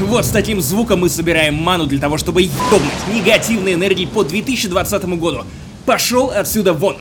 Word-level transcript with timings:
Вот 0.00 0.24
с 0.24 0.30
таким 0.30 0.60
звуком 0.60 1.00
мы 1.00 1.08
собираем 1.08 1.54
ману 1.54 1.86
для 1.86 1.98
того, 1.98 2.18
чтобы 2.18 2.42
ебнуть 2.42 2.82
негативной 3.12 3.74
энергии 3.74 4.06
по 4.06 4.24
2020 4.24 5.04
году. 5.18 5.44
Пошел 5.86 6.30
отсюда 6.30 6.72
вон! 6.72 6.96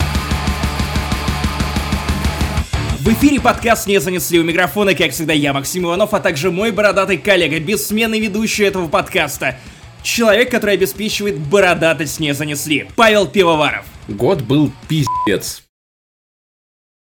В 3.00 3.10
эфире 3.10 3.42
подкаст 3.42 3.86
«Не 3.88 4.00
занесли» 4.00 4.39
у 4.39 4.44
микрофона, 4.44 4.94
как 4.94 5.12
всегда, 5.12 5.34
я, 5.34 5.52
Максим 5.52 5.85
Иванов, 5.85 6.13
а 6.13 6.21
также 6.21 6.52
мой 6.52 6.71
бородатый 6.71 7.17
коллега, 7.17 7.60
бессменный 7.60 8.22
ведущий 8.22 8.63
этого 8.63 8.88
подкаста. 8.88 9.58
Человек, 10.04 10.49
который 10.49 10.76
обеспечивает 10.76 11.38
бородатость 11.38 12.22
«Не 12.22 12.33
занесли», 12.33 12.88
Павел 12.96 13.28
Пивоваров. 13.28 13.85
Год 14.08 14.42
был 14.42 14.72
пиздец. 14.88 15.63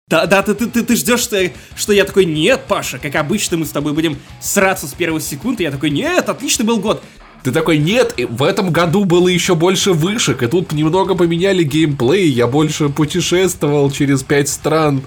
Да, 0.08 0.24
да, 0.24 0.42
ты, 0.42 0.54
ты, 0.54 0.66
ты, 0.66 0.82
ты 0.82 0.96
ждешь, 0.96 1.20
что, 1.20 1.50
что 1.76 1.92
я 1.92 2.04
такой, 2.06 2.24
нет, 2.24 2.62
Паша, 2.66 2.98
как 2.98 3.14
обычно 3.16 3.58
мы 3.58 3.66
с 3.66 3.70
тобой 3.70 3.92
будем 3.92 4.16
сраться 4.40 4.86
с 4.86 4.94
первых 4.94 5.22
секунд, 5.22 5.60
и 5.60 5.64
я 5.64 5.70
такой, 5.70 5.90
нет, 5.90 6.30
отличный 6.30 6.64
был 6.64 6.78
год. 6.78 7.02
Ты 7.44 7.52
такой, 7.52 7.76
нет, 7.78 8.14
в 8.28 8.42
этом 8.42 8.70
году 8.70 9.04
было 9.04 9.28
еще 9.28 9.54
больше 9.54 9.92
вышек, 9.92 10.42
и 10.42 10.46
тут 10.46 10.72
немного 10.72 11.14
поменяли 11.14 11.62
геймплей, 11.62 12.28
я 12.28 12.46
больше 12.46 12.88
путешествовал 12.88 13.90
через 13.90 14.22
пять 14.22 14.48
стран 14.48 15.02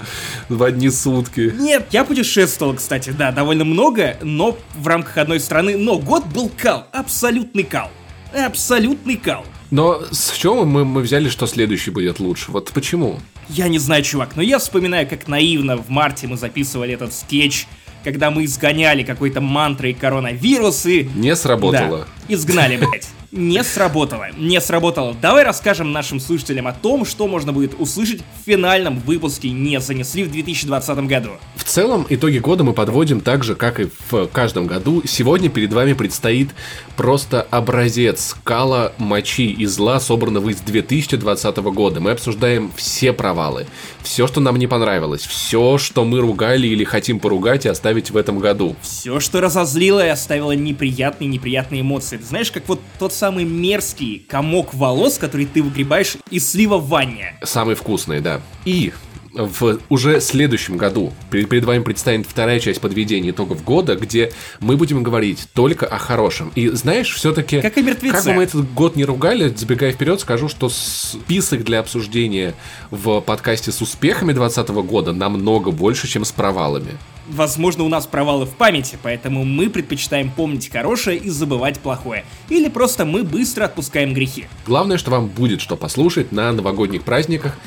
в 0.49 0.61
одни 0.61 0.89
сутки. 0.91 1.53
Нет, 1.57 1.87
я 1.91 2.03
путешествовал, 2.03 2.75
кстати, 2.75 3.09
да, 3.09 3.31
довольно 3.31 3.65
много, 3.65 4.17
но 4.21 4.57
в 4.75 4.87
рамках 4.87 5.17
одной 5.17 5.39
страны, 5.39 5.77
но 5.77 5.97
год 5.97 6.27
был 6.27 6.49
кал, 6.55 6.87
абсолютный 6.93 7.63
кал, 7.63 7.89
абсолютный 8.33 9.17
кал. 9.17 9.45
Но 9.71 10.01
с 10.11 10.33
чего 10.33 10.65
мы, 10.65 10.85
мы 10.85 11.01
взяли, 11.01 11.29
что 11.29 11.47
следующий 11.47 11.91
будет 11.91 12.19
лучше? 12.19 12.51
Вот 12.51 12.71
почему? 12.71 13.19
Я 13.49 13.69
не 13.69 13.79
знаю, 13.79 14.03
чувак, 14.03 14.35
но 14.35 14.41
я 14.41 14.59
вспоминаю, 14.59 15.07
как 15.07 15.27
наивно 15.27 15.77
в 15.77 15.89
марте 15.89 16.27
мы 16.27 16.37
записывали 16.37 16.93
этот 16.93 17.13
скетч, 17.13 17.67
когда 18.03 18.31
мы 18.31 18.45
изгоняли 18.45 19.03
какой-то 19.03 19.41
мантрой 19.41 19.93
коронавирусы. 19.93 21.03
Не 21.15 21.35
сработало. 21.35 22.07
Да, 22.27 22.33
изгнали, 22.35 22.77
блядь 22.77 23.07
не 23.31 23.63
сработало. 23.63 24.27
Не 24.37 24.59
сработало. 24.59 25.15
Давай 25.21 25.43
расскажем 25.43 25.91
нашим 25.91 26.19
слушателям 26.19 26.67
о 26.67 26.73
том, 26.73 27.05
что 27.05 27.27
можно 27.27 27.53
будет 27.53 27.79
услышать 27.79 28.21
в 28.21 28.45
финальном 28.45 28.99
выпуске 28.99 29.49
«Не 29.49 29.79
занесли» 29.79 30.23
в 30.23 30.31
2020 30.31 30.97
году. 31.07 31.31
В 31.55 31.63
целом, 31.63 32.05
итоги 32.09 32.39
года 32.39 32.63
мы 32.63 32.73
подводим 32.73 33.21
так 33.21 33.43
же, 33.43 33.55
как 33.55 33.79
и 33.79 33.87
в 34.09 34.27
каждом 34.27 34.67
году. 34.67 35.01
Сегодня 35.05 35.49
перед 35.49 35.71
вами 35.71 35.93
предстоит 35.93 36.49
просто 36.97 37.41
образец 37.41 38.35
кала, 38.43 38.93
мочи 38.97 39.49
и 39.49 39.65
зла, 39.65 39.99
собранного 40.01 40.49
из 40.49 40.57
2020 40.57 41.57
года. 41.57 42.01
Мы 42.01 42.11
обсуждаем 42.11 42.71
все 42.75 43.13
провалы, 43.13 43.67
все, 44.03 44.27
что 44.27 44.41
нам 44.41 44.57
не 44.57 44.67
понравилось, 44.67 45.21
все, 45.21 45.77
что 45.77 46.03
мы 46.03 46.19
ругали 46.19 46.67
или 46.67 46.83
хотим 46.83 47.19
поругать 47.19 47.65
и 47.65 47.69
оставить 47.69 48.11
в 48.11 48.17
этом 48.17 48.39
году. 48.39 48.75
Все, 48.81 49.21
что 49.21 49.39
разозлило 49.39 50.05
и 50.05 50.09
оставило 50.09 50.51
неприятные-неприятные 50.51 51.81
эмоции. 51.81 52.17
Ты 52.17 52.25
знаешь, 52.25 52.51
как 52.51 52.67
вот 52.67 52.81
тот 52.99 53.13
самый 53.21 53.45
мерзкий 53.45 54.25
комок 54.27 54.73
волос, 54.73 55.19
который 55.19 55.45
ты 55.45 55.61
выгребаешь 55.61 56.17
из 56.31 56.49
слива 56.49 56.77
в 56.77 56.87
ванне. 56.87 57.35
Самый 57.43 57.75
вкусный, 57.75 58.19
да. 58.19 58.41
И 58.65 58.93
в 59.33 59.79
уже 59.89 60.19
следующем 60.21 60.77
году 60.77 61.13
перед, 61.29 61.49
перед 61.49 61.65
вами 61.65 61.83
предстанет 61.83 62.25
вторая 62.27 62.59
часть 62.59 62.81
подведения 62.81 63.31
итогов 63.31 63.63
года, 63.63 63.95
где 63.95 64.31
мы 64.59 64.77
будем 64.77 65.03
говорить 65.03 65.47
только 65.53 65.85
о 65.85 65.97
хорошем. 65.97 66.51
И 66.55 66.67
знаешь, 66.69 67.13
все-таки... 67.13 67.61
Как 67.61 67.77
и 67.77 67.81
мертвецы. 67.81 68.15
Как 68.15 68.25
бы 68.25 68.33
мы 68.33 68.43
этот 68.43 68.73
год 68.73 68.95
не 68.95 69.05
ругали, 69.05 69.53
забегая 69.55 69.91
вперед, 69.91 70.19
скажу, 70.19 70.49
что 70.49 70.69
список 70.69 71.63
для 71.63 71.79
обсуждения 71.79 72.53
в 72.89 73.21
подкасте 73.21 73.71
с 73.71 73.81
успехами 73.81 74.33
2020 74.33 74.69
года 74.85 75.13
намного 75.13 75.71
больше, 75.71 76.07
чем 76.07 76.25
с 76.25 76.31
провалами 76.31 76.91
возможно, 77.31 77.83
у 77.83 77.89
нас 77.89 78.07
провалы 78.07 78.45
в 78.45 78.51
памяти, 78.51 78.97
поэтому 79.01 79.43
мы 79.43 79.69
предпочитаем 79.69 80.29
помнить 80.29 80.69
хорошее 80.69 81.17
и 81.17 81.29
забывать 81.29 81.79
плохое. 81.79 82.25
Или 82.49 82.67
просто 82.69 83.05
мы 83.05 83.23
быстро 83.23 83.65
отпускаем 83.65 84.13
грехи. 84.13 84.47
Главное, 84.65 84.97
что 84.97 85.11
вам 85.11 85.27
будет 85.27 85.61
что 85.61 85.75
послушать 85.75 86.31
на 86.31 86.51
новогодних 86.51 87.03
праздниках. 87.03 87.57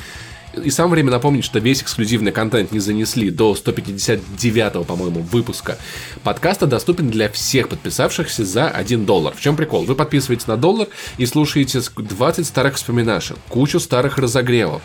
И 0.63 0.69
самое 0.69 0.93
время 0.93 1.11
напомнить, 1.11 1.43
что 1.43 1.59
весь 1.59 1.81
эксклюзивный 1.81 2.31
контент 2.31 2.71
не 2.71 2.79
занесли 2.79 3.29
до 3.29 3.53
159-го, 3.53 4.83
по-моему, 4.83 5.21
выпуска 5.21 5.77
подкаста 6.23 6.65
доступен 6.65 7.09
для 7.09 7.29
всех 7.29 7.69
подписавшихся 7.69 8.45
за 8.45 8.69
1 8.69 9.05
доллар. 9.05 9.33
В 9.35 9.41
чем 9.41 9.55
прикол? 9.55 9.85
Вы 9.85 9.95
подписываетесь 9.95 10.47
на 10.47 10.57
доллар 10.57 10.87
и 11.17 11.25
слушаете 11.25 11.81
20 11.95 12.45
старых 12.45 12.75
вспоминашек, 12.75 13.37
кучу 13.49 13.79
старых 13.79 14.17
разогревов, 14.17 14.81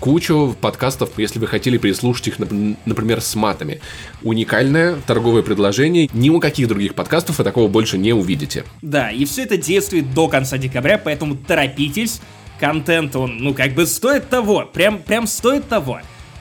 кучу 0.00 0.56
подкастов, 0.60 1.10
если 1.16 1.38
вы 1.38 1.46
хотели 1.46 1.78
переслушать 1.78 2.28
их, 2.28 2.38
например, 2.38 3.20
с 3.20 3.34
матами. 3.34 3.80
Уникальное 4.22 4.96
торговое 5.06 5.42
предложение. 5.42 6.08
Ни 6.12 6.30
у 6.30 6.40
каких 6.40 6.68
других 6.68 6.94
подкастов 6.94 7.38
вы 7.38 7.44
такого 7.44 7.68
больше 7.68 7.98
не 7.98 8.12
увидите. 8.12 8.64
Да, 8.82 9.10
и 9.10 9.24
все 9.24 9.42
это 9.42 9.56
действует 9.56 10.14
до 10.14 10.28
конца 10.28 10.58
декабря, 10.58 10.98
поэтому 10.98 11.36
торопитесь 11.36 12.20
контент, 12.60 13.16
он, 13.16 13.38
ну, 13.38 13.54
как 13.54 13.74
бы 13.74 13.86
стоит 13.86 14.28
того, 14.28 14.68
прям, 14.72 14.98
прям 14.98 15.26
стоит 15.26 15.68
того. 15.68 16.00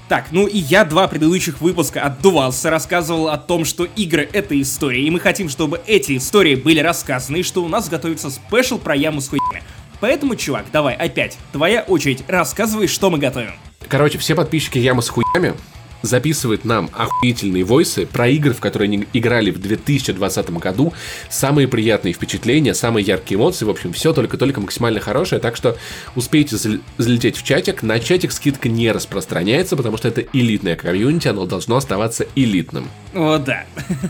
Так, 0.09 0.27
ну 0.31 0.47
и 0.47 0.57
я 0.57 0.85
два 0.85 1.07
предыдущих 1.07 1.61
выпуска 1.61 2.01
отдувался, 2.01 2.69
рассказывал 2.69 3.29
о 3.29 3.37
том, 3.37 3.63
что 3.63 3.85
игры— 3.85 4.27
это 4.33 4.59
история, 4.59 5.03
и 5.03 5.09
мы 5.09 5.19
хотим, 5.19 5.49
чтобы 5.49 5.81
эти 5.85 6.17
истории 6.17 6.55
были 6.55 6.79
рассказаны, 6.79 7.37
и 7.37 7.43
что 7.43 7.63
у 7.63 7.67
нас 7.67 7.89
готовится 7.89 8.29
спешл 8.29 8.79
про 8.79 8.95
яму 8.95 9.21
с 9.21 9.29
хуями. 9.29 9.63
Поэтому, 9.99 10.35
чувак, 10.35 10.65
давай 10.71 10.95
опять, 10.95 11.37
твоя 11.51 11.81
очередь, 11.81 12.23
рассказывай, 12.27 12.87
что 12.87 13.09
мы 13.09 13.19
готовим. 13.19 13.53
Короче, 13.87 14.17
все 14.17 14.35
подписчики 14.35 14.77
ямы 14.77 15.01
с 15.01 15.09
хуями 15.09 15.53
записывает 16.01 16.65
нам 16.65 16.89
охуительные 16.93 17.63
войсы 17.63 18.05
про 18.05 18.27
игры, 18.27 18.53
в 18.53 18.59
которые 18.59 18.87
они 18.87 19.07
играли 19.13 19.51
в 19.51 19.59
2020 19.59 20.49
году. 20.51 20.93
Самые 21.29 21.67
приятные 21.67 22.13
впечатления, 22.13 22.73
самые 22.73 23.05
яркие 23.05 23.37
эмоции. 23.37 23.65
В 23.65 23.69
общем, 23.69 23.93
все 23.93 24.13
только-только 24.13 24.61
максимально 24.61 24.99
хорошее. 24.99 25.41
Так 25.41 25.55
что 25.55 25.77
успейте 26.15 26.57
залететь 26.97 27.37
в 27.37 27.43
чатик. 27.43 27.83
На 27.83 27.99
чатик 27.99 28.31
скидка 28.31 28.69
не 28.69 28.91
распространяется, 28.91 29.75
потому 29.75 29.97
что 29.97 30.07
это 30.07 30.21
элитное 30.33 30.75
комьюнити, 30.75 31.27
оно 31.27 31.45
должно 31.45 31.77
оставаться 31.77 32.25
элитным. 32.35 32.89
О, 33.13 33.37
да. 33.37 33.65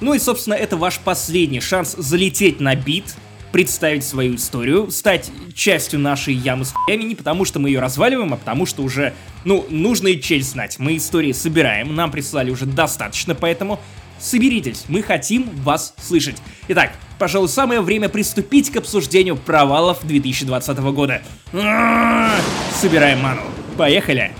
Ну 0.00 0.14
и, 0.14 0.18
собственно, 0.18 0.54
это 0.54 0.76
ваш 0.76 0.98
последний 0.98 1.60
шанс 1.60 1.94
залететь 1.96 2.58
на 2.58 2.74
бит, 2.74 3.14
представить 3.52 4.04
свою 4.04 4.36
историю, 4.36 4.90
стать 4.90 5.30
частью 5.54 6.00
нашей 6.00 6.34
ямы 6.34 6.64
с 6.64 6.72
хуями, 6.72 7.02
не 7.04 7.14
потому 7.14 7.44
что 7.44 7.58
мы 7.58 7.68
ее 7.68 7.80
разваливаем, 7.80 8.32
а 8.32 8.36
потому 8.36 8.66
что 8.66 8.82
уже, 8.82 9.12
ну, 9.44 9.66
нужно 9.68 10.08
и 10.08 10.20
честь 10.20 10.50
знать. 10.50 10.78
Мы 10.78 10.96
истории 10.96 11.32
собираем, 11.32 11.94
нам 11.94 12.10
прислали 12.10 12.50
уже 12.50 12.66
достаточно, 12.66 13.34
поэтому 13.34 13.78
соберитесь, 14.18 14.84
мы 14.88 15.02
хотим 15.02 15.50
вас 15.62 15.94
слышать. 16.00 16.36
Итак, 16.68 16.92
пожалуй, 17.18 17.48
самое 17.48 17.80
время 17.80 18.08
приступить 18.08 18.70
к 18.70 18.76
обсуждению 18.76 19.36
провалов 19.36 19.98
2020 20.06 20.78
года. 20.78 21.22
Собираем 22.80 23.20
ману. 23.20 23.42
Поехали! 23.76 24.32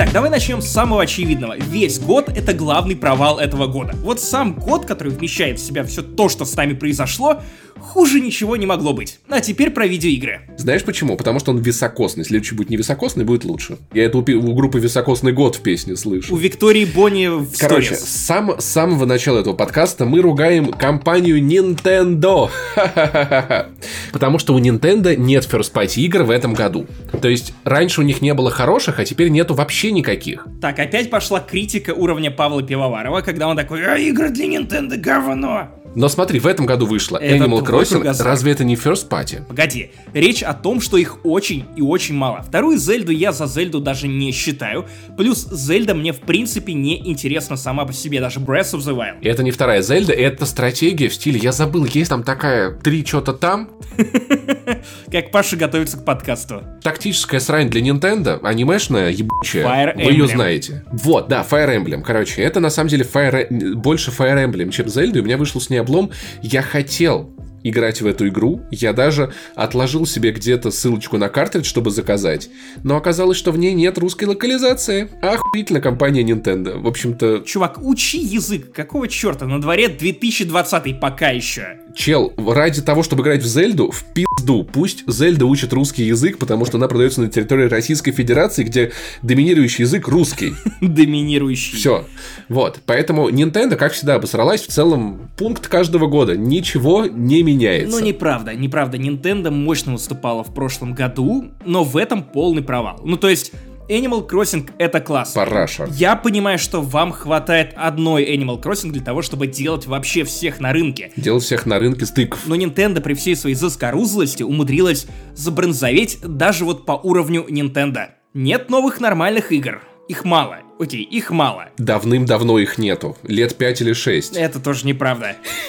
Итак, 0.00 0.12
давай 0.12 0.30
начнем 0.30 0.62
с 0.62 0.68
самого 0.68 1.02
очевидного. 1.02 1.56
Весь 1.56 1.98
год— 1.98 2.28
это 2.36 2.52
главный 2.54 2.94
провал 2.94 3.40
этого 3.40 3.66
года. 3.66 3.94
Вот 3.96 4.20
сам 4.20 4.54
год, 4.54 4.86
который 4.86 5.12
вмещает 5.12 5.58
в 5.58 5.66
себя 5.66 5.82
все 5.82 6.02
то, 6.02 6.28
что 6.28 6.44
с 6.44 6.54
нами 6.54 6.74
произошло, 6.74 7.42
хуже 7.80 8.20
ничего 8.20 8.56
не 8.56 8.66
могло 8.66 8.92
быть. 8.92 9.20
А 9.28 9.40
теперь 9.40 9.70
про 9.70 9.86
видеоигры. 9.86 10.40
Знаешь 10.56 10.84
почему? 10.84 11.16
Потому 11.16 11.38
что 11.38 11.52
он 11.52 11.58
високосный. 11.58 12.24
Следующий 12.24 12.54
будет 12.54 12.70
не 12.70 12.76
високосный, 12.76 13.24
будет 13.24 13.44
лучше. 13.44 13.78
Я 13.92 14.04
это 14.04 14.18
у, 14.18 14.22
группы 14.22 14.78
«Високосный 14.78 15.32
год» 15.32 15.56
в 15.56 15.60
песне 15.60 15.96
слышу. 15.96 16.34
У 16.34 16.36
Виктории 16.36 16.84
Бонни 16.84 17.28
в 17.28 17.56
Короче, 17.58 17.94
с, 17.94 18.00
сам, 18.00 18.60
с 18.60 18.64
самого 18.64 19.04
начала 19.04 19.38
этого 19.38 19.54
подкаста 19.54 20.04
мы 20.04 20.20
ругаем 20.20 20.72
компанию 20.72 21.40
Nintendo. 21.40 22.50
Потому 24.12 24.38
что 24.38 24.54
у 24.54 24.60
Nintendo 24.60 25.16
нет 25.16 25.48
first 25.50 25.72
party 25.72 26.00
игр 26.02 26.22
в 26.22 26.30
этом 26.30 26.54
году. 26.54 26.86
То 27.20 27.28
есть, 27.28 27.54
раньше 27.64 28.00
у 28.00 28.04
них 28.04 28.20
не 28.22 28.34
было 28.34 28.50
хороших, 28.50 28.98
а 28.98 29.04
теперь 29.04 29.28
нету 29.28 29.54
вообще 29.54 29.92
никаких. 29.92 30.46
Так, 30.60 30.78
опять 30.78 31.10
пошла 31.10 31.40
критика 31.40 31.94
уровня 31.94 32.30
Павла 32.30 32.62
Пивоварова, 32.62 33.20
когда 33.20 33.48
он 33.48 33.56
такой, 33.56 33.84
а 33.86 33.96
игры 33.96 34.30
для 34.30 34.46
Nintendo 34.46 34.96
говно. 34.96 35.68
Но 35.98 36.08
смотри, 36.08 36.38
в 36.38 36.46
этом 36.46 36.64
году 36.64 36.86
вышла 36.86 37.18
это 37.18 37.44
Animal 37.44 37.66
Crossing. 37.66 38.22
Разве 38.22 38.52
это 38.52 38.62
не 38.62 38.76
First 38.76 39.08
Party? 39.08 39.44
Погоди, 39.44 39.90
речь 40.14 40.44
о 40.44 40.54
том, 40.54 40.80
что 40.80 40.96
их 40.96 41.24
очень 41.24 41.64
и 41.74 41.82
очень 41.82 42.14
мало. 42.14 42.40
Вторую 42.40 42.78
Зельду 42.78 43.10
я 43.10 43.32
за 43.32 43.48
Зельду 43.48 43.80
даже 43.80 44.06
не 44.06 44.30
считаю. 44.30 44.86
Плюс 45.16 45.48
Зельда 45.50 45.96
мне 45.96 46.12
в 46.12 46.20
принципе 46.20 46.72
не 46.74 47.10
интересна 47.10 47.56
сама 47.56 47.84
по 47.84 47.92
себе, 47.92 48.20
даже 48.20 48.38
Breath 48.38 48.74
of 48.74 48.78
the 48.78 48.96
Wild. 48.96 49.16
Это 49.22 49.42
не 49.42 49.50
вторая 49.50 49.82
Зельда, 49.82 50.12
это 50.12 50.46
стратегия 50.46 51.08
в 51.08 51.14
стиле, 51.14 51.40
я 51.42 51.50
забыл, 51.50 51.84
есть 51.84 52.10
там 52.10 52.22
такая 52.22 52.70
три 52.70 53.04
что-то 53.04 53.32
там. 53.32 53.68
Как 55.10 55.32
Паша 55.32 55.56
готовится 55.56 55.96
к 55.96 56.04
подкасту. 56.04 56.62
Тактическая 56.80 57.40
срань 57.40 57.70
для 57.70 57.80
Nintendo, 57.80 58.38
анимешная, 58.44 59.10
ебучая. 59.10 59.64
Fire 59.64 59.96
Emblem. 59.96 60.04
Вы 60.04 60.12
ее 60.12 60.28
знаете. 60.28 60.84
Вот, 60.92 61.26
да, 61.26 61.44
Fire 61.48 61.76
Emblem. 61.76 62.02
Короче, 62.02 62.40
это 62.42 62.60
на 62.60 62.70
самом 62.70 62.88
деле 62.88 63.04
Fire... 63.04 63.74
больше 63.74 64.12
Fire 64.12 64.48
Emblem, 64.48 64.70
чем 64.70 64.88
Зельда. 64.88 65.22
У 65.22 65.24
меня 65.24 65.36
вышло 65.36 65.58
с 65.58 65.70
ней 65.70 65.78
облом. 65.88 66.10
Я 66.42 66.62
хотел 66.62 67.30
играть 67.62 68.00
в 68.00 68.06
эту 68.06 68.28
игру. 68.28 68.62
Я 68.70 68.92
даже 68.92 69.32
отложил 69.54 70.06
себе 70.06 70.32
где-то 70.32 70.70
ссылочку 70.70 71.18
на 71.18 71.28
картридж, 71.28 71.66
чтобы 71.66 71.90
заказать. 71.90 72.48
Но 72.82 72.96
оказалось, 72.96 73.36
что 73.36 73.52
в 73.52 73.58
ней 73.58 73.74
нет 73.74 73.98
русской 73.98 74.24
локализации. 74.24 75.08
Охуительно 75.22 75.80
компания 75.80 76.22
Nintendo. 76.22 76.80
В 76.80 76.86
общем-то... 76.86 77.40
Чувак, 77.40 77.78
учи 77.82 78.18
язык. 78.18 78.72
Какого 78.72 79.08
черта? 79.08 79.46
На 79.46 79.60
дворе 79.60 79.88
2020 79.88 81.00
пока 81.00 81.30
еще. 81.30 81.78
Чел, 81.94 82.32
ради 82.36 82.82
того, 82.82 83.02
чтобы 83.02 83.22
играть 83.22 83.42
в 83.42 83.46
Зельду, 83.46 83.90
в 83.90 84.04
пизду. 84.14 84.62
Пусть 84.62 85.02
Зельда 85.08 85.46
учит 85.46 85.72
русский 85.72 86.04
язык, 86.04 86.38
потому 86.38 86.64
что 86.64 86.76
она 86.76 86.86
продается 86.86 87.22
на 87.22 87.28
территории 87.28 87.68
Российской 87.68 88.12
Федерации, 88.12 88.62
где 88.62 88.92
доминирующий 89.22 89.82
язык 89.82 90.06
русский. 90.06 90.54
Доминирующий. 90.80 91.76
Все. 91.76 92.06
Вот. 92.48 92.80
Поэтому 92.86 93.30
Nintendo, 93.30 93.76
как 93.76 93.92
всегда, 93.92 94.14
обосралась 94.14 94.62
в 94.62 94.68
целом 94.68 95.28
пункт 95.36 95.66
каждого 95.66 96.06
года. 96.06 96.36
Ничего 96.36 97.06
не 97.06 97.42
меняется. 97.48 97.98
Ну, 97.98 98.04
неправда, 98.04 98.54
неправда. 98.54 98.96
Nintendo 98.96 99.50
мощно 99.50 99.92
выступала 99.92 100.44
в 100.44 100.54
прошлом 100.54 100.94
году, 100.94 101.52
но 101.64 101.84
в 101.84 101.96
этом 101.96 102.22
полный 102.22 102.62
провал. 102.62 103.00
Ну, 103.04 103.16
то 103.16 103.28
есть, 103.28 103.52
Animal 103.88 104.28
Crossing 104.28 104.70
это 104.78 105.00
класс. 105.00 105.32
Параша. 105.32 105.88
Я 105.92 106.14
понимаю, 106.14 106.58
что 106.58 106.82
вам 106.82 107.10
хватает 107.10 107.72
одной 107.74 108.24
Animal 108.36 108.60
Crossing 108.62 108.90
для 108.90 109.02
того, 109.02 109.22
чтобы 109.22 109.46
делать 109.46 109.86
вообще 109.86 110.24
всех 110.24 110.60
на 110.60 110.72
рынке. 110.72 111.10
Делать 111.16 111.42
всех 111.42 111.64
на 111.64 111.78
рынке 111.78 112.04
стыков. 112.04 112.46
Но 112.46 112.54
Nintendo 112.54 113.00
при 113.00 113.14
всей 113.14 113.34
своей 113.34 113.54
заскорузлости 113.56 114.42
умудрилась 114.42 115.06
забронзоветь 115.34 116.18
даже 116.22 116.66
вот 116.66 116.84
по 116.84 116.92
уровню 116.92 117.46
Nintendo. 117.48 118.08
Нет 118.34 118.68
новых 118.68 119.00
нормальных 119.00 119.52
игр. 119.52 119.82
Их 120.08 120.24
мало. 120.24 120.58
Окей, 120.78 121.02
их 121.02 121.30
мало. 121.30 121.70
Давным-давно 121.78 122.58
их 122.58 122.78
нету. 122.78 123.16
Лет 123.24 123.56
5 123.56 123.80
или 123.80 123.92
6. 123.92 124.36
Это 124.36 124.60
тоже 124.60 124.86
неправда. 124.86 125.36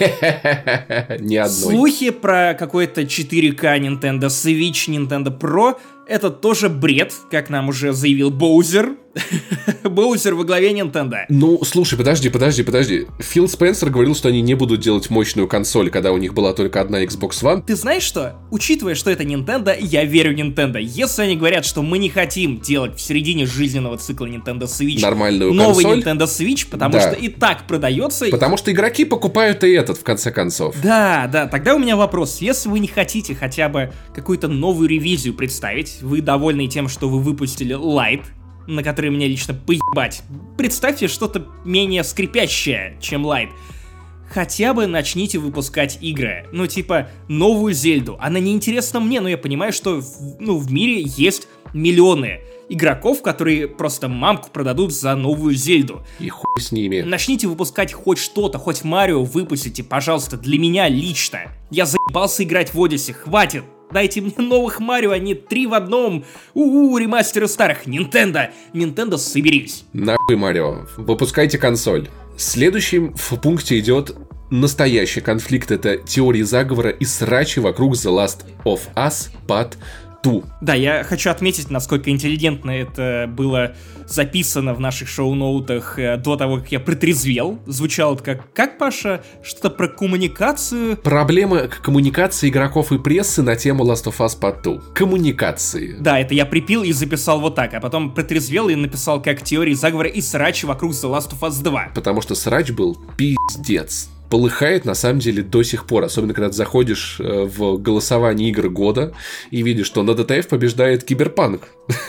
Ни 1.20 1.36
одной. 1.36 1.50
Слухи 1.50 2.12
про 2.12 2.54
какой-то 2.54 3.02
4К 3.02 3.80
Nintendo 3.80 4.28
Switch, 4.28 4.88
Nintendo 4.88 5.36
Pro 5.36 5.76
это 6.10 6.32
тоже 6.32 6.70
бред, 6.70 7.14
как 7.30 7.52
нам 7.52 7.70
уже 7.70 7.94
заявил 7.94 8.32
Боузер. 8.32 8.96
Боузер 9.84 10.34
во 10.34 10.44
главе 10.44 10.72
Nintendo. 10.72 11.18
Ну, 11.30 11.64
слушай, 11.64 11.98
подожди, 11.98 12.30
подожди, 12.30 12.64
подожди. 12.64 13.06
Фил 13.20 13.48
Спенсер 13.48 13.92
говорил, 13.92 14.16
что 14.16 14.30
они 14.30 14.42
не 14.42 14.56
будут 14.56 14.80
делать 14.80 15.12
мощную 15.12 15.48
консоль, 15.48 15.92
когда 15.92 16.12
у 16.12 16.18
них 16.18 16.34
была 16.34 16.54
только 16.54 16.82
одна 16.82 17.04
Xbox 17.04 17.44
One. 17.44 17.64
Ты 17.64 17.76
знаешь 17.76 18.02
что? 18.02 18.40
Учитывая, 18.50 18.96
что 18.96 19.12
это 19.12 19.24
Nintendo, 19.24 19.76
я 19.80 20.04
верю 20.04 20.36
Nintendo. 20.36 20.82
Если 20.82 21.22
они 21.22 21.36
говорят, 21.36 21.64
что 21.64 21.84
мы 21.84 22.00
не 22.00 22.10
хотим 22.10 22.60
делать 22.60 22.98
в 22.98 23.02
середине 23.02 23.46
жизненного 23.46 23.98
цикла 23.98 24.26
Nintendo 24.26 24.64
Switch 24.64 24.99
Нормальную 25.02 25.54
новый 25.54 25.84
консоль. 25.84 26.00
Nintendo 26.02 26.24
Switch, 26.26 26.68
потому 26.70 26.94
Да. 26.94 27.02
что 27.02 27.12
и 27.14 27.28
так 27.30 27.68
продается. 27.68 28.26
Потому 28.30 28.58
что 28.58 28.72
игроки 28.72 29.06
покупают 29.06 29.64
и 29.64 29.72
этот, 29.72 29.98
в 29.98 30.04
конце 30.04 30.32
концов. 30.32 30.76
Да, 30.82 31.28
да, 31.32 31.48
тогда 31.48 31.76
у 31.76 31.80
меня 31.80 31.96
вопрос. 31.96 32.40
Если 32.42 32.70
вы 32.70 32.80
не 32.80 32.88
хотите 32.88 33.36
хотя 33.36 33.70
бы 33.70 33.92
какую-то 34.14 34.48
новую 34.48 34.90
ревизию 34.90 35.34
представить, 35.34 36.02
вы 36.02 36.22
довольны 36.22 36.68
тем, 36.68 36.88
что 36.88 37.10
вы 37.10 37.20
выпустили 37.20 37.76
Light, 37.76 38.24
на 38.68 38.84
который 38.84 39.10
мне 39.10 39.28
лично 39.28 39.54
поебать, 39.54 40.22
представьте 40.58 41.08
что-то 41.08 41.48
менее 41.66 42.04
скрипящее, 42.04 42.98
чем 43.02 43.26
Light. 43.26 43.50
Хотя 44.32 44.76
бы 44.76 44.86
начните 44.86 45.40
выпускать 45.40 45.98
игры. 46.02 46.46
Ну, 46.52 46.68
типа, 46.68 47.10
новую 47.28 47.74
Зельду. 47.74 48.16
Она 48.22 48.40
не 48.40 48.52
интересна 48.54 49.00
мне, 49.00 49.22
но 49.22 49.28
я 49.30 49.40
понимаю, 49.40 49.74
что 49.74 50.02
в- 50.02 50.36
ну, 50.40 50.58
в 50.60 50.72
мире 50.72 51.02
есть 51.04 51.48
миллионы 51.74 52.42
игроков, 52.70 53.22
которые 53.22 53.68
просто 53.68 54.08
мамку 54.08 54.50
продадут 54.52 54.94
за 54.94 55.16
новую 55.16 55.56
Зельду. 55.56 56.04
И 56.20 56.30
хуй 56.30 56.62
с 56.62 56.72
ними. 56.72 57.02
Начните 57.02 57.48
выпускать 57.48 57.92
хоть 57.92 58.20
что-то, 58.20 58.58
хоть 58.58 58.84
Марио 58.84 59.24
выпустите, 59.24 59.84
пожалуйста, 59.84 60.38
для 60.38 60.58
меня 60.60 60.88
лично. 60.88 61.40
Я 61.72 61.86
заебался 61.86 62.44
играть 62.44 62.74
в 62.74 62.82
Одиссе, 62.82 63.14
хватит. 63.14 63.64
Дайте 63.92 64.22
мне 64.22 64.34
новых 64.38 64.80
Марио, 64.80 65.12
а 65.12 65.18
не 65.18 65.34
три 65.34 65.66
в 65.66 65.74
одном. 65.74 66.24
У-у, 66.54 66.96
ремастеры 66.98 67.48
старых. 67.48 67.88
Nintendo, 67.88 68.50
Nintendo, 68.72 69.18
соберись. 69.18 69.84
Нахуй, 69.94 70.36
Марио. 70.36 70.86
Выпускайте 70.98 71.58
консоль. 71.58 72.08
Следующим 72.38 73.16
в 73.16 73.40
пункте 73.42 73.80
идет 73.80 74.16
настоящий 74.52 75.22
конфликт. 75.22 75.72
Это 75.72 75.98
теории 75.98 76.44
заговора 76.44 76.92
и 76.92 77.04
срачи 77.04 77.60
вокруг 77.60 77.96
The 77.96 78.12
Last 78.12 78.46
of 78.64 78.82
Us 78.96 79.30
Part 79.48 79.74
2. 80.24 80.42
Да, 80.62 80.74
я 80.74 81.04
хочу 81.04 81.30
отметить, 81.30 81.70
насколько 81.70 82.10
интеллигентно 82.10 82.72
это 82.72 83.26
было 83.28 83.74
записано 84.08 84.74
в 84.74 84.80
наших 84.80 85.08
шоу-ноутах 85.08 86.00
э, 86.00 86.18
до 86.18 86.36
того, 86.36 86.58
как 86.58 86.72
я 86.72 86.80
притрезвел. 86.80 87.60
Звучало 87.66 88.16
это 88.16 88.24
как, 88.24 88.54
как, 88.54 88.78
Паша, 88.78 89.24
что-то 89.44 89.70
про 89.70 89.88
коммуникацию. 89.88 90.98
Проблема 90.98 91.68
к 91.68 91.82
коммуникации 91.82 92.50
игроков 92.50 92.92
и 92.92 92.98
прессы 92.98 93.42
на 93.42 93.56
тему 93.56 93.86
Last 93.86 94.06
of 94.06 94.18
Us 94.18 94.40
Part 94.40 94.64
2. 94.64 94.94
Коммуникации. 94.94 95.96
Да, 96.00 96.20
это 96.20 96.34
я 96.34 96.46
припил 96.46 96.84
и 96.84 96.92
записал 96.92 97.40
вот 97.40 97.56
так, 97.56 97.74
а 97.74 97.80
потом 97.80 98.14
притрезвел 98.14 98.70
и 98.70 98.76
написал 98.76 99.22
как 99.22 99.44
теории 99.44 99.74
заговора 99.74 100.10
и 100.10 100.22
срачи 100.22 100.66
вокруг 100.66 100.94
The 100.94 101.12
Last 101.12 101.32
of 101.32 101.48
Us 101.48 101.64
2. 101.64 101.92
Потому 101.96 102.22
что 102.22 102.36
срач 102.36 102.72
был 102.72 102.98
пиздец. 103.16 104.10
Полыхает 104.30 104.86
на 104.86 104.94
самом 104.94 105.20
деле 105.20 105.42
до 105.42 105.64
сих 105.64 105.86
пор, 105.88 106.04
особенно 106.04 106.34
когда 106.34 106.50
ты 106.50 106.56
заходишь 106.56 107.18
э, 107.20 107.46
в 107.46 107.78
голосование 107.78 108.50
игр 108.50 108.70
года 108.70 109.14
и 109.50 109.64
видишь, 109.64 109.88
что 109.88 110.04
на 110.04 110.14
DTF 110.14 110.48
побеждает 110.48 111.04
Киберпанк 111.04 111.70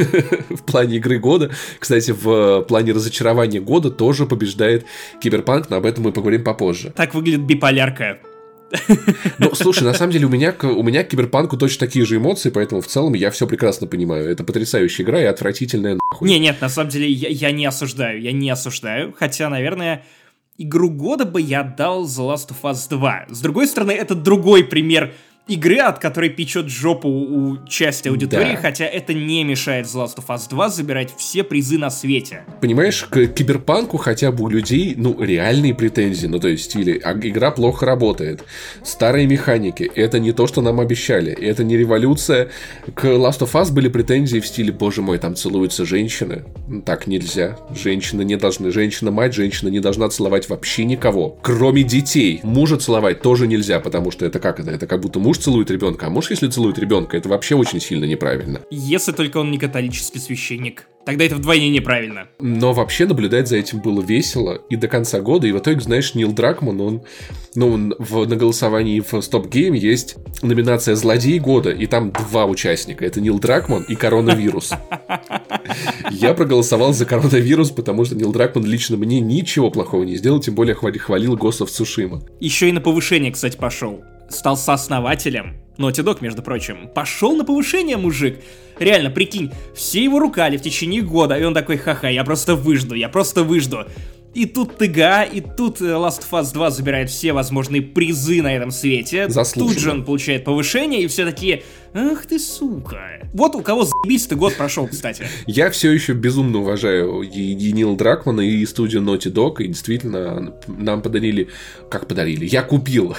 в 0.50 0.62
плане 0.64 0.96
игры 0.96 1.18
года. 1.18 1.50
Кстати, 1.78 2.10
в 2.10 2.62
плане 2.62 2.92
разочарования 2.92 3.60
года 3.60 3.90
тоже 3.90 4.26
побеждает 4.26 4.84
Киберпанк, 5.22 5.70
но 5.70 5.76
об 5.76 5.86
этом 5.86 6.04
мы 6.04 6.12
поговорим 6.12 6.44
попозже. 6.44 6.92
Так 6.94 7.14
выглядит 7.14 7.40
биполярка. 7.40 8.18
Ну, 9.38 9.50
слушай, 9.54 9.82
на 9.82 9.94
самом 9.94 10.12
деле 10.12 10.26
у 10.26 10.28
меня, 10.28 10.52
к- 10.52 10.64
у 10.64 10.82
меня 10.82 11.02
к 11.04 11.08
Киберпанку 11.08 11.56
точно 11.56 11.86
такие 11.86 12.04
же 12.04 12.16
эмоции, 12.16 12.50
поэтому 12.50 12.80
в 12.80 12.86
целом 12.86 13.14
я 13.14 13.30
все 13.30 13.46
прекрасно 13.46 13.86
понимаю. 13.86 14.28
Это 14.30 14.44
потрясающая 14.44 15.04
игра 15.04 15.20
и 15.20 15.24
отвратительная 15.24 15.98
нахуй. 16.10 16.28
Не, 16.28 16.38
нет, 16.38 16.60
на 16.60 16.68
самом 16.68 16.90
деле 16.90 17.08
я, 17.08 17.28
я 17.28 17.50
не 17.50 17.66
осуждаю, 17.66 18.20
я 18.20 18.32
не 18.32 18.50
осуждаю. 18.50 19.14
Хотя, 19.18 19.48
наверное, 19.48 20.04
игру 20.58 20.90
года 20.90 21.24
бы 21.24 21.40
я 21.40 21.62
дал 21.62 22.04
The 22.04 22.34
Last 22.34 22.50
of 22.50 22.62
Us 22.62 22.88
2. 22.88 23.26
С 23.30 23.40
другой 23.40 23.66
стороны, 23.66 23.92
это 23.92 24.14
другой 24.14 24.64
пример 24.64 25.14
игры, 25.48 25.78
от 25.78 25.98
которой 25.98 26.30
печет 26.30 26.68
жопу 26.68 27.08
у 27.08 27.58
части 27.66 28.08
аудитории, 28.08 28.52
Да. 28.54 28.60
хотя 28.60 28.84
это 28.84 29.12
не 29.14 29.42
мешает 29.42 29.86
The 29.86 30.04
Last 30.04 30.16
of 30.18 30.26
Us 30.28 30.48
2 30.48 30.68
забирать 30.68 31.12
все 31.16 31.42
призы 31.42 31.76
на 31.76 31.90
свете. 31.90 32.44
Понимаешь, 32.60 33.02
к 33.10 33.26
киберпанку 33.26 33.96
хотя 33.96 34.30
бы 34.30 34.44
у 34.44 34.48
людей, 34.48 34.94
ну, 34.96 35.20
реальные 35.20 35.74
претензии. 35.74 36.26
Ну, 36.28 36.38
то 36.38 36.46
есть, 36.48 36.64
стиле, 36.64 37.00
а 37.02 37.12
игра 37.14 37.50
плохо 37.50 37.84
работает. 37.84 38.44
Старые 38.84 39.26
механики. 39.26 39.90
Это 39.94 40.20
не 40.20 40.32
то, 40.32 40.46
что 40.46 40.60
нам 40.62 40.78
обещали. 40.78 41.32
Это 41.32 41.64
не 41.64 41.76
революция. 41.76 42.50
К 42.94 43.06
Last 43.06 43.40
of 43.40 43.52
Us 43.52 43.72
были 43.72 43.88
претензии 43.88 44.38
в 44.38 44.46
стиле, 44.46 44.70
боже 44.72 45.02
мой, 45.02 45.18
там 45.18 45.34
целуются 45.34 45.84
женщины. 45.84 46.44
Так 46.86 47.06
нельзя. 47.08 47.58
Женщины 47.74 48.22
не 48.22 48.36
должны. 48.36 48.70
Женщина-мать, 48.70 49.34
женщина 49.34 49.68
не 49.68 49.80
должна 49.80 50.08
целовать 50.10 50.48
вообще 50.48 50.84
никого. 50.84 51.38
Кроме 51.42 51.82
детей. 51.82 52.40
Мужа 52.44 52.76
целовать 52.76 53.20
тоже 53.22 53.48
нельзя, 53.48 53.80
потому 53.80 54.10
что 54.12 54.24
это 54.26 54.38
как 54.38 54.60
это? 54.60 54.70
Это 54.70 54.86
как 54.86 55.00
будто 55.00 55.18
муж 55.18 55.29
целует 55.38 55.70
ребенка. 55.70 56.06
А 56.06 56.10
муж, 56.10 56.30
если 56.30 56.48
целует 56.48 56.78
ребенка, 56.78 57.16
это 57.16 57.28
вообще 57.28 57.54
очень 57.54 57.80
сильно 57.80 58.04
неправильно. 58.04 58.62
Если 58.70 59.12
только 59.12 59.38
он 59.38 59.50
не 59.50 59.58
католический 59.58 60.20
священник. 60.20 60.86
Тогда 61.06 61.24
это 61.24 61.36
вдвойне 61.36 61.70
неправильно. 61.70 62.28
Но 62.40 62.74
вообще 62.74 63.06
наблюдать 63.06 63.48
за 63.48 63.56
этим 63.56 63.80
было 63.80 64.02
весело 64.02 64.60
и 64.68 64.76
до 64.76 64.86
конца 64.86 65.20
года. 65.20 65.46
И 65.46 65.52
в 65.52 65.58
итоге, 65.58 65.80
знаешь, 65.80 66.14
Нил 66.14 66.32
Дракман, 66.32 66.78
он, 66.80 67.02
ну, 67.54 67.68
он 67.72 67.94
в, 67.98 68.26
на 68.26 68.36
голосовании 68.36 69.00
в 69.00 69.20
Стоп 69.22 69.48
Гейм 69.48 69.72
есть 69.72 70.16
номинация 70.42 70.94
«Злодей 70.96 71.38
года», 71.38 71.70
и 71.70 71.86
там 71.86 72.12
два 72.12 72.44
участника. 72.44 73.04
Это 73.06 73.20
Нил 73.22 73.38
Дракман 73.38 73.82
и 73.84 73.94
Коронавирус. 73.94 74.72
Я 76.10 76.34
проголосовал 76.34 76.92
за 76.92 77.06
Коронавирус, 77.06 77.70
потому 77.70 78.04
что 78.04 78.14
Нил 78.14 78.32
Дракман 78.32 78.66
лично 78.66 78.98
мне 78.98 79.20
ничего 79.20 79.70
плохого 79.70 80.04
не 80.04 80.16
сделал, 80.16 80.38
тем 80.40 80.54
более 80.54 80.74
хвали- 80.74 80.98
хвалил 80.98 81.34
of 81.34 81.66
Tsushima. 81.66 82.22
Еще 82.40 82.68
и 82.68 82.72
на 82.72 82.80
повышение, 82.80 83.32
кстати, 83.32 83.56
пошел. 83.56 84.02
Стал 84.30 84.56
сооснователем. 84.56 85.56
Naughty 85.76 86.04
Dog, 86.04 86.18
между 86.20 86.42
прочим. 86.42 86.88
Пошел 86.94 87.36
на 87.36 87.44
повышение, 87.44 87.96
мужик. 87.96 88.40
Реально, 88.78 89.10
прикинь, 89.10 89.50
все 89.74 90.04
его 90.04 90.18
рукали 90.18 90.56
в 90.56 90.62
течение 90.62 91.02
года, 91.02 91.36
и 91.36 91.44
он 91.44 91.54
такой, 91.54 91.76
ха-ха, 91.78 92.08
я 92.08 92.22
просто 92.22 92.54
выжду, 92.54 92.94
я 92.94 93.08
просто 93.08 93.42
выжду. 93.44 93.86
И 94.32 94.46
тут 94.46 94.78
ТГА, 94.78 95.24
и 95.24 95.40
тут 95.40 95.80
э, 95.80 95.86
Last 95.86 96.22
of 96.22 96.40
Us 96.40 96.52
2 96.52 96.70
забирает 96.70 97.10
все 97.10 97.32
возможные 97.32 97.82
призы 97.82 98.42
на 98.42 98.54
этом 98.54 98.70
свете. 98.70 99.28
Заслуженно. 99.28 99.72
Тут 99.72 99.82
же 99.82 99.90
он 99.90 100.04
получает 100.04 100.44
повышение, 100.44 101.02
и 101.02 101.08
все 101.08 101.24
такие, 101.24 101.64
Ах 101.92 102.26
ты 102.26 102.38
сука. 102.38 103.28
Вот 103.32 103.54
у 103.56 103.62
кого 103.62 103.84
заебись-то 103.84 104.36
год 104.36 104.54
прошел, 104.54 104.86
кстати. 104.86 105.26
Я 105.46 105.70
все 105.70 105.90
еще 105.90 106.12
безумно 106.12 106.58
уважаю 106.58 107.22
и, 107.22 107.52
и 107.52 107.72
Нил 107.72 107.96
Дракмана, 107.96 108.42
и 108.42 108.64
студию 108.66 109.02
Naughty 109.02 109.32
Dog, 109.32 109.62
и 109.62 109.68
действительно 109.68 110.54
нам 110.68 111.02
подарили... 111.02 111.48
Как 111.90 112.06
подарили? 112.06 112.46
Я 112.46 112.62
купил. 112.62 113.16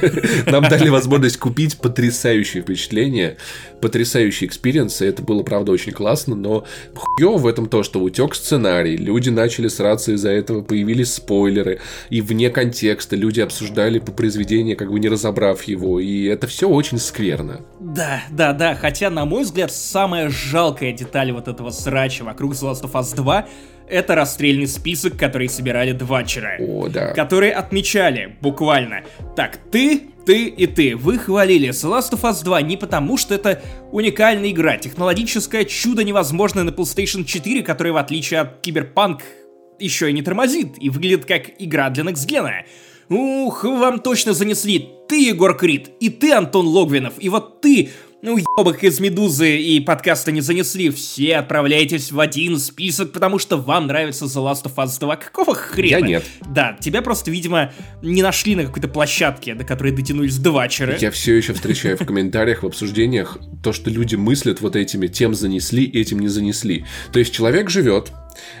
Нам 0.46 0.66
дали 0.68 0.88
возможность 0.88 1.36
купить 1.36 1.76
потрясающие 1.78 2.62
впечатления, 2.62 3.36
потрясающий 3.82 4.46
experience, 4.46 5.02
и 5.02 5.06
это 5.06 5.22
было, 5.22 5.42
правда, 5.42 5.72
очень 5.72 5.92
классно, 5.92 6.34
но 6.34 6.64
хуёво 6.94 7.38
в 7.38 7.46
этом 7.46 7.68
то, 7.68 7.82
что 7.82 8.00
утек 8.00 8.34
сценарий, 8.34 8.96
люди 8.96 9.28
начали 9.28 9.68
сраться 9.68 10.12
из-за 10.12 10.30
этого, 10.30 10.62
появились 10.62 11.12
спойлеры, 11.12 11.80
и 12.08 12.22
вне 12.22 12.48
контекста 12.48 13.14
люди 13.16 13.40
обсуждали 13.40 13.98
по 13.98 14.10
произведению, 14.12 14.78
как 14.78 14.90
бы 14.90 14.98
не 14.98 15.08
разобрав 15.08 15.62
его, 15.64 16.00
и 16.00 16.24
это 16.24 16.46
все 16.46 16.66
очень 16.68 16.98
скверно. 16.98 17.60
Да, 17.80 18.13
да, 18.30 18.52
да, 18.52 18.74
хотя, 18.74 19.10
на 19.10 19.24
мой 19.24 19.42
взгляд, 19.42 19.72
самая 19.72 20.28
жалкая 20.28 20.92
деталь 20.92 21.32
вот 21.32 21.48
этого 21.48 21.70
срача 21.70 22.24
вокруг 22.24 22.52
The 22.52 22.72
Last 22.72 22.82
of 22.82 22.92
Us 22.92 23.14
2 23.14 23.46
это 23.88 24.14
расстрельный 24.14 24.66
список, 24.66 25.16
который 25.16 25.48
собирали 25.48 25.92
двачеры. 25.92 26.56
О, 26.60 26.88
да. 26.88 27.12
Которые 27.12 27.52
отмечали, 27.52 28.36
буквально, 28.40 29.02
так, 29.36 29.58
ты, 29.70 30.08
ты 30.24 30.46
и 30.46 30.66
ты, 30.66 30.96
вы 30.96 31.18
хвалили 31.18 31.68
The 31.68 31.90
Last 31.90 32.12
of 32.12 32.22
Us 32.22 32.42
2 32.42 32.62
не 32.62 32.76
потому, 32.76 33.16
что 33.16 33.34
это 33.34 33.62
уникальная 33.92 34.50
игра, 34.50 34.76
технологическое 34.78 35.64
чудо 35.64 36.02
невозможное 36.04 36.64
на 36.64 36.70
PlayStation 36.70 37.24
4, 37.24 37.62
которое, 37.62 37.92
в 37.92 37.96
отличие 37.96 38.40
от 38.40 38.60
Киберпанк, 38.60 39.22
еще 39.78 40.08
и 40.08 40.12
не 40.12 40.22
тормозит 40.22 40.74
и 40.80 40.88
выглядит 40.88 41.26
как 41.26 41.50
игра 41.58 41.90
для 41.90 42.04
Next 42.04 42.26
Gen. 42.26 42.64
Ух, 43.10 43.64
вам 43.64 44.00
точно 44.00 44.32
занесли 44.32 44.88
ты, 45.08 45.28
Егор 45.28 45.56
Крид, 45.56 45.90
и 46.00 46.08
ты, 46.08 46.32
Антон 46.32 46.66
Логвинов, 46.66 47.14
и 47.18 47.28
вот 47.28 47.60
ты, 47.60 47.90
ну, 48.22 48.38
ебок 48.38 48.82
из 48.82 49.00
Медузы 49.00 49.58
и 49.58 49.80
подкаста 49.80 50.32
не 50.32 50.40
занесли, 50.40 50.88
все 50.90 51.36
отправляйтесь 51.36 52.10
в 52.10 52.18
один 52.18 52.58
список, 52.58 53.12
потому 53.12 53.38
что 53.38 53.58
вам 53.58 53.86
нравится 53.86 54.24
The 54.24 54.42
Last 54.42 54.64
of 54.64 54.74
Us 54.76 54.98
2. 54.98 55.16
Какого 55.16 55.54
хрена? 55.54 55.98
Я 55.98 56.00
нет. 56.00 56.24
Да, 56.46 56.76
тебя 56.80 57.02
просто, 57.02 57.30
видимо, 57.30 57.72
не 58.00 58.22
нашли 58.22 58.56
на 58.56 58.64
какой-то 58.64 58.88
площадке, 58.88 59.54
до 59.54 59.64
которой 59.64 59.92
дотянулись 59.92 60.38
двачеры. 60.38 60.96
Я 61.00 61.10
все 61.10 61.34
еще 61.34 61.52
встречаю 61.52 61.98
в 61.98 62.06
комментариях, 62.06 62.62
в 62.62 62.66
обсуждениях 62.66 63.38
то, 63.62 63.74
что 63.74 63.90
люди 63.90 64.14
мыслят 64.14 64.62
вот 64.62 64.74
этими, 64.74 65.06
тем 65.06 65.34
занесли, 65.34 65.84
этим 65.84 66.20
не 66.20 66.28
занесли. 66.28 66.86
То 67.12 67.18
есть 67.18 67.34
человек 67.34 67.68
живет, 67.68 68.10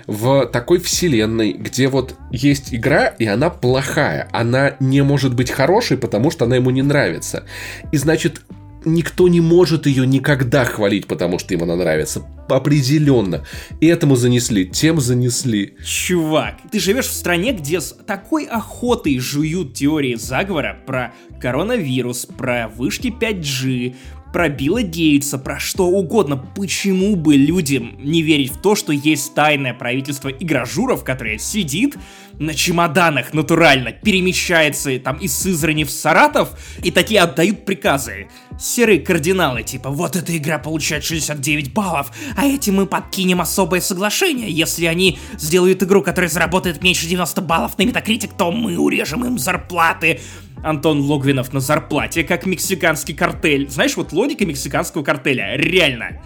в 0.06 0.46
такой 0.46 0.78
вселенной, 0.78 1.52
где 1.52 1.88
вот 1.88 2.16
есть 2.30 2.74
игра, 2.74 3.06
и 3.06 3.26
она 3.26 3.50
плохая. 3.50 4.28
Она 4.32 4.76
не 4.80 5.02
может 5.02 5.34
быть 5.34 5.50
хорошей, 5.50 5.96
потому 5.96 6.30
что 6.34 6.44
она 6.44 6.56
ему 6.56 6.70
не 6.70 6.82
нравится. 6.82 7.46
И 7.92 7.96
значит, 7.96 8.42
никто 8.84 9.28
не 9.28 9.40
может 9.40 9.86
ее 9.86 10.06
никогда 10.06 10.64
хвалить, 10.64 11.06
потому 11.06 11.38
что 11.38 11.54
им 11.54 11.62
она 11.62 11.76
нравится. 11.76 12.22
Определенно. 12.48 13.44
И 13.80 13.86
этому 13.86 14.16
занесли, 14.16 14.66
тем 14.66 15.00
занесли. 15.00 15.76
Чувак, 15.84 16.56
ты 16.70 16.78
живешь 16.78 17.06
в 17.06 17.12
стране, 17.12 17.52
где 17.52 17.80
с 17.80 17.96
такой 18.06 18.44
охотой 18.44 19.18
жуют 19.18 19.74
теории 19.74 20.14
заговора 20.14 20.78
про 20.86 21.14
коронавирус, 21.40 22.26
про 22.26 22.68
вышки 22.68 23.08
5G, 23.08 23.94
про 24.34 24.48
Билла 24.48 24.82
Гейтса, 24.82 25.38
про 25.38 25.60
что 25.60 25.86
угодно. 25.86 26.36
Почему 26.36 27.14
бы 27.14 27.36
людям 27.36 27.96
не 28.02 28.20
верить 28.20 28.50
в 28.50 28.60
то, 28.60 28.74
что 28.74 28.92
есть 28.92 29.32
тайное 29.32 29.74
правительство 29.74 30.28
игражуров, 30.28 31.04
которое 31.04 31.38
сидит 31.38 31.96
на 32.40 32.52
чемоданах 32.52 33.32
натурально, 33.32 33.92
перемещается 33.92 34.98
там 34.98 35.18
из 35.18 35.38
Сызрани 35.38 35.84
в 35.84 35.90
Саратов, 35.92 36.50
и 36.82 36.90
такие 36.90 37.20
отдают 37.20 37.64
приказы. 37.64 38.26
Серые 38.58 38.98
кардиналы, 38.98 39.62
типа, 39.62 39.90
вот 39.90 40.16
эта 40.16 40.36
игра 40.36 40.58
получает 40.58 41.04
69 41.04 41.72
баллов, 41.72 42.10
а 42.36 42.44
этим 42.44 42.74
мы 42.74 42.86
подкинем 42.86 43.40
особое 43.40 43.80
соглашение. 43.80 44.50
Если 44.50 44.86
они 44.86 45.18
сделают 45.38 45.84
игру, 45.84 46.02
которая 46.02 46.28
заработает 46.28 46.82
меньше 46.82 47.06
90 47.06 47.40
баллов 47.42 47.78
на 47.78 47.82
Metacritic, 47.82 48.32
то 48.36 48.50
мы 48.50 48.78
урежем 48.78 49.24
им 49.24 49.38
зарплаты. 49.38 50.20
Антон 50.64 51.00
Логвинов 51.00 51.52
на 51.52 51.60
зарплате, 51.60 52.24
как 52.24 52.46
мексиканский 52.46 53.14
картель. 53.14 53.68
Знаешь, 53.68 53.96
вот 53.96 54.12
логика 54.12 54.46
мексиканского 54.46 55.02
картеля, 55.02 55.56
реально. 55.56 56.20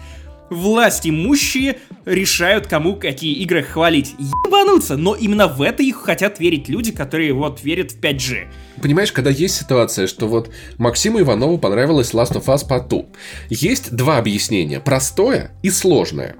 Власть 0.49 1.05
имущие 1.05 1.77
решают, 2.05 2.65
кому 2.65 2.95
какие 2.95 3.33
игры 3.33 3.61
хвалить. 3.61 4.15
Ебануться, 4.17 4.97
но 4.97 5.13
именно 5.13 5.47
в 5.47 5.61
это 5.61 5.83
их 5.83 5.97
хотят 5.97 6.39
верить 6.39 6.67
люди, 6.69 6.91
которые 6.91 7.33
вот 7.33 7.63
верят 7.63 7.91
в 7.91 7.99
5G. 7.99 8.47
Понимаешь, 8.81 9.11
когда 9.11 9.29
есть 9.29 9.57
ситуация, 9.57 10.07
что 10.07 10.27
вот 10.27 10.49
Максиму 10.77 11.19
Иванову 11.19 11.59
понравилась 11.59 12.13
Last 12.13 12.33
of 12.33 12.45
Us 12.45 12.67
по 12.67 12.79
ту. 12.79 13.09
Есть 13.49 13.95
два 13.95 14.17
объяснения, 14.17 14.79
простое 14.79 15.51
и 15.61 15.69
сложное. 15.69 16.35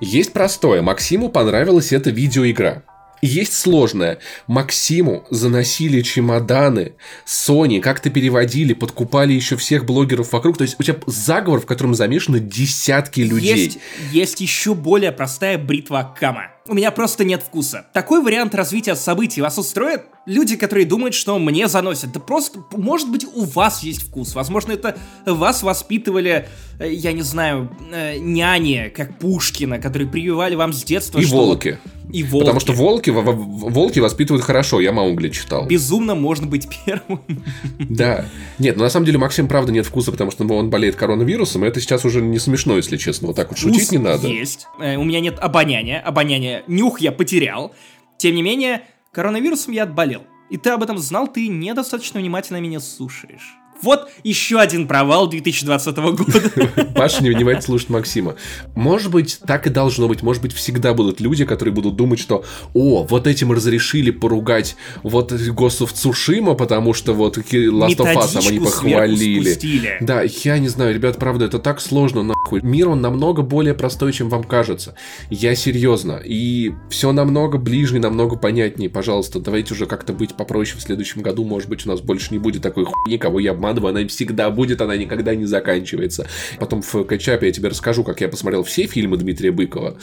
Есть 0.00 0.32
простое, 0.32 0.82
Максиму 0.82 1.28
понравилась 1.28 1.92
эта 1.92 2.10
видеоигра. 2.10 2.84
Есть 3.24 3.54
сложное. 3.54 4.18
Максиму 4.46 5.26
заносили 5.30 6.02
чемоданы, 6.02 6.92
Sony 7.26 7.80
как-то 7.80 8.10
переводили, 8.10 8.74
подкупали 8.74 9.32
еще 9.32 9.56
всех 9.56 9.86
блогеров 9.86 10.32
вокруг. 10.32 10.58
То 10.58 10.62
есть 10.62 10.76
у 10.78 10.82
тебя 10.82 10.98
заговор, 11.06 11.60
в 11.60 11.66
котором 11.66 11.94
замешаны 11.94 12.38
десятки 12.38 13.20
людей. 13.20 13.56
Есть, 13.56 13.78
есть 14.12 14.40
еще 14.42 14.74
более 14.74 15.10
простая 15.10 15.56
бритва 15.56 16.14
Кама. 16.20 16.53
У 16.66 16.72
меня 16.72 16.90
просто 16.90 17.24
нет 17.24 17.42
вкуса. 17.42 17.84
Такой 17.92 18.22
вариант 18.22 18.54
развития 18.54 18.94
событий 18.94 19.42
вас 19.42 19.58
устроит? 19.58 20.04
Люди, 20.24 20.56
которые 20.56 20.86
думают, 20.86 21.14
что 21.14 21.38
мне 21.38 21.68
заносят. 21.68 22.12
Да 22.12 22.20
просто, 22.20 22.60
может 22.72 23.10
быть, 23.10 23.26
у 23.34 23.44
вас 23.44 23.82
есть 23.82 24.00
вкус. 24.00 24.34
Возможно, 24.34 24.72
это 24.72 24.96
вас 25.26 25.62
воспитывали, 25.62 26.48
э, 26.78 26.90
я 26.90 27.12
не 27.12 27.20
знаю, 27.20 27.70
э, 27.92 28.16
няни, 28.16 28.90
как 28.96 29.18
Пушкина, 29.18 29.78
которые 29.78 30.08
прививали 30.08 30.54
вам 30.54 30.72
с 30.72 30.82
детства. 30.82 31.18
И 31.18 31.24
что 31.26 31.36
волки. 31.36 31.78
И 32.10 32.22
волки. 32.22 32.44
Потому 32.44 32.60
что 32.60 32.72
волки, 32.72 33.10
волки 33.10 33.98
воспитывают 33.98 34.44
хорошо, 34.44 34.80
я 34.80 34.92
Маугли 34.92 35.30
читал. 35.30 35.66
Безумно 35.66 36.14
можно 36.14 36.46
быть 36.46 36.68
первым. 36.86 37.20
Да. 37.78 38.26
Нет, 38.58 38.76
ну 38.76 38.82
на 38.82 38.90
самом 38.90 39.06
деле 39.06 39.18
Максим 39.18 39.46
правда 39.46 39.70
нет 39.72 39.86
вкуса, 39.86 40.10
потому 40.10 40.30
что 40.30 40.44
он 40.44 40.70
болеет 40.70 40.96
коронавирусом, 40.96 41.64
и 41.64 41.68
это 41.68 41.80
сейчас 41.80 42.04
уже 42.04 42.22
не 42.22 42.38
смешно, 42.38 42.76
если 42.76 42.96
честно. 42.96 43.28
Вот 43.28 43.36
так 43.36 43.50
вот 43.50 43.58
шутить 43.58 43.92
не 43.92 43.98
надо. 43.98 44.26
есть. 44.26 44.66
Э, 44.80 44.96
у 44.96 45.04
меня 45.04 45.20
нет 45.20 45.38
обоняния. 45.38 46.00
Обоняние, 46.00 46.53
нюх 46.66 47.00
я 47.00 47.12
потерял. 47.12 47.74
Тем 48.18 48.34
не 48.34 48.42
менее, 48.42 48.86
коронавирусом 49.12 49.72
я 49.72 49.82
отболел. 49.82 50.24
И 50.50 50.56
ты 50.56 50.70
об 50.70 50.82
этом 50.82 50.98
знал, 50.98 51.26
ты 51.26 51.48
недостаточно 51.48 52.20
внимательно 52.20 52.60
меня 52.60 52.80
слушаешь. 52.80 53.56
Вот 53.84 54.08
еще 54.22 54.58
один 54.58 54.88
провал 54.88 55.28
2020 55.28 55.96
года. 55.96 56.42
Паша 56.96 57.22
не 57.22 57.30
внимательно 57.30 57.62
слушает 57.62 57.90
Максима. 57.90 58.36
Может 58.74 59.10
быть, 59.10 59.38
так 59.46 59.66
и 59.66 59.70
должно 59.70 60.08
быть. 60.08 60.22
Может 60.22 60.40
быть, 60.40 60.54
всегда 60.54 60.94
будут 60.94 61.20
люди, 61.20 61.44
которые 61.44 61.74
будут 61.74 61.94
думать, 61.94 62.18
что 62.18 62.44
«О, 62.72 63.04
вот 63.04 63.26
этим 63.26 63.52
разрешили 63.52 64.10
поругать 64.10 64.76
вот 65.02 65.32
of 65.32 65.92
Tsushima, 65.92 66.56
потому 66.56 66.94
что 66.94 67.12
вот 67.12 67.36
Last 67.36 67.96
of 67.96 68.14
Us 68.14 68.32
там 68.32 68.46
они 68.46 68.58
похвалили». 68.58 69.98
Да, 70.00 70.22
я 70.22 70.58
не 70.58 70.68
знаю, 70.68 70.94
ребят, 70.94 71.18
правда, 71.18 71.44
это 71.44 71.58
так 71.58 71.82
сложно, 71.82 72.22
нахуй. 72.22 72.62
Мир, 72.62 72.88
он 72.88 73.02
намного 73.02 73.42
более 73.42 73.74
простой, 73.74 74.12
чем 74.12 74.30
вам 74.30 74.44
кажется. 74.44 74.94
Я 75.28 75.54
серьезно. 75.54 76.22
И 76.24 76.72
все 76.88 77.12
намного 77.12 77.58
ближе, 77.58 77.98
намного 77.98 78.36
понятнее. 78.36 78.88
Пожалуйста, 78.88 79.40
давайте 79.40 79.74
уже 79.74 79.84
как-то 79.84 80.14
быть 80.14 80.34
попроще 80.34 80.78
в 80.78 80.82
следующем 80.82 81.20
году. 81.20 81.44
Может 81.44 81.68
быть, 81.68 81.84
у 81.84 81.90
нас 81.90 82.00
больше 82.00 82.28
не 82.30 82.38
будет 82.38 82.62
такой 82.62 82.86
хуйни, 82.86 83.18
кого 83.18 83.40
я 83.40 83.50
обманываю. 83.50 83.73
Она 83.82 84.06
всегда 84.08 84.50
будет, 84.50 84.80
она 84.80 84.96
никогда 84.96 85.34
не 85.34 85.44
заканчивается. 85.44 86.26
Потом 86.58 86.82
в 86.82 87.04
кетчапе 87.04 87.46
я 87.46 87.52
тебе 87.52 87.68
расскажу, 87.68 88.04
как 88.04 88.20
я 88.20 88.28
посмотрел 88.28 88.62
все 88.64 88.86
фильмы 88.86 89.16
Дмитрия 89.16 89.50
Быкова. 89.50 89.96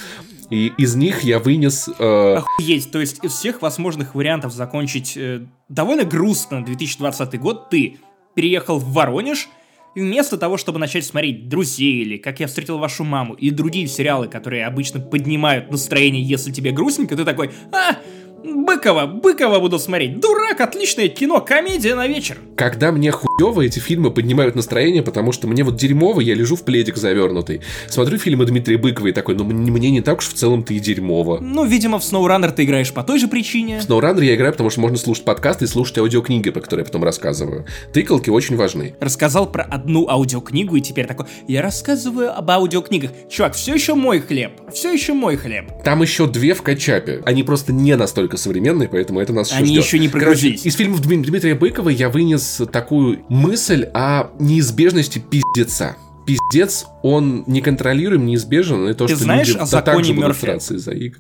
И 0.50 0.74
из 0.78 0.96
них 0.96 1.24
я 1.24 1.40
вынес... 1.40 1.90
Э... 1.98 2.36
Охуеть, 2.36 2.92
то 2.92 3.00
есть 3.00 3.24
из 3.24 3.32
всех 3.32 3.62
возможных 3.62 4.16
вариантов 4.16 4.54
закончить 4.54 5.16
э, 5.16 5.46
довольно 5.70 6.04
грустно 6.04 6.64
2020 6.64 7.40
год 7.40 7.70
ты 7.70 7.98
переехал 8.36 8.78
в 8.78 8.92
Воронеж, 8.92 9.48
и 9.94 10.00
вместо 10.00 10.38
того, 10.38 10.58
чтобы 10.58 10.80
начать 10.80 11.06
смотреть 11.06 11.50
«Друзей» 11.50 12.02
или 12.02 12.18
«Как 12.18 12.40
я 12.40 12.48
встретил 12.48 12.78
вашу 12.78 13.04
маму» 13.04 13.34
и 13.34 13.50
другие 13.50 13.88
сериалы, 13.88 14.28
которые 14.28 14.66
обычно 14.66 15.02
поднимают 15.02 15.70
настроение, 15.70 16.24
если 16.24 16.52
тебе 16.52 16.72
грустненько, 16.72 17.16
ты 17.18 17.26
такой 17.26 17.52
«А, 17.74 17.98
Быкова, 18.44 19.06
Быкова 19.06 19.60
буду 19.60 19.78
смотреть. 19.80 20.20
Дурак, 20.20 20.62
отличное 20.62 21.08
кино, 21.08 21.42
комедия 21.42 21.96
на 21.96 22.08
вечер. 22.08 22.38
Когда 22.56 22.92
мне 22.92 23.12
хуево 23.12 23.62
эти 23.62 23.80
фильмы 23.80 24.12
поднимают 24.12 24.56
настроение, 24.56 25.04
потому 25.04 25.32
что 25.32 25.48
мне 25.48 25.64
вот 25.64 25.76
дерьмово, 25.76 26.22
я 26.22 26.34
лежу 26.34 26.56
в 26.56 26.64
пледик 26.64 26.98
завернутый. 26.98 27.62
Смотрю 27.88 28.18
фильмы 28.18 28.46
Дмитрия 28.46 28.78
Быкова 28.78 29.08
и 29.08 29.12
такой, 29.12 29.36
ну 29.36 29.44
мне 29.44 29.92
не 29.92 30.02
так 30.02 30.20
уж 30.20 30.28
в 30.28 30.34
целом-то 30.34 30.74
и 30.74 30.80
дерьмово. 30.80 31.40
Ну, 31.40 31.66
видимо, 31.66 32.00
в 32.00 32.04
SnowRunner 32.04 32.52
ты 32.52 32.64
играешь 32.64 32.92
по 32.94 33.04
той 33.04 33.20
же 33.20 33.28
причине. 33.28 33.80
В 33.80 33.90
SnowRunner 33.90 34.24
я 34.24 34.36
играю, 34.36 34.54
потому 34.54 34.70
что 34.70 34.82
можно 34.82 34.98
слушать 34.98 35.24
подкасты 35.24 35.66
и 35.66 35.68
слушать 35.68 35.98
аудиокниги, 36.00 36.50
про 36.50 36.62
которые 36.62 36.84
я 36.84 36.86
потом 36.86 37.04
рассказываю. 37.04 37.66
Тыкалки 37.94 38.30
очень 38.30 38.56
важны. 38.56 38.96
Рассказал 39.00 39.52
про 39.52 39.64
одну 39.64 40.08
аудиокнигу 40.10 40.76
и 40.76 40.82
теперь 40.82 41.06
такой, 41.06 41.28
я 41.48 41.62
рассказываю 41.62 42.36
об 42.36 42.50
аудиокнигах. 42.50 43.12
Чувак, 43.30 43.54
все 43.54 43.74
еще 43.74 43.96
мой 43.96 44.20
хлеб, 44.20 44.52
все 44.74 44.92
еще 44.92 45.14
мой 45.14 45.36
хлеб. 45.36 45.66
Там 45.84 46.02
еще 46.02 46.28
две 46.28 46.54
в 46.54 46.62
качапе. 46.62 47.22
Они 47.26 47.44
просто 47.44 47.72
не 47.74 47.96
настолько 47.96 48.31
настолько 48.32 48.38
современный, 48.38 48.88
поэтому 48.88 49.20
это 49.20 49.34
нас 49.34 49.52
Они 49.54 49.72
еще, 49.72 49.82
еще 49.82 50.00
не 50.00 50.08
прогрузились. 50.10 50.62
Короче, 50.62 50.70
из 50.70 50.76
фильмов 50.76 51.02
Дмитрия 51.02 51.56
Быкова 51.56 51.90
я 51.90 52.10
вынес 52.10 52.62
такую 52.72 53.20
мысль 53.30 53.88
о 53.94 54.30
неизбежности 54.40 55.20
пиздеца. 55.20 55.96
пиздец, 56.26 56.86
он 57.04 57.44
неконтролируем, 57.48 58.26
неизбежен, 58.26 58.88
и 58.88 58.94
то, 58.94 59.08
Ты 59.08 59.16
что 59.16 59.24
знаешь 59.24 59.48
люди 59.48 59.58
о 59.58 59.68
да, 59.68 59.82
также 59.82 60.14
будут 60.14 60.40
драться 60.40 60.76
из-за 60.76 60.92
игр. 60.92 61.18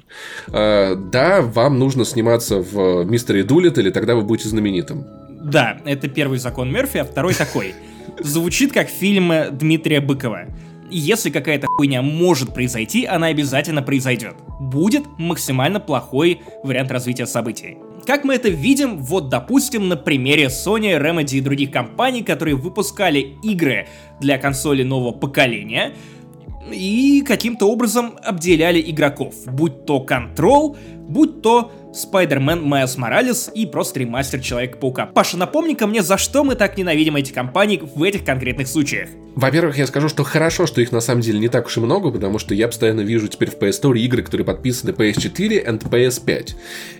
А, 0.49 0.95
да, 0.95 1.41
вам 1.41 1.79
нужно 1.79 2.05
сниматься 2.05 2.57
в 2.59 3.03
Мистере 3.03 3.43
Дулит, 3.43 3.77
или 3.77 3.89
тогда 3.89 4.15
вы 4.15 4.21
будете 4.21 4.49
знаменитым. 4.49 5.05
Да, 5.43 5.77
это 5.85 6.07
первый 6.07 6.37
закон 6.37 6.71
Мерфи, 6.71 6.97
а 6.97 7.03
второй 7.03 7.33
такой. 7.33 7.73
Звучит 8.19 8.71
как 8.73 8.89
фильм 8.89 9.31
Дмитрия 9.51 10.01
Быкова. 10.01 10.45
Если 10.93 11.29
какая-то 11.29 11.67
хуйня 11.67 12.01
может 12.01 12.53
произойти, 12.53 13.05
она 13.05 13.27
обязательно 13.27 13.81
произойдет. 13.81 14.35
Будет 14.59 15.03
максимально 15.17 15.79
плохой 15.79 16.41
вариант 16.63 16.91
развития 16.91 17.25
событий. 17.25 17.77
Как 18.05 18.25
мы 18.25 18.33
это 18.35 18.49
видим, 18.49 18.97
вот 18.97 19.29
допустим 19.29 19.87
на 19.87 19.95
примере 19.95 20.47
Sony, 20.47 20.99
Remedy 21.01 21.37
и 21.37 21.41
других 21.41 21.71
компаний, 21.71 22.23
которые 22.23 22.55
выпускали 22.55 23.37
игры 23.41 23.87
для 24.19 24.37
консоли 24.37 24.83
нового 24.83 25.13
поколения, 25.13 25.93
и 26.73 27.23
каким-то 27.25 27.67
образом 27.71 28.15
обделяли 28.21 28.81
игроков, 28.81 29.33
будь 29.47 29.85
то 29.85 30.05
Control, 30.07 30.75
будь 31.07 31.41
то 31.41 31.71
Spider-Man 31.91 32.63
Miles 32.63 32.97
Morales 32.97 33.51
и 33.53 33.65
просто 33.65 33.99
ремастер 33.99 34.39
Человека-паука. 34.39 35.07
Паша, 35.07 35.37
напомни-ка 35.37 35.87
мне, 35.87 36.01
за 36.01 36.17
что 36.17 36.43
мы 36.43 36.55
так 36.55 36.77
ненавидим 36.77 37.15
эти 37.17 37.31
компании 37.31 37.81
в 37.83 38.01
этих 38.03 38.23
конкретных 38.23 38.67
случаях? 38.67 39.09
Во-первых, 39.35 39.77
я 39.77 39.87
скажу, 39.87 40.09
что 40.09 40.23
хорошо, 40.23 40.67
что 40.67 40.81
их 40.81 40.91
на 40.91 40.99
самом 40.99 41.21
деле 41.21 41.39
не 41.39 41.47
так 41.47 41.67
уж 41.67 41.77
и 41.77 41.79
много, 41.79 42.11
потому 42.11 42.39
что 42.39 42.53
я 42.53 42.67
постоянно 42.67 43.01
вижу 43.01 43.27
теперь 43.27 43.49
в 43.49 43.57
PS 43.57 43.81
Store 43.81 43.97
игры, 43.97 44.23
которые 44.23 44.45
подписаны 44.45 44.91
PS4 44.91 45.47
и 45.47 45.77
PS5. 45.77 46.49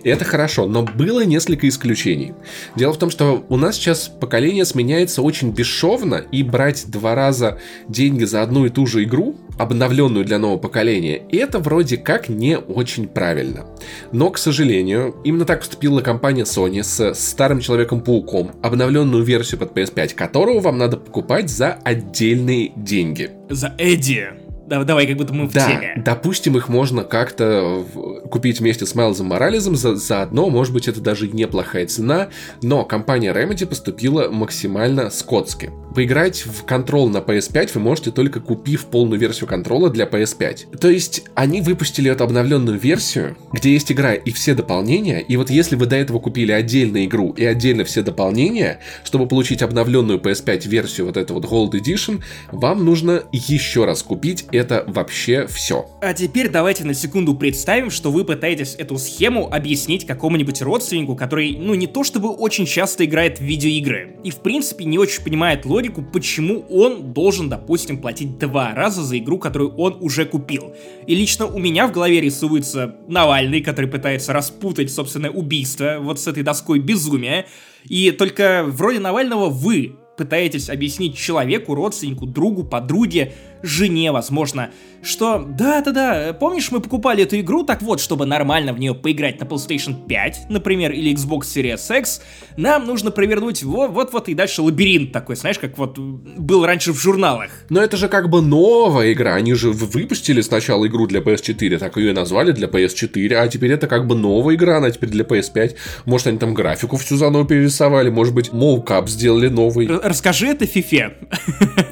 И 0.04 0.08
это 0.08 0.24
хорошо, 0.24 0.66
но 0.66 0.82
было 0.82 1.24
несколько 1.24 1.68
исключений. 1.68 2.32
Дело 2.76 2.92
в 2.92 2.98
том, 2.98 3.10
что 3.10 3.44
у 3.48 3.56
нас 3.56 3.76
сейчас 3.76 4.08
поколение 4.08 4.64
сменяется 4.64 5.22
очень 5.22 5.52
бесшовно, 5.52 6.24
и 6.32 6.42
брать 6.42 6.86
два 6.88 7.14
раза 7.14 7.58
деньги 7.88 8.24
за 8.24 8.42
одну 8.42 8.66
и 8.66 8.70
ту 8.70 8.86
же 8.86 9.04
игру, 9.04 9.36
обновленную 9.58 10.24
для 10.24 10.38
нового 10.38 10.58
поколения, 10.58 11.22
это 11.30 11.58
вроде 11.58 11.98
как 11.98 12.28
не 12.28 12.58
очень 12.58 13.06
правильно. 13.06 13.66
Но, 14.10 14.30
к 14.30 14.38
сожалению, 14.38 14.81
именно 15.24 15.44
так 15.44 15.60
поступила 15.60 16.00
компания 16.00 16.42
Sony 16.42 16.82
с 16.82 17.14
старым 17.14 17.60
Человеком-пауком, 17.60 18.52
обновленную 18.62 19.22
версию 19.22 19.60
под 19.60 19.72
PS5, 19.76 20.14
которого 20.14 20.60
вам 20.60 20.78
надо 20.78 20.96
покупать 20.96 21.48
за 21.48 21.74
отдельные 21.84 22.72
деньги. 22.76 23.30
За 23.48 23.74
Эдди. 23.78 24.41
Да, 24.66 24.82
давай, 24.84 25.06
как 25.06 25.16
будто 25.16 25.34
мы 25.34 25.46
в 25.46 25.52
Да, 25.52 25.66
теме. 25.66 25.94
допустим, 25.96 26.56
их 26.56 26.68
можно 26.68 27.04
как-то 27.04 27.84
купить 28.30 28.60
вместе 28.60 28.86
с 28.86 28.94
Майлзом 28.94 29.26
Морализом 29.26 29.76
за, 29.76 29.96
заодно, 29.96 30.48
может 30.50 30.72
быть, 30.72 30.88
это 30.88 31.00
даже 31.00 31.28
неплохая 31.28 31.86
цена, 31.86 32.28
но 32.62 32.84
компания 32.84 33.32
Remedy 33.32 33.66
поступила 33.66 34.28
максимально 34.28 35.10
скотски. 35.10 35.70
Поиграть 35.94 36.46
в 36.46 36.64
Control 36.64 37.08
на 37.08 37.18
PS5 37.18 37.70
вы 37.74 37.80
можете 37.80 38.10
только 38.12 38.40
купив 38.40 38.86
полную 38.86 39.20
версию 39.20 39.48
контрола 39.48 39.90
для 39.90 40.06
PS5. 40.06 40.78
То 40.78 40.88
есть, 40.88 41.24
они 41.34 41.60
выпустили 41.60 42.10
эту 42.10 42.24
обновленную 42.24 42.78
версию, 42.78 43.36
где 43.52 43.72
есть 43.72 43.92
игра 43.92 44.14
и 44.14 44.30
все 44.30 44.54
дополнения, 44.54 45.18
и 45.20 45.36
вот 45.36 45.50
если 45.50 45.76
вы 45.76 45.86
до 45.86 45.96
этого 45.96 46.18
купили 46.18 46.52
отдельно 46.52 47.04
игру 47.04 47.32
и 47.32 47.44
отдельно 47.44 47.84
все 47.84 48.02
дополнения, 48.02 48.80
чтобы 49.04 49.26
получить 49.26 49.60
обновленную 49.62 50.18
PS5 50.18 50.68
версию, 50.68 51.06
вот 51.06 51.16
эту 51.16 51.34
вот 51.34 51.44
Gold 51.44 51.72
Edition, 51.72 52.22
вам 52.52 52.84
нужно 52.84 53.24
еще 53.32 53.84
раз 53.84 54.02
купить 54.02 54.46
это 54.52 54.84
вообще 54.86 55.46
все. 55.46 55.86
А 56.00 56.12
теперь 56.14 56.48
давайте 56.48 56.84
на 56.84 56.94
секунду 56.94 57.34
представим, 57.34 57.90
что 57.90 58.10
вы 58.10 58.24
пытаетесь 58.24 58.74
эту 58.76 58.98
схему 58.98 59.52
объяснить 59.52 60.06
какому-нибудь 60.06 60.62
родственнику, 60.62 61.16
который, 61.16 61.56
ну, 61.58 61.74
не 61.74 61.86
то 61.86 62.04
чтобы 62.04 62.30
очень 62.30 62.66
часто 62.66 63.04
играет 63.04 63.38
в 63.38 63.42
видеоигры, 63.42 64.16
и 64.22 64.30
в 64.30 64.36
принципе 64.36 64.84
не 64.84 64.98
очень 64.98 65.24
понимает 65.24 65.64
логику, 65.64 66.02
почему 66.02 66.64
он 66.70 67.12
должен, 67.12 67.48
допустим, 67.48 67.98
платить 67.98 68.38
два 68.38 68.74
раза 68.74 69.02
за 69.02 69.18
игру, 69.18 69.38
которую 69.38 69.74
он 69.76 69.96
уже 70.00 70.24
купил. 70.24 70.74
И 71.06 71.14
лично 71.14 71.46
у 71.46 71.58
меня 71.58 71.86
в 71.86 71.92
голове 71.92 72.20
рисуется 72.20 72.96
Навальный, 73.08 73.60
который 73.60 73.90
пытается 73.90 74.32
распутать 74.32 74.92
собственное 74.92 75.30
убийство 75.30 75.98
вот 76.00 76.20
с 76.20 76.26
этой 76.26 76.42
доской 76.42 76.78
безумия, 76.78 77.46
и 77.84 78.10
только 78.10 78.64
в 78.66 78.80
роли 78.80 78.98
Навального 78.98 79.48
вы 79.48 79.96
пытаетесь 80.16 80.68
объяснить 80.68 81.16
человеку, 81.16 81.74
родственнику, 81.74 82.26
другу, 82.26 82.64
подруге, 82.64 83.32
жене, 83.62 84.12
возможно, 84.12 84.70
что 85.02 85.38
да-да-да, 85.38 86.32
помнишь, 86.32 86.70
мы 86.70 86.80
покупали 86.80 87.24
эту 87.24 87.38
игру, 87.40 87.64
так 87.64 87.82
вот, 87.82 88.00
чтобы 88.00 88.26
нормально 88.26 88.72
в 88.72 88.78
нее 88.78 88.94
поиграть 88.94 89.40
на 89.40 89.44
PlayStation 89.44 90.06
5, 90.06 90.46
например, 90.48 90.92
или 90.92 91.12
Xbox 91.14 91.42
Series 91.42 91.98
X, 91.98 92.22
нам 92.56 92.86
нужно 92.86 93.10
провернуть 93.10 93.62
вот-вот 93.62 94.28
и 94.28 94.34
дальше 94.34 94.62
лабиринт 94.62 95.12
такой, 95.12 95.36
знаешь, 95.36 95.58
как 95.58 95.76
вот 95.78 95.98
был 95.98 96.64
раньше 96.64 96.92
в 96.92 97.00
журналах. 97.00 97.50
Но 97.68 97.82
это 97.82 97.96
же 97.96 98.08
как 98.08 98.28
бы 98.30 98.42
новая 98.42 99.12
игра. 99.12 99.34
Они 99.34 99.54
же 99.54 99.70
выпустили 99.70 100.40
сначала 100.40 100.86
игру 100.86 101.06
для 101.06 101.20
PS4, 101.20 101.78
так 101.78 101.96
ее 101.96 102.10
и 102.10 102.14
назвали 102.14 102.52
для 102.52 102.68
PS4, 102.68 103.34
а 103.34 103.48
теперь 103.48 103.72
это 103.72 103.86
как 103.86 104.06
бы 104.06 104.14
новая 104.14 104.54
игра, 104.54 104.78
она 104.78 104.90
теперь 104.90 105.10
для 105.10 105.24
PS5. 105.24 105.76
Может, 106.04 106.28
они 106.28 106.38
там 106.38 106.54
графику 106.54 106.96
всю 106.96 107.16
заново 107.16 107.46
перерисовали, 107.46 108.10
может 108.10 108.34
быть, 108.34 108.52
моукап 108.52 109.08
сделали 109.08 109.48
новый, 109.48 109.88
Расскажи 109.88 110.48
это 110.48 110.66
Фифе. 110.66 111.14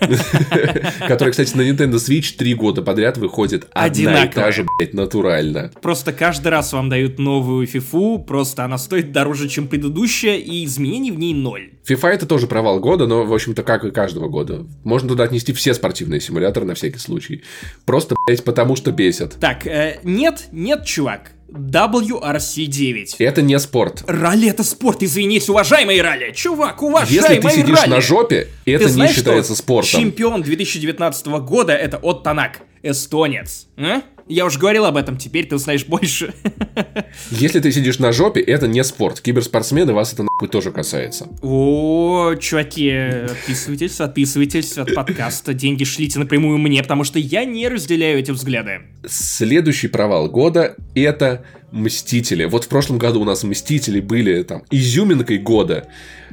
который, 1.09 1.30
кстати, 1.30 1.50
на 1.60 1.68
Nintendo 1.68 1.96
Switch 1.96 2.36
три 2.36 2.54
года 2.54 2.82
подряд 2.82 3.18
выходит 3.18 3.68
одна 3.72 4.24
и 4.24 4.28
та 4.28 4.50
же, 4.50 4.66
блядь, 4.78 4.94
натурально. 4.94 5.70
Просто 5.82 6.12
каждый 6.12 6.48
раз 6.48 6.72
вам 6.72 6.88
дают 6.88 7.18
новую 7.18 7.66
фифу, 7.66 8.18
просто 8.18 8.64
она 8.64 8.78
стоит 8.78 9.12
дороже, 9.12 9.48
чем 9.48 9.68
предыдущая, 9.68 10.36
и 10.36 10.64
изменений 10.64 11.10
в 11.10 11.18
ней 11.18 11.34
ноль. 11.34 11.70
FIFA 11.86 12.08
это 12.08 12.26
тоже 12.26 12.46
провал 12.46 12.80
года, 12.80 13.06
но, 13.06 13.24
в 13.24 13.34
общем-то, 13.34 13.62
как 13.62 13.84
и 13.84 13.90
каждого 13.90 14.28
года. 14.28 14.66
Можно 14.84 15.10
туда 15.10 15.24
отнести 15.24 15.52
все 15.52 15.74
спортивные 15.74 16.20
симуляторы 16.20 16.64
на 16.64 16.74
всякий 16.74 16.98
случай. 16.98 17.42
Просто, 17.84 18.14
блядь, 18.26 18.44
потому 18.44 18.76
что 18.76 18.92
бесят. 18.92 19.36
Так, 19.38 19.66
э, 19.66 20.00
нет, 20.02 20.48
нет, 20.52 20.84
чувак. 20.84 21.32
WRC9. 21.52 23.16
Это 23.18 23.42
не 23.42 23.58
спорт. 23.58 24.04
Ралли 24.06 24.48
это 24.48 24.64
спорт, 24.64 25.02
извините, 25.02 25.50
уважаемый 25.52 26.00
ралли. 26.00 26.32
Чувак, 26.32 26.82
уважаемый 26.82 27.36
Если 27.36 27.40
ты 27.40 27.50
сидишь 27.50 27.78
ралли. 27.78 27.90
на 27.90 28.00
жопе, 28.00 28.48
Ты 28.64 28.74
это 28.74 28.84
не 28.84 28.90
знаешь, 28.90 29.14
считается 29.14 29.54
что 29.54 29.62
спортом. 29.62 30.00
Чемпион 30.00 30.42
2019 30.42 31.26
года 31.26 31.72
это 31.72 31.98
От 31.98 32.22
Танак, 32.22 32.60
эстонец. 32.82 33.66
А? 33.76 34.02
Я 34.30 34.44
уже 34.44 34.60
говорил 34.60 34.84
об 34.84 34.96
этом, 34.96 35.16
теперь 35.16 35.46
ты 35.46 35.56
узнаешь 35.56 35.84
больше. 35.84 36.32
Если 37.32 37.58
ты 37.58 37.72
сидишь 37.72 37.98
на 37.98 38.12
жопе, 38.12 38.40
это 38.40 38.68
не 38.68 38.84
спорт. 38.84 39.20
Киберспортсмены 39.20 39.92
вас 39.92 40.12
это 40.12 40.22
нахуй 40.22 40.46
тоже 40.46 40.70
касается. 40.70 41.26
О, 41.42 42.36
чуваки, 42.36 42.90
отписывайтесь, 42.90 44.00
отписывайтесь 44.00 44.78
от 44.78 44.94
подкаста. 44.94 45.52
Деньги 45.52 45.82
шлите 45.82 46.20
напрямую 46.20 46.58
мне, 46.58 46.80
потому 46.80 47.02
что 47.02 47.18
я 47.18 47.44
не 47.44 47.66
разделяю 47.66 48.20
эти 48.20 48.30
взгляды. 48.30 48.82
Следующий 49.04 49.88
провал 49.88 50.30
года 50.30 50.76
это 50.94 51.44
Мстители. 51.72 52.44
Вот 52.44 52.64
в 52.64 52.68
прошлом 52.68 52.98
году 52.98 53.20
у 53.20 53.24
нас 53.24 53.42
Мстители 53.42 54.00
были 54.00 54.42
там 54.42 54.62
изюминкой 54.70 55.38
года. 55.38 55.88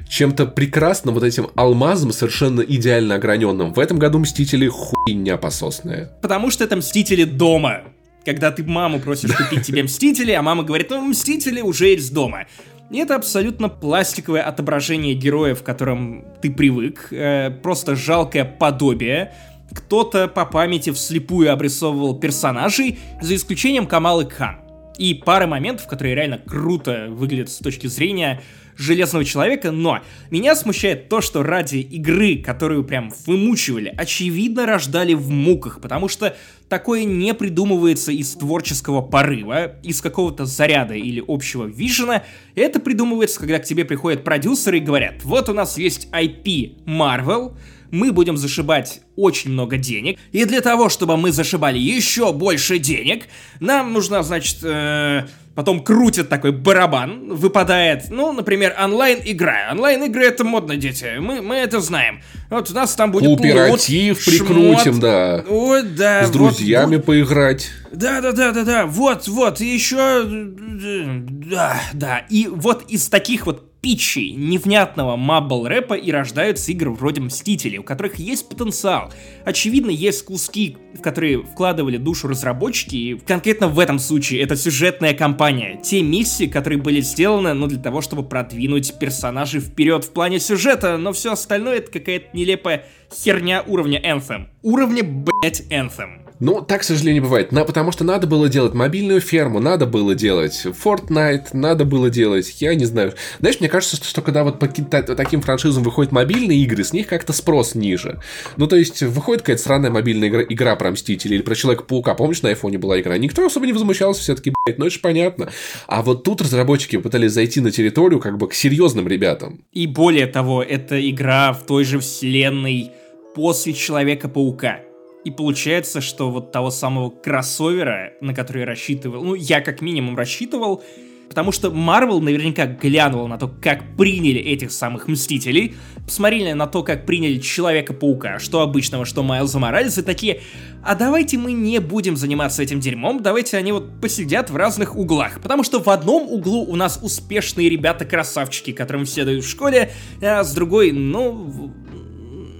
Чем-то 0.09 0.45
прекрасным 0.45 1.13
вот 1.13 1.23
этим 1.23 1.49
алмазом, 1.55 2.11
совершенно 2.11 2.61
идеально 2.61 3.15
ограненным. 3.15 3.73
В 3.73 3.79
этом 3.79 3.99
году 3.99 4.19
Мстители 4.19 4.67
хуйня 4.67 5.37
пососная. 5.37 6.11
Потому 6.21 6.49
что 6.49 6.63
это 6.63 6.75
Мстители 6.77 7.23
дома. 7.23 7.81
Когда 8.25 8.51
ты 8.51 8.63
маму 8.63 8.99
просишь 8.99 9.31
купить 9.31 9.65
тебе 9.65 9.83
Мстители, 9.83 10.31
а 10.31 10.41
мама 10.41 10.63
говорит, 10.63 10.89
ну, 10.89 11.01
Мстители 11.01 11.61
уже 11.61 11.89
есть 11.89 12.13
дома. 12.13 12.45
И 12.89 12.99
это 12.99 13.15
абсолютно 13.15 13.67
пластиковое 13.67 14.43
отображение 14.43 15.13
героя, 15.13 15.55
в 15.55 15.63
котором 15.63 16.25
ты 16.41 16.51
привык. 16.51 17.07
э, 17.11 17.51
просто 17.51 17.95
жалкое 17.95 18.45
подобие. 18.45 19.33
Кто-то 19.73 20.29
по 20.29 20.45
памяти 20.45 20.91
вслепую 20.91 21.51
обрисовывал 21.51 22.17
персонажей, 22.17 22.99
за 23.21 23.35
исключением 23.35 23.87
Камалы 23.87 24.25
Кхан. 24.25 24.66
И 24.97 25.13
пары 25.13 25.47
моментов, 25.47 25.87
которые 25.87 26.15
реально 26.15 26.39
круто 26.39 27.07
выглядят 27.09 27.49
с 27.49 27.57
точки 27.57 27.87
зрения 27.87 28.41
Железного 28.77 29.25
Человека, 29.25 29.71
но 29.71 30.01
меня 30.29 30.55
смущает 30.55 31.09
то, 31.09 31.19
что 31.19 31.41
ради 31.41 31.77
игры, 31.77 32.37
которую 32.37 32.83
прям 32.83 33.11
вымучивали, 33.25 33.93
очевидно 33.97 34.65
рождали 34.65 35.15
в 35.15 35.29
муках, 35.31 35.81
потому 35.81 36.07
что 36.07 36.35
такое 36.69 37.03
не 37.03 37.33
придумывается 37.33 38.11
из 38.11 38.33
творческого 38.33 39.01
порыва, 39.01 39.77
из 39.81 40.01
какого-то 40.01 40.45
заряда 40.45 40.93
или 40.93 41.23
общего 41.27 41.65
вижена, 41.65 42.23
это 42.55 42.79
придумывается, 42.79 43.39
когда 43.39 43.57
к 43.59 43.63
тебе 43.63 43.83
приходят 43.83 44.23
продюсеры 44.23 44.77
и 44.77 44.81
говорят, 44.81 45.23
вот 45.23 45.49
у 45.49 45.53
нас 45.53 45.77
есть 45.77 46.07
IP 46.11 46.85
Marvel, 46.85 47.55
мы 47.91 48.11
будем 48.11 48.37
зашибать 48.37 49.01
очень 49.15 49.51
много 49.51 49.77
денег, 49.77 50.19
и 50.31 50.45
для 50.45 50.61
того, 50.61 50.89
чтобы 50.89 51.17
мы 51.17 51.31
зашибали 51.31 51.77
еще 51.77 52.33
больше 52.33 52.79
денег, 52.79 53.25
нам 53.59 53.93
нужна, 53.93 54.23
значит, 54.23 54.57
э, 54.63 55.23
потом 55.57 55.83
крутят 55.83 56.29
такой 56.29 56.51
барабан, 56.51 57.33
выпадает, 57.33 58.11
ну, 58.11 58.31
например, 58.31 58.75
онлайн-игра. 58.79 59.69
Онлайн-игры 59.71 60.25
это 60.25 60.43
модно, 60.43 60.75
дети, 60.75 61.17
мы, 61.19 61.41
мы 61.41 61.55
это 61.55 61.79
знаем. 61.79 62.21
Вот 62.51 62.69
у 62.69 62.75
нас 62.75 62.93
там 62.93 63.11
будет 63.11 63.39
Кооператив 63.39 64.17
лут, 64.17 64.25
прикрутим, 64.25 64.93
шмот. 64.93 64.99
да. 64.99 65.43
О, 65.49 65.81
да. 65.81 66.25
С 66.25 66.29
друзьями 66.29 66.97
вот. 66.97 67.05
поиграть. 67.05 67.71
Да, 67.91 68.21
да, 68.21 68.33
да, 68.33 68.51
да, 68.51 68.63
да, 68.63 68.85
вот, 68.85 69.27
вот, 69.27 69.59
и 69.59 69.65
еще, 69.65 70.25
да, 70.27 71.81
да, 71.93 72.19
и 72.29 72.47
вот 72.47 72.83
из 72.89 73.09
таких 73.09 73.47
вот 73.47 73.66
питчей, 73.87 74.31
невнятного 74.31 75.15
мабл 75.15 75.65
рэпа 75.65 75.93
и 75.93 76.11
рождаются 76.11 76.73
игры 76.73 76.91
вроде 76.91 77.21
Мстителей, 77.21 77.77
у 77.77 77.83
которых 77.83 78.15
есть 78.15 78.49
потенциал. 78.49 79.13
Очевидно, 79.45 79.91
есть 79.91 80.25
куски, 80.25 80.75
в 80.93 80.99
которые 80.99 81.41
вкладывали 81.41 81.95
душу 81.95 82.27
разработчики, 82.27 82.95
и 82.97 83.15
конкретно 83.17 83.69
в 83.69 83.79
этом 83.79 83.97
случае 83.99 84.41
это 84.41 84.57
сюжетная 84.57 85.13
кампания. 85.13 85.79
Те 85.81 86.01
миссии, 86.01 86.47
которые 86.47 86.81
были 86.81 86.99
сделаны, 86.99 87.53
ну, 87.53 87.67
для 87.67 87.79
того, 87.79 88.01
чтобы 88.01 88.23
продвинуть 88.23 88.99
персонажей 88.99 89.61
вперед 89.61 90.03
в 90.03 90.11
плане 90.11 90.41
сюжета, 90.41 90.97
но 90.97 91.13
все 91.13 91.31
остальное 91.31 91.77
это 91.77 91.89
какая-то 91.89 92.35
нелепая 92.35 92.83
херня 93.09 93.63
уровня 93.65 94.01
Anthem. 94.01 94.47
Уровня, 94.63 95.05
блять, 95.05 95.63
Anthem. 95.71 96.26
Ну, 96.39 96.61
так, 96.61 96.81
к 96.81 96.83
сожалению, 96.83 97.23
бывает. 97.23 97.51
На, 97.51 97.65
потому 97.65 97.91
что 97.91 98.03
надо 98.03 98.27
было 98.27 98.47
делать 98.47 98.73
мобильную 98.73 99.21
ферму, 99.21 99.59
надо 99.59 99.87
было 99.87 100.13
делать 100.13 100.65
Fortnite, 100.65 101.47
надо 101.53 101.83
было 101.83 102.09
делать, 102.09 102.61
я 102.61 102.75
не 102.75 102.85
знаю. 102.85 103.13
Знаешь, 103.39 103.59
мне 103.59 103.69
кажется, 103.69 103.95
что, 103.95 104.05
что 104.05 104.21
когда 104.21 104.43
вот 104.43 104.59
по 104.59 104.67
таким 104.67 105.41
франшизам 105.41 105.83
выходят 105.83 106.11
мобильные 106.11 106.59
игры, 106.59 106.83
с 106.83 106.93
них 106.93 107.07
как-то 107.07 107.33
спрос 107.33 107.73
ниже. 107.73 108.19
Ну, 108.55 108.67
то 108.67 108.75
есть, 108.75 109.01
выходит 109.01 109.41
какая-то 109.41 109.61
странная 109.61 109.89
мобильная 109.89 110.29
игра, 110.29 110.43
игра 110.43 110.75
про 110.75 110.91
Мстителей 110.91 111.37
или 111.37 111.43
про 111.43 111.55
Человека-паука. 111.55 112.13
Помнишь, 112.13 112.43
на 112.43 112.49
айфоне 112.49 112.77
была 112.77 112.99
игра? 112.99 113.17
Никто 113.17 113.45
особо 113.45 113.65
не 113.65 113.73
возмущался, 113.73 114.21
все-таки, 114.21 114.53
блядь, 114.65 114.77
ну 114.77 114.85
это 114.85 114.93
же 114.93 115.01
понятно. 115.01 115.49
А 115.87 116.03
вот 116.03 116.23
тут 116.23 116.41
разработчики 116.41 116.97
пытались 116.97 117.31
зайти 117.31 117.61
на 117.61 117.71
территорию 117.71 118.19
как 118.19 118.37
бы 118.37 118.47
к 118.47 118.53
серьезным 118.53 119.07
ребятам. 119.07 119.63
И 119.71 119.87
более 119.87 120.27
того, 120.27 120.61
это 120.61 121.09
игра 121.09 121.53
в 121.53 121.65
той 121.65 121.83
же 121.83 121.99
вселенной 121.99 122.91
после 123.33 123.73
Человека-паука. 123.73 124.86
И 125.27 125.29
получается, 125.29 125.99
что 125.99 126.31
вот 126.31 126.53
того 126.53 126.71
самого 126.71 127.09
кроссовера, 127.09 128.13
на 128.21 128.33
который 128.33 128.59
я 128.59 128.65
рассчитывал, 128.65 129.25
ну, 129.25 129.35
я 129.35 129.59
как 129.59 129.81
минимум 129.81 130.15
рассчитывал, 130.15 130.81
потому 131.27 131.51
что 131.51 131.67
Marvel 131.67 132.21
наверняка 132.21 132.65
глянул 132.65 133.27
на 133.27 133.37
то, 133.37 133.49
как 133.49 133.97
приняли 133.97 134.39
этих 134.39 134.71
самых 134.71 135.09
Мстителей, 135.09 135.75
посмотрели 136.05 136.53
на 136.53 136.65
то, 136.65 136.81
как 136.81 137.05
приняли 137.05 137.41
Человека-паука, 137.41 138.39
что 138.39 138.61
обычного, 138.61 139.03
что 139.03 139.21
Майлза 139.21 139.59
Моралеса, 139.59 139.99
и 139.99 140.03
такие, 140.05 140.39
а 140.81 140.95
давайте 140.95 141.37
мы 141.37 141.51
не 141.51 141.79
будем 141.79 142.15
заниматься 142.15 142.63
этим 142.63 142.79
дерьмом, 142.79 143.21
давайте 143.21 143.57
они 143.57 143.73
вот 143.73 143.99
посидят 143.99 144.49
в 144.49 144.55
разных 144.55 144.95
углах, 144.95 145.41
потому 145.41 145.65
что 145.65 145.83
в 145.83 145.89
одном 145.89 146.31
углу 146.31 146.63
у 146.63 146.77
нас 146.77 147.01
успешные 147.03 147.67
ребята-красавчики, 147.67 148.71
которым 148.71 149.03
все 149.03 149.25
дают 149.25 149.43
в 149.43 149.49
школе, 149.49 149.91
а 150.21 150.45
с 150.45 150.53
другой, 150.53 150.93
ну, 150.93 151.73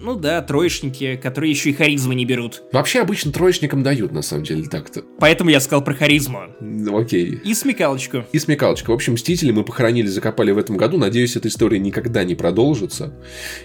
ну 0.08 0.16
да, 0.16 0.42
троечники, 0.42 1.20
которые 1.22 1.52
еще 1.52 1.72
и 1.72 1.74
харизмы 1.74 2.16
не 2.16 2.24
берут. 2.24 2.64
Вообще 2.72 3.02
обычно 3.02 3.34
троечникам 3.34 3.84
дают, 3.84 4.14
на 4.14 4.22
самом 4.22 4.46
деле, 4.46 4.64
так-то. 4.64 5.04
Поэтому 5.20 5.50
я 5.50 5.60
сказал 5.60 5.84
про 5.84 5.94
харизму. 5.94 6.44
Окей. 6.94 7.42
И 7.44 7.54
смекалочку. 7.54 8.24
И 8.32 8.40
смекалочку. 8.40 8.94
В 8.94 8.96
общем, 8.96 9.14
Мстители 9.14 9.52
мы 9.52 9.66
похоронили, 9.66 10.08
закопали 10.08 10.52
в 10.52 10.58
этом 10.60 10.78
году. 10.78 10.98
Надеюсь, 10.98 11.36
эта 11.36 11.50
история 11.50 11.78
никогда 11.78 12.24
не 12.24 12.36
продолжится. 12.36 13.16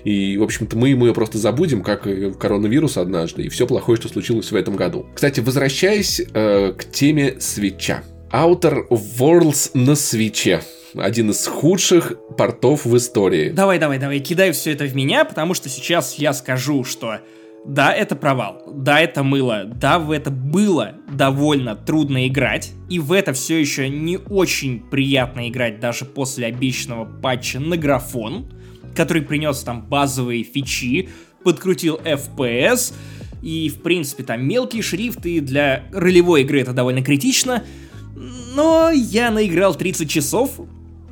И, 0.02 0.36
в 0.36 0.42
общем-то, 0.42 0.76
мы, 0.76 0.96
мы 0.96 1.08
ее 1.08 1.14
просто 1.14 1.38
забудем, 1.38 1.84
как 1.84 2.08
коронавирус 2.40 2.96
однажды, 2.96 3.44
и 3.44 3.48
все 3.48 3.68
плохое, 3.68 3.96
что 3.96 4.08
случилось 4.08 4.50
в 4.50 4.56
этом 4.56 4.74
году. 4.74 5.06
Кстати, 5.14 5.38
возвращаясь 5.38 6.20
э, 6.20 6.72
к 6.76 6.90
теме 6.90 7.36
свеча. 7.38 8.02
Outer 8.32 8.88
Worlds 8.88 9.70
на 9.74 9.94
свече 9.94 10.60
один 10.94 11.30
из 11.30 11.46
худших 11.46 12.14
портов 12.36 12.84
в 12.84 12.96
истории. 12.96 13.50
Давай, 13.50 13.78
давай, 13.78 13.98
давай, 13.98 14.20
кидай 14.20 14.52
все 14.52 14.72
это 14.72 14.84
в 14.84 14.94
меня, 14.94 15.24
потому 15.24 15.54
что 15.54 15.68
сейчас 15.68 16.14
я 16.14 16.32
скажу, 16.32 16.84
что 16.84 17.18
да, 17.64 17.92
это 17.92 18.16
провал, 18.16 18.62
да, 18.66 19.00
это 19.00 19.22
мыло, 19.22 19.64
да, 19.64 19.98
в 19.98 20.10
это 20.10 20.30
было 20.30 20.94
довольно 21.12 21.76
трудно 21.76 22.26
играть, 22.26 22.72
и 22.90 22.98
в 22.98 23.12
это 23.12 23.32
все 23.32 23.58
еще 23.58 23.88
не 23.88 24.18
очень 24.18 24.80
приятно 24.80 25.48
играть 25.48 25.78
даже 25.78 26.04
после 26.04 26.46
обещанного 26.46 27.04
патча 27.04 27.60
на 27.60 27.76
графон, 27.76 28.52
который 28.96 29.22
принес 29.22 29.60
там 29.60 29.82
базовые 29.82 30.42
фичи, 30.42 31.08
подкрутил 31.44 32.00
FPS, 32.04 32.94
и, 33.42 33.68
в 33.68 33.82
принципе, 33.82 34.24
там 34.24 34.44
мелкие 34.46 34.82
шрифты 34.82 35.40
для 35.40 35.84
ролевой 35.92 36.42
игры 36.42 36.60
это 36.60 36.72
довольно 36.72 37.02
критично, 37.02 37.64
но 38.54 38.90
я 38.90 39.30
наиграл 39.30 39.74
30 39.74 40.10
часов, 40.10 40.60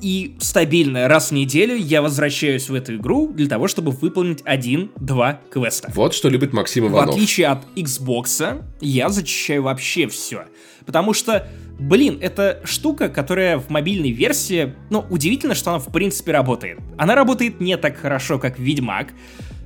и 0.00 0.36
стабильно 0.40 1.08
раз 1.08 1.30
в 1.30 1.32
неделю 1.32 1.76
я 1.76 2.02
возвращаюсь 2.02 2.68
в 2.68 2.74
эту 2.74 2.96
игру 2.96 3.32
для 3.32 3.48
того, 3.48 3.68
чтобы 3.68 3.92
выполнить 3.92 4.40
один-два 4.44 5.40
квеста. 5.50 5.90
Вот 5.94 6.14
что 6.14 6.28
любит 6.28 6.52
Максим 6.52 6.88
Иванов. 6.88 7.14
В 7.14 7.16
отличие 7.16 7.48
от 7.48 7.60
Xbox, 7.76 8.62
я 8.80 9.08
зачищаю 9.08 9.62
вообще 9.62 10.06
все. 10.08 10.44
Потому 10.86 11.12
что, 11.12 11.46
блин, 11.78 12.18
это 12.20 12.60
штука, 12.64 13.08
которая 13.08 13.58
в 13.58 13.70
мобильной 13.70 14.10
версии, 14.10 14.74
ну, 14.90 15.04
удивительно, 15.10 15.54
что 15.54 15.70
она 15.70 15.78
в 15.78 15.92
принципе 15.92 16.32
работает. 16.32 16.78
Она 16.96 17.14
работает 17.14 17.60
не 17.60 17.76
так 17.76 17.96
хорошо, 17.96 18.38
как 18.38 18.58
Ведьмак, 18.58 19.12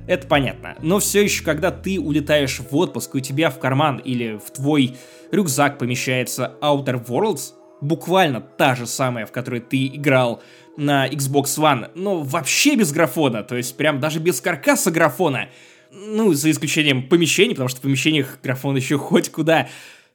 это 0.07 0.27
понятно. 0.27 0.75
Но 0.81 0.99
все 0.99 1.23
еще, 1.23 1.43
когда 1.43 1.71
ты 1.71 1.99
улетаешь 1.99 2.59
в 2.59 2.75
отпуск, 2.75 3.15
у 3.15 3.19
тебя 3.19 3.49
в 3.49 3.59
карман 3.59 3.97
или 3.97 4.37
в 4.37 4.51
твой 4.51 4.95
рюкзак 5.31 5.79
помещается 5.79 6.53
Outer 6.61 7.03
Worlds, 7.05 7.53
буквально 7.81 8.41
та 8.41 8.75
же 8.75 8.87
самая, 8.87 9.25
в 9.25 9.31
которой 9.31 9.61
ты 9.61 9.87
играл 9.87 10.41
на 10.77 11.07
Xbox 11.07 11.57
One, 11.57 11.91
но 11.95 12.21
вообще 12.21 12.75
без 12.75 12.91
графона, 12.91 13.43
то 13.43 13.55
есть 13.55 13.77
прям 13.77 13.99
даже 13.99 14.19
без 14.19 14.41
каркаса 14.41 14.91
графона. 14.91 15.49
Ну, 15.91 16.33
за 16.33 16.51
исключением 16.51 17.07
помещений, 17.07 17.51
потому 17.51 17.69
что 17.69 17.79
в 17.79 17.83
помещениях 17.83 18.39
графон 18.43 18.75
еще 18.75 18.97
хоть 18.97 19.31
куда. 19.31 19.69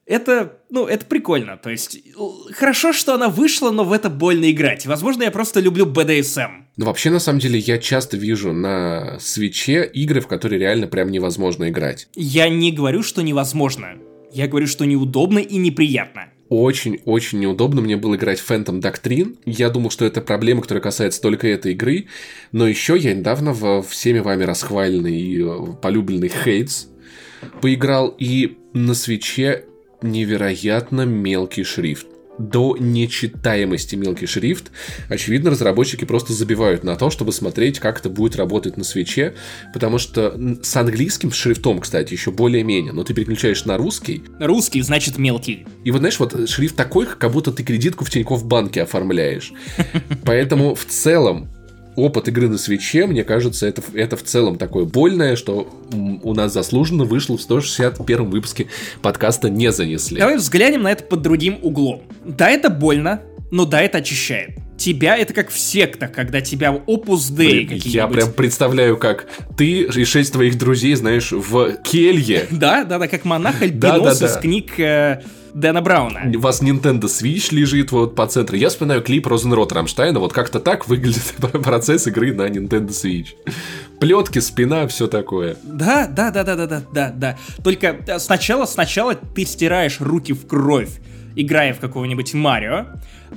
Это, 0.05 0.59
ну, 0.69 0.85
это 0.85 1.05
прикольно. 1.05 1.57
То 1.57 1.71
есть, 1.71 1.99
хорошо, 2.53 2.93
что 2.93 3.15
она 3.15 3.29
вышла, 3.29 3.71
но 3.71 3.83
в 3.83 3.91
это 3.91 4.09
больно 4.09 4.51
играть. 4.51 4.85
Возможно, 4.85 5.23
я 5.23 5.31
просто 5.31 5.59
люблю 5.59 5.87
BDSM. 5.87 6.65
Ну, 6.77 6.85
вообще, 6.85 7.09
на 7.09 7.19
самом 7.19 7.39
деле, 7.39 7.57
я 7.57 7.79
часто 7.79 8.15
вижу 8.15 8.53
на 8.53 9.17
свече 9.19 9.83
игры, 9.85 10.21
в 10.21 10.27
которые 10.27 10.59
реально 10.59 10.85
прям 10.85 11.09
невозможно 11.09 11.69
играть. 11.69 12.09
Я 12.15 12.47
не 12.49 12.71
говорю, 12.71 13.01
что 13.01 13.23
невозможно. 13.23 13.95
Я 14.31 14.47
говорю, 14.47 14.67
что 14.67 14.85
неудобно 14.85 15.39
и 15.39 15.57
неприятно 15.57 16.27
очень-очень 16.51 17.39
неудобно 17.39 17.79
мне 17.79 17.95
было 17.95 18.17
играть 18.17 18.41
в 18.41 18.51
Phantom 18.51 18.81
Doctrine. 18.81 19.37
Я 19.45 19.69
думал, 19.69 19.89
что 19.89 20.03
это 20.03 20.19
проблема, 20.19 20.61
которая 20.61 20.81
касается 20.81 21.21
только 21.21 21.47
этой 21.47 21.71
игры. 21.71 22.07
Но 22.51 22.67
еще 22.67 22.97
я 22.97 23.13
недавно 23.13 23.53
в 23.53 23.81
всеми 23.83 24.19
вами 24.19 24.43
расхваленный 24.43 25.17
и 25.17 25.41
э, 25.41 25.73
полюбленный 25.81 26.27
Хейтс 26.27 26.87
поиграл, 27.61 28.13
и 28.19 28.57
на 28.73 28.93
свече 28.95 29.63
невероятно 30.01 31.05
мелкий 31.05 31.63
шрифт 31.63 32.07
до 32.37 32.75
нечитаемости 32.79 33.95
мелкий 33.95 34.25
шрифт. 34.25 34.71
Очевидно, 35.09 35.51
разработчики 35.51 36.05
просто 36.05 36.33
забивают 36.33 36.83
на 36.83 36.95
то, 36.95 37.09
чтобы 37.09 37.31
смотреть, 37.31 37.79
как 37.79 37.99
это 37.99 38.09
будет 38.09 38.35
работать 38.35 38.77
на 38.77 38.83
свече, 38.83 39.35
потому 39.73 39.97
что 39.97 40.39
с 40.63 40.75
английским 40.75 41.31
шрифтом, 41.31 41.79
кстати, 41.79 42.13
еще 42.13 42.31
более-менее, 42.31 42.93
но 42.93 43.03
ты 43.03 43.13
переключаешь 43.13 43.65
на 43.65 43.77
русский. 43.77 44.23
Русский 44.39 44.81
значит 44.81 45.17
мелкий. 45.17 45.65
И 45.83 45.91
вот 45.91 45.99
знаешь, 45.99 46.19
вот 46.19 46.49
шрифт 46.49 46.75
такой, 46.75 47.05
как 47.05 47.31
будто 47.31 47.51
ты 47.51 47.63
кредитку 47.63 48.05
в 48.05 48.09
Тинькофф 48.09 48.45
банке 48.45 48.83
оформляешь. 48.83 49.53
Поэтому 50.25 50.75
в 50.75 50.85
целом 50.85 51.49
опыт 51.95 52.27
игры 52.27 52.47
на 52.47 52.57
свече, 52.57 53.05
мне 53.07 53.23
кажется, 53.23 53.67
это, 53.67 53.81
это 53.93 54.17
в 54.17 54.23
целом 54.23 54.57
такое 54.57 54.85
больное, 54.85 55.35
что 55.35 55.67
у 55.91 56.33
нас 56.33 56.53
заслуженно 56.53 57.03
вышло 57.03 57.37
в 57.37 57.41
161 57.41 58.29
выпуске 58.29 58.67
подкаста 59.01 59.49
«Не 59.49 59.71
занесли». 59.71 60.19
Давай 60.19 60.37
взглянем 60.37 60.83
на 60.83 60.91
это 60.91 61.03
под 61.03 61.21
другим 61.21 61.59
углом. 61.61 62.03
Да, 62.25 62.49
это 62.49 62.69
больно, 62.69 63.21
но 63.51 63.65
да, 63.65 63.81
это 63.81 63.99
очищает. 63.99 64.57
Тебя 64.77 65.15
это 65.15 65.31
как 65.33 65.51
в 65.51 65.59
сектах, 65.59 66.11
когда 66.11 66.41
тебя 66.41 66.73
опус 66.73 67.29
Дэй 67.29 67.69
Я 67.85 68.07
прям 68.07 68.31
представляю, 68.31 68.97
как 68.97 69.27
ты 69.55 69.81
и 69.81 70.05
шесть 70.05 70.33
твоих 70.33 70.57
друзей, 70.57 70.95
знаешь, 70.95 71.31
в 71.31 71.73
келье. 71.83 72.47
Да, 72.51 72.83
да, 72.83 72.97
да, 72.97 73.07
как 73.07 73.25
монах 73.25 73.61
альбинос 73.61 74.21
из 74.21 74.37
книг 74.37 74.79
э, 74.79 75.21
Дэна 75.53 75.81
Брауна. 75.81 76.31
У 76.35 76.39
вас 76.39 76.61
Nintendo 76.61 77.03
Switch 77.03 77.53
лежит 77.53 77.91
вот 77.91 78.15
по 78.15 78.27
центру. 78.27 78.55
Я 78.57 78.69
вспоминаю 78.69 79.01
клип 79.01 79.27
Розенрот 79.27 79.71
Рамштайна. 79.71 80.19
Вот 80.19 80.33
как-то 80.33 80.59
так 80.59 80.87
выглядит 80.87 81.33
процесс 81.63 82.07
игры 82.07 82.33
на 82.33 82.47
Nintendo 82.47 82.89
Switch. 82.89 83.29
Плетки, 83.99 84.39
спина, 84.39 84.87
все 84.87 85.07
такое. 85.07 85.57
Да, 85.63 86.07
да, 86.07 86.31
да, 86.31 86.43
да, 86.43 86.55
да, 86.55 86.67
да, 86.67 86.83
да, 86.91 87.13
да. 87.15 87.37
Только 87.63 87.97
э, 88.07 88.19
сначала, 88.19 88.65
сначала 88.65 89.15
ты 89.15 89.45
стираешь 89.45 89.99
руки 89.99 90.33
в 90.33 90.47
кровь 90.47 90.99
играя 91.35 91.73
в 91.73 91.79
какого-нибудь 91.79 92.33
Марио, 92.33 92.87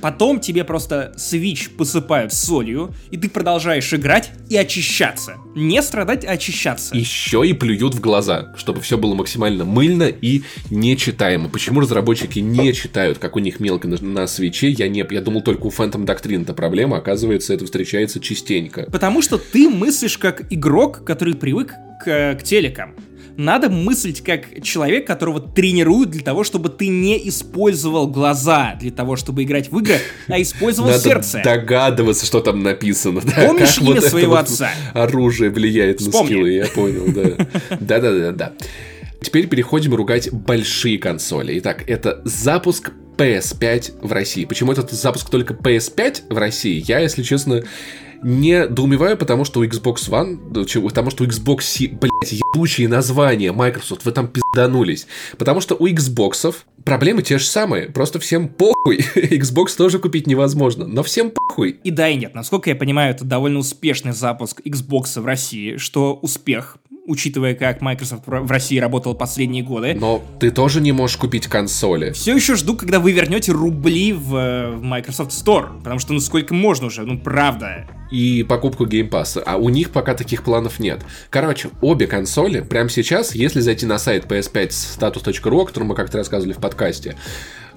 потом 0.01 0.41
тебе 0.41 0.65
просто 0.65 1.13
свич 1.17 1.71
посыпают 1.71 2.33
солью, 2.33 2.95
и 3.11 3.17
ты 3.17 3.29
продолжаешь 3.29 3.93
играть 3.93 4.31
и 4.49 4.57
очищаться. 4.57 5.37
Не 5.55 5.83
страдать, 5.83 6.25
а 6.25 6.33
очищаться. 6.33 6.97
Еще 6.97 7.47
и 7.47 7.53
плюют 7.53 7.95
в 7.95 8.01
глаза, 8.01 8.53
чтобы 8.57 8.81
все 8.81 8.99
было 8.99 9.15
максимально 9.15 9.65
мыльно 9.65 10.05
и 10.05 10.43
нечитаемо. 10.71 11.49
Почему 11.49 11.81
разработчики 11.81 12.39
не 12.41 12.73
читают, 12.73 13.19
как 13.19 13.37
у 13.37 13.39
них 13.39 13.61
мелко 13.61 13.89
на, 13.89 14.01
на 14.01 14.27
свече? 14.27 14.71
Я 14.71 14.89
не, 14.89 15.05
я 15.11 15.21
думал 15.21 15.43
только 15.43 15.67
у 15.67 15.71
Phantom 15.71 16.05
Doctrine 16.05 16.43
это 16.43 16.55
проблема, 16.55 16.99
оказывается, 16.99 17.55
это 17.55 17.65
встречается 17.65 18.21
частенько. 18.21 18.89
Потому 18.91 19.23
что 19.23 19.39
ты 19.39 19.69
мыслишь 19.69 20.19
как 20.19 20.53
игрок, 20.53 21.05
который 21.05 21.35
привык 21.35 21.75
к, 22.05 22.35
к 22.37 22.43
телекам. 22.43 22.95
Надо 23.37 23.69
мыслить 23.69 24.23
как 24.23 24.63
человек, 24.63 25.07
которого 25.07 25.41
тренируют 25.41 26.11
для 26.11 26.23
того, 26.23 26.45
чтобы 26.45 26.69
ты 26.69 26.89
не 26.89 27.29
использовал 27.29 28.07
глаза 28.07 28.77
для 28.81 28.91
того, 28.91 29.17
чтобы 29.17 29.43
играть 29.45 29.71
в 29.71 29.79
игры, 29.79 29.99
а 30.29 30.41
использовал 30.41 30.89
Надо 30.91 31.01
сердце. 31.01 31.41
догадываться, 31.45 32.27
что 32.27 32.41
там 32.41 32.63
написано. 32.63 33.21
Да, 33.23 33.47
Помнишь 33.47 33.75
как 33.75 33.83
имя 33.83 33.95
вот 33.95 34.05
своего 34.05 34.37
отца? 34.37 34.71
Оружие 34.93 35.51
влияет 35.51 36.01
Вспомни. 36.01 36.21
на 36.21 36.27
скиллы, 36.27 36.51
я 36.53 36.67
понял, 36.67 37.13
да. 37.13 37.47
Да-да-да-да. 37.81 38.53
Теперь 39.21 39.47
переходим 39.49 39.95
ругать 39.95 40.31
большие 40.31 40.99
консоли. 40.99 41.59
Итак, 41.59 41.85
это 41.89 42.21
запуск 42.25 42.93
PS5 43.17 44.07
в 44.07 44.13
России. 44.13 44.45
Почему 44.45 44.73
этот 44.73 44.91
запуск 44.93 45.31
только 45.31 45.55
PS5 45.55 46.25
в 46.29 46.37
России, 46.37 46.83
я, 46.87 46.99
если 46.99 47.23
честно, 47.23 47.63
не 48.25 48.67
доумеваю, 48.67 49.17
потому 49.17 49.45
что 49.45 49.61
у 49.61 49.65
Xbox 49.65 50.09
One, 50.09 50.89
потому 50.89 51.11
что 51.11 51.25
у 51.25 51.27
Xbox, 51.27 51.89
блядь, 51.91 52.33
ебучие 52.33 52.89
названия 52.89 53.53
Microsoft, 53.53 54.05
вы 54.05 54.13
там 54.13 54.29
пизданулись. 54.29 55.07
Потому 55.39 55.61
что 55.61 55.75
у 55.75 55.87
Xbox 55.87 56.55
проблемы 56.85 57.23
те 57.23 57.39
же 57.39 57.45
самые, 57.45 57.91
просто 57.91 58.19
всем 58.19 58.49
похуй. 58.49 59.05
Xbox 59.15 59.77
тоже 59.77 59.99
купить 59.99 60.27
невозможно, 60.27 60.87
но 60.87 61.03
всем 61.03 61.31
похуй. 61.31 61.79
И 61.85 61.91
да, 61.91 62.09
и 62.09 62.17
нет. 62.17 62.35
Насколько 62.35 62.71
я 62.71 62.77
понимаю, 62.77 63.15
это 63.15 63.25
довольно 63.25 63.59
успешный 63.59 64.13
запуск 64.13 64.61
Xbox 64.65 65.21
в 65.21 65.27
России, 65.27 65.77
что 65.77 66.15
успех, 66.15 66.79
учитывая, 67.07 67.55
как 67.55 67.81
Microsoft 67.81 68.23
в 68.27 68.51
России 68.51 68.79
работал 68.79 69.15
последние 69.15 69.63
годы. 69.63 69.95
Но 69.95 70.23
ты 70.41 70.51
тоже 70.51 70.81
не 70.81 70.93
можешь 70.93 71.17
купить 71.17 71.47
консоли. 71.47 72.13
Все 72.13 72.35
еще 72.35 72.57
жду, 72.57 72.77
когда 72.77 73.01
вы 73.01 73.13
вернете 73.13 73.53
рубли 73.53 74.13
в, 74.13 74.35
э, 74.35 74.71
в 74.73 74.83
Microsoft 74.83 75.31
Store, 75.31 75.79
потому 75.79 75.99
что 75.99 76.13
ну 76.13 76.21
сколько 76.21 76.55
можно 76.55 76.87
уже, 76.87 77.03
ну 77.03 77.19
правда. 77.19 77.87
и 78.11 78.43
покупку 78.45 78.87
Game 78.87 79.11
Pass. 79.11 79.43
А 79.45 79.57
у 79.57 79.69
них 79.69 79.91
пока 79.91 80.15
таких 80.15 80.45
планов 80.45 80.79
нет. 80.79 81.05
Короче, 81.31 81.71
обе 81.81 82.07
консоли 82.07 82.61
прямо 82.61 82.89
сейчас, 82.89 83.35
если 83.35 83.61
зайти 83.61 83.87
на 83.87 83.99
сайт 83.99 84.27
PS5 84.27 84.69
status.ru, 84.69 85.63
о 85.63 85.65
котором 85.65 85.89
мы 85.89 85.95
как-то 85.95 86.19
рассказывали 86.19 86.53
в 86.53 86.59
подкасте, 86.59 87.17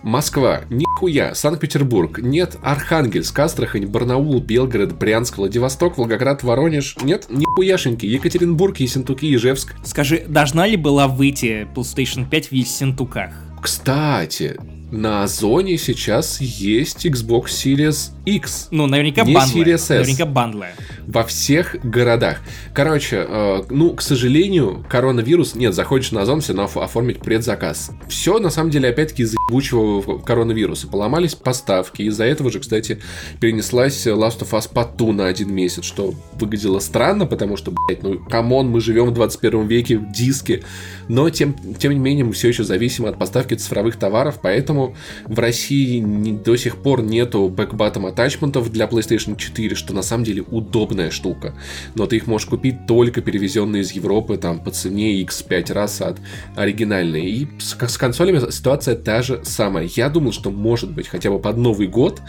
Москва, 0.04 0.62
нихуя, 0.70 1.34
Санкт-Петербург, 1.36 2.20
нет, 2.20 2.58
Архангельск, 2.62 3.38
Астрахань, 3.40 3.86
Барнаул, 3.86 4.42
Белгород, 4.42 4.94
Брянск, 4.94 5.38
Владивосток, 5.38 5.98
Волгоград, 5.98 6.44
Воронеж, 6.44 6.98
нет, 7.02 7.28
нихуяшеньки, 7.30 8.06
Екатеринбург, 8.06 8.78
Ессентуки, 8.78 9.34
Ижевск. 9.36 9.76
Скажи, 9.84 10.24
должна 10.28 10.68
ли 10.68 10.78
была 10.78 11.08
выйти 11.08 11.68
PlayStation 11.76 12.30
5 12.30 12.48
в 12.48 12.52
Ессентуках? 12.54 13.34
Кстати, 13.62 14.58
на 14.92 15.24
Озоне 15.24 15.78
сейчас 15.78 16.40
есть 16.40 17.06
Xbox 17.06 17.48
Series 17.48 18.12
X. 18.26 18.70
Ну, 18.72 18.88
наверняка 18.88 19.24
Не 19.24 19.34
бандлы. 19.34 19.64
Series 19.64 19.74
S. 19.76 19.90
Наверняка 19.90 20.26
бандлы. 20.26 20.68
во 21.06 21.24
всех 21.24 21.76
городах. 21.84 22.40
Короче, 22.74 23.26
э, 23.28 23.64
ну, 23.70 23.94
к 23.94 24.02
сожалению, 24.02 24.86
коронавирус... 24.90 25.56
Нет, 25.56 25.74
заходишь 25.74 26.12
на 26.12 26.22
Озон, 26.22 26.42
все 26.42 26.54
надо 26.54 26.72
оформить 26.84 27.20
предзаказ. 27.20 27.92
Все, 28.08 28.40
на 28.40 28.50
самом 28.50 28.70
деле, 28.70 28.90
опять-таки, 28.90 29.24
из-за 29.24 29.38
ебучего 29.50 30.20
коронавируса. 30.20 30.88
Поломались 30.88 31.36
поставки. 31.36 32.04
Из-за 32.04 32.26
этого 32.26 32.52
же, 32.52 32.60
кстати, 32.60 33.00
перенеслась 33.40 34.06
Last 34.08 34.40
of 34.40 34.52
Us 34.52 34.70
Part 34.72 34.86
2 34.86 35.12
на 35.12 35.28
один 35.28 35.54
месяц, 35.54 35.84
что 35.84 36.14
выглядело 36.34 36.80
странно, 36.80 37.26
потому 37.26 37.58
что, 37.58 37.72
блядь, 37.72 38.04
ну, 38.04 38.20
come 38.20 38.48
on, 38.48 38.70
мы 38.70 38.80
живем 38.82 39.08
в 39.08 39.14
21 39.14 39.68
веке 39.68 39.98
в 39.98 40.12
диске. 40.12 40.64
Но, 41.08 41.30
тем, 41.30 41.56
тем 41.78 41.94
не 41.94 42.00
менее, 42.00 42.26
мы 42.26 42.34
все 42.34 42.50
еще 42.50 42.64
зависимы 42.64 43.10
от 43.10 43.18
поставки 43.18 43.54
цифровых 43.54 43.98
товаров, 43.98 44.40
поэтому 44.42 44.77
в 45.26 45.40
России 45.40 46.00
не- 46.00 46.34
до 46.34 46.56
сих 46.56 46.78
пор 46.78 47.02
нету 47.02 47.50
back 47.50 47.72
button 47.72 48.06
attachment 48.06 48.61
ов 48.61 48.72
для 48.72 48.86
PlayStation 48.86 49.36
4, 49.38 49.76
что 49.76 49.94
на 49.94 50.02
самом 50.02 50.24
деле 50.24 50.44
удобная 50.50 51.12
штука. 51.12 51.54
Но 51.96 52.06
ты 52.06 52.18
их 52.18 52.28
можешь 52.28 52.48
купить 52.48 52.86
только 52.88 53.22
перевезенные 53.22 53.82
из 53.82 53.92
Европы, 53.92 54.38
там, 54.38 54.60
по 54.60 54.72
цене 54.72 55.22
X5 55.24 55.74
раз 55.74 56.02
от 56.02 56.18
оригинальной. 56.56 57.26
И 57.26 57.48
с, 57.60 57.76
с 57.76 57.98
консолями 57.98 58.40
ситуация 58.52 58.96
та 58.96 59.22
же 59.22 59.42
самая. 59.44 59.90
Я 59.96 60.10
думал, 60.10 60.32
что 60.32 60.52
может 60.52 60.92
быть 60.92 61.08
хотя 61.08 61.30
бы 61.32 61.40
под 61.40 61.58
Новый 61.58 61.88
год 61.88 62.22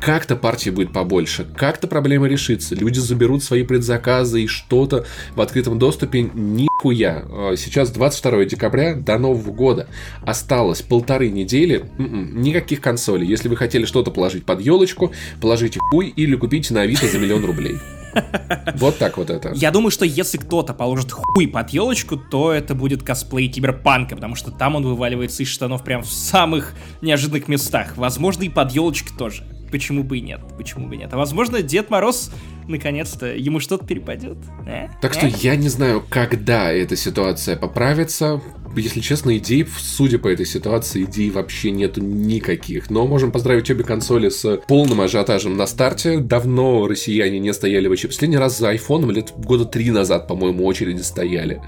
как-то 0.00 0.36
партии 0.36 0.70
будет 0.70 0.92
побольше, 0.92 1.46
как-то 1.56 1.86
проблема 1.88 2.26
решится, 2.26 2.74
люди 2.74 2.98
заберут 2.98 3.42
свои 3.42 3.62
предзаказы 3.62 4.42
и 4.42 4.46
что-то 4.46 5.04
в 5.34 5.40
открытом 5.40 5.78
доступе 5.78 6.22
нихуя. 6.34 7.24
Э, 7.28 7.54
Сейчас 7.56 7.90
22 7.90 8.44
декабря 8.46 8.94
до 8.94 9.18
Нового 9.18 9.52
года 9.52 9.88
осталось 10.22 10.82
полторы 10.82 11.28
недели, 11.30 11.89
Никаких 11.98 12.80
консолей. 12.80 13.26
Если 13.26 13.48
вы 13.48 13.56
хотели 13.56 13.84
что-то 13.84 14.10
положить 14.10 14.44
под 14.44 14.60
елочку, 14.60 15.12
положите 15.40 15.78
хуй 15.90 16.08
или 16.08 16.34
купите 16.36 16.72
на 16.74 16.82
Авито 16.82 17.06
за 17.06 17.18
миллион 17.18 17.44
рублей. 17.44 17.76
Вот 18.74 18.98
так 18.98 19.18
вот 19.18 19.30
это. 19.30 19.52
Я 19.54 19.70
думаю, 19.70 19.92
что 19.92 20.04
если 20.04 20.36
кто-то 20.36 20.74
положит 20.74 21.12
хуй 21.12 21.46
под 21.46 21.70
елочку, 21.70 22.16
то 22.16 22.50
это 22.52 22.74
будет 22.74 23.04
косплей 23.04 23.48
киберпанка, 23.48 24.16
потому 24.16 24.34
что 24.34 24.50
там 24.50 24.74
он 24.74 24.82
вываливается 24.84 25.44
из 25.44 25.48
штанов 25.48 25.84
прям 25.84 26.02
в 26.02 26.10
самых 26.12 26.74
неожиданных 27.02 27.46
местах. 27.46 27.96
Возможно, 27.96 28.42
и 28.42 28.48
под 28.48 28.72
елочкой 28.72 29.16
тоже. 29.16 29.44
Почему 29.70 30.02
бы 30.02 30.18
и 30.18 30.20
нет? 30.20 30.40
Почему 30.56 30.88
бы 30.88 30.96
и 30.96 30.98
нет? 30.98 31.12
А 31.12 31.16
возможно, 31.16 31.62
Дед 31.62 31.90
Мороз 31.90 32.32
наконец-то 32.66 33.26
ему 33.26 33.60
что-то 33.60 33.86
перепадет. 33.86 34.38
Э? 34.66 34.88
Так 35.00 35.12
что 35.12 35.26
Э? 35.26 35.32
я 35.42 35.54
не 35.54 35.68
знаю, 35.68 36.04
когда 36.08 36.72
эта 36.72 36.96
ситуация 36.96 37.56
поправится. 37.56 38.40
Если 38.76 39.00
честно, 39.00 39.36
идей, 39.36 39.66
судя 39.78 40.18
по 40.18 40.28
этой 40.28 40.46
ситуации, 40.46 41.04
идей 41.04 41.30
вообще 41.30 41.72
нету 41.72 42.00
никаких. 42.00 42.88
Но 42.88 43.06
можем 43.06 43.32
поздравить 43.32 43.68
обе 43.70 43.82
консоли 43.82 44.28
с 44.28 44.58
полным 44.68 45.00
ажиотажем 45.00 45.56
на 45.56 45.66
старте. 45.66 46.18
Давно 46.18 46.86
россияне 46.86 47.40
не 47.40 47.52
стояли 47.52 47.88
в 47.88 47.90
очереди. 47.90 48.08
Последний 48.08 48.38
раз 48.38 48.58
за 48.58 48.70
айфоном 48.70 49.10
лет 49.10 49.32
года 49.36 49.64
три 49.64 49.90
назад, 49.90 50.28
по-моему, 50.28 50.64
очереди 50.66 51.02
стояли. 51.02 51.60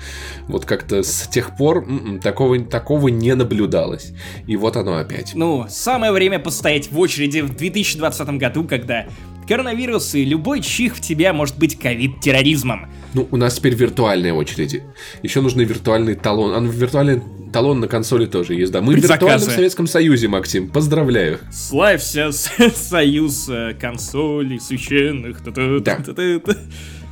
Вот 0.46 0.64
как-то 0.64 1.02
с 1.02 1.28
тех 1.28 1.56
пор 1.56 1.78
м-м, 1.78 2.20
такого, 2.20 2.58
такого 2.60 3.08
не 3.08 3.34
наблюдалось. 3.34 4.12
И 4.46 4.56
вот 4.56 4.76
оно 4.76 4.96
опять. 4.96 5.32
Ну, 5.34 5.66
самое 5.68 6.12
время 6.12 6.38
постоять 6.38 6.90
в 6.90 6.98
очереди 6.98 7.40
в 7.40 7.56
2020 7.56 8.28
году, 8.38 8.64
когда 8.64 9.06
коронавирус 9.46 10.14
и 10.14 10.24
любой 10.24 10.60
чих 10.60 10.96
в 10.96 11.00
тебя 11.00 11.32
может 11.32 11.58
быть 11.58 11.78
ковид-терроризмом. 11.78 12.86
Ну, 13.14 13.28
у 13.30 13.36
нас 13.36 13.56
теперь 13.56 13.74
виртуальные 13.74 14.32
очереди. 14.32 14.82
Еще 15.22 15.40
нужны 15.40 15.62
виртуальный 15.62 16.14
талон. 16.14 16.54
А 16.54 16.60
ну, 16.60 16.70
виртуальный 16.70 17.22
талон 17.52 17.80
на 17.80 17.88
консоли 17.88 18.26
тоже 18.26 18.54
есть, 18.54 18.72
да. 18.72 18.80
Мы 18.80 18.94
в 18.94 18.96
виртуальном 18.96 19.50
Советском 19.50 19.86
Союзе, 19.86 20.28
Максим. 20.28 20.68
Поздравляю. 20.68 21.38
Славься, 21.52 22.32
союз 22.74 23.48
э, 23.48 23.74
консолей 23.78 24.60
священных. 24.60 25.42
Да. 25.82 25.98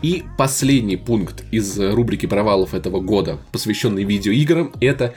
И 0.03 0.23
последний 0.39 0.97
пункт 0.97 1.45
из 1.51 1.79
э, 1.79 1.93
рубрики 1.93 2.25
провалов 2.25 2.73
этого 2.73 3.01
года, 3.01 3.39
посвященный 3.53 4.05
видеоиграм, 4.05 4.73
это 4.81 5.15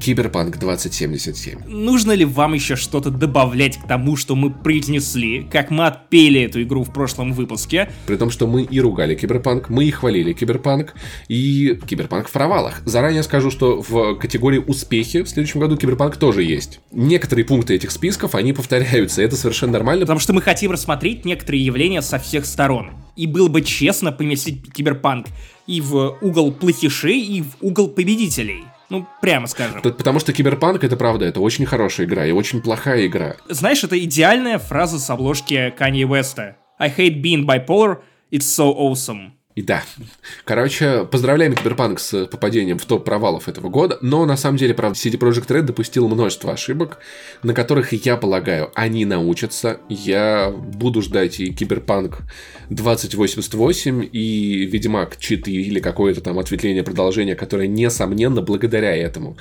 Киберпанк 0.00 0.58
2077. 0.58 1.60
Нужно 1.66 2.12
ли 2.12 2.24
вам 2.24 2.54
еще 2.54 2.76
что-то 2.76 3.10
добавлять 3.10 3.78
к 3.78 3.86
тому, 3.86 4.16
что 4.16 4.34
мы 4.34 4.50
произнесли, 4.50 5.44
как 5.50 5.70
мы 5.70 5.86
отпели 5.86 6.40
эту 6.42 6.62
игру 6.62 6.84
в 6.84 6.92
прошлом 6.92 7.32
выпуске? 7.32 7.90
При 8.06 8.16
том, 8.16 8.30
что 8.30 8.46
мы 8.46 8.62
и 8.62 8.80
ругали 8.80 9.14
Киберпанк, 9.14 9.68
мы 9.68 9.84
и 9.84 9.90
хвалили 9.90 10.32
Киберпанк, 10.32 10.94
и 11.28 11.78
Киберпанк 11.86 12.28
в 12.28 12.32
провалах. 12.32 12.82
Заранее 12.84 13.22
скажу, 13.22 13.50
что 13.50 13.80
в 13.80 14.16
категории 14.16 14.58
успехи 14.58 15.22
в 15.22 15.28
следующем 15.28 15.60
году 15.60 15.76
Киберпанк 15.76 16.16
тоже 16.16 16.42
есть. 16.42 16.80
Некоторые 16.90 17.44
пункты 17.44 17.74
этих 17.74 17.90
списков, 17.90 18.34
они 18.34 18.52
повторяются, 18.52 19.22
это 19.22 19.36
совершенно 19.36 19.72
нормально. 19.72 20.02
Потому 20.02 20.20
что 20.20 20.32
мы 20.32 20.42
хотим 20.42 20.70
рассмотреть 20.70 21.24
некоторые 21.24 21.64
явления 21.64 22.02
со 22.02 22.18
всех 22.18 22.46
сторон. 22.46 22.90
И 23.16 23.26
было 23.26 23.48
бы 23.48 23.62
честно 23.62 24.12
поместить 24.12 24.72
Киберпанк 24.72 25.26
и 25.66 25.80
в 25.80 26.18
угол 26.20 26.52
плохишей, 26.52 27.20
и 27.20 27.42
в 27.42 27.56
угол 27.60 27.88
победителей. 27.88 28.64
Ну, 28.90 29.06
прямо 29.20 29.46
скажем. 29.46 29.82
Потому 29.82 30.20
что 30.20 30.32
Киберпанк, 30.32 30.84
это 30.84 30.96
правда, 30.96 31.24
это 31.24 31.40
очень 31.40 31.66
хорошая 31.66 32.06
игра 32.06 32.26
и 32.26 32.32
очень 32.32 32.60
плохая 32.60 33.06
игра. 33.06 33.36
Знаешь, 33.48 33.82
это 33.82 33.98
идеальная 33.98 34.58
фраза 34.58 34.98
с 34.98 35.08
обложки 35.10 35.72
Канье 35.76 36.06
Уэста. 36.06 36.56
I 36.78 36.90
hate 36.90 37.22
being 37.22 37.46
bipolar, 37.46 37.98
it's 38.30 38.46
so 38.46 38.74
awesome. 38.76 39.32
И 39.54 39.62
да. 39.62 39.84
Короче, 40.44 41.04
поздравляем 41.04 41.54
Киберпанк 41.54 42.00
с 42.00 42.26
попадением 42.26 42.76
в 42.76 42.84
топ 42.86 43.04
провалов 43.04 43.48
этого 43.48 43.68
года, 43.68 43.98
но 44.00 44.26
на 44.26 44.36
самом 44.36 44.58
деле, 44.58 44.74
правда, 44.74 44.98
CD 44.98 45.16
Projekt 45.16 45.46
Red 45.46 45.62
допустил 45.62 46.08
множество 46.08 46.52
ошибок, 46.52 46.98
на 47.44 47.54
которых, 47.54 47.92
я 47.92 48.16
полагаю, 48.16 48.72
они 48.74 49.04
научатся. 49.04 49.78
Я 49.88 50.50
буду 50.50 51.02
ждать 51.02 51.38
и 51.38 51.52
Киберпанк 51.52 52.22
2088, 52.70 54.08
и 54.10 54.66
Ведьмак 54.66 55.18
4, 55.18 55.56
или 55.56 55.78
какое-то 55.78 56.20
там 56.20 56.40
ответвление 56.40 56.82
продолжения, 56.82 57.36
которое, 57.36 57.68
несомненно, 57.68 58.42
благодаря 58.42 58.96
этому, 58.96 59.36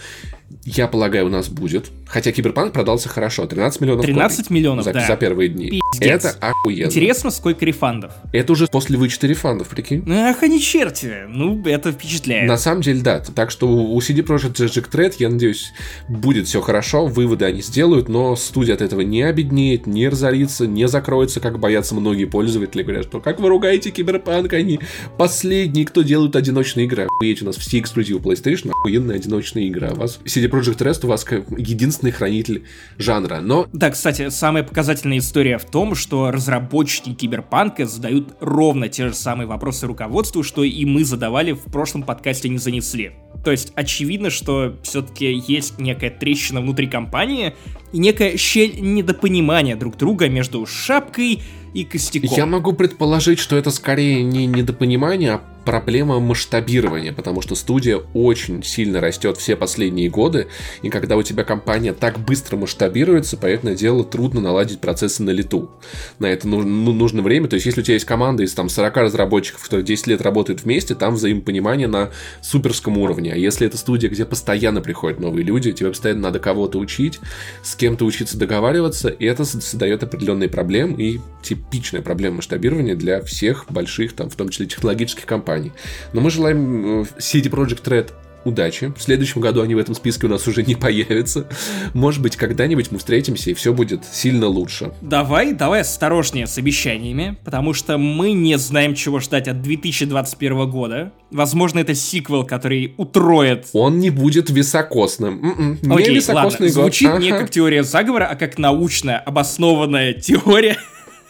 я 0.63 0.87
полагаю, 0.87 1.25
у 1.25 1.29
нас 1.29 1.49
будет. 1.49 1.89
Хотя 2.05 2.31
Киберпанк 2.31 2.73
продался 2.73 3.09
хорошо, 3.09 3.47
13 3.47 3.81
миллионов 3.81 4.05
13 4.05 4.43
копий 4.43 4.53
миллионов, 4.53 4.85
за, 4.85 4.93
да. 4.93 5.07
за 5.07 5.15
первые 5.15 5.49
дни. 5.49 5.81
Пиздец. 6.03 6.25
Это 6.25 6.47
охуенно. 6.47 6.87
Интересно, 6.87 7.31
сколько 7.31 7.65
refund 7.65 7.97
ов? 7.97 8.13
Это 8.31 8.51
уже 8.51 8.67
после 8.67 8.97
вычета 8.97 9.27
refund 9.27 9.55
ов, 9.55 9.69
прикинь. 9.69 10.03
Ах, 10.09 10.43
они 10.43 10.61
черти. 10.61 11.25
Ну, 11.27 11.63
это 11.65 11.91
впечатляет. 11.91 12.47
На 12.47 12.57
самом 12.57 12.81
деле, 12.81 13.01
да. 13.01 13.19
Так 13.19 13.51
что 13.51 13.67
у 13.67 13.99
CD 13.99 14.23
Projekt 14.23 14.91
Red, 14.91 15.15
я 15.19 15.29
надеюсь, 15.29 15.71
будет 16.07 16.47
все 16.47 16.61
хорошо, 16.61 17.07
выводы 17.07 17.45
они 17.45 17.61
сделают, 17.61 18.09
но 18.09 18.35
студия 18.35 18.75
от 18.75 18.81
этого 18.81 19.01
не 19.01 19.21
обеднеет, 19.21 19.87
не 19.87 20.07
разорится, 20.09 20.67
не 20.67 20.87
закроется, 20.87 21.39
как 21.39 21.59
боятся 21.59 21.95
многие 21.95 22.25
пользователи. 22.25 22.83
Говорят, 22.83 23.05
что 23.05 23.19
как 23.19 23.39
вы 23.39 23.49
ругаете 23.49 23.91
Киберпанк, 23.91 24.53
они 24.53 24.79
последние, 25.17 25.85
кто 25.85 26.01
делают 26.01 26.35
одиночные 26.35 26.85
игры. 26.85 27.03
Охуеть, 27.03 27.41
у 27.41 27.45
нас 27.45 27.57
все 27.57 27.79
эксклюзивы 27.79 28.19
PlayStation, 28.19 28.69
охуенные 28.69 29.15
одиночные 29.15 29.67
игры. 29.67 29.87
А 29.87 29.93
у 29.93 29.95
вас 29.95 30.19
CD 30.25 30.49
Projekt 30.49 30.77
Red 30.77 31.05
у 31.05 31.07
вас 31.07 31.25
единственный 31.57 32.11
хранитель 32.11 32.63
жанра. 32.97 33.39
Но... 33.41 33.67
Да, 33.73 33.89
кстати, 33.89 34.29
самая 34.29 34.63
показательная 34.63 35.17
история 35.17 35.57
в 35.57 35.65
том, 35.65 35.92
что 35.95 36.31
разработчики 36.31 37.13
Киберпанка 37.13 37.85
задают 37.85 38.35
ровно 38.39 38.89
те 38.89 39.09
же 39.09 39.13
самые 39.13 39.47
вопросы 39.47 39.87
руководству, 39.87 40.43
что 40.43 40.63
и 40.63 40.85
мы 40.85 41.03
задавали 41.03 41.51
в 41.51 41.63
прошлом 41.65 42.03
подкасте 42.03 42.49
«Не 42.49 42.57
занесли». 42.57 43.11
То 43.43 43.51
есть 43.51 43.73
очевидно, 43.75 44.29
что 44.29 44.75
все-таки 44.83 45.31
есть 45.47 45.77
некая 45.79 46.09
трещина 46.09 46.61
внутри 46.61 46.87
компании 46.87 47.53
и 47.91 47.97
некая 47.97 48.37
щель 48.37 48.79
недопонимания 48.79 49.75
друг 49.75 49.97
друга 49.97 50.29
между 50.29 50.65
шапкой 50.65 51.41
и 51.73 51.83
костяком. 51.83 52.37
Я 52.37 52.45
могу 52.45 52.73
предположить, 52.73 53.39
что 53.39 53.57
это 53.57 53.71
скорее 53.71 54.23
не 54.23 54.45
недопонимание, 54.45 55.33
а 55.33 55.41
проблема 55.65 56.19
масштабирования, 56.19 57.13
потому 57.13 57.41
что 57.41 57.55
студия 57.55 58.01
очень 58.13 58.63
сильно 58.63 59.01
растет 59.01 59.37
все 59.37 59.55
последние 59.55 60.09
годы, 60.09 60.47
и 60.81 60.89
когда 60.89 61.17
у 61.17 61.23
тебя 61.23 61.43
компания 61.43 61.93
так 61.93 62.19
быстро 62.19 62.57
масштабируется, 62.57 63.37
понятное 63.37 63.75
дело, 63.75 64.03
трудно 64.03 64.41
наладить 64.41 64.79
процессы 64.79 65.23
на 65.23 65.29
лету. 65.29 65.71
На 66.19 66.27
это 66.27 66.47
нужно, 66.47 66.69
ну, 66.69 66.93
нужно 66.93 67.21
время, 67.21 67.47
то 67.47 67.55
есть 67.55 67.65
если 67.65 67.81
у 67.81 67.83
тебя 67.83 67.95
есть 67.95 68.05
команда 68.05 68.43
из 68.43 68.53
там 68.53 68.69
40 68.69 68.97
разработчиков, 68.97 69.63
которые 69.63 69.85
10 69.85 70.07
лет 70.07 70.21
работают 70.21 70.63
вместе, 70.63 70.95
там 70.95 71.15
взаимопонимание 71.15 71.87
на 71.87 72.11
суперском 72.41 72.97
уровне, 72.97 73.33
а 73.33 73.37
если 73.37 73.67
это 73.67 73.77
студия, 73.77 74.09
где 74.09 74.25
постоянно 74.25 74.81
приходят 74.81 75.19
новые 75.19 75.43
люди, 75.43 75.71
тебе 75.71 75.89
постоянно 75.89 76.21
надо 76.21 76.39
кого-то 76.39 76.79
учить, 76.79 77.19
с 77.63 77.75
кем-то 77.75 78.05
учиться 78.05 78.37
договариваться, 78.37 79.09
и 79.09 79.25
это 79.25 79.45
создает 79.45 80.03
определенные 80.03 80.49
проблемы 80.49 81.01
и 81.01 81.21
типичная 81.41 82.01
проблема 82.01 82.37
масштабирования 82.37 82.95
для 82.95 83.21
всех 83.21 83.65
больших, 83.69 84.13
там, 84.13 84.29
в 84.29 84.35
том 84.35 84.49
числе 84.49 84.65
технологических 84.65 85.25
компаний 85.25 85.52
компаний. 85.53 85.71
Но 86.13 86.21
мы 86.21 86.29
желаем 86.29 87.01
э, 87.01 87.05
CD 87.19 87.49
Project 87.49 87.83
Red 87.83 88.11
удачи. 88.45 88.91
В 88.97 89.01
следующем 89.01 89.39
году 89.39 89.61
они 89.61 89.73
в 89.73 89.77
этом 89.77 89.95
списке 89.95 90.27
у 90.27 90.29
нас 90.29 90.45
уже 90.47 90.63
не 90.63 90.75
появятся. 90.75 91.47
Может 91.93 92.21
быть, 92.21 92.35
когда-нибудь 92.35 92.91
мы 92.91 92.97
встретимся, 92.97 93.51
и 93.51 93.53
все 93.53 93.73
будет 93.73 94.03
сильно 94.03 94.47
лучше. 94.47 94.91
Давай, 95.01 95.53
давай 95.53 95.79
осторожнее 95.79 96.45
с 96.45 96.57
обещаниями, 96.57 97.37
потому 97.45 97.73
что 97.73 97.97
мы 97.97 98.33
не 98.33 98.57
знаем, 98.57 98.95
чего 98.95 99.21
ждать 99.21 99.47
от 99.47 99.61
2021 99.61 100.69
года. 100.69 101.13
Возможно, 101.31 101.79
это 101.79 101.95
сиквел, 101.95 102.45
который 102.45 102.93
утроит... 102.97 103.67
Он 103.71 103.99
не 103.99 104.09
будет 104.09 104.49
високосным. 104.49 105.39
м-м, 105.41 105.79
не 105.81 105.95
Окей, 105.95 106.15
високосный 106.15 106.67
ладно. 106.67 106.69
Звучит 106.69 107.07
ага. 107.07 107.19
не 107.19 107.29
как 107.29 107.49
теория 107.49 107.83
заговора, 107.83 108.25
а 108.25 108.35
как 108.35 108.57
научная 108.57 109.19
обоснованная 109.19 110.13
теория. 110.13 110.75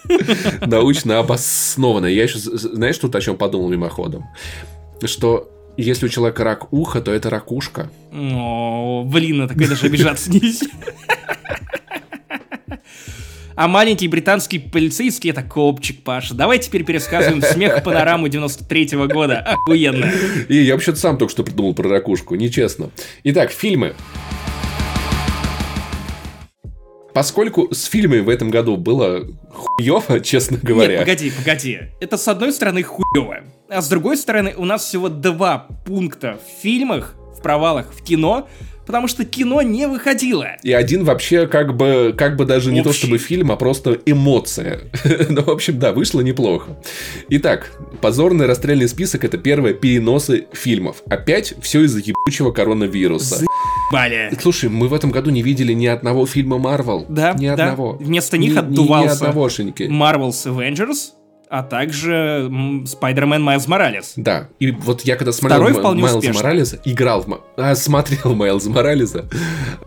Научно 0.61 1.19
обоснованно. 1.19 2.05
Я 2.05 2.23
еще, 2.23 2.39
знаешь, 2.39 2.97
тут 2.97 3.15
о 3.15 3.21
чем 3.21 3.37
подумал 3.37 3.69
мимоходом? 3.69 4.25
Что 5.03 5.49
если 5.77 6.05
у 6.05 6.09
человека 6.09 6.43
рак 6.43 6.71
уха, 6.71 7.01
то 7.01 7.11
это 7.11 7.29
ракушка. 7.29 7.89
О, 8.11 9.03
блин, 9.05 9.37
на 9.37 9.47
такой 9.47 9.67
даже 9.67 9.87
обижаться 9.87 10.29
нельзя. 10.31 10.67
А 13.55 13.67
маленький 13.67 14.07
британский 14.07 14.57
полицейский 14.57 15.29
это 15.29 15.43
копчик, 15.43 16.03
Паша. 16.03 16.33
Давай 16.33 16.57
теперь 16.57 16.83
пересказываем 16.83 17.41
смех 17.41 17.83
панораму 17.83 18.27
93-го 18.27 19.07
года. 19.07 19.39
Охуенно. 19.39 20.11
И 20.49 20.57
я 20.57 20.73
вообще-то 20.73 20.97
сам 20.97 21.17
только 21.17 21.31
что 21.31 21.43
придумал 21.43 21.75
про 21.75 21.87
ракушку, 21.87 22.35
нечестно. 22.35 22.89
Итак, 23.23 23.51
фильмы. 23.51 23.93
Поскольку 27.13 27.73
с 27.73 27.86
фильмами 27.86 28.21
в 28.21 28.30
этом 28.30 28.49
году 28.49 28.76
было 28.78 29.28
хуево, 29.52 30.19
честно 30.23 30.58
говоря. 30.62 30.97
Нет, 30.97 30.99
погоди, 31.02 31.32
погоди. 31.32 31.80
Это 31.99 32.17
с 32.17 32.28
одной 32.28 32.52
стороны 32.54 32.84
хуево, 32.84 33.41
а 33.69 33.82
с 33.82 33.88
другой 33.88 34.17
стороны 34.17 34.54
у 34.58 34.65
нас 34.65 34.84
всего 34.84 35.10
два 35.10 35.67
пункта 35.86 36.39
в 36.39 36.62
фильмах, 36.62 37.15
в 37.38 37.41
провалах 37.41 37.93
в 37.93 38.04
кино, 38.04 38.47
потому 38.86 39.08
что 39.08 39.26
кино 39.26 39.62
не 39.62 39.88
выходило. 39.88 40.47
И 40.63 40.71
один 40.71 41.04
вообще 41.04 41.47
как 41.47 41.76
бы, 41.76 42.13
как 42.17 42.36
бы 42.36 42.45
даже 42.45 42.69
Общий. 42.69 42.80
не 42.80 42.84
то 42.84 42.93
чтобы 42.93 43.17
фильм, 43.17 43.52
а 43.52 43.56
просто 43.56 43.99
эмоция. 44.06 44.82
ну, 45.30 45.43
в 45.43 45.49
общем, 45.49 45.80
да, 45.80 45.91
вышло 45.93 46.21
неплохо. 46.21 46.78
Итак, 47.30 47.71
позорный 48.02 48.45
расстрельный 48.45 48.88
список— 48.88 49.23
это 49.26 49.38
первые 49.38 49.73
переносы 49.73 50.47
фильмов. 50.52 51.04
Опять 51.10 51.54
все 51.62 51.84
из-за 51.84 51.99
ебучего 51.99 52.52
коронавируса. 52.52 53.45
Заебали. 53.93 54.38
Слушай, 54.41 54.69
мы 54.69 54.88
в 54.88 54.93
этом 54.93 55.12
году 55.12 55.29
не 55.29 55.41
видели 55.41 55.73
ни 55.73 55.86
одного 55.86 56.25
фильма 56.25 56.58
Марвел. 56.58 57.06
Да, 57.10 57.34
ни 57.34 57.47
да. 57.47 57.53
одного. 57.53 57.93
Вместо 57.93 58.38
них 58.38 58.53
ни, 58.53 58.58
отдувался 58.58 59.27
ни, 59.27 59.84
ни 59.84 59.89
Marvel's 59.89 60.45
Avengers, 60.45 61.13
а 61.49 61.62
также 61.62 62.51
Спайдермен 62.88 63.41
Майлз 63.43 63.67
Моралес. 63.67 64.13
Да, 64.15 64.49
и 64.60 64.71
вот 64.71 65.01
я 65.01 65.15
когда 65.15 65.32
смотрел 65.32 65.67
Второй 65.67 65.95
Майлза 65.95 66.34
Моралеса, 66.34 66.79
играл 66.84 67.21
в... 67.21 67.41
А, 67.58 67.75
смотрел 67.75 68.34
Майлза 68.34 68.71
Моралеса, 68.71 69.29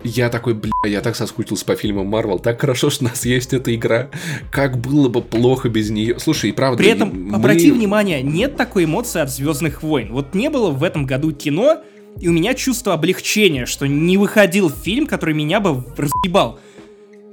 я 0.04 0.28
такой, 0.28 0.54
бля, 0.54 0.70
я 0.84 1.00
так 1.00 1.16
соскучился 1.16 1.64
по 1.64 1.74
фильмам 1.74 2.06
Марвел, 2.06 2.38
так 2.38 2.60
хорошо, 2.60 2.88
что 2.90 3.04
у 3.04 3.08
нас 3.08 3.24
есть 3.24 3.52
эта 3.52 3.74
игра, 3.74 4.10
как 4.52 4.78
было 4.78 5.08
бы 5.08 5.22
плохо 5.22 5.68
без 5.68 5.90
нее. 5.90 6.20
Слушай, 6.20 6.50
и 6.50 6.52
правда... 6.52 6.78
При 6.78 6.88
этом, 6.88 7.30
мы... 7.30 7.34
обрати 7.34 7.72
внимание, 7.72 8.22
нет 8.22 8.56
такой 8.56 8.84
эмоции 8.84 9.20
от 9.20 9.30
Звездных 9.30 9.82
войн. 9.82 10.12
Вот 10.12 10.36
не 10.36 10.48
было 10.48 10.70
в 10.70 10.84
этом 10.84 11.04
году 11.04 11.32
кино, 11.32 11.82
и 12.20 12.28
у 12.28 12.32
меня 12.32 12.54
чувство 12.54 12.94
облегчения, 12.94 13.66
что 13.66 13.86
не 13.86 14.16
выходил 14.16 14.70
фильм, 14.70 15.06
который 15.06 15.34
меня 15.34 15.60
бы 15.60 15.84
разъебал. 15.96 16.58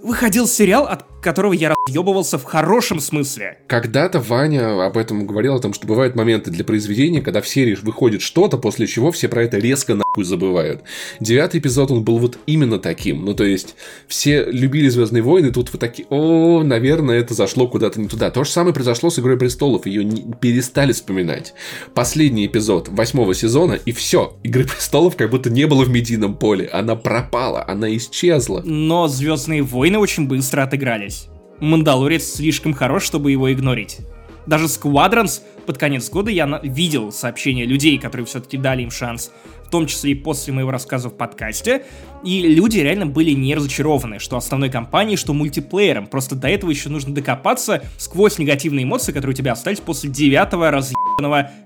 Выходил 0.01 0.47
сериал, 0.47 0.85
от 0.85 1.05
которого 1.23 1.53
я 1.53 1.73
разъебывался 1.73 2.37
в 2.37 2.43
хорошем 2.43 2.99
смысле. 2.99 3.57
Когда-то 3.67 4.19
Ваня 4.19 4.85
об 4.85 4.97
этом 4.97 5.25
говорил, 5.25 5.55
о 5.55 5.59
том, 5.59 5.73
что 5.73 5.87
бывают 5.87 6.15
моменты 6.15 6.51
для 6.51 6.63
произведения, 6.63 7.21
когда 7.21 7.41
в 7.41 7.47
серии 7.47 7.75
выходит 7.81 8.21
что-то, 8.21 8.57
после 8.57 8.85
чего 8.87 9.11
все 9.11 9.27
про 9.27 9.43
это 9.43 9.57
резко 9.57 9.95
нахуй 9.95 10.23
забывают. 10.23 10.83
Девятый 11.19 11.59
эпизод, 11.59 11.91
он 11.91 12.03
был 12.03 12.19
вот 12.19 12.37
именно 12.45 12.79
таким. 12.79 13.25
Ну, 13.25 13.33
то 13.33 13.43
есть, 13.43 13.75
все 14.07 14.45
любили 14.45 14.89
Звездные 14.89 15.23
войны, 15.23 15.51
тут 15.51 15.71
вот 15.71 15.79
такие, 15.79 16.07
о, 16.09 16.61
наверное, 16.63 17.19
это 17.19 17.33
зашло 17.33 17.67
куда-то 17.67 17.99
не 17.99 18.07
туда. 18.07 18.29
То 18.29 18.43
же 18.43 18.51
самое 18.51 18.73
произошло 18.73 19.09
с 19.09 19.17
Игрой 19.19 19.37
престолов, 19.37 19.85
ее 19.85 20.03
не, 20.03 20.33
перестали 20.39 20.91
вспоминать. 20.91 21.53
Последний 21.93 22.45
эпизод 22.45 22.89
восьмого 22.89 23.33
сезона, 23.33 23.73
и 23.73 23.91
все. 23.91 24.35
Игры 24.43 24.65
престолов 24.65 25.15
как 25.15 25.29
будто 25.29 25.49
не 25.49 25.65
было 25.65 25.83
в 25.83 25.89
медийном 25.89 26.35
поле. 26.35 26.69
Она 26.71 26.95
пропала, 26.95 27.63
она 27.67 27.95
исчезла. 27.95 28.61
Но 28.65 29.07
Звездные 29.07 29.63
войны 29.63 29.97
очень 29.97 30.27
быстро 30.27 30.63
отыгрались. 30.63 31.12
Мандалорец 31.59 32.33
слишком 32.33 32.73
хорош, 32.73 33.03
чтобы 33.03 33.31
его 33.31 33.51
игнорить. 33.51 33.99
Даже 34.45 34.65
Squadrons 34.65 35.41
под 35.65 35.77
конец 35.77 36.09
года 36.09 36.29
я 36.29 36.59
видел 36.63 37.11
сообщения 37.11 37.65
людей, 37.65 37.97
которые 37.97 38.25
все-таки 38.25 38.57
дали 38.57 38.83
им 38.83 38.91
шанс 38.91 39.31
том 39.73 39.87
числе 39.87 40.11
и 40.11 40.15
после 40.15 40.53
моего 40.53 40.69
рассказа 40.69 41.09
в 41.09 41.17
подкасте, 41.17 41.83
и 42.23 42.41
люди 42.41 42.77
реально 42.77 43.07
были 43.07 43.31
не 43.31 43.55
разочарованы, 43.55 44.19
что 44.19 44.37
основной 44.37 44.69
кампанией, 44.69 45.17
что 45.17 45.33
мультиплеером. 45.33 46.05
Просто 46.05 46.35
до 46.35 46.47
этого 46.47 46.69
еще 46.69 46.89
нужно 46.89 47.11
докопаться 47.11 47.81
сквозь 47.97 48.37
негативные 48.37 48.83
эмоции, 48.83 49.11
которые 49.11 49.33
у 49.33 49.35
тебя 49.35 49.53
остались 49.53 49.79
после 49.79 50.11
девятого 50.11 50.69
разъебанного 50.69 51.02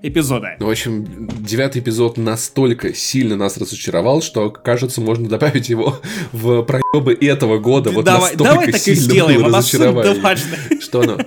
эпизода. 0.02 0.56
В 0.58 0.68
общем, 0.68 1.28
девятый 1.40 1.80
эпизод 1.82 2.16
настолько 2.16 2.94
сильно 2.94 3.36
нас 3.36 3.56
разочаровал, 3.56 4.22
что, 4.22 4.50
кажется, 4.50 5.00
можно 5.00 5.28
добавить 5.28 5.68
его 5.68 5.98
в 6.32 6.62
проебы 6.62 7.14
этого 7.20 7.58
года. 7.58 7.90
Вот 7.90 8.04
давай, 8.04 8.32
настолько 8.32 8.44
давай 8.44 8.72
так 8.72 8.86
и 8.88 8.94
сделаем, 8.94 9.42
было 9.42 9.58
разочарование. 9.58 10.80
Что 10.80 11.00
оно? 11.02 11.18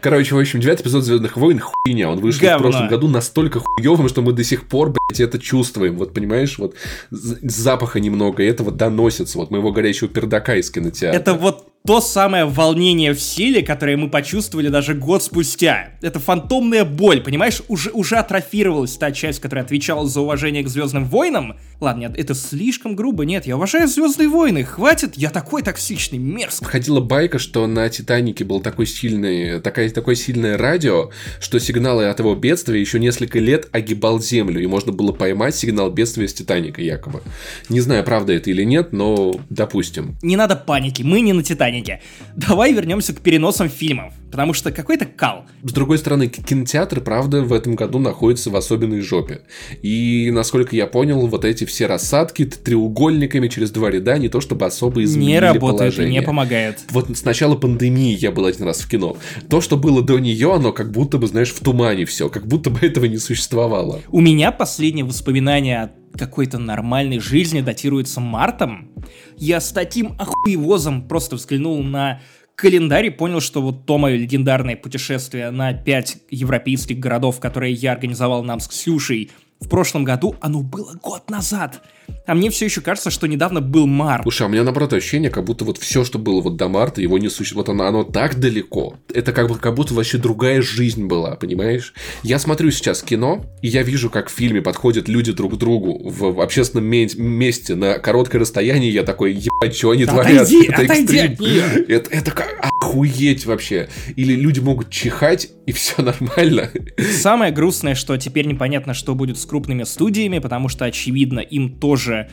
Короче, 0.00 0.34
в 0.34 0.38
общем, 0.38 0.60
девятый 0.60 0.84
эпизод 0.84 1.04
Звездных 1.04 1.36
войн 1.36 1.60
хуйня. 1.60 2.10
Он 2.10 2.18
вышел 2.20 2.42
Говно. 2.42 2.58
в 2.58 2.62
прошлом 2.62 2.88
году 2.88 3.08
настолько 3.08 3.60
хуевым, 3.60 4.08
что 4.08 4.22
мы 4.22 4.32
до 4.32 4.44
сих 4.44 4.68
пор, 4.68 4.90
блядь, 4.90 5.20
это 5.20 5.38
чувствуем. 5.38 5.96
Вот 5.96 6.14
понимаешь, 6.14 6.58
вот 6.58 6.74
запаха 7.10 8.00
немного, 8.00 8.42
и 8.42 8.46
это 8.46 8.62
вот 8.62 8.76
доносится, 8.76 9.38
вот 9.38 9.50
моего 9.50 9.72
горячего 9.72 10.08
пердака 10.08 10.56
из 10.56 10.70
кинотеатра. 10.70 11.18
Это 11.18 11.34
вот 11.34 11.68
то 11.86 12.00
самое 12.00 12.44
волнение 12.44 13.14
в 13.14 13.20
силе, 13.20 13.62
которое 13.62 13.96
мы 13.96 14.10
почувствовали 14.10 14.68
даже 14.68 14.94
год 14.94 15.22
спустя. 15.22 15.90
Это 16.02 16.18
фантомная 16.18 16.84
боль, 16.84 17.22
понимаешь? 17.22 17.62
Уже, 17.68 17.90
уже 17.90 18.16
атрофировалась 18.16 18.96
та 18.96 19.12
часть, 19.12 19.40
которая 19.40 19.64
отвечала 19.64 20.06
за 20.06 20.20
уважение 20.20 20.62
к 20.62 20.68
Звездным 20.68 21.04
войнам, 21.06 21.56
Ладно, 21.80 22.00
нет, 22.00 22.18
это 22.18 22.34
слишком 22.34 22.96
грубо, 22.96 23.24
нет, 23.24 23.46
я 23.46 23.56
уважаю 23.56 23.86
Звездные 23.86 24.28
войны, 24.28 24.64
хватит, 24.64 25.16
я 25.16 25.30
такой 25.30 25.62
токсичный, 25.62 26.18
мерзкий. 26.18 26.66
Ходила 26.66 27.00
байка, 27.00 27.38
что 27.38 27.68
на 27.68 27.88
Титанике 27.88 28.44
был 28.44 28.60
такой 28.60 28.84
сильный, 28.86 29.60
такая, 29.60 29.88
такое 29.90 30.16
сильное 30.16 30.58
радио, 30.58 31.10
что 31.40 31.60
сигналы 31.60 32.06
от 32.06 32.18
его 32.18 32.34
бедствия 32.34 32.80
еще 32.80 32.98
несколько 32.98 33.38
лет 33.38 33.68
огибал 33.70 34.20
Землю, 34.20 34.60
и 34.60 34.66
можно 34.66 34.90
было 34.90 35.12
поймать 35.12 35.54
сигнал 35.54 35.88
бедствия 35.90 36.26
с 36.26 36.34
Титаника 36.34 36.82
якобы. 36.82 37.22
Не 37.68 37.80
знаю, 37.80 38.02
правда 38.02 38.32
это 38.32 38.50
или 38.50 38.64
нет, 38.64 38.92
но 38.92 39.38
допустим. 39.48 40.16
Не 40.20 40.36
надо 40.36 40.56
паники, 40.56 41.02
мы 41.02 41.20
не 41.20 41.32
на 41.32 41.44
Титанике. 41.44 42.02
Давай 42.34 42.72
вернемся 42.72 43.14
к 43.14 43.20
переносам 43.20 43.68
фильмов, 43.68 44.14
потому 44.32 44.52
что 44.52 44.72
какой-то 44.72 45.06
кал. 45.06 45.46
С 45.62 45.72
другой 45.72 45.98
стороны, 45.98 46.26
кинотеатры, 46.26 47.00
правда, 47.00 47.42
в 47.42 47.52
этом 47.52 47.76
году 47.76 48.00
находятся 48.00 48.50
в 48.50 48.56
особенной 48.56 49.00
жопе. 49.00 49.42
И, 49.82 50.30
насколько 50.32 50.74
я 50.74 50.88
понял, 50.88 51.24
вот 51.28 51.44
эти 51.44 51.67
все 51.68 51.86
рассадки 51.86 52.44
треугольниками 52.44 53.48
через 53.48 53.70
два 53.70 53.90
ряда 53.90 54.18
не 54.18 54.28
то 54.28 54.40
чтобы 54.40 54.66
особо 54.66 55.04
изменили 55.04 55.32
Не 55.32 55.38
работает 55.38 55.94
положение. 55.94 56.16
и 56.16 56.20
не 56.20 56.26
помогает. 56.26 56.80
Вот 56.90 57.16
с 57.16 57.24
начала 57.24 57.54
пандемии 57.54 58.16
я 58.16 58.32
был 58.32 58.46
один 58.46 58.64
раз 58.64 58.80
в 58.80 58.88
кино. 58.88 59.16
То, 59.48 59.60
что 59.60 59.76
было 59.76 60.02
до 60.02 60.18
нее, 60.18 60.52
оно 60.54 60.72
как 60.72 60.90
будто 60.90 61.18
бы, 61.18 61.26
знаешь, 61.26 61.52
в 61.52 61.60
тумане 61.60 62.04
все, 62.04 62.28
как 62.28 62.46
будто 62.46 62.70
бы 62.70 62.78
этого 62.82 63.04
не 63.04 63.18
существовало. 63.18 64.00
У 64.10 64.20
меня 64.20 64.50
последнее 64.50 65.04
воспоминание 65.04 65.82
о 65.82 65.90
какой-то 66.18 66.58
нормальной 66.58 67.20
жизни 67.20 67.60
датируется 67.60 68.20
мартом. 68.20 68.90
Я 69.36 69.60
с 69.60 69.70
таким 69.70 70.16
охуевозом 70.18 71.06
просто 71.06 71.36
взглянул 71.36 71.82
на 71.82 72.20
календарь 72.58 73.06
и 73.06 73.10
понял, 73.10 73.40
что 73.40 73.62
вот 73.62 73.86
то 73.86 73.98
мое 73.98 74.16
легендарное 74.16 74.74
путешествие 74.74 75.50
на 75.52 75.72
пять 75.72 76.16
европейских 76.28 76.98
городов, 76.98 77.38
которые 77.38 77.72
я 77.72 77.92
организовал 77.92 78.42
нам 78.42 78.58
с 78.58 78.66
Ксюшей 78.66 79.30
в 79.60 79.68
прошлом 79.68 80.04
году, 80.04 80.36
оно 80.40 80.62
было 80.62 80.94
год 81.02 81.30
назад. 81.30 81.82
А 82.26 82.34
мне 82.34 82.50
все 82.50 82.66
еще 82.66 82.80
кажется, 82.80 83.10
что 83.10 83.26
недавно 83.26 83.60
был 83.60 83.86
март. 83.86 84.22
Слушай, 84.22 84.42
а 84.42 84.46
у 84.46 84.48
меня 84.48 84.62
наоборот 84.62 84.92
ощущение, 84.92 85.30
как 85.30 85.44
будто 85.44 85.64
вот 85.64 85.78
все, 85.78 86.04
что 86.04 86.18
было 86.18 86.40
вот 86.40 86.56
до 86.56 86.68
марта, 86.68 87.00
его 87.00 87.18
не 87.18 87.28
существует. 87.28 87.68
Вот 87.68 87.74
оно, 87.74 87.84
оно 87.84 88.04
так 88.04 88.38
далеко. 88.38 88.96
Это 89.12 89.32
как, 89.32 89.48
бы, 89.48 89.56
как 89.56 89.74
будто 89.74 89.94
вообще 89.94 90.18
другая 90.18 90.62
жизнь 90.62 91.06
была, 91.06 91.36
понимаешь? 91.36 91.94
Я 92.22 92.38
смотрю 92.38 92.70
сейчас 92.70 93.02
кино, 93.02 93.44
и 93.62 93.68
я 93.68 93.82
вижу, 93.82 94.10
как 94.10 94.28
в 94.28 94.32
фильме 94.32 94.62
подходят 94.62 95.08
люди 95.08 95.32
друг 95.32 95.54
к 95.54 95.56
другу 95.56 96.08
в 96.08 96.40
общественном 96.40 96.86
месте 96.86 97.74
на 97.74 97.98
короткое 97.98 98.38
расстояние. 98.38 98.90
Я 98.90 99.02
такой, 99.02 99.32
ебать, 99.34 99.76
что 99.76 99.90
они 99.90 100.06
творят? 100.06 100.42
Отойди, 100.42 100.66
это 100.66 100.82
отойди 100.82 101.18
от 101.18 101.40
нее. 101.40 101.64
Это, 101.88 102.10
это 102.10 102.30
как 102.30 102.70
охуеть 102.88 103.46
вообще. 103.46 103.88
Или 104.16 104.34
люди 104.34 104.60
могут 104.60 104.90
чихать, 104.90 105.50
и 105.66 105.72
все 105.72 106.02
нормально. 106.02 106.70
Самое 106.98 107.52
грустное, 107.52 107.94
что 107.94 108.16
теперь 108.16 108.46
непонятно, 108.46 108.94
что 108.94 109.14
будет 109.14 109.38
с 109.38 109.46
крупными 109.46 109.84
студиями, 109.84 110.38
потому 110.38 110.68
что, 110.68 110.84
очевидно, 110.84 111.40
им 111.40 111.78
тоже, 111.78 112.30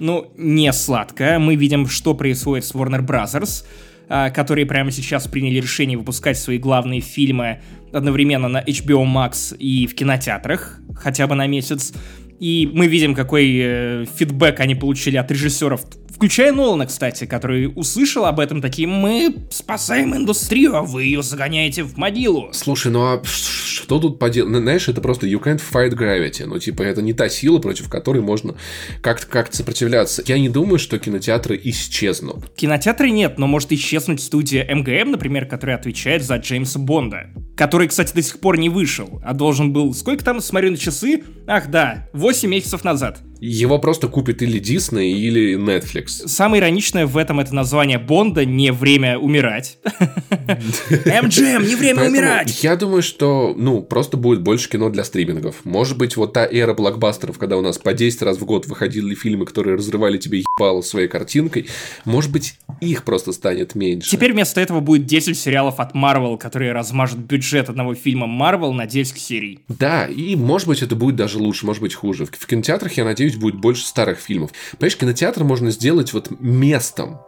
ну, 0.00 0.32
не 0.36 0.72
сладко. 0.72 1.38
Мы 1.38 1.56
видим, 1.56 1.86
что 1.88 2.14
происходит 2.14 2.64
с 2.64 2.74
Warner 2.74 3.04
Brothers, 3.04 3.64
а, 4.08 4.30
которые 4.30 4.66
прямо 4.66 4.90
сейчас 4.90 5.26
приняли 5.26 5.56
решение 5.56 5.96
выпускать 5.96 6.38
свои 6.38 6.58
главные 6.58 7.00
фильмы 7.00 7.60
одновременно 7.92 8.48
на 8.48 8.62
HBO 8.62 9.04
Max 9.06 9.56
и 9.56 9.86
в 9.86 9.94
кинотеатрах, 9.94 10.80
хотя 10.96 11.26
бы 11.26 11.34
на 11.34 11.46
месяц. 11.46 11.94
И 12.40 12.68
мы 12.72 12.86
видим, 12.86 13.14
какой 13.14 13.58
э, 13.58 14.04
фидбэк 14.16 14.60
они 14.60 14.74
получили 14.74 15.16
от 15.16 15.30
режиссеров 15.30 15.82
Включая 16.14 16.52
Нолана, 16.52 16.86
кстати, 16.86 17.26
который 17.26 17.72
услышал 17.74 18.24
об 18.24 18.38
этом 18.38 18.62
таким, 18.62 18.90
мы 18.90 19.34
спасаем 19.50 20.14
индустрию, 20.14 20.76
а 20.76 20.82
вы 20.82 21.02
ее 21.02 21.24
загоняете 21.24 21.82
в 21.82 21.96
могилу. 21.96 22.50
Слушай, 22.52 22.92
ну 22.92 23.02
а 23.02 23.22
что 23.24 23.98
тут 23.98 24.20
поделать? 24.20 24.54
Знаешь, 24.54 24.88
это 24.88 25.00
просто 25.00 25.26
you 25.26 25.42
can't 25.42 25.60
fight 25.60 25.90
gravity. 25.90 26.46
Ну, 26.46 26.60
типа, 26.60 26.82
это 26.82 27.02
не 27.02 27.14
та 27.14 27.28
сила, 27.28 27.58
против 27.58 27.88
которой 27.88 28.22
можно 28.22 28.54
как-то 29.02 29.26
как 29.26 29.52
сопротивляться. 29.52 30.22
Я 30.26 30.38
не 30.38 30.48
думаю, 30.48 30.78
что 30.78 31.00
кинотеатры 31.00 31.60
исчезнут. 31.64 32.48
Кинотеатры 32.54 33.10
нет, 33.10 33.36
но 33.38 33.48
может 33.48 33.72
исчезнуть 33.72 34.22
студия 34.22 34.72
МГМ, 34.72 35.10
например, 35.10 35.46
которая 35.46 35.76
отвечает 35.76 36.22
за 36.22 36.36
Джеймса 36.36 36.78
Бонда. 36.78 37.30
Который, 37.56 37.88
кстати, 37.88 38.14
до 38.14 38.22
сих 38.22 38.38
пор 38.38 38.56
не 38.56 38.68
вышел, 38.68 39.20
а 39.24 39.34
должен 39.34 39.72
был... 39.72 39.92
Сколько 39.92 40.24
там, 40.24 40.40
смотрю 40.40 40.70
на 40.70 40.76
часы? 40.76 41.24
Ах, 41.48 41.68
да, 41.70 42.08
8 42.24 42.48
месяцев 42.48 42.84
назад. 42.84 43.20
Его 43.40 43.78
просто 43.78 44.08
купит 44.08 44.42
или 44.42 44.60
Disney, 44.60 45.12
или 45.12 45.56
Netflix. 45.56 46.28
Самое 46.28 46.60
ироничное 46.60 47.06
в 47.06 47.16
этом 47.16 47.40
это 47.40 47.54
название 47.54 47.98
Бонда 47.98 48.44
«Не 48.44 48.72
время 48.72 49.18
умирать». 49.18 49.78
МГМ, 49.84 51.66
не 51.66 51.76
время 51.76 52.04
умирать! 52.04 52.62
Я 52.62 52.76
думаю, 52.76 53.02
что, 53.02 53.54
ну, 53.56 53.82
просто 53.82 54.16
будет 54.16 54.42
больше 54.42 54.68
кино 54.68 54.90
для 54.90 55.04
стримингов. 55.04 55.64
Может 55.64 55.98
быть, 55.98 56.16
вот 56.16 56.32
та 56.32 56.46
эра 56.46 56.74
блокбастеров, 56.74 57.38
когда 57.38 57.56
у 57.56 57.60
нас 57.60 57.78
по 57.78 57.92
10 57.92 58.22
раз 58.22 58.38
в 58.38 58.44
год 58.44 58.66
выходили 58.66 59.14
фильмы, 59.14 59.46
которые 59.46 59.76
разрывали 59.76 60.18
тебе 60.18 60.40
ебало 60.40 60.80
своей 60.82 61.08
картинкой, 61.08 61.66
может 62.04 62.30
быть, 62.32 62.54
их 62.80 63.04
просто 63.04 63.32
станет 63.32 63.74
меньше. 63.74 64.10
Теперь 64.10 64.32
вместо 64.32 64.60
этого 64.60 64.80
будет 64.80 65.06
10 65.06 65.36
сериалов 65.36 65.80
от 65.80 65.94
Marvel, 65.94 66.38
которые 66.38 66.72
размажут 66.72 67.18
бюджет 67.18 67.68
одного 67.68 67.94
фильма 67.94 68.26
Marvel 68.26 68.72
на 68.72 68.86
10 68.86 69.18
серий. 69.18 69.60
Да, 69.68 70.06
и 70.06 70.36
может 70.36 70.68
быть, 70.68 70.82
это 70.82 70.94
будет 70.96 71.16
даже 71.16 71.38
лучше, 71.38 71.66
может 71.66 71.82
быть, 71.82 71.94
хуже. 71.94 72.26
В 72.26 72.46
кинотеатрах, 72.46 72.92
я 72.94 73.04
надеюсь, 73.04 73.23
будет 73.32 73.56
больше 73.56 73.86
старых 73.86 74.18
фильмов. 74.18 74.52
Понимаешь, 74.78 74.96
кинотеатр 74.96 75.44
можно 75.44 75.70
сделать 75.70 76.12
вот 76.12 76.30
местом, 76.40 77.20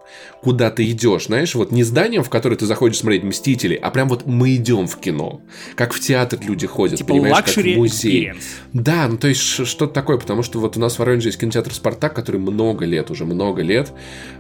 куда 0.43 0.71
ты 0.71 0.89
идешь, 0.91 1.27
знаешь, 1.27 1.55
вот 1.55 1.73
не 1.73 1.83
зданием, 1.83 2.23
в 2.23 2.31
которое 2.31 2.57
ты 2.57 2.67
заходишь 2.67 2.99
смотреть 2.99 3.25
Мстители, 3.25 3.75
а 3.75 3.91
прям 3.91 4.09
вот 4.09 4.27
мы 4.27 4.57
идем 4.57 4.87
в 4.87 4.99
кино. 5.01 5.41
Как 5.75 5.93
в 5.93 6.01
театр 6.01 6.39
люди 6.43 6.67
ходят, 6.67 6.99
типа 6.99 7.15
понимаешь, 7.15 7.37
как 7.45 7.57
в 7.57 7.67
музей. 7.77 8.29
Experience. 8.31 8.43
Да, 8.73 9.09
ну 9.09 9.17
то 9.19 9.29
есть 9.29 9.41
что-то 9.41 9.93
такое, 9.93 10.19
потому 10.19 10.43
что 10.43 10.61
вот 10.61 10.77
у 10.77 10.81
нас 10.81 10.97
в 10.97 10.99
Воронеже 10.99 11.29
есть 11.29 11.41
кинотеатр 11.41 11.73
«Спартак», 11.73 12.15
который 12.15 12.41
много 12.41 12.85
лет, 12.85 13.11
уже 13.11 13.25
много 13.25 13.63
лет 13.63 13.93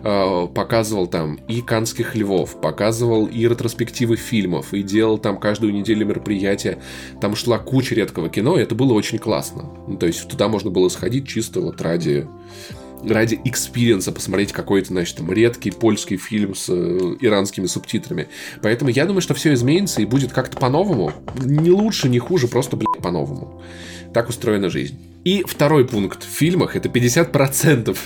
э, 0.03 0.47
показывал 0.55 1.07
там 1.07 1.37
и 1.49 1.61
«Каннских 1.62 2.14
львов», 2.15 2.61
показывал 2.61 3.27
и 3.27 3.49
ретроспективы 3.49 4.17
фильмов, 4.17 4.75
и 4.75 4.83
делал 4.83 5.19
там 5.19 5.39
каждую 5.39 5.73
неделю 5.73 6.07
мероприятия. 6.07 6.79
Там 7.21 7.35
шла 7.35 7.59
куча 7.59 7.95
редкого 7.95 8.29
кино, 8.29 8.59
и 8.59 8.63
это 8.63 8.75
было 8.75 8.93
очень 8.93 9.19
классно. 9.19 9.71
Ну, 9.87 9.97
то 9.97 10.07
есть 10.07 10.29
туда 10.29 10.49
можно 10.49 10.71
было 10.71 10.89
сходить 10.89 11.29
чисто 11.29 11.45
вот 11.55 11.80
ради 11.80 12.26
ради 13.05 13.40
experience 13.45 14.06
а 14.06 14.12
посмотреть 14.12 14.53
какой-то, 14.53 14.88
значит, 14.88 15.16
там, 15.16 15.30
редкий 15.30 15.70
польский 15.70 16.16
фильм 16.16 16.55
с 16.55 16.68
э, 16.68 17.16
иранскими 17.20 17.66
субтитрами. 17.66 18.28
Поэтому 18.62 18.90
я 18.90 19.07
думаю, 19.07 19.20
что 19.20 19.34
все 19.34 19.53
изменится 19.53 20.01
и 20.03 20.07
будет 20.07 20.32
как-то 20.32 20.57
по-новому. 20.57 21.12
Не 21.38 21.70
лучше, 21.70 22.09
не 22.09 22.18
хуже, 22.18 22.49
просто, 22.49 22.76
блядь, 22.76 23.03
по-новому. 23.03 23.62
Так 24.12 24.28
устроена 24.28 24.70
жизнь. 24.70 24.99
И 25.24 25.44
второй 25.47 25.86
пункт 25.86 26.22
в 26.22 26.28
фильмах 26.28 26.76
это 26.76 26.88
50% 26.88 27.97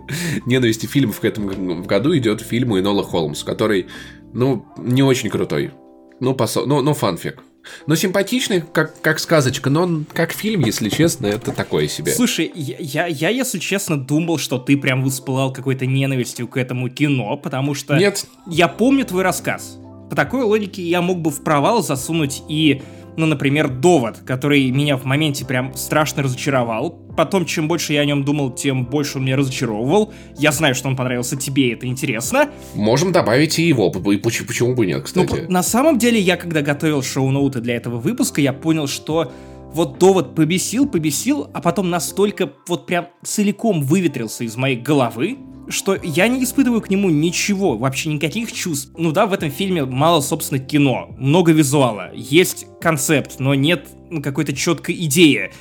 ненависти 0.46 0.86
фильмов 0.86 1.18
в 1.18 1.24
этом 1.24 1.82
году 1.82 2.16
идет 2.16 2.40
фильму 2.40 2.78
Инола 2.78 3.04
Холмс, 3.04 3.44
который, 3.44 3.86
ну, 4.32 4.66
не 4.78 5.02
очень 5.02 5.30
крутой. 5.30 5.72
Ну, 6.20 6.34
посо... 6.34 6.66
ну, 6.66 6.80
ну, 6.82 6.94
фанфик. 6.94 7.42
Но 7.86 7.94
симпатичный, 7.94 8.62
как, 8.62 9.00
как 9.00 9.18
сказочка, 9.18 9.70
но 9.70 9.82
он 9.82 10.06
как 10.12 10.32
фильм, 10.32 10.64
если 10.64 10.88
честно, 10.88 11.26
это 11.26 11.52
такое 11.52 11.88
себе. 11.88 12.12
Слушай, 12.12 12.50
я, 12.54 12.76
я, 12.78 13.06
я, 13.06 13.28
если 13.28 13.58
честно, 13.58 13.98
думал, 13.98 14.38
что 14.38 14.58
ты 14.58 14.76
прям 14.76 15.04
воспылал 15.04 15.52
какой-то 15.52 15.86
ненавистью 15.86 16.48
к 16.48 16.56
этому 16.56 16.88
кино, 16.88 17.36
потому 17.36 17.74
что... 17.74 17.96
Нет. 17.96 18.26
Я 18.46 18.68
помню 18.68 19.04
твой 19.04 19.22
рассказ. 19.22 19.78
По 20.08 20.16
такой 20.16 20.42
логике 20.42 20.82
я 20.82 21.02
мог 21.02 21.20
бы 21.20 21.30
в 21.30 21.42
провал 21.44 21.82
засунуть 21.82 22.42
и 22.48 22.82
ну, 23.16 23.26
например, 23.26 23.68
«Довод», 23.68 24.18
который 24.24 24.70
меня 24.70 24.96
в 24.96 25.04
моменте 25.04 25.44
прям 25.44 25.74
страшно 25.74 26.22
разочаровал. 26.22 26.90
Потом, 27.16 27.44
чем 27.44 27.68
больше 27.68 27.92
я 27.92 28.00
о 28.00 28.04
нем 28.04 28.24
думал, 28.24 28.50
тем 28.50 28.86
больше 28.86 29.18
он 29.18 29.24
меня 29.24 29.36
разочаровывал. 29.36 30.12
Я 30.38 30.52
знаю, 30.52 30.74
что 30.74 30.88
он 30.88 30.96
понравился 30.96 31.36
тебе, 31.36 31.72
это 31.72 31.86
интересно. 31.86 32.50
Можем 32.74 33.12
добавить 33.12 33.58
и 33.58 33.62
его, 33.62 33.90
почему, 33.90 34.46
почему 34.46 34.74
бы 34.74 34.86
нет, 34.86 35.02
кстати. 35.02 35.44
Ну, 35.46 35.52
на 35.52 35.62
самом 35.62 35.98
деле, 35.98 36.18
я 36.18 36.36
когда 36.36 36.62
готовил 36.62 37.02
шоу-ноуты 37.02 37.60
для 37.60 37.76
этого 37.76 37.98
выпуска, 37.98 38.40
я 38.40 38.52
понял, 38.52 38.86
что 38.86 39.32
вот 39.72 39.98
довод 39.98 40.34
побесил, 40.34 40.88
побесил, 40.88 41.48
а 41.52 41.60
потом 41.60 41.90
настолько 41.90 42.52
вот 42.66 42.86
прям 42.86 43.08
целиком 43.22 43.82
выветрился 43.82 44.44
из 44.44 44.56
моей 44.56 44.76
головы, 44.76 45.38
что 45.68 45.96
я 46.02 46.26
не 46.28 46.42
испытываю 46.42 46.80
к 46.80 46.90
нему 46.90 47.10
ничего, 47.10 47.76
вообще 47.76 48.08
никаких 48.08 48.52
чувств. 48.52 48.92
Ну 48.96 49.12
да, 49.12 49.26
в 49.26 49.32
этом 49.32 49.50
фильме 49.50 49.84
мало, 49.84 50.20
собственно, 50.20 50.58
кино, 50.58 51.14
много 51.18 51.52
визуала, 51.52 52.10
есть 52.12 52.66
концепт, 52.80 53.36
но 53.38 53.54
нет 53.54 53.88
ну, 54.10 54.20
какой-то 54.22 54.52
четкой 54.52 54.96
идеи. 55.04 55.52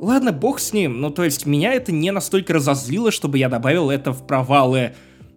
Ладно, 0.00 0.32
бог 0.32 0.58
с 0.58 0.72
ним, 0.72 1.00
ну 1.00 1.10
то 1.10 1.22
есть 1.22 1.46
меня 1.46 1.74
это 1.74 1.92
не 1.92 2.10
настолько 2.10 2.54
разозлило, 2.54 3.10
чтобы 3.10 3.38
я 3.38 3.48
добавил 3.48 3.90
это 3.90 4.12
в 4.12 4.26
провалы 4.26 4.94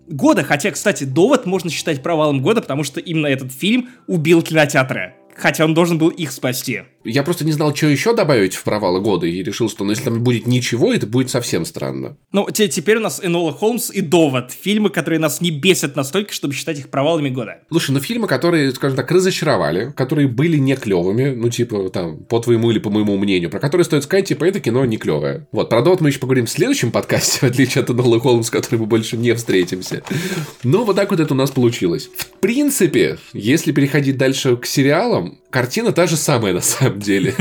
года, 0.07 0.43
хотя, 0.43 0.72
кстати, 0.72 1.03
довод 1.03 1.45
можно 1.45 1.70
считать 1.70 2.01
провалом 2.01 2.41
года, 2.41 2.61
потому 2.61 2.84
что 2.84 2.99
именно 2.99 3.28
этот 3.28 3.51
фильм 3.51 3.89
убил 4.07 4.41
кинотеатры 4.41 5.16
хотя 5.36 5.66
он 5.66 5.74
должен 5.74 5.97
был 5.97 6.09
их 6.09 6.32
спасти. 6.32 6.84
Я 7.06 7.24
просто 7.24 7.45
не 7.45 7.51
знал, 7.51 7.76
что 7.76 7.88
еще 7.88 8.16
добавить 8.16 8.56
в 8.56 8.64
провалы 8.64 8.99
года, 8.99 9.28
и 9.28 9.43
решил, 9.43 9.70
что 9.70 9.84
ну, 9.84 9.91
если 9.91 10.06
там 10.06 10.24
будет 10.24 10.47
ничего, 10.47 10.93
это 10.93 11.06
будет 11.08 11.30
совсем 11.30 11.66
странно. 11.66 12.18
Ну, 12.32 12.47
те- 12.51 12.68
теперь 12.68 12.97
у 12.97 12.99
нас 12.99 13.20
Энола 13.24 13.53
Холмс 13.53 13.91
и 13.91 14.01
Довод. 14.01 14.51
Фильмы, 14.51 14.89
которые 14.89 15.20
нас 15.20 15.39
не 15.39 15.51
бесят 15.51 15.95
настолько, 15.95 16.34
чтобы 16.34 16.53
считать 16.53 16.80
их 16.80 16.89
провалами 16.89 17.30
года. 17.30 17.60
Слушай, 17.70 17.91
ну 17.91 17.99
фильмы, 17.99 18.28
которые, 18.28 18.72
скажем 18.72 18.97
так, 18.97 19.12
разочаровали, 19.12 19.93
которые 19.95 20.28
были 20.28 20.58
не 20.58 20.76
клевыми, 20.76 21.34
ну, 21.36 21.49
типа, 21.49 21.89
там, 21.89 22.18
по 22.18 22.39
твоему 22.39 22.72
или 22.72 22.80
по 22.80 22.89
моему 22.89 23.18
мнению, 23.18 23.49
про 23.49 23.60
которые 23.60 23.86
стоит 23.86 24.03
сказать, 24.03 24.28
типа, 24.28 24.45
это 24.45 24.60
кино 24.60 24.84
не 24.86 24.97
клевое. 24.97 25.47
Вот, 25.51 25.70
про 25.70 25.82
Довод 25.82 26.01
мы 26.01 26.10
еще 26.10 26.20
поговорим 26.20 26.47
в 26.47 26.49
следующем 26.49 26.91
подкасте, 26.91 27.39
в 27.41 27.43
отличие 27.43 27.84
от 27.84 27.89
Энола 27.91 28.20
Холмс, 28.20 28.47
с 28.47 28.49
которой 28.49 28.78
мы 28.78 28.86
больше 28.88 29.16
не 29.18 29.34
встретимся. 29.36 30.01
Но 30.64 30.84
вот 30.84 30.95
так 30.95 31.12
вот 31.12 31.20
это 31.20 31.34
у 31.34 31.38
нас 31.38 31.51
получилось. 31.51 32.10
В 32.18 32.39
принципе, 32.39 33.18
если 33.34 33.72
переходить 33.72 34.18
дальше 34.18 34.58
к 34.58 34.66
сериалам, 34.66 35.38
картина 35.56 35.93
та 35.93 36.06
же 36.06 36.18
самая 36.18 36.53
на 36.53 36.62
самом 36.62 36.99
деле. 36.99 37.34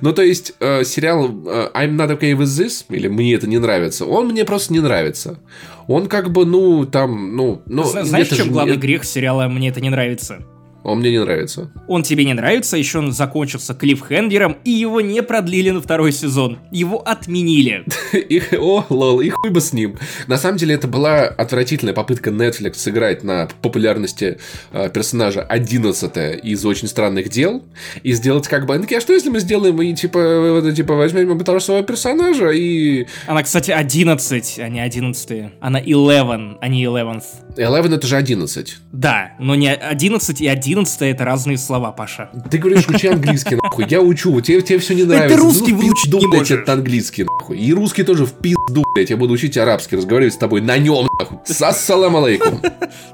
Ну, 0.00 0.12
то 0.12 0.22
есть, 0.22 0.54
э, 0.60 0.84
сериал 0.84 1.30
э, 1.46 1.70
I'm 1.74 1.96
not 1.96 2.10
okay 2.10 2.32
with 2.34 2.50
this, 2.58 2.84
или 2.90 3.08
мне 3.08 3.34
это 3.34 3.46
не 3.46 3.58
нравится, 3.58 4.04
он 4.04 4.28
мне 4.28 4.44
просто 4.44 4.72
не 4.72 4.80
нравится. 4.80 5.38
Он 5.86 6.08
как 6.08 6.30
бы, 6.32 6.44
ну, 6.44 6.84
там, 6.84 7.36
ну... 7.36 7.62
ну 7.66 7.84
Зна- 7.84 8.04
Знаешь, 8.04 8.28
в 8.28 8.36
чем 8.36 8.46
же 8.46 8.52
главный 8.52 8.76
грех 8.76 9.04
сериала 9.04 9.48
«Мне 9.48 9.68
это 9.68 9.80
не 9.80 9.90
нравится»? 9.90 10.44
Он 10.84 10.98
мне 10.98 11.10
не 11.10 11.20
нравится. 11.20 11.70
Он 11.86 12.02
тебе 12.02 12.24
не 12.24 12.34
нравится, 12.34 12.76
еще 12.76 12.98
он 12.98 13.12
закончился 13.12 13.74
клиффхенгером, 13.74 14.56
и 14.64 14.70
его 14.70 15.00
не 15.00 15.22
продлили 15.22 15.70
на 15.70 15.80
второй 15.80 16.12
сезон. 16.12 16.58
Его 16.70 17.00
отменили. 17.06 17.84
И, 18.12 18.42
о, 18.56 18.84
лол, 18.88 19.20
и 19.20 19.30
хуй 19.30 19.50
бы 19.50 19.60
с 19.60 19.72
ним. 19.72 19.96
На 20.26 20.36
самом 20.36 20.56
деле, 20.56 20.74
это 20.74 20.88
была 20.88 21.24
отвратительная 21.24 21.94
попытка 21.94 22.30
Netflix 22.30 22.74
сыграть 22.74 23.24
на 23.24 23.48
популярности 23.60 24.38
э, 24.72 24.90
персонажа 24.90 25.42
11 25.42 26.44
из 26.44 26.64
«Очень 26.64 26.88
странных 26.88 27.28
дел» 27.28 27.62
и 28.02 28.12
сделать 28.12 28.48
как 28.48 28.66
бы... 28.66 28.74
Они 28.74 28.82
такие, 28.82 28.98
а 28.98 29.00
что 29.00 29.12
если 29.12 29.28
мы 29.28 29.40
сделаем 29.40 29.80
и 29.82 29.94
типа, 29.94 30.60
вот, 30.62 30.74
типа 30.74 30.94
возьмем 30.94 31.38
того 31.40 31.60
своего 31.60 31.84
персонажа 31.84 32.50
и... 32.50 33.06
Она, 33.26 33.42
кстати, 33.42 33.70
11, 33.70 34.58
а 34.58 34.68
не 34.68 34.80
11. 34.80 35.52
Она 35.60 35.78
11, 35.78 36.58
а 36.60 36.68
не 36.68 36.86
11. 36.86 37.24
Eleven 37.56 37.94
это 37.94 38.06
же 38.06 38.16
11. 38.16 38.76
Да, 38.92 39.32
но 39.38 39.54
не 39.54 39.72
11 39.72 40.40
и 40.40 40.46
11 40.46 40.71
это 41.04 41.24
разные 41.24 41.58
слова, 41.58 41.92
Паша. 41.92 42.30
Ты 42.50 42.58
говоришь, 42.58 42.88
учи 42.88 43.08
английский, 43.08 43.56
нахуй. 43.56 43.86
Я 43.88 44.00
учу, 44.00 44.40
тебе, 44.40 44.60
тебе 44.62 44.78
все 44.78 44.94
не 44.94 45.04
нравится. 45.04 45.36
русский 45.36 45.72
ну, 45.72 45.78
в 45.78 45.82
выучить 45.82 46.04
пизду, 46.04 46.18
не 46.18 46.26
блядь, 46.26 46.40
можешь. 46.40 46.58
этот 46.58 46.68
английский, 46.68 47.24
нахуй. 47.24 47.58
И 47.58 47.72
русский 47.72 48.02
тоже 48.02 48.26
в 48.26 48.32
пизду, 48.32 48.84
блядь. 48.94 49.10
Я 49.10 49.16
буду 49.16 49.34
учить 49.34 49.56
арабский, 49.56 49.96
разговаривать 49.96 50.34
с 50.34 50.38
тобой 50.38 50.60
на 50.60 50.78
нем, 50.78 51.06
нахуй. 51.18 51.38
Ассалам 51.60 52.16
алейкум. 52.16 52.60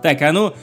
Так, 0.03 0.23
а 0.23 0.33
ну, 0.33 0.55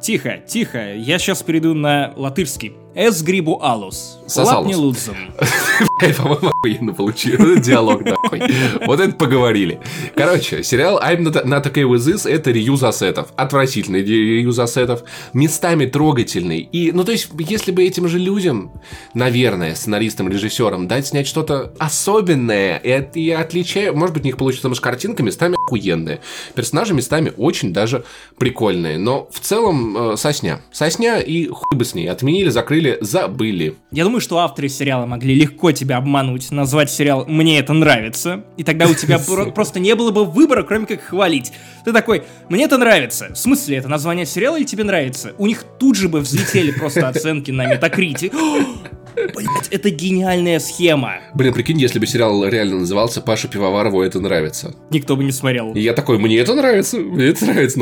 тихо, 0.00 0.38
тихо. 0.46 0.94
Я 0.94 1.18
сейчас 1.18 1.42
перейду 1.42 1.74
на 1.74 2.12
латышский. 2.16 2.74
Эс 2.94 3.22
грибу 3.22 3.58
алус. 3.62 4.18
Сосалус. 4.26 4.50
Лапни 4.66 4.74
лудзом. 4.74 5.16
Блядь, 5.98 6.16
по-моему, 6.16 6.48
охуенно 6.48 6.92
получилось. 6.94 7.60
Диалог, 7.66 8.02
нахуй. 8.04 8.42
Вот 8.86 9.00
это 9.00 9.14
поговорили. 9.14 9.80
Короче, 10.14 10.62
сериал 10.62 11.00
I'm 11.00 11.20
not, 11.22 11.44
not 11.44 11.64
okay 11.72 11.84
with 11.88 11.98
this 12.06 12.28
это 12.28 12.50
реюз 12.50 12.82
ассетов. 12.82 13.28
Отвратительный 13.36 14.02
реюз 14.02 14.58
ассетов. 14.58 15.02
Местами 15.32 15.86
трогательный. 15.86 16.60
И, 16.60 16.92
ну, 16.92 17.04
то 17.04 17.12
есть, 17.12 17.30
если 17.38 17.72
бы 17.72 17.82
этим 17.84 18.08
же 18.08 18.18
людям, 18.18 18.72
наверное, 19.14 19.74
сценаристам, 19.74 20.28
режиссерам, 20.28 20.86
дать 20.86 21.06
снять 21.06 21.26
что-то 21.26 21.72
особенное 21.78 22.76
и, 22.78 22.90
от- 22.90 23.16
и 23.16 23.30
отличая, 23.30 23.92
может 23.92 24.14
быть, 24.14 24.24
у 24.24 24.26
них 24.26 24.36
получится, 24.36 24.68
может, 24.68 24.82
картинка 24.84 25.22
местами 25.22 25.56
охуенная. 25.66 26.20
Персонажи 26.54 26.92
местами 26.94 27.32
очень 27.36 27.72
даже 27.72 28.04
прикольные. 28.38 28.98
Но 28.98 29.28
в 29.30 29.40
целом, 29.40 30.12
э, 30.12 30.16
сосня. 30.16 30.60
Сосня 30.72 31.20
и 31.20 31.46
хуй 31.48 31.76
бы 31.78 31.84
с 31.84 31.94
ней. 31.94 32.06
Отменили, 32.08 32.48
закрыли, 32.50 32.81
забыли. 33.00 33.76
Я 33.90 34.04
думаю, 34.04 34.20
что 34.20 34.38
авторы 34.38 34.68
сериала 34.68 35.06
могли 35.06 35.34
легко 35.34 35.72
тебя 35.72 35.96
обмануть, 35.96 36.50
назвать 36.50 36.90
сериал 36.90 37.24
«Мне 37.26 37.58
это 37.58 37.72
нравится», 37.72 38.44
и 38.56 38.64
тогда 38.64 38.86
у 38.86 38.94
тебя 38.94 39.18
про- 39.18 39.50
просто 39.52 39.80
не 39.80 39.94
было 39.94 40.10
бы 40.10 40.24
выбора, 40.24 40.62
кроме 40.62 40.86
как 40.86 41.02
хвалить. 41.02 41.52
Ты 41.84 41.92
такой 41.92 42.24
«Мне 42.48 42.64
это 42.64 42.78
нравится». 42.78 43.30
В 43.32 43.38
смысле, 43.38 43.78
это 43.78 43.88
название 43.88 44.26
сериала 44.26 44.56
или 44.56 44.64
тебе 44.64 44.84
нравится? 44.84 45.34
У 45.38 45.46
них 45.46 45.64
тут 45.78 45.96
же 45.96 46.08
бы 46.08 46.20
взлетели 46.20 46.70
просто 46.70 47.08
оценки 47.08 47.50
на 47.50 47.66
Метакрите. 47.66 48.30
Блять, 49.14 49.68
это 49.70 49.90
гениальная 49.90 50.58
схема. 50.58 51.20
Блин, 51.34 51.52
прикинь, 51.52 51.78
если 51.78 51.98
бы 51.98 52.06
сериал 52.06 52.46
реально 52.46 52.80
назывался 52.80 53.20
«Паша 53.20 53.48
Пивоварову 53.48 54.02
это 54.02 54.20
нравится». 54.20 54.74
Никто 54.90 55.16
бы 55.16 55.24
не 55.24 55.32
смотрел. 55.32 55.72
И 55.74 55.80
я 55.80 55.92
такой, 55.92 56.18
мне 56.18 56.38
это 56.38 56.54
нравится, 56.54 56.98
мне 56.98 57.26
это 57.26 57.44
нравится. 57.46 57.80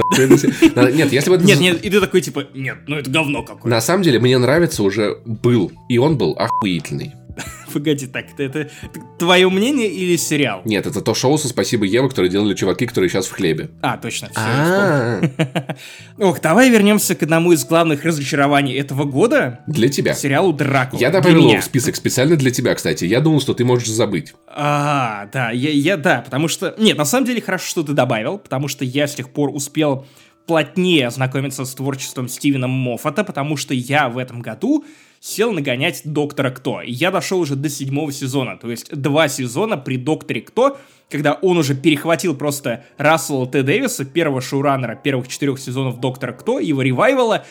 Нет, 0.93 1.13
если 1.13 1.31
бы. 1.31 1.39
Нет, 1.39 1.61
нет, 1.61 1.85
и 1.85 1.91
ты 1.91 2.01
такой 2.01 2.21
типа, 2.21 2.47
нет, 2.55 2.79
ну 2.87 2.97
это 2.97 3.11
говно 3.11 3.43
какое. 3.43 3.71
На 3.71 3.81
самом 3.81 4.03
деле, 4.03 4.19
мне 4.19 4.39
нравится 4.39 4.83
уже 4.83 5.19
был, 5.25 5.73
и 5.89 5.99
он 5.99 6.17
был 6.19 6.33
охуительный. 6.39 7.15
Погоди, 7.73 8.07
так, 8.07 8.27
это, 8.37 8.43
это 8.43 8.71
твое 9.19 9.49
мнение 9.49 9.89
или 9.89 10.17
сериал? 10.17 10.63
Нет, 10.65 10.87
это 10.87 11.01
то 11.01 11.15
шоу 11.15 11.39
со 11.39 11.49
«Спасибо, 11.49 11.85
Ева», 11.85 12.09
которое 12.09 12.29
делали 12.29 12.55
чуваки, 12.55 12.87
которые 12.87 13.11
сейчас 13.11 13.27
в 13.27 13.33
хлебе. 13.33 13.71
А, 13.83 13.97
точно, 13.97 14.29
все. 14.29 14.41
А, 14.41 15.21
Ох, 16.19 16.41
давай 16.41 16.71
вернемся 16.71 17.15
к 17.15 17.23
одному 17.23 17.53
из 17.53 17.65
главных 17.65 18.05
разочарований 18.05 18.75
этого 18.75 19.05
года. 19.05 19.61
Для 19.67 19.89
тебя. 19.89 20.15
Сериалу 20.15 20.53
Дракула. 20.53 21.01
Я 21.01 21.11
добавил 21.11 21.49
его 21.49 21.61
в 21.61 21.65
список 21.65 21.97
специально 21.97 22.37
для 22.37 22.51
тебя, 22.51 22.75
кстати. 22.75 23.05
Я 23.05 23.21
думал, 23.21 23.41
что 23.41 23.55
ты 23.55 23.65
можешь 23.65 23.89
забыть. 23.89 24.35
А, 24.47 25.29
да, 25.33 25.51
я, 25.51 25.71
я, 25.71 25.97
да, 25.97 26.23
потому 26.23 26.49
что... 26.49 26.75
Нет, 26.79 26.97
на 26.97 27.05
самом 27.05 27.27
деле 27.27 27.41
хорошо, 27.41 27.67
что 27.67 27.83
ты 27.83 27.93
добавил, 27.93 28.39
потому 28.39 28.69
что 28.69 28.85
я 28.85 29.07
с 29.07 29.15
тех 29.15 29.31
пор 29.31 29.51
успел 29.51 30.07
плотнее 30.47 31.07
ознакомиться 31.07 31.65
с 31.65 31.75
творчеством 31.75 32.29
Стивена 32.29 32.67
Моффата, 32.67 33.23
потому 33.23 33.57
что 33.57 33.73
я 33.73 34.09
в 34.09 34.19
этом 34.19 34.43
году 34.43 34.85
сел 35.21 35.53
нагонять 35.53 36.03
Доктора 36.05 36.51
Кто. 36.51 36.81
И 36.81 36.91
я 36.91 37.11
дошел 37.11 37.39
уже 37.41 37.55
до 37.55 37.69
седьмого 37.69 38.11
сезона, 38.11 38.57
то 38.59 38.71
есть 38.71 38.91
два 38.95 39.29
сезона 39.29 39.77
при 39.77 39.97
Докторе 39.99 40.41
Кто, 40.41 40.79
когда 41.11 41.35
он 41.35 41.59
уже 41.59 41.75
перехватил 41.75 42.35
просто 42.35 42.85
Рассела 42.97 43.47
Т. 43.47 43.63
Дэвиса, 43.63 44.05
первого 44.05 44.41
шоураннера 44.41 44.97
первых 44.97 45.29
четырех 45.29 45.59
сезонов 45.61 46.01
Доктора 46.01 46.33
Кто, 46.33 46.59
его 46.59 46.83
ревайвала, 46.83 47.45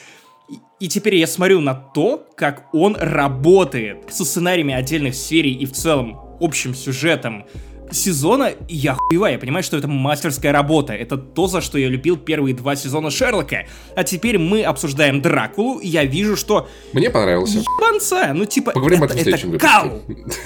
и- 0.79 0.87
теперь 0.87 1.15
я 1.15 1.27
смотрю 1.27 1.61
на 1.61 1.75
то, 1.75 2.25
как 2.35 2.73
он 2.73 2.95
работает 2.99 4.11
со 4.11 4.25
сценариями 4.25 4.73
отдельных 4.73 5.13
серий 5.13 5.53
и 5.53 5.65
в 5.65 5.73
целом 5.73 6.19
общим 6.41 6.73
сюжетом 6.73 7.45
сезона, 7.91 8.51
и 8.67 8.75
я 8.75 8.93
хуеваю, 8.95 9.33
я 9.33 9.39
понимаю, 9.39 9.63
что 9.63 9.77
это 9.77 9.87
мастерская 9.87 10.51
работа, 10.51 10.93
это 10.93 11.17
то, 11.17 11.47
за 11.47 11.61
что 11.61 11.77
я 11.77 11.87
любил 11.87 12.17
первые 12.17 12.55
два 12.55 12.75
сезона 12.75 13.09
Шерлока. 13.11 13.65
А 13.95 14.03
теперь 14.03 14.37
мы 14.37 14.63
обсуждаем 14.63 15.21
Дракулу, 15.21 15.79
и 15.79 15.87
я 15.87 16.05
вижу, 16.05 16.35
что 16.35 16.67
Мне 16.93 17.09
понравился. 17.09 17.59
ебанца, 17.59 18.31
ну 18.33 18.45
типа, 18.45 18.71
Поговорим 18.71 19.03
это, 19.03 19.13
об 19.13 19.19
этом 19.19 19.23
в 19.23 19.27
это 19.27 19.37
следующем 19.39 19.59
кал. 19.59 20.01
выпуске. 20.07 20.41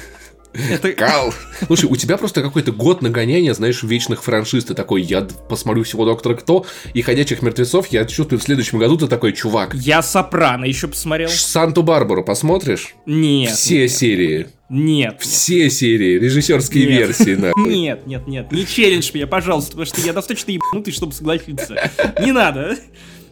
Это 0.53 0.91
Кал. 0.93 1.33
Слушай, 1.65 1.89
у 1.89 1.95
тебя 1.95 2.17
просто 2.17 2.41
какой-то 2.41 2.71
год 2.71 3.01
нагоняния, 3.01 3.53
знаешь, 3.53 3.81
вечных 3.83 4.23
франшиз. 4.23 4.65
Ты 4.65 4.73
такой, 4.73 5.01
я 5.01 5.21
посмотрю 5.21 5.83
всего 5.83 6.05
Доктора 6.05 6.35
Кто 6.35 6.65
и 6.93 7.01
Ходячих 7.01 7.41
Мертвецов. 7.41 7.87
Я 7.87 8.05
чувствую, 8.05 8.39
в 8.39 8.43
следующем 8.43 8.77
году 8.77 8.97
ты 8.97 9.07
такой, 9.07 9.33
чувак, 9.33 9.73
я 9.73 10.01
Сопрано 10.01 10.65
еще 10.65 10.87
посмотрел. 10.87 11.29
Санту-Барбару 11.29 12.23
посмотришь? 12.23 12.95
Нет. 13.05 13.51
Все 13.51 13.81
нет, 13.81 13.91
серии. 13.91 14.47
Нет. 14.69 15.17
Все 15.19 15.69
серии. 15.69 16.19
Режиссерские 16.19 16.85
Нет. 16.85 16.99
версии, 16.99 17.35
нахуй. 17.35 17.75
Нет, 17.75 18.07
нет, 18.07 18.27
нет, 18.27 18.51
не 18.51 18.65
челлендж 18.65 19.11
меня, 19.13 19.27
пожалуйста, 19.27 19.71
потому 19.71 19.85
что 19.85 20.01
я 20.01 20.13
достаточно 20.13 20.51
ебанутый, 20.51 20.93
чтобы 20.93 21.13
согласиться. 21.13 21.91
Не 22.21 22.31
надо. 22.31 22.77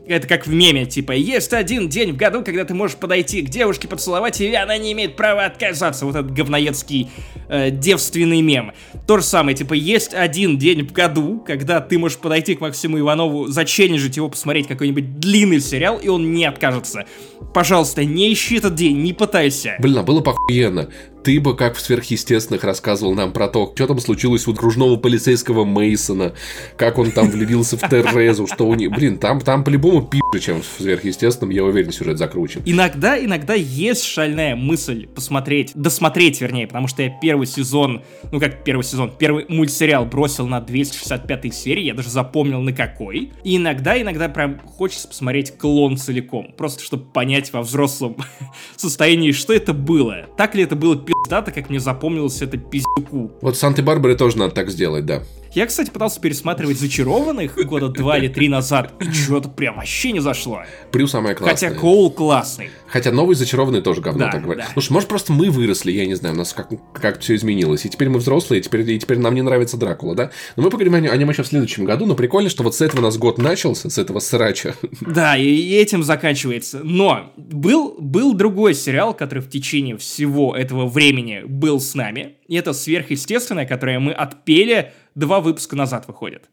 Это 0.07 0.27
как 0.27 0.47
в 0.47 0.51
меме, 0.51 0.85
типа, 0.85 1.11
есть 1.11 1.53
один 1.53 1.87
день 1.87 2.13
в 2.13 2.17
году, 2.17 2.43
когда 2.43 2.65
ты 2.65 2.73
можешь 2.73 2.97
подойти 2.97 3.43
к 3.43 3.49
девушке, 3.49 3.87
поцеловать, 3.87 4.41
и 4.41 4.53
она 4.53 4.77
не 4.77 4.93
имеет 4.93 5.15
права 5.15 5.45
отказаться. 5.45 6.05
Вот 6.05 6.15
этот 6.15 6.33
говноедский 6.33 7.09
э, 7.47 7.69
девственный 7.69 8.41
мем. 8.41 8.73
То 9.07 9.17
же 9.17 9.23
самое, 9.23 9.55
типа, 9.55 9.73
есть 9.73 10.13
один 10.13 10.57
день 10.57 10.87
в 10.87 10.91
году, 10.91 11.43
когда 11.45 11.81
ты 11.81 11.99
можешь 11.99 12.17
подойти 12.17 12.55
к 12.55 12.61
Максиму 12.61 12.99
Иванову, 12.99 13.47
зачелленджить 13.47 14.17
его, 14.17 14.27
посмотреть 14.27 14.67
какой-нибудь 14.67 15.19
длинный 15.19 15.61
сериал, 15.61 15.99
и 15.99 16.07
он 16.07 16.33
не 16.33 16.45
откажется. 16.45 17.05
Пожалуйста, 17.53 18.03
не 18.03 18.33
ищи 18.33 18.57
этот 18.57 18.75
день, 18.75 19.01
не 19.01 19.13
пытайся. 19.13 19.75
Блин, 19.79 19.99
а 19.99 20.03
было 20.03 20.21
похуенно. 20.21 20.89
Ты 21.23 21.39
бы, 21.39 21.55
как 21.55 21.75
в 21.75 21.81
сверхъестественных, 21.81 22.63
рассказывал 22.63 23.13
нам 23.13 23.31
про 23.31 23.47
то, 23.47 23.71
что 23.75 23.87
там 23.87 23.99
случилось 23.99 24.47
у 24.47 24.53
окружного 24.53 24.97
полицейского 24.97 25.65
Мейсона, 25.65 26.33
как 26.77 26.97
он 26.97 27.11
там 27.11 27.29
влюбился 27.29 27.77
в 27.77 27.81
Терезу, 27.81 28.47
что 28.47 28.65
у 28.67 28.73
них... 28.75 28.91
Блин, 28.91 29.17
там, 29.17 29.39
там 29.39 29.63
по-любому 29.63 30.01
пи***, 30.01 30.19
чем 30.39 30.61
в 30.61 30.65
сверхъестественном, 30.65 31.51
я 31.51 31.63
уверен, 31.63 31.91
сюжет 31.91 32.17
закручен. 32.17 32.61
Иногда, 32.65 33.23
иногда 33.23 33.53
есть 33.53 34.03
шальная 34.03 34.55
мысль 34.55 35.07
посмотреть, 35.07 35.71
досмотреть, 35.75 36.41
вернее, 36.41 36.67
потому 36.67 36.87
что 36.87 37.03
я 37.03 37.09
первый 37.09 37.47
сезон, 37.47 38.03
ну 38.31 38.39
как 38.39 38.63
первый 38.63 38.83
сезон, 38.83 39.13
первый 39.17 39.45
мультсериал 39.47 40.05
бросил 40.05 40.47
на 40.47 40.61
265 40.61 41.53
серии, 41.53 41.83
я 41.83 41.93
даже 41.93 42.09
запомнил 42.09 42.61
на 42.61 42.73
какой. 42.73 43.31
И 43.43 43.57
иногда, 43.57 43.99
иногда 44.01 44.29
прям 44.29 44.59
хочется 44.59 45.07
посмотреть 45.07 45.57
клон 45.57 45.97
целиком, 45.97 46.53
просто 46.57 46.83
чтобы 46.83 47.05
понять 47.05 47.53
во 47.53 47.61
взрослом 47.61 48.17
состоянии, 48.75 49.31
что 49.31 49.53
это 49.53 49.73
было. 49.73 50.27
Так 50.37 50.55
ли 50.55 50.63
это 50.63 50.75
было 50.75 50.95
пиздато, 51.11 51.51
как 51.51 51.69
мне 51.69 51.79
запомнилось 51.79 52.41
это 52.41 52.57
пиздюку. 52.57 53.31
Вот 53.41 53.55
в 53.55 53.59
Санта-Барбаре 53.59 54.15
тоже 54.15 54.37
надо 54.37 54.53
так 54.53 54.69
сделать, 54.69 55.05
да. 55.05 55.23
Я, 55.53 55.65
кстати, 55.65 55.89
пытался 55.89 56.21
пересматривать 56.21 56.79
«Зачарованных» 56.79 57.55
года 57.65 57.89
два 57.89 58.17
или 58.17 58.29
три 58.29 58.47
назад, 58.47 58.93
и 59.01 59.11
что-то 59.11 59.49
прям 59.49 59.75
вообще 59.75 60.13
не 60.13 60.21
зашло. 60.21 60.61
Брю 60.93 61.07
самое 61.07 61.35
классное. 61.35 61.69
Хотя 61.71 61.79
Коул 61.81 62.09
классный. 62.09 62.69
Хотя 62.87 63.11
новый 63.11 63.35
«Зачарованный» 63.35 63.81
тоже 63.81 63.99
говно, 63.99 64.25
Да, 64.27 64.31
так 64.31 64.43
говорят. 64.43 64.71
да. 64.73 64.81
Что, 64.81 64.93
может, 64.93 65.09
просто 65.09 65.33
мы 65.33 65.49
выросли, 65.49 65.91
я 65.91 66.05
не 66.05 66.15
знаю, 66.15 66.35
у 66.35 66.37
нас 66.37 66.53
как, 66.53 66.69
как 66.93 67.19
все 67.19 67.35
изменилось. 67.35 67.85
И 67.85 67.89
теперь 67.89 68.07
мы 68.07 68.19
взрослые, 68.19 68.61
и 68.61 68.63
теперь, 68.63 68.89
и 68.89 68.97
теперь 68.97 69.17
нам 69.17 69.35
не 69.35 69.41
нравится 69.41 69.75
Дракула, 69.75 70.15
да? 70.15 70.31
Но 70.55 70.63
мы 70.63 70.69
поговорим 70.69 70.93
о 70.95 71.01
нем, 71.01 71.11
о 71.11 71.17
нем 71.17 71.29
еще 71.29 71.43
в 71.43 71.47
следующем 71.47 71.83
году. 71.83 72.05
Но 72.05 72.15
прикольно, 72.15 72.49
что 72.49 72.63
вот 72.63 72.73
с 72.73 72.79
этого 72.79 73.01
у 73.01 73.03
нас 73.03 73.17
год 73.17 73.37
начался, 73.37 73.89
с 73.89 73.97
этого 73.97 74.19
срача. 74.19 74.75
Да, 75.01 75.35
и 75.35 75.73
этим 75.73 76.01
заканчивается. 76.03 76.79
Но 76.81 77.33
был, 77.35 77.95
был 77.99 78.33
другой 78.35 78.73
сериал, 78.73 79.13
который 79.13 79.39
в 79.39 79.49
течение 79.49 79.97
всего 79.97 80.55
этого 80.55 80.87
времени 80.87 81.41
был 81.45 81.81
с 81.81 81.93
нами. 81.93 82.35
И 82.47 82.55
это 82.55 82.71
«Сверхъестественное», 82.71 83.65
которое 83.65 83.99
мы 83.99 84.13
отпели 84.13 84.93
два 85.15 85.39
выпуска 85.39 85.75
назад 85.75 86.07
выходит. 86.07 86.49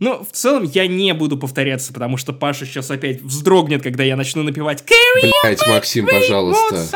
Но 0.00 0.24
в 0.24 0.32
целом 0.32 0.64
я 0.64 0.86
не 0.86 1.12
буду 1.12 1.36
повторяться, 1.36 1.92
потому 1.92 2.16
что 2.16 2.32
Паша 2.32 2.64
сейчас 2.64 2.90
опять 2.90 3.20
вздрогнет, 3.20 3.82
когда 3.82 4.02
я 4.02 4.16
начну 4.16 4.42
напевать 4.42 4.82
«Carry 4.82 5.30
Блять, 5.42 5.66
Максим, 5.68 6.06
пожалуйста. 6.06 6.86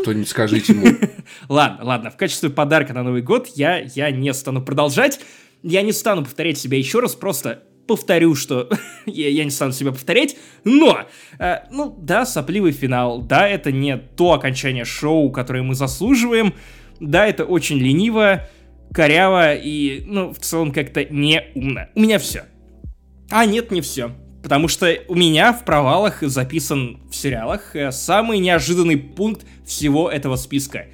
Кто-нибудь 0.00 0.28
скажите 0.28 0.72
ему. 0.72 0.86
Ладно, 1.48 1.84
ладно, 1.84 2.10
в 2.10 2.16
качестве 2.16 2.48
подарка 2.50 2.94
на 2.94 3.02
Новый 3.02 3.20
год 3.20 3.48
я, 3.54 3.78
я 3.78 4.10
не 4.10 4.32
стану 4.32 4.62
продолжать. 4.62 5.20
Я 5.62 5.82
не 5.82 5.92
стану 5.92 6.24
повторять 6.24 6.58
себя 6.58 6.78
еще 6.78 7.00
раз, 7.00 7.14
просто 7.14 7.62
повторю, 7.86 8.34
что 8.34 8.68
я, 9.06 9.28
я 9.28 9.44
не 9.44 9.50
стану 9.50 9.72
себя 9.72 9.92
повторять. 9.92 10.36
Но, 10.64 11.00
э, 11.38 11.58
ну 11.70 11.94
да, 11.98 12.26
сопливый 12.26 12.72
финал, 12.72 13.20
да, 13.20 13.48
это 13.48 13.72
не 13.72 13.96
то 13.96 14.32
окончание 14.32 14.84
шоу, 14.84 15.30
которое 15.30 15.62
мы 15.62 15.74
заслуживаем, 15.74 16.54
да, 17.00 17.26
это 17.26 17.44
очень 17.44 17.78
лениво, 17.78 18.48
коряво 18.96 19.54
и, 19.54 20.04
ну, 20.06 20.32
в 20.32 20.38
целом 20.38 20.72
как-то 20.72 21.04
неумно. 21.04 21.90
У 21.94 22.00
меня 22.00 22.18
все. 22.18 22.44
А 23.30 23.44
нет, 23.44 23.70
не 23.70 23.82
все. 23.82 24.12
Потому 24.42 24.68
что 24.68 24.96
у 25.08 25.14
меня 25.14 25.52
в 25.52 25.66
провалах 25.66 26.22
записан 26.22 27.00
в 27.10 27.14
сериалах 27.14 27.76
э, 27.76 27.92
самый 27.92 28.38
неожиданный 28.38 28.96
пункт 28.96 29.44
всего 29.66 30.10
этого 30.10 30.36
списка. 30.36 30.86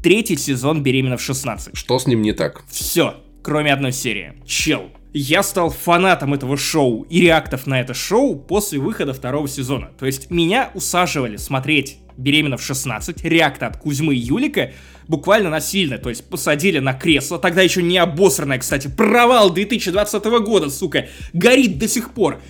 Третий 0.00 0.36
сезон 0.36 0.84
«Беременна 0.84 1.16
в 1.16 1.28
16». 1.28 1.70
Что 1.74 1.98
с 1.98 2.06
ним 2.06 2.22
не 2.22 2.32
так? 2.32 2.62
Все, 2.68 3.16
кроме 3.42 3.72
одной 3.72 3.90
серии. 3.90 4.34
Чел. 4.46 4.84
Я 5.12 5.42
стал 5.42 5.70
фанатом 5.70 6.34
этого 6.34 6.56
шоу 6.56 7.02
и 7.10 7.20
реактов 7.20 7.66
на 7.66 7.80
это 7.80 7.94
шоу 7.94 8.36
после 8.36 8.78
выхода 8.78 9.12
второго 9.12 9.48
сезона. 9.48 9.90
То 9.98 10.06
есть 10.06 10.30
меня 10.30 10.70
усаживали 10.74 11.36
смотреть 11.36 11.98
«Беременна 12.16 12.58
в 12.58 12.60
16», 12.60 13.28
реакта 13.28 13.66
от 13.66 13.76
Кузьмы 13.76 14.14
и 14.14 14.18
Юлика, 14.18 14.72
буквально 15.10 15.50
насильно, 15.50 15.98
то 15.98 16.08
есть 16.08 16.24
посадили 16.24 16.78
на 16.78 16.94
кресло, 16.94 17.38
тогда 17.38 17.62
еще 17.62 17.82
не 17.82 17.98
обосранное, 17.98 18.58
кстати, 18.58 18.86
провал 18.86 19.50
2020 19.50 20.24
года, 20.24 20.70
сука, 20.70 21.08
горит 21.32 21.78
до 21.78 21.88
сих 21.88 22.14
пор. 22.14 22.40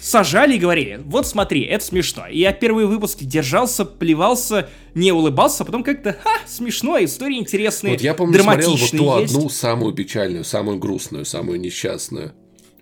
Сажали 0.00 0.54
и 0.54 0.58
говорили, 0.58 1.00
вот 1.04 1.26
смотри, 1.26 1.62
это 1.62 1.84
смешно. 1.84 2.26
И 2.26 2.38
я 2.38 2.52
первые 2.52 2.86
выпуски 2.86 3.24
держался, 3.24 3.84
плевался, 3.84 4.70
не 4.94 5.12
улыбался, 5.12 5.64
а 5.64 5.66
потом 5.66 5.82
как-то, 5.82 6.12
ха, 6.12 6.30
смешно, 6.46 6.96
истории 7.02 7.36
интересные, 7.36 7.94
Вот 7.94 8.00
я 8.00 8.14
помню, 8.14 8.40
смотрел 8.40 8.76
вот 8.76 8.90
ту 8.90 9.18
есть. 9.18 9.34
одну 9.34 9.50
самую 9.50 9.92
печальную, 9.92 10.44
самую 10.44 10.78
грустную, 10.78 11.24
самую 11.26 11.60
несчастную. 11.60 12.32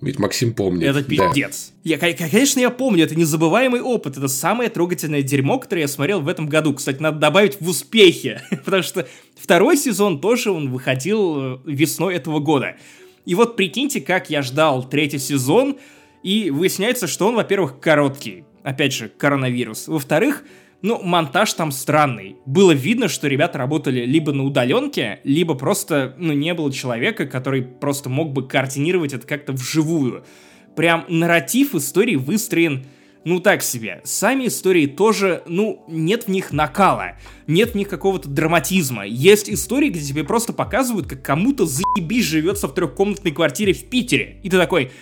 Ведь 0.01 0.19
Максим 0.19 0.55
помнит. 0.55 0.87
Это 0.89 1.01
Да. 1.03 1.29
пиздец. 1.29 1.73
Я, 1.85 1.99
ко- 1.99 2.13
конечно, 2.13 2.61
я 2.61 2.71
помню, 2.71 3.05
это 3.05 3.15
незабываемый 3.17 3.81
опыт. 3.81 4.17
Это 4.17 4.29
самое 4.29 4.71
трогательное 4.71 5.23
дерьмо, 5.23 5.59
которое 5.59 5.83
я 5.83 5.89
смотрел 5.89 6.21
в 6.21 6.29
этом 6.29 6.49
году. 6.49 6.73
Кстати, 6.75 7.03
надо 7.03 7.19
добавить 7.19 7.61
в 7.61 7.69
успехе. 7.69 8.43
Потому 8.65 8.83
что 8.83 9.09
второй 9.41 9.77
сезон 9.77 10.21
тоже 10.21 10.51
он 10.53 10.71
выходил 10.71 11.37
э, 11.57 11.59
весной 11.67 12.15
этого 12.15 12.39
года. 12.39 12.77
И 13.25 13.35
вот 13.35 13.57
прикиньте, 13.57 14.01
как 14.01 14.31
я 14.31 14.43
ждал 14.43 14.89
третий 14.89 15.19
сезон, 15.19 15.79
и 16.23 16.51
выясняется, 16.51 17.07
что 17.07 17.29
он, 17.29 17.35
во-первых, 17.35 17.81
короткий. 17.81 18.45
Опять 18.63 18.93
же, 18.93 19.09
коронавирус. 19.09 19.89
Во-вторых, 19.89 20.45
ну, 20.81 21.03
монтаж 21.03 21.53
там 21.55 21.73
странный. 21.73 22.37
Было 22.47 22.73
видно, 22.73 23.09
что 23.09 23.27
ребята 23.27 23.59
работали 23.59 24.05
либо 24.05 24.33
на 24.33 24.45
удаленке, 24.45 25.21
либо 25.25 25.55
просто, 25.55 26.15
ну, 26.19 26.33
не 26.33 26.55
было 26.55 26.73
человека, 26.73 27.27
который 27.27 27.63
просто 27.63 28.09
мог 28.09 28.33
бы 28.33 28.47
координировать 28.47 29.13
это 29.13 29.27
как-то 29.27 29.53
вживую. 29.53 30.25
Прям 30.77 31.05
нарратив 31.09 31.75
истории 31.75 32.15
выстроен, 32.15 32.87
ну, 33.25 33.41
так 33.41 33.65
себе. 33.65 34.01
Сами 34.05 34.47
истории 34.47 34.87
тоже, 34.87 35.43
ну, 35.47 35.85
нет 35.89 36.25
в 36.25 36.29
них 36.29 36.53
накала, 36.53 37.19
нет 37.49 37.73
в 37.73 37.75
них 37.75 37.89
какого-то 37.89 38.29
драматизма. 38.29 39.05
Есть 39.05 39.51
истории, 39.51 39.91
где 39.91 40.01
тебе 40.01 40.23
просто 40.23 40.53
показывают, 40.53 41.09
как 41.09 41.23
кому-то 41.23 41.67
заебись 41.67 42.25
живется 42.25 42.69
в 42.69 42.75
трехкомнатной 42.75 43.33
квартире 43.33 43.73
в 43.73 43.85
Питере. 43.91 44.39
И 44.45 44.49
ты 44.49 44.57
такой, 44.57 44.93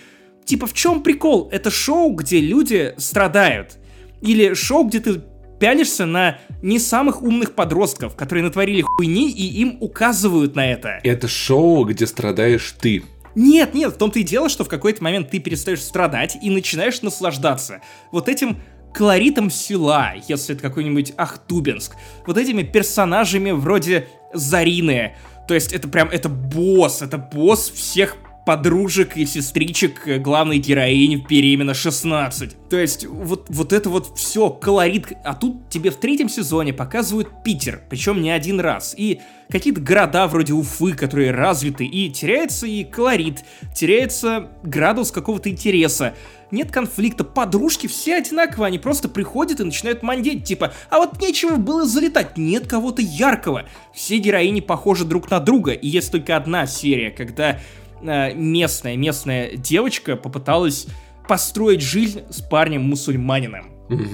типа, 0.43 0.65
в 0.65 0.73
чем 0.73 1.03
прикол? 1.03 1.49
Это 1.51 1.69
шоу, 1.69 2.13
где 2.15 2.39
люди 2.39 2.95
страдают. 2.97 3.77
Или 4.21 4.55
шоу, 4.55 4.85
где 4.85 4.99
ты 4.99 5.21
пялишься 5.59 6.05
на 6.05 6.39
не 6.61 6.79
самых 6.79 7.21
умных 7.21 7.53
подростков, 7.53 8.15
которые 8.15 8.43
натворили 8.43 8.81
хуйни, 8.81 9.31
и 9.31 9.61
им 9.61 9.77
указывают 9.79 10.55
на 10.55 10.71
это. 10.71 10.99
Это 11.03 11.27
шоу, 11.27 11.85
где 11.85 12.07
страдаешь 12.07 12.75
ты. 12.79 13.03
Нет, 13.35 13.73
нет, 13.75 13.93
в 13.93 13.97
том-то 13.97 14.19
и 14.19 14.23
дело, 14.23 14.49
что 14.49 14.63
в 14.63 14.67
какой-то 14.67 15.03
момент 15.03 15.29
ты 15.29 15.39
перестаешь 15.39 15.81
страдать 15.81 16.37
и 16.41 16.49
начинаешь 16.49 17.01
наслаждаться 17.03 17.81
вот 18.11 18.29
этим 18.29 18.57
колоритом 18.93 19.51
села, 19.51 20.13
если 20.27 20.55
это 20.55 20.63
какой-нибудь 20.63 21.13
Ахтубинск, 21.17 21.95
вот 22.25 22.37
этими 22.37 22.63
персонажами 22.63 23.51
вроде 23.51 24.07
Зарины, 24.33 25.15
то 25.47 25.53
есть 25.53 25.71
это 25.71 25.87
прям, 25.87 26.09
это 26.09 26.29
босс, 26.29 27.03
это 27.03 27.17
босс 27.17 27.69
всех 27.69 28.17
подружек 28.47 29.17
и 29.17 29.25
сестричек 29.25 30.21
главной 30.21 30.59
героини 30.59 31.17
в 31.17 31.27
«Беременна 31.27 31.71
16». 31.71 32.55
То 32.69 32.79
есть 32.79 33.05
вот, 33.05 33.47
вот 33.49 33.73
это 33.73 33.89
вот 33.89 34.17
все, 34.17 34.49
колорит. 34.49 35.11
А 35.25 35.33
тут 35.33 35.67
тебе 35.69 35.91
в 35.91 35.97
третьем 35.97 36.29
сезоне 36.29 36.71
показывают 36.71 37.43
Питер, 37.43 37.81
причем 37.89 38.21
не 38.21 38.31
один 38.31 38.61
раз. 38.61 38.95
И 38.97 39.19
какие-то 39.49 39.81
города 39.81 40.27
вроде 40.27 40.53
Уфы, 40.53 40.93
которые 40.93 41.31
развиты, 41.31 41.83
и 41.83 42.09
теряется 42.09 42.67
и 42.67 42.85
колорит, 42.85 43.43
теряется 43.75 44.47
градус 44.63 45.11
какого-то 45.11 45.49
интереса. 45.49 46.13
Нет 46.49 46.71
конфликта, 46.71 47.25
подружки 47.25 47.87
все 47.87 48.15
одинаковые, 48.15 48.67
они 48.67 48.79
просто 48.79 49.09
приходят 49.09 49.59
и 49.59 49.65
начинают 49.65 50.03
мандеть, 50.03 50.45
типа, 50.45 50.71
а 50.89 50.99
вот 50.99 51.21
нечего 51.21 51.57
было 51.57 51.85
залетать, 51.85 52.37
нет 52.37 52.65
кого-то 52.65 53.01
яркого. 53.01 53.65
Все 53.93 54.17
героини 54.19 54.61
похожи 54.61 55.03
друг 55.03 55.29
на 55.29 55.41
друга, 55.41 55.73
и 55.73 55.89
есть 55.89 56.13
только 56.13 56.37
одна 56.37 56.65
серия, 56.65 57.11
когда 57.11 57.59
местная, 58.01 58.95
местная 58.95 59.51
девочка 59.55 60.15
попыталась 60.15 60.87
построить 61.27 61.81
жизнь 61.81 62.21
с 62.29 62.41
парнем-мусульманином, 62.41 63.71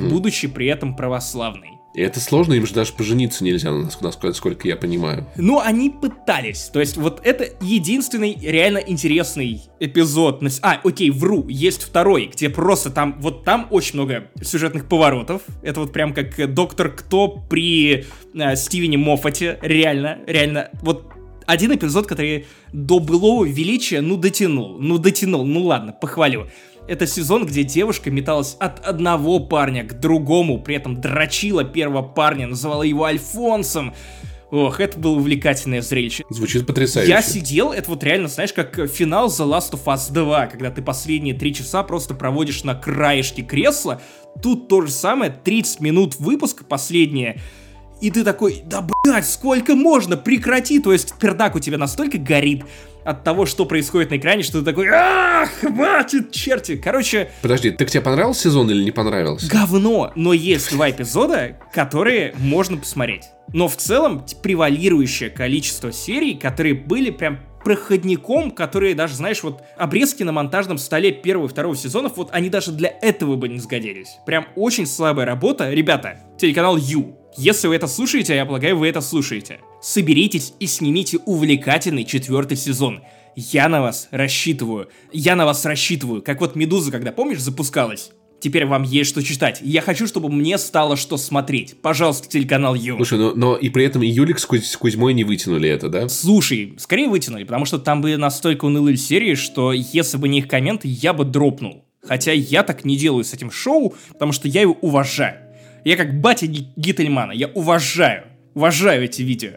будучи 0.10 0.48
при 0.48 0.68
этом 0.68 0.96
православной. 0.96 1.70
И 1.94 2.02
это 2.02 2.20
сложно, 2.20 2.54
им 2.54 2.66
же 2.66 2.74
даже 2.74 2.92
пожениться 2.94 3.44
нельзя, 3.44 3.72
нас- 3.72 4.02
насколько, 4.02 4.28
насколько 4.28 4.68
я 4.68 4.76
понимаю. 4.76 5.28
Но 5.38 5.60
они 5.60 5.92
пытались. 5.92 6.64
То 6.74 6.80
есть 6.80 6.98
вот 6.98 7.22
это 7.24 7.48
единственный 7.62 8.36
реально 8.42 8.80
интересный 8.80 9.62
эпизод. 9.80 10.42
А, 10.64 10.80
окей, 10.84 11.12
вру. 11.12 11.48
Есть 11.48 11.84
второй, 11.84 12.32
где 12.34 12.50
просто 12.50 12.90
там, 12.90 13.18
вот 13.20 13.44
там 13.44 13.68
очень 13.70 13.96
много 14.00 14.32
сюжетных 14.42 14.88
поворотов. 14.88 15.44
Это 15.62 15.82
вот 15.82 15.94
прям 15.94 16.16
как 16.16 16.40
э, 16.40 16.48
Доктор 16.48 16.90
Кто 16.90 17.28
при 17.28 18.06
э, 18.34 18.56
Стивене 18.56 18.98
Моффате. 18.98 19.60
Реально, 19.62 20.18
реально. 20.26 20.72
Вот 20.82 21.12
один 21.46 21.76
эпизод, 21.76 22.08
который 22.08 22.46
до 22.72 23.00
былого 23.00 23.46
величия, 23.46 24.02
ну, 24.02 24.18
дотянул. 24.18 24.78
Ну, 24.80 24.98
дотянул. 24.98 25.46
Ну, 25.46 25.64
ладно, 25.64 25.94
похвалю. 25.94 26.48
Это 26.88 27.08
сезон, 27.08 27.46
где 27.46 27.64
девушка 27.64 28.12
металась 28.12 28.58
от 28.60 28.86
одного 28.86 29.40
парня 29.40 29.86
к 29.86 30.00
другому, 30.00 30.62
при 30.62 30.76
этом 30.76 31.00
дрочила 31.00 31.64
первого 31.64 32.02
парня, 32.02 32.48
называла 32.48 32.84
его 32.84 33.06
Альфонсом. 33.06 33.94
Ох, 34.52 34.80
это 34.80 35.00
было 35.00 35.16
увлекательное 35.16 35.82
зрелище. 35.82 36.26
Звучит 36.30 36.68
потрясающе. 36.68 37.10
Я 37.10 37.24
сидел, 37.24 37.72
это 37.72 37.90
вот 37.90 38.04
реально, 38.04 38.28
знаешь, 38.28 38.54
как 38.54 38.76
финал 38.88 39.30
The 39.30 39.48
Last 39.50 39.72
of 39.72 39.84
Us 39.86 40.14
2, 40.14 40.46
когда 40.46 40.70
ты 40.70 40.84
последние 40.84 41.34
три 41.34 41.56
часа 41.56 41.82
просто 41.82 42.14
проводишь 42.14 42.64
на 42.64 42.76
краешке 42.76 43.42
кресла. 43.42 44.00
Тут 44.44 44.68
то 44.68 44.82
же 44.82 44.92
самое, 44.92 45.32
30 45.32 45.80
минут 45.80 46.20
выпуска 46.20 46.64
последние, 46.66 47.42
и 48.04 48.12
ты 48.12 48.26
такой, 48.26 48.64
да 48.66 48.86
блять, 49.06 49.26
сколько 49.26 49.76
можно, 49.76 50.18
прекрати, 50.18 50.80
то 50.80 50.92
есть 50.92 51.14
пердак 51.20 51.56
у 51.56 51.60
тебя 51.60 51.78
настолько 51.78 52.18
горит 52.18 52.66
от 53.06 53.24
того, 53.24 53.46
что 53.46 53.66
происходит 53.66 54.12
на 54.12 54.18
экране, 54.18 54.44
что 54.44 54.60
ты 54.60 54.66
такой, 54.66 54.90
ах, 54.90 55.50
хватит, 55.62 56.32
черти. 56.32 56.76
Короче, 56.76 57.32
Подожди, 57.42 57.72
так 57.72 57.90
тебе 57.90 58.02
понравился 58.02 58.44
сезон 58.44 58.70
или 58.70 58.84
не 58.84 58.92
понравился? 58.92 59.50
говно, 59.50 60.12
но 60.16 60.34
есть 60.34 60.72
два 60.74 60.90
эпизода, 60.92 61.58
которые 61.74 62.36
можно 62.40 62.76
посмотреть. 62.76 63.24
Но 63.54 63.70
в 63.70 63.78
целом 63.78 64.26
превалирующее 64.42 65.30
количество 65.30 65.94
серий, 65.94 66.36
которые 66.36 66.74
были 66.76 67.10
прям 67.10 67.40
проходником, 67.64 68.52
которые 68.52 68.96
даже, 68.96 69.16
знаешь, 69.16 69.44
вот 69.44 69.62
обрезки 69.78 70.24
на 70.24 70.34
монтажном 70.34 70.78
столе 70.78 71.14
первого 71.14 71.46
и 71.46 71.50
второго 71.50 71.78
сезонов, 71.78 72.18
вот 72.18 72.28
они 72.34 72.50
даже 72.50 72.74
для 72.74 72.94
этого 73.02 73.38
бы 73.38 73.48
не 73.48 73.60
сгодились. 73.60 74.18
Прям 74.26 74.48
очень 74.58 74.86
слабая 74.86 75.26
работа. 75.26 75.70
Ребята, 75.72 76.20
телеканал 76.38 76.76
Ю, 76.76 77.18
если 77.38 77.68
вы 77.68 77.76
это 77.76 77.88
слушаете, 77.88 78.34
а 78.34 78.36
я 78.36 78.46
полагаю, 78.46 78.78
вы 78.78 78.88
это 78.88 79.02
слушаете, 79.02 79.60
соберитесь 79.82 80.54
и 80.60 80.68
снимите 80.68 81.18
увлекательный 81.26 82.06
четвертый 82.06 82.58
сезон. 82.58 83.02
Я 83.36 83.68
на 83.70 83.82
вас 83.82 84.08
рассчитываю. 84.12 84.90
Я 85.12 85.36
на 85.36 85.46
вас 85.46 85.66
рассчитываю. 85.66 86.22
Как 86.22 86.40
вот 86.40 86.56
Медуза, 86.56 86.92
когда, 86.92 87.12
помнишь, 87.12 87.40
запускалась? 87.40 88.12
Теперь 88.40 88.66
вам 88.66 88.84
есть 88.84 89.10
что 89.10 89.24
читать. 89.24 89.60
Я 89.64 89.82
хочу, 89.82 90.06
чтобы 90.06 90.30
мне 90.30 90.58
стало 90.58 90.98
что 90.98 91.16
смотреть. 91.16 91.82
Пожалуйста, 91.82 92.28
телеканал 92.28 92.76
Ю. 92.76 92.98
Слушай, 92.98 93.18
но, 93.18 93.34
но 93.34 93.56
и 93.56 93.70
при 93.70 93.86
этом 93.86 94.04
и 94.04 94.08
Юлик 94.08 94.38
с, 94.38 94.46
Кузь- 94.46 94.64
с 94.64 94.76
Кузьмой 94.76 95.14
не 95.14 95.24
вытянули 95.24 95.70
это, 95.70 95.88
да? 95.88 96.10
Слушай, 96.10 96.76
скорее 96.78 97.08
вытянули, 97.08 97.46
потому 97.46 97.64
что 97.64 97.80
там 97.80 98.02
были 98.02 98.16
настолько 98.16 98.66
унылые 98.66 98.98
серии, 98.98 99.36
что 99.36 99.72
если 99.72 100.18
бы 100.18 100.28
не 100.28 100.40
их 100.40 100.50
комменты, 100.50 100.90
я 100.90 101.14
бы 101.14 101.24
дропнул. 101.24 101.86
Хотя 102.06 102.34
я 102.34 102.64
так 102.64 102.84
не 102.84 102.98
делаю 102.98 103.24
с 103.24 103.34
этим 103.34 103.50
шоу, 103.50 103.96
потому 104.10 104.34
что 104.34 104.50
я 104.50 104.62
его 104.62 104.78
уважаю. 104.82 105.38
Я 105.86 105.98
как 105.98 106.20
батя 106.22 106.48
Ги- 106.48 106.70
Гительмана, 106.78 107.34
я 107.34 107.48
уважаю. 107.48 108.24
Уважаю 108.54 109.04
эти 109.04 109.22
видео. 109.22 109.52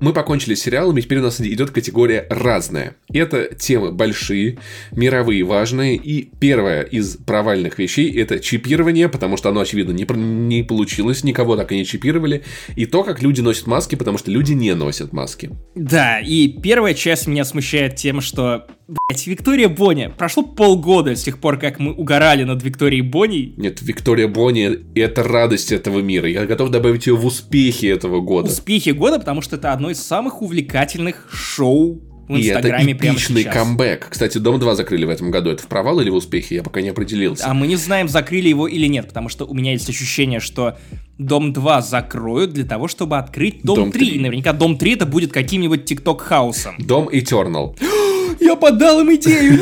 Мы 0.00 0.12
покончили 0.12 0.54
с 0.54 0.62
сериалами, 0.62 1.00
теперь 1.00 1.18
у 1.18 1.22
нас 1.22 1.40
идет 1.40 1.70
категория 1.70 2.26
«разная». 2.28 2.96
Это 3.12 3.54
темы 3.54 3.92
большие, 3.92 4.58
мировые, 4.90 5.44
важные. 5.44 5.94
И 5.94 6.28
первая 6.40 6.82
из 6.82 7.18
провальных 7.18 7.78
вещей– 7.78 8.10
это 8.20 8.40
чипирование, 8.40 9.08
потому 9.08 9.36
что 9.36 9.50
оно, 9.50 9.60
очевидно, 9.60 9.92
не, 9.92 10.04
не 10.04 10.64
получилось, 10.64 11.22
никого 11.22 11.56
так 11.56 11.70
и 11.70 11.76
не 11.76 11.84
чипировали. 11.84 12.42
И 12.74 12.86
то, 12.86 13.04
как 13.04 13.22
люди 13.22 13.42
носят 13.42 13.68
маски, 13.68 13.94
потому 13.94 14.18
что 14.18 14.32
люди 14.32 14.54
не 14.54 14.74
носят 14.74 15.12
маски. 15.12 15.50
Да, 15.76 16.18
и 16.18 16.48
первая 16.48 16.94
часть 16.94 17.28
меня 17.28 17.44
смущает 17.44 17.94
тем, 17.94 18.20
что, 18.20 18.66
блять, 18.88 19.26
Виктория 19.26 19.68
Боня. 19.68 20.10
Прошло 20.10 20.42
полгода 20.42 21.14
с 21.14 21.22
тех 21.22 21.38
пор, 21.38 21.58
как 21.58 21.78
мы 21.78 21.92
угорали 21.92 22.44
над 22.44 22.62
Викторией 22.62 23.02
Боней. 23.02 23.54
Нет, 23.56 23.82
Виктория 23.82 24.28
Бонни– 24.28 24.78
это 24.94 25.22
радость 25.22 25.72
этого 25.72 26.00
мира. 26.00 26.28
Я 26.28 26.46
готов 26.46 26.70
добавить 26.70 27.06
ее 27.06 27.16
в 27.16 27.24
успехи 27.26 27.86
этого 27.86 28.20
года. 28.20 28.48
Успехи 28.48 28.90
года, 28.90 29.18
потому 29.18 29.42
что 29.42 29.56
это 29.56 29.72
одно 29.72 29.90
из 29.90 30.00
самых 30.00 30.42
увлекательных 30.42 31.28
шоу 31.32 32.00
в 32.28 32.36
И 32.36 32.46
это 32.46 32.58
Инстаграме 32.60 32.94
прямо 32.94 33.14
эпичный 33.16 33.42
сейчас. 33.42 33.54
камбэк. 33.54 34.06
Кстати, 34.10 34.38
Дом 34.38 34.58
2 34.60 34.74
закрыли 34.76 35.04
в 35.04 35.10
этом 35.10 35.30
году. 35.30 35.50
Это 35.50 35.62
в 35.64 35.66
провал 35.66 36.00
или 36.00 36.08
в 36.08 36.14
успехе? 36.14 36.56
Я 36.56 36.62
пока 36.62 36.80
не 36.80 36.88
определился. 36.88 37.44
А 37.46 37.52
мы 37.52 37.66
не 37.66 37.76
знаем, 37.76 38.08
закрыли 38.08 38.48
его 38.48 38.68
или 38.68 38.86
нет, 38.86 39.08
потому 39.08 39.28
что 39.28 39.44
у 39.44 39.54
меня 39.54 39.72
есть 39.72 39.88
ощущение, 39.88 40.40
что 40.40 40.78
Дом 41.18 41.52
2 41.52 41.82
закроют 41.82 42.52
для 42.52 42.64
того, 42.64 42.88
чтобы 42.88 43.18
открыть 43.18 43.62
Дом, 43.62 43.76
Дом 43.76 43.92
3. 43.92 44.06
3. 44.06 44.16
И 44.16 44.20
наверняка 44.20 44.52
Дом 44.52 44.78
3 44.78 44.94
это 44.94 45.06
будет 45.06 45.32
каким-нибудь 45.32 45.84
TikTok 45.84 46.23
house 46.23 46.56
ом. 46.56 46.76
Дом 46.78 47.08
Eternal. 47.08 47.76
Я 48.40 48.56
подал 48.56 49.00
им 49.00 49.14
идею! 49.14 49.60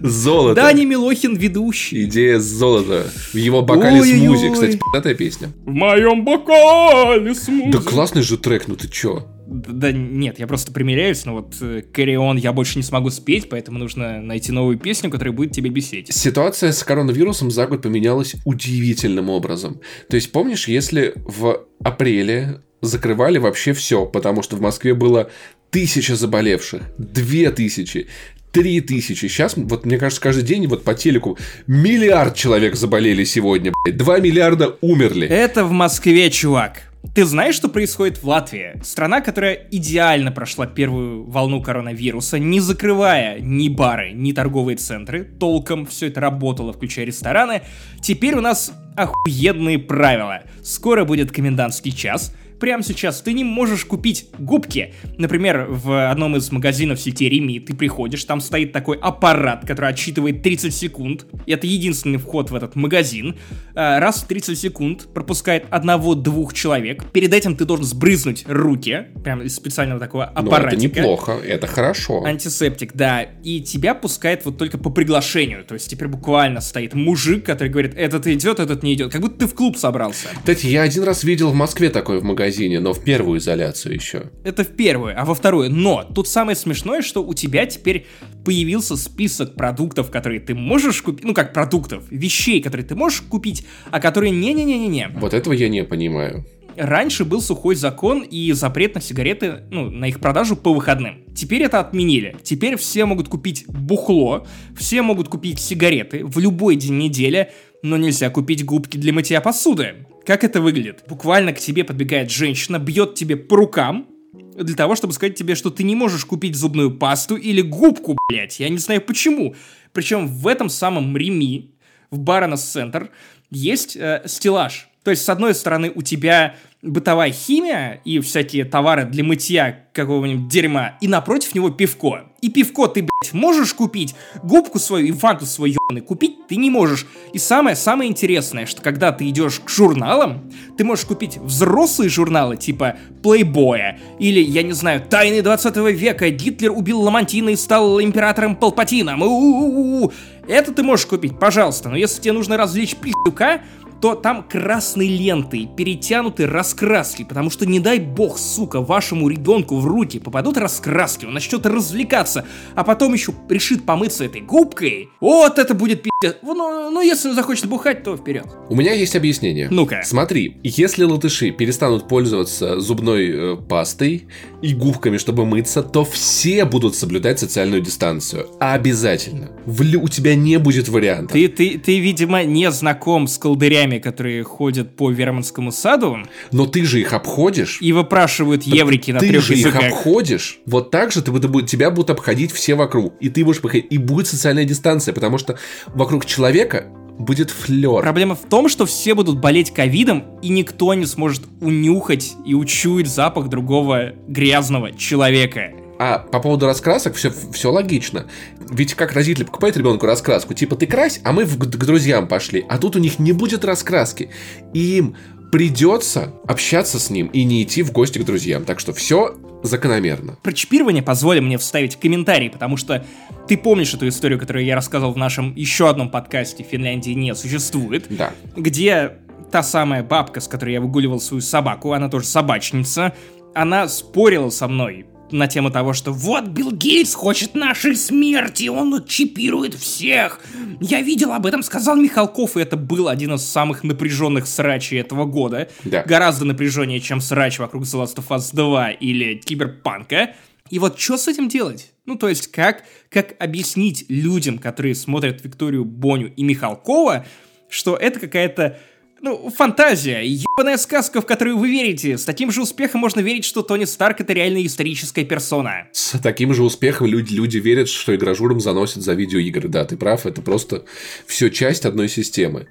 Золото. 0.00 0.60
Дани 0.60 0.84
Милохин 0.84 1.36
ведущий. 1.36 2.04
Идея 2.04 2.38
золота. 2.38 3.06
В 3.32 3.36
его 3.36 3.62
бокале 3.62 4.00
Ой-ой-ой. 4.00 4.18
смузи. 4.36 4.50
Кстати, 4.52 4.76
пиздатая 4.76 5.14
песня. 5.14 5.50
В 5.64 5.70
моем 5.70 6.24
бокале 6.24 7.34
смузи. 7.34 7.70
Да 7.70 7.78
классный 7.78 8.22
же 8.22 8.36
трек, 8.36 8.68
ну 8.68 8.76
ты 8.76 8.88
чё? 8.88 9.26
Да 9.46 9.92
нет, 9.92 10.38
я 10.38 10.46
просто 10.46 10.72
примеряюсь, 10.72 11.24
но 11.24 11.34
вот 11.34 11.54
Carry 11.60 12.16
On 12.16 12.38
я 12.38 12.52
больше 12.52 12.78
не 12.78 12.82
смогу 12.82 13.10
спеть, 13.10 13.48
поэтому 13.48 13.78
нужно 13.78 14.20
найти 14.20 14.52
новую 14.52 14.78
песню, 14.78 15.10
которая 15.10 15.32
будет 15.34 15.52
тебе 15.52 15.70
бесить. 15.70 16.12
Ситуация 16.12 16.72
с 16.72 16.82
коронавирусом 16.82 17.50
за 17.50 17.66
год 17.66 17.82
поменялась 17.82 18.34
удивительным 18.44 19.30
образом. 19.30 19.80
То 20.08 20.16
есть, 20.16 20.32
помнишь, 20.32 20.66
если 20.66 21.12
в 21.16 21.60
апреле 21.82 22.62
закрывали 22.80 23.38
вообще 23.38 23.72
все, 23.74 24.06
потому 24.06 24.42
что 24.42 24.56
в 24.56 24.60
Москве 24.60 24.94
было 24.94 25.30
тысяча 25.74 26.14
заболевших, 26.14 26.82
две 26.98 27.50
тысячи, 27.50 28.06
три 28.52 28.80
тысячи. 28.80 29.26
Сейчас, 29.26 29.56
вот 29.56 29.84
мне 29.84 29.98
кажется, 29.98 30.22
каждый 30.22 30.44
день 30.44 30.68
вот 30.68 30.84
по 30.84 30.94
телеку 30.94 31.36
миллиард 31.66 32.36
человек 32.36 32.76
заболели 32.76 33.24
сегодня, 33.24 33.72
два 33.92 34.20
миллиарда 34.20 34.76
умерли. 34.80 35.26
Это 35.26 35.64
в 35.64 35.72
Москве, 35.72 36.30
чувак. 36.30 36.82
Ты 37.12 37.24
знаешь, 37.24 37.56
что 37.56 37.68
происходит 37.68 38.22
в 38.22 38.28
Латвии? 38.28 38.80
Страна, 38.84 39.20
которая 39.20 39.66
идеально 39.72 40.30
прошла 40.30 40.68
первую 40.68 41.24
волну 41.24 41.60
коронавируса, 41.60 42.38
не 42.38 42.60
закрывая 42.60 43.40
ни 43.40 43.68
бары, 43.68 44.12
ни 44.12 44.30
торговые 44.30 44.76
центры, 44.76 45.24
толком 45.24 45.86
все 45.86 46.06
это 46.06 46.20
работало, 46.20 46.72
включая 46.72 47.04
рестораны. 47.04 47.62
Теперь 48.00 48.36
у 48.36 48.40
нас 48.40 48.72
охуенные 48.94 49.80
правила. 49.80 50.44
Скоро 50.62 51.04
будет 51.04 51.32
комендантский 51.32 51.90
час. 51.90 52.32
Прямо 52.60 52.82
сейчас 52.82 53.20
ты 53.20 53.32
не 53.32 53.44
можешь 53.44 53.84
купить 53.84 54.28
губки. 54.38 54.94
Например, 55.18 55.66
в 55.68 56.10
одном 56.10 56.36
из 56.36 56.50
магазинов 56.52 57.00
сети 57.00 57.28
Реми 57.28 57.58
ты 57.58 57.74
приходишь, 57.74 58.24
там 58.24 58.40
стоит 58.40 58.72
такой 58.72 58.96
аппарат, 58.96 59.64
который 59.66 59.90
отсчитывает 59.90 60.42
30 60.42 60.74
секунд. 60.74 61.26
Это 61.46 61.66
единственный 61.66 62.18
вход 62.18 62.50
в 62.50 62.54
этот 62.54 62.74
магазин. 62.76 63.36
А, 63.74 64.00
Раз 64.00 64.22
в 64.22 64.26
30 64.26 64.58
секунд 64.58 65.08
пропускает 65.12 65.66
одного-двух 65.70 66.54
человек. 66.54 67.04
Перед 67.12 67.32
этим 67.34 67.56
ты 67.56 67.64
должен 67.64 67.84
сбрызнуть 67.84 68.44
руки, 68.46 69.06
прям 69.22 69.42
из 69.42 69.54
специального 69.54 70.00
такого 70.00 70.30
Ну, 70.34 70.40
аппаратика. 70.40 70.76
это 70.86 70.98
неплохо, 71.00 71.32
это 71.32 71.66
хорошо. 71.66 72.24
Антисептик, 72.24 72.92
да. 72.94 73.22
И 73.22 73.60
тебя 73.60 73.94
пускает 73.94 74.44
вот 74.44 74.58
только 74.58 74.78
по 74.78 74.90
приглашению. 74.90 75.64
То 75.64 75.74
есть 75.74 75.90
теперь 75.90 76.08
буквально 76.08 76.60
стоит 76.60 76.94
мужик, 76.94 77.44
который 77.44 77.68
говорит, 77.68 77.94
этот 77.96 78.26
идет, 78.26 78.60
этот 78.60 78.82
не 78.82 78.94
идет. 78.94 79.12
Как 79.12 79.20
будто 79.20 79.40
ты 79.40 79.46
в 79.46 79.54
клуб 79.54 79.76
собрался. 79.76 80.28
Кстати, 80.38 80.66
я 80.66 80.82
один 80.82 81.04
раз 81.04 81.24
видел 81.24 81.50
в 81.50 81.54
Москве 81.54 81.90
такое 81.90 82.20
в 82.20 82.24
магазине, 82.24 82.43
но 82.80 82.92
в 82.92 83.02
первую 83.02 83.38
изоляцию 83.38 83.94
еще. 83.94 84.30
Это 84.44 84.64
в 84.64 84.68
первую, 84.68 85.20
а 85.20 85.24
во 85.24 85.34
вторую. 85.34 85.70
Но 85.70 86.04
тут 86.04 86.28
самое 86.28 86.56
смешное, 86.56 87.02
что 87.02 87.24
у 87.24 87.34
тебя 87.34 87.66
теперь 87.66 88.06
появился 88.44 88.96
список 88.96 89.54
продуктов, 89.54 90.10
которые 90.10 90.40
ты 90.40 90.54
можешь 90.54 91.02
купить. 91.02 91.24
Ну, 91.24 91.34
как 91.34 91.52
продуктов, 91.52 92.04
вещей, 92.10 92.62
которые 92.62 92.86
ты 92.86 92.94
можешь 92.94 93.22
купить, 93.22 93.66
а 93.90 94.00
которые 94.00 94.30
не-не-не-не-не. 94.30 95.10
Вот 95.16 95.34
этого 95.34 95.54
я 95.54 95.68
не 95.68 95.84
понимаю. 95.84 96.44
Раньше 96.76 97.24
был 97.24 97.40
сухой 97.40 97.76
закон 97.76 98.22
и 98.22 98.52
запрет 98.52 98.94
на 98.96 99.00
сигареты, 99.00 99.62
ну, 99.70 99.90
на 99.90 100.06
их 100.06 100.20
продажу 100.20 100.56
по 100.56 100.72
выходным. 100.72 101.22
Теперь 101.34 101.62
это 101.62 101.80
отменили. 101.80 102.36
Теперь 102.42 102.76
все 102.76 103.04
могут 103.04 103.28
купить 103.28 103.64
бухло, 103.68 104.46
все 104.76 105.02
могут 105.02 105.28
купить 105.28 105.60
сигареты 105.60 106.24
в 106.24 106.38
любой 106.38 106.76
день 106.76 106.98
недели, 106.98 107.52
но 107.82 107.96
нельзя 107.96 108.30
купить 108.30 108.64
губки 108.64 108.96
для 108.96 109.12
мытья 109.12 109.40
посуды. 109.40 110.06
Как 110.26 110.42
это 110.42 110.60
выглядит? 110.60 111.04
Буквально 111.06 111.52
к 111.52 111.58
тебе 111.58 111.84
подбегает 111.84 112.30
женщина, 112.30 112.78
бьет 112.78 113.14
тебе 113.14 113.36
по 113.36 113.56
рукам, 113.56 114.06
для 114.32 114.74
того, 114.74 114.94
чтобы 114.94 115.12
сказать 115.12 115.36
тебе, 115.36 115.54
что 115.54 115.70
ты 115.70 115.82
не 115.82 115.94
можешь 115.94 116.24
купить 116.24 116.56
зубную 116.56 116.96
пасту 116.96 117.36
или 117.36 117.60
губку, 117.60 118.16
блять. 118.28 118.60
Я 118.60 118.68
не 118.68 118.78
знаю 118.78 119.00
почему. 119.00 119.54
Причем 119.92 120.28
в 120.28 120.46
этом 120.46 120.68
самом 120.68 121.16
Реми, 121.16 121.74
в 122.10 122.20
Баронес 122.20 122.62
Центр, 122.62 123.10
есть 123.50 123.96
э, 123.96 124.22
стеллаж. 124.26 124.88
То 125.02 125.10
есть, 125.10 125.24
с 125.24 125.28
одной 125.28 125.54
стороны, 125.54 125.92
у 125.94 126.02
тебя 126.02 126.56
бытовая 126.82 127.30
химия 127.30 128.00
и 128.04 128.20
всякие 128.20 128.64
товары 128.64 129.04
для 129.04 129.24
мытья 129.24 129.86
какого-нибудь 129.92 130.48
дерьма, 130.48 130.96
и 131.00 131.08
напротив 131.08 131.54
него 131.54 131.70
пивко. 131.70 132.32
И 132.44 132.50
пивко 132.50 132.88
ты, 132.88 133.00
блядь, 133.00 133.32
можешь 133.32 133.72
купить, 133.72 134.14
губку 134.42 134.78
свою 134.78 135.06
и 135.06 135.12
фанту 135.12 135.46
свою 135.46 135.78
ебаный 135.88 136.02
купить 136.02 136.46
ты 136.46 136.56
не 136.56 136.68
можешь. 136.68 137.06
И 137.32 137.38
самое-самое 137.38 138.10
интересное, 138.10 138.66
что 138.66 138.82
когда 138.82 139.12
ты 139.12 139.26
идешь 139.30 139.60
к 139.60 139.70
журналам, 139.70 140.52
ты 140.76 140.84
можешь 140.84 141.06
купить 141.06 141.38
взрослые 141.38 142.10
журналы, 142.10 142.58
типа 142.58 142.96
Плейбоя, 143.22 143.98
или, 144.18 144.40
я 144.40 144.62
не 144.62 144.72
знаю, 144.72 145.00
Тайны 145.00 145.40
20 145.40 145.74
века, 145.94 146.28
Гитлер 146.28 146.72
убил 146.72 147.00
Ламантина 147.00 147.48
и 147.48 147.56
стал 147.56 147.98
императором 147.98 148.56
Палпатином. 148.56 149.22
У-у-у-у. 149.22 150.12
Это 150.46 150.72
ты 150.72 150.82
можешь 150.82 151.06
купить, 151.06 151.38
пожалуйста, 151.38 151.88
но 151.88 151.96
если 151.96 152.20
тебе 152.20 152.32
нужно 152.34 152.58
развлечь 152.58 152.94
пиздюка, 152.94 153.62
то 154.00 154.14
там 154.14 154.42
красной 154.42 155.08
лентой 155.08 155.68
перетянуты 155.76 156.46
раскраски, 156.46 157.24
потому 157.24 157.50
что 157.50 157.66
не 157.66 157.80
дай 157.80 157.98
бог, 157.98 158.38
сука, 158.38 158.80
вашему 158.80 159.28
ребенку 159.28 159.76
в 159.76 159.86
руки 159.86 160.18
попадут 160.18 160.56
раскраски, 160.56 161.26
он 161.26 161.34
начнет 161.34 161.64
развлекаться, 161.66 162.46
а 162.74 162.84
потом 162.84 163.12
еще 163.12 163.32
решит 163.48 163.84
помыться 163.84 164.24
этой 164.24 164.40
губкой. 164.40 165.10
Вот 165.20 165.58
это 165.58 165.74
будет 165.74 166.02
пиздец. 166.02 166.13
Ну, 166.42 166.90
ну, 166.90 167.00
если 167.00 167.32
захочет 167.32 167.66
бухать, 167.66 168.02
то 168.02 168.16
вперед. 168.16 168.46
У 168.68 168.74
меня 168.74 168.92
есть 168.92 169.16
объяснение. 169.16 169.68
Ну-ка. 169.70 170.02
Смотри, 170.04 170.56
если 170.62 171.04
латыши 171.04 171.50
перестанут 171.50 172.08
пользоваться 172.08 172.80
зубной 172.80 173.30
э, 173.30 173.56
пастой 173.56 174.26
и 174.62 174.74
губками, 174.74 175.18
чтобы 175.18 175.44
мыться, 175.46 175.82
то 175.82 176.04
все 176.04 176.64
будут 176.64 176.94
соблюдать 176.94 177.38
социальную 177.40 177.82
дистанцию. 177.82 178.48
Обязательно. 178.60 179.50
В 179.66 179.82
у 179.96 180.08
тебя 180.08 180.34
не 180.34 180.58
будет 180.58 180.88
вариантов. 180.88 181.32
Ты, 181.32 181.48
ты, 181.48 181.78
ты, 181.78 181.98
видимо, 181.98 182.44
не 182.44 182.70
знаком 182.70 183.26
с 183.26 183.38
колдырями, 183.38 183.98
которые 183.98 184.42
ходят 184.42 184.96
по 184.96 185.10
Верманскому 185.10 185.72
саду 185.72 186.18
Но 186.52 186.66
ты 186.66 186.84
же 186.84 187.00
их 187.00 187.12
обходишь. 187.12 187.78
и 187.80 187.92
выпрашивают 187.92 188.62
еврики 188.64 189.10
на 189.10 189.20
ты 189.20 189.28
трех 189.28 189.42
же 189.42 189.54
их 189.54 189.74
обходишь. 189.74 190.60
Вот 190.66 190.90
так 190.90 191.12
же 191.12 191.22
ты, 191.22 191.32
будут- 191.32 191.68
тебя 191.68 191.90
будут 191.90 192.10
обходить 192.10 192.52
все 192.52 192.74
вокруг. 192.74 193.14
И 193.20 193.28
ты 193.28 193.44
будешь 193.44 193.60
походить. 193.60 193.86
И 193.90 193.98
будет 193.98 194.26
социальная 194.26 194.64
дистанция, 194.64 195.12
потому 195.12 195.38
что 195.38 195.58
вокруг 195.88 196.13
человека 196.22 196.86
будет 197.18 197.50
флер. 197.50 198.02
Проблема 198.02 198.34
в 198.34 198.40
том, 198.48 198.68
что 198.68 198.86
все 198.86 199.14
будут 199.14 199.38
болеть 199.38 199.72
ковидом, 199.72 200.24
и 200.42 200.48
никто 200.48 200.94
не 200.94 201.06
сможет 201.06 201.42
унюхать 201.60 202.32
и 202.44 202.54
учуять 202.54 203.06
запах 203.08 203.48
другого 203.48 204.14
грязного 204.26 204.92
человека. 204.92 205.72
А 205.98 206.18
по 206.18 206.40
поводу 206.40 206.66
раскрасок 206.66 207.14
все, 207.14 207.32
все 207.52 207.70
логично. 207.70 208.26
Ведь 208.70 208.94
как 208.94 209.12
родители 209.12 209.44
покупают 209.44 209.76
ребенку 209.76 210.06
раскраску, 210.06 210.52
типа 210.52 210.74
ты 210.74 210.86
крась, 210.86 211.20
а 211.22 211.32
мы 211.32 211.44
в- 211.44 211.56
к 211.56 211.66
друзьям 211.84 212.26
пошли, 212.26 212.64
а 212.68 212.78
тут 212.78 212.96
у 212.96 212.98
них 212.98 213.20
не 213.20 213.32
будет 213.32 213.64
раскраски. 213.64 214.30
И 214.72 214.96
им 214.98 215.16
придется 215.52 216.34
общаться 216.48 216.98
с 216.98 217.10
ним 217.10 217.28
и 217.28 217.44
не 217.44 217.62
идти 217.62 217.84
в 217.84 217.92
гости 217.92 218.18
к 218.18 218.24
друзьям. 218.24 218.64
Так 218.64 218.80
что 218.80 218.92
все 218.92 219.36
закономерно. 219.64 220.36
Про 220.42 220.52
чипирование 220.52 221.02
позволь 221.02 221.40
мне 221.40 221.58
вставить 221.58 221.96
комментарий, 221.96 222.50
потому 222.50 222.76
что 222.76 223.04
ты 223.48 223.56
помнишь 223.56 223.94
эту 223.94 224.06
историю, 224.08 224.38
которую 224.38 224.64
я 224.64 224.74
рассказывал 224.74 225.12
в 225.14 225.16
нашем 225.16 225.54
еще 225.56 225.88
одном 225.88 226.10
подкасте 226.10 226.62
«Финляндии 226.62 227.12
не 227.12 227.34
существует», 227.34 228.06
Да. 228.10 228.30
где 228.56 229.18
та 229.50 229.62
самая 229.62 230.02
бабка, 230.02 230.40
с 230.40 230.48
которой 230.48 230.72
я 230.74 230.80
выгуливал 230.80 231.20
свою 231.20 231.40
собаку, 231.40 231.92
она 231.92 232.08
тоже 232.08 232.26
собачница, 232.26 233.14
она 233.54 233.88
спорила 233.88 234.50
со 234.50 234.68
мной 234.68 235.06
на 235.34 235.48
тему 235.48 235.70
того, 235.70 235.92
что 235.92 236.12
вот 236.12 236.44
Билл 236.46 236.70
Гейтс 236.70 237.14
хочет 237.14 237.54
нашей 237.54 237.96
смерти, 237.96 238.68
он 238.68 239.04
чипирует 239.04 239.74
всех. 239.74 240.40
Я 240.80 241.02
видел 241.02 241.32
об 241.32 241.44
этом, 241.44 241.62
сказал 241.62 241.96
Михалков, 241.96 242.56
и 242.56 242.60
это 242.60 242.76
был 242.76 243.08
один 243.08 243.34
из 243.34 243.42
самых 243.42 243.82
напряженных 243.82 244.46
срачей 244.46 245.00
этого 245.00 245.24
года. 245.24 245.68
Да. 245.84 246.04
Гораздо 246.04 246.44
напряженнее, 246.44 247.00
чем 247.00 247.20
срач 247.20 247.58
вокруг 247.58 247.82
The 247.82 248.04
Last 248.04 248.16
of 248.16 248.28
Us 248.28 248.54
2 248.54 248.92
или 248.92 249.34
Киберпанка. 249.34 250.34
И 250.70 250.78
вот 250.78 250.98
что 250.98 251.16
с 251.16 251.26
этим 251.28 251.48
делать? 251.48 251.92
Ну, 252.06 252.16
то 252.16 252.28
есть, 252.28 252.50
как, 252.52 252.84
как 253.10 253.34
объяснить 253.38 254.06
людям, 254.08 254.58
которые 254.58 254.94
смотрят 254.94 255.44
Викторию 255.44 255.84
Боню 255.84 256.28
и 256.28 256.42
Михалкова, 256.44 257.26
что 257.68 257.96
это 257.96 258.20
какая-то 258.20 258.78
ну, 259.24 259.50
фантазия, 259.50 260.20
ебаная 260.22 260.76
сказка, 260.76 261.22
в 261.22 261.26
которую 261.26 261.56
вы 261.56 261.70
верите. 261.70 262.18
С 262.18 262.24
таким 262.24 262.52
же 262.52 262.60
успехом 262.60 263.00
можно 263.00 263.20
верить, 263.20 263.46
что 263.46 263.62
Тони 263.62 263.86
Старк 263.86 264.20
это 264.20 264.34
реально 264.34 264.64
историческая 264.66 265.24
персона. 265.24 265.88
С 265.92 266.18
таким 266.18 266.52
же 266.52 266.62
успехом 266.62 267.06
люди, 267.06 267.32
люди 267.32 267.56
верят, 267.56 267.88
что 267.88 268.14
игражурам 268.14 268.60
заносят 268.60 269.02
за 269.02 269.14
видеоигры. 269.14 269.68
Да, 269.68 269.86
ты 269.86 269.96
прав, 269.96 270.26
это 270.26 270.42
просто 270.42 270.84
все 271.26 271.48
часть 271.48 271.86
одной 271.86 272.10
системы. 272.10 272.68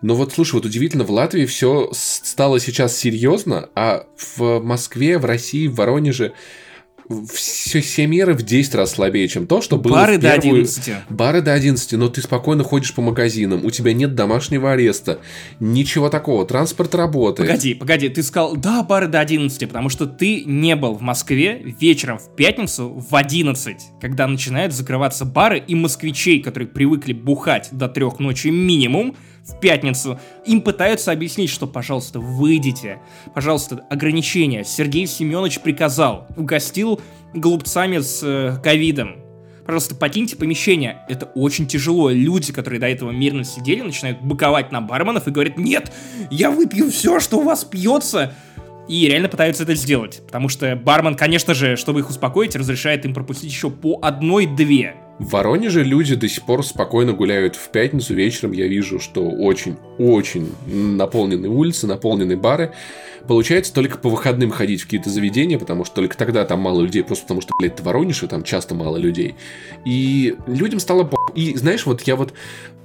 Но 0.00 0.14
вот, 0.14 0.32
слушай, 0.32 0.54
вот 0.54 0.64
удивительно, 0.64 1.02
в 1.02 1.10
Латвии 1.10 1.44
все 1.44 1.90
стало 1.92 2.60
сейчас 2.60 2.96
серьезно, 2.96 3.68
а 3.74 4.06
в 4.36 4.60
Москве, 4.60 5.18
в 5.18 5.24
России, 5.24 5.66
в 5.66 5.74
Воронеже 5.74 6.34
все, 7.32 7.80
все 7.80 8.06
меры 8.06 8.34
в 8.34 8.42
10 8.42 8.74
раз 8.74 8.92
слабее, 8.92 9.28
чем 9.28 9.46
то, 9.46 9.60
что 9.60 9.76
было 9.76 9.94
Бары 9.94 10.18
в 10.18 10.20
до 10.20 10.32
первую... 10.32 10.62
11. 10.62 10.94
Бары 11.08 11.42
до 11.42 11.52
11, 11.52 11.92
но 11.92 12.08
ты 12.08 12.22
спокойно 12.22 12.64
ходишь 12.64 12.94
по 12.94 13.02
магазинам, 13.02 13.64
у 13.64 13.70
тебя 13.70 13.92
нет 13.92 14.14
домашнего 14.14 14.72
ареста, 14.72 15.20
ничего 15.60 16.08
такого, 16.08 16.46
транспорт 16.46 16.94
работает. 16.94 17.48
Погоди, 17.48 17.74
погоди, 17.74 18.08
ты 18.08 18.22
сказал, 18.22 18.56
да, 18.56 18.82
бары 18.82 19.08
до 19.08 19.20
11, 19.20 19.68
потому 19.68 19.88
что 19.88 20.06
ты 20.06 20.44
не 20.44 20.74
был 20.76 20.94
в 20.94 21.00
Москве 21.00 21.60
вечером 21.80 22.18
в 22.18 22.34
пятницу 22.34 22.88
в 22.88 23.14
11, 23.14 23.76
когда 24.00 24.26
начинают 24.26 24.72
закрываться 24.72 25.24
бары, 25.24 25.58
и 25.58 25.74
москвичей, 25.74 26.42
которые 26.42 26.68
привыкли 26.68 27.12
бухать 27.12 27.68
до 27.72 27.88
трех 27.88 28.18
ночи 28.18 28.48
минимум, 28.48 29.16
в 29.46 29.60
пятницу, 29.60 30.18
им 30.44 30.60
пытаются 30.60 31.12
объяснить, 31.12 31.50
что, 31.50 31.66
пожалуйста, 31.66 32.18
выйдите, 32.18 32.98
пожалуйста, 33.34 33.84
ограничения. 33.90 34.64
Сергей 34.64 35.06
Семенович 35.06 35.60
приказал, 35.60 36.26
угостил 36.36 37.00
голубцами 37.32 37.98
с 37.98 38.22
э, 38.22 38.58
ковидом. 38.62 39.16
Пожалуйста, 39.64 39.96
покиньте 39.96 40.36
помещение. 40.36 41.02
Это 41.08 41.26
очень 41.26 41.66
тяжело. 41.66 42.10
Люди, 42.10 42.52
которые 42.52 42.78
до 42.78 42.88
этого 42.88 43.10
мирно 43.10 43.42
сидели, 43.42 43.82
начинают 43.82 44.22
быковать 44.22 44.70
на 44.70 44.80
барменов 44.80 45.26
и 45.26 45.32
говорят, 45.32 45.58
нет, 45.58 45.92
я 46.30 46.50
выпью 46.50 46.90
все, 46.90 47.18
что 47.18 47.38
у 47.38 47.42
вас 47.42 47.64
пьется. 47.64 48.32
И 48.88 49.08
реально 49.08 49.28
пытаются 49.28 49.64
это 49.64 49.74
сделать. 49.74 50.22
Потому 50.24 50.48
что 50.48 50.76
бармен, 50.76 51.16
конечно 51.16 51.54
же, 51.54 51.74
чтобы 51.74 52.00
их 52.00 52.10
успокоить, 52.10 52.54
разрешает 52.54 53.04
им 53.04 53.12
пропустить 53.12 53.50
еще 53.50 53.70
по 53.70 53.98
одной-две. 54.00 54.94
В 55.18 55.30
Воронеже 55.30 55.82
люди 55.82 56.14
до 56.14 56.28
сих 56.28 56.44
пор 56.44 56.64
спокойно 56.64 57.12
гуляют 57.12 57.56
в 57.56 57.70
пятницу 57.70 58.14
вечером. 58.14 58.52
Я 58.52 58.68
вижу, 58.68 59.00
что 59.00 59.22
очень-очень 59.98 60.52
наполнены 60.66 61.48
улицы, 61.48 61.86
наполнены 61.86 62.36
бары. 62.36 62.72
Получается 63.26 63.74
только 63.74 63.98
по 63.98 64.08
выходным 64.08 64.50
ходить 64.50 64.82
в 64.82 64.84
какие-то 64.84 65.10
заведения, 65.10 65.58
потому 65.58 65.84
что 65.84 65.96
только 65.96 66.16
тогда 66.16 66.44
там 66.44 66.60
мало 66.60 66.80
людей, 66.82 67.02
просто 67.02 67.24
потому 67.24 67.40
что, 67.40 67.52
блядь, 67.58 67.72
это 67.74 67.82
Воронеж, 67.82 68.22
и 68.22 68.28
там 68.28 68.44
часто 68.44 68.74
мало 68.76 68.96
людей. 68.96 69.34
И 69.84 70.36
людям 70.46 70.78
стало 70.78 71.02
по... 71.02 71.16
И 71.34 71.56
знаешь, 71.56 71.86
вот 71.86 72.02
я 72.02 72.14
вот 72.14 72.34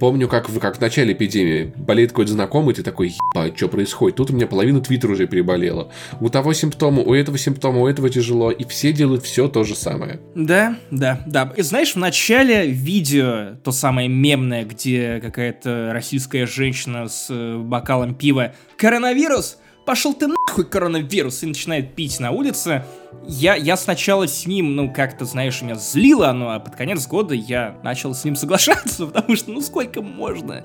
помню, 0.00 0.26
как 0.26 0.48
в, 0.48 0.58
как 0.58 0.78
в 0.78 0.80
начале 0.80 1.12
эпидемии 1.12 1.72
болеет 1.76 2.10
какой-то 2.10 2.32
знакомый, 2.32 2.74
ты 2.74 2.82
такой, 2.82 3.14
ебать, 3.34 3.56
что 3.56 3.68
происходит? 3.68 4.16
Тут 4.16 4.30
у 4.30 4.34
меня 4.34 4.48
половина 4.48 4.80
твиттера 4.80 5.12
уже 5.12 5.28
переболела. 5.28 5.92
У 6.20 6.28
того 6.28 6.52
симптома, 6.54 7.02
у 7.02 7.14
этого 7.14 7.38
симптома, 7.38 7.78
у 7.78 7.86
этого 7.86 8.10
тяжело, 8.10 8.50
и 8.50 8.64
все 8.64 8.92
делают 8.92 9.22
все 9.22 9.46
то 9.46 9.62
же 9.62 9.76
самое. 9.76 10.18
Да, 10.34 10.76
да, 10.90 11.22
да. 11.26 11.52
И 11.56 11.62
знаешь, 11.62 11.92
в 11.92 11.98
начале 11.98 12.66
видео, 12.66 13.56
то 13.62 13.70
самое 13.70 14.08
мемное, 14.08 14.64
где 14.64 15.20
какая-то 15.22 15.90
российская 15.92 16.46
женщина 16.46 17.01
с 17.08 17.26
э, 17.30 17.58
бокалом 17.58 18.14
пива 18.14 18.52
«Коронавирус? 18.76 19.58
Пошел 19.84 20.14
ты 20.14 20.28
нахуй, 20.28 20.64
коронавирус!» 20.64 21.42
и 21.42 21.46
начинает 21.46 21.94
пить 21.94 22.20
на 22.20 22.30
улице. 22.30 22.84
Я, 23.26 23.54
я 23.56 23.76
сначала 23.76 24.26
с 24.26 24.46
ним, 24.46 24.76
ну, 24.76 24.92
как-то, 24.92 25.24
знаешь, 25.24 25.60
меня 25.62 25.74
злило 25.74 26.28
оно, 26.28 26.50
а 26.50 26.60
под 26.60 26.76
конец 26.76 27.06
года 27.06 27.34
я 27.34 27.78
начал 27.82 28.14
с 28.14 28.24
ним 28.24 28.36
соглашаться, 28.36 29.06
потому 29.12 29.36
что, 29.36 29.50
ну, 29.50 29.60
сколько 29.60 30.02
можно? 30.02 30.64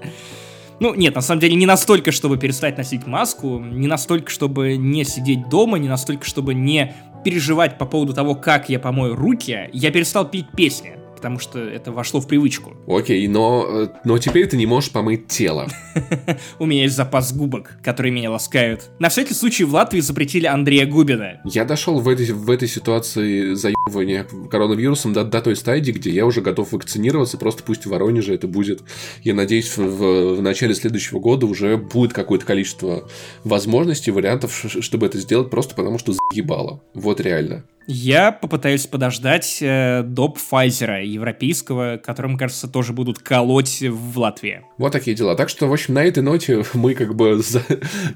Ну, 0.79 0.93
нет, 0.93 1.15
на 1.15 1.21
самом 1.21 1.41
деле 1.41 1.55
не 1.55 1.65
настолько, 1.65 2.11
чтобы 2.11 2.37
перестать 2.37 2.77
носить 2.77 3.07
маску, 3.07 3.59
не 3.59 3.87
настолько, 3.87 4.29
чтобы 4.29 4.77
не 4.77 5.03
сидеть 5.03 5.49
дома, 5.49 5.79
не 5.79 5.89
настолько, 5.89 6.25
чтобы 6.25 6.53
не 6.53 6.95
переживать 7.25 7.77
по 7.77 7.85
поводу 7.85 8.13
того, 8.13 8.35
как 8.35 8.69
я 8.69 8.79
помою 8.79 9.15
руки, 9.15 9.69
я 9.73 9.91
перестал 9.91 10.29
пить 10.29 10.45
песни 10.55 10.97
потому 11.17 11.39
что 11.39 11.59
это 11.59 11.91
вошло 11.91 12.21
в 12.21 12.27
привычку. 12.27 12.75
Окей, 12.87 13.27
но, 13.27 13.65
э, 13.67 13.87
но 14.05 14.19
теперь 14.19 14.47
ты 14.47 14.55
не 14.55 14.67
можешь 14.67 14.91
помыть 14.91 15.27
тело. 15.27 15.67
У 16.59 16.65
меня 16.67 16.83
есть 16.83 16.95
запас 16.95 17.33
губок, 17.33 17.77
которые 17.83 18.11
меня 18.11 18.29
ласкают. 18.29 18.91
На 18.99 19.09
всякий 19.09 19.33
случай 19.33 19.63
в 19.63 19.73
Латвии 19.73 19.99
запретили 19.99 20.45
Андрея 20.45 20.85
Губина. 20.85 21.41
Я 21.43 21.65
дошел 21.65 21.99
в 21.99 22.07
этой, 22.07 22.31
в 22.31 22.49
этой 22.51 22.67
ситуации 22.67 23.55
заебывания 23.55 24.27
коронавирусом 24.51 25.13
до, 25.13 25.23
до 25.23 25.41
той 25.41 25.55
стадии, 25.55 25.91
где 25.91 26.11
я 26.11 26.25
уже 26.25 26.41
готов 26.41 26.71
вакцинироваться, 26.71 27.39
просто 27.39 27.63
пусть 27.63 27.87
в 27.87 27.89
Воронеже 27.89 28.35
это 28.35 28.47
будет. 28.47 28.83
Я 29.23 29.33
надеюсь, 29.33 29.75
в, 29.75 29.79
в, 29.79 30.35
в 30.35 30.41
начале 30.43 30.75
следующего 30.75 31.19
года 31.19 31.47
уже 31.47 31.77
будет 31.77 32.13
какое-то 32.13 32.45
количество 32.45 33.09
возможностей, 33.43 34.11
вариантов, 34.11 34.53
чтобы 34.81 35.07
это 35.07 35.17
сделать, 35.17 35.49
просто 35.49 35.73
потому 35.73 35.97
что 35.97 36.13
заебало. 36.13 36.83
Вот 36.93 37.19
реально. 37.19 37.65
Я 37.87 38.33
попытаюсь 38.33 38.85
подождать 38.85 39.59
э, 39.61 40.03
доп. 40.03 40.37
Pfizer 40.37 41.03
европейского, 41.03 41.97
которым, 41.97 42.37
кажется, 42.37 42.67
тоже 42.67 42.91
будут 42.93 43.19
колоть 43.19 43.81
в 43.81 44.19
Латвии. 44.19 44.61
Вот 44.77 44.91
такие 44.91 45.15
дела. 45.15 45.35
Так 45.35 45.47
что, 45.49 45.67
в 45.67 45.73
общем, 45.73 45.93
на 45.93 46.03
этой 46.03 46.21
ноте 46.21 46.63
мы 46.73 46.93
как 46.93 47.15
бы... 47.15 47.41
За... 47.41 47.63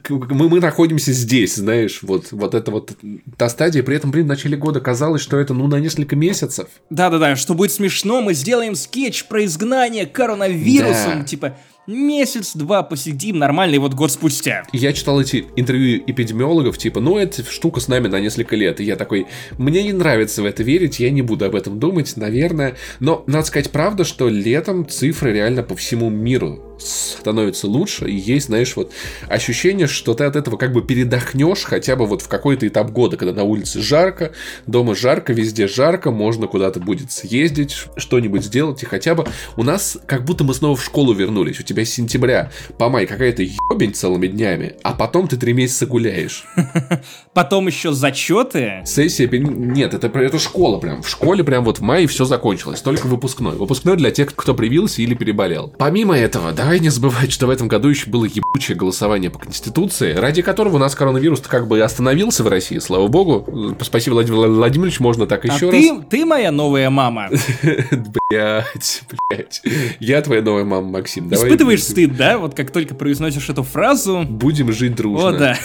Мы, 0.09 0.49
мы 0.49 0.59
находимся 0.59 1.13
здесь, 1.13 1.55
знаешь, 1.55 2.03
вот, 2.03 2.31
вот 2.31 2.53
это 2.53 2.69
вот 2.69 2.97
та 3.37 3.47
стадия. 3.47 3.81
При 3.81 3.95
этом, 3.95 4.11
блин, 4.11 4.25
в 4.25 4.27
начале 4.27 4.57
года 4.57 4.81
казалось, 4.81 5.21
что 5.21 5.39
это, 5.39 5.53
ну, 5.53 5.67
на 5.67 5.79
несколько 5.79 6.15
месяцев. 6.15 6.67
Да-да-да, 6.89 7.37
что 7.37 7.53
будет 7.53 7.71
смешно, 7.71 8.21
мы 8.21 8.33
сделаем 8.33 8.75
скетч 8.75 9.25
про 9.25 9.45
изгнание 9.45 10.05
коронавирусом, 10.05 11.19
да. 11.19 11.23
типа 11.23 11.57
месяц-два 11.87 12.83
посидим 12.83 13.39
нормально, 13.39 13.75
и 13.75 13.79
вот 13.79 13.93
год 13.93 14.11
спустя. 14.11 14.63
Я 14.71 14.93
читал 14.93 15.19
эти 15.21 15.45
интервью 15.55 16.03
эпидемиологов, 16.05 16.77
типа, 16.77 16.99
ну, 16.99 17.17
эта 17.17 17.43
штука 17.43 17.79
с 17.79 17.87
нами 17.87 18.07
на 18.07 18.19
несколько 18.19 18.55
лет. 18.55 18.79
И 18.79 18.83
я 18.83 18.95
такой, 18.95 19.27
мне 19.57 19.83
не 19.83 19.93
нравится 19.93 20.41
в 20.41 20.45
это 20.45 20.63
верить, 20.63 20.99
я 20.99 21.09
не 21.11 21.21
буду 21.21 21.45
об 21.45 21.55
этом 21.55 21.79
думать, 21.79 22.15
наверное. 22.17 22.75
Но, 22.99 23.23
надо 23.27 23.45
сказать 23.45 23.71
правда, 23.71 24.03
что 24.03 24.29
летом 24.29 24.87
цифры 24.87 25.33
реально 25.33 25.63
по 25.63 25.75
всему 25.75 26.09
миру 26.09 26.70
становится 26.81 27.67
лучше, 27.67 28.09
и 28.09 28.15
есть, 28.15 28.47
знаешь, 28.47 28.75
вот 28.75 28.91
ощущение, 29.27 29.87
что 29.87 30.13
ты 30.13 30.23
от 30.23 30.35
этого 30.35 30.57
как 30.57 30.73
бы 30.73 30.81
передохнешь 30.81 31.63
хотя 31.63 31.95
бы 31.95 32.05
вот 32.05 32.21
в 32.21 32.27
какой-то 32.27 32.67
этап 32.67 32.91
года, 32.91 33.17
когда 33.17 33.33
на 33.33 33.43
улице 33.43 33.81
жарко, 33.81 34.31
дома 34.67 34.95
жарко, 34.95 35.33
везде 35.33 35.67
жарко, 35.67 36.11
можно 36.11 36.47
куда-то 36.47 36.79
будет 36.79 37.11
съездить, 37.11 37.85
что-нибудь 37.97 38.43
сделать, 38.43 38.83
и 38.83 38.85
хотя 38.85 39.15
бы 39.15 39.25
у 39.55 39.63
нас 39.63 39.97
как 40.05 40.25
будто 40.25 40.43
мы 40.43 40.53
снова 40.53 40.75
в 40.75 40.83
школу 40.83 41.13
вернулись, 41.13 41.59
у 41.59 41.63
тебя 41.63 41.85
с 41.85 41.89
сентября 41.89 42.51
по 42.77 42.89
май 42.89 43.05
какая-то 43.05 43.43
ебень 43.43 43.93
целыми 43.93 44.27
днями, 44.27 44.75
а 44.83 44.93
потом 44.93 45.27
ты 45.27 45.37
три 45.37 45.53
месяца 45.53 45.85
гуляешь. 45.85 46.45
Потом 47.33 47.67
еще 47.67 47.93
зачеты. 47.93 48.81
Сессия, 48.85 49.27
нет, 49.27 49.93
это, 49.93 50.07
это 50.07 50.39
школа 50.39 50.79
прям, 50.79 51.01
в 51.01 51.09
школе 51.09 51.43
прям 51.43 51.63
вот 51.63 51.79
в 51.79 51.81
мае 51.81 52.07
все 52.07 52.25
закончилось, 52.25 52.81
только 52.81 53.07
выпускной. 53.07 53.55
Выпускной 53.55 53.95
для 53.95 54.11
тех, 54.11 54.33
кто 54.35 54.53
привился 54.53 55.01
или 55.01 55.13
переболел. 55.13 55.73
Помимо 55.77 56.17
этого, 56.17 56.51
давай 56.51 56.70
не 56.79 56.89
забывать, 56.89 57.31
что 57.31 57.47
в 57.47 57.49
этом 57.49 57.67
году 57.67 57.89
еще 57.89 58.09
было 58.09 58.25
ебучее 58.25 58.77
голосование 58.77 59.29
по 59.29 59.39
Конституции, 59.39 60.13
ради 60.13 60.41
которого 60.41 60.75
у 60.75 60.79
нас 60.79 60.95
коронавирус 60.95 61.41
как 61.41 61.67
бы 61.67 61.81
остановился 61.81 62.43
в 62.43 62.47
России, 62.47 62.79
слава 62.79 63.07
богу. 63.07 63.75
Спасибо, 63.81 64.15
Владимир 64.15 64.47
Владимирович, 64.47 64.99
можно 64.99 65.27
так 65.27 65.45
еще 65.45 65.69
а 65.69 65.71
раз. 65.71 65.81
Ты, 65.81 66.01
ты 66.09 66.25
моя 66.25 66.51
новая 66.51 66.89
мама. 66.89 67.29
блядь, 68.31 69.03
блядь. 69.29 69.61
Я 69.99 70.21
твоя 70.21 70.41
новая 70.41 70.63
мама, 70.63 70.87
Максим. 70.87 71.29
Давай 71.29 71.47
Испытываешь 71.47 71.83
стыд, 71.83 72.15
да? 72.15 72.37
Вот 72.37 72.55
как 72.55 72.71
только 72.71 72.95
произносишь 72.95 73.49
эту 73.49 73.63
фразу... 73.63 74.23
Будем 74.27 74.71
жить 74.71 74.95
дружно. 74.95 75.29
О, 75.29 75.31
да. 75.31 75.57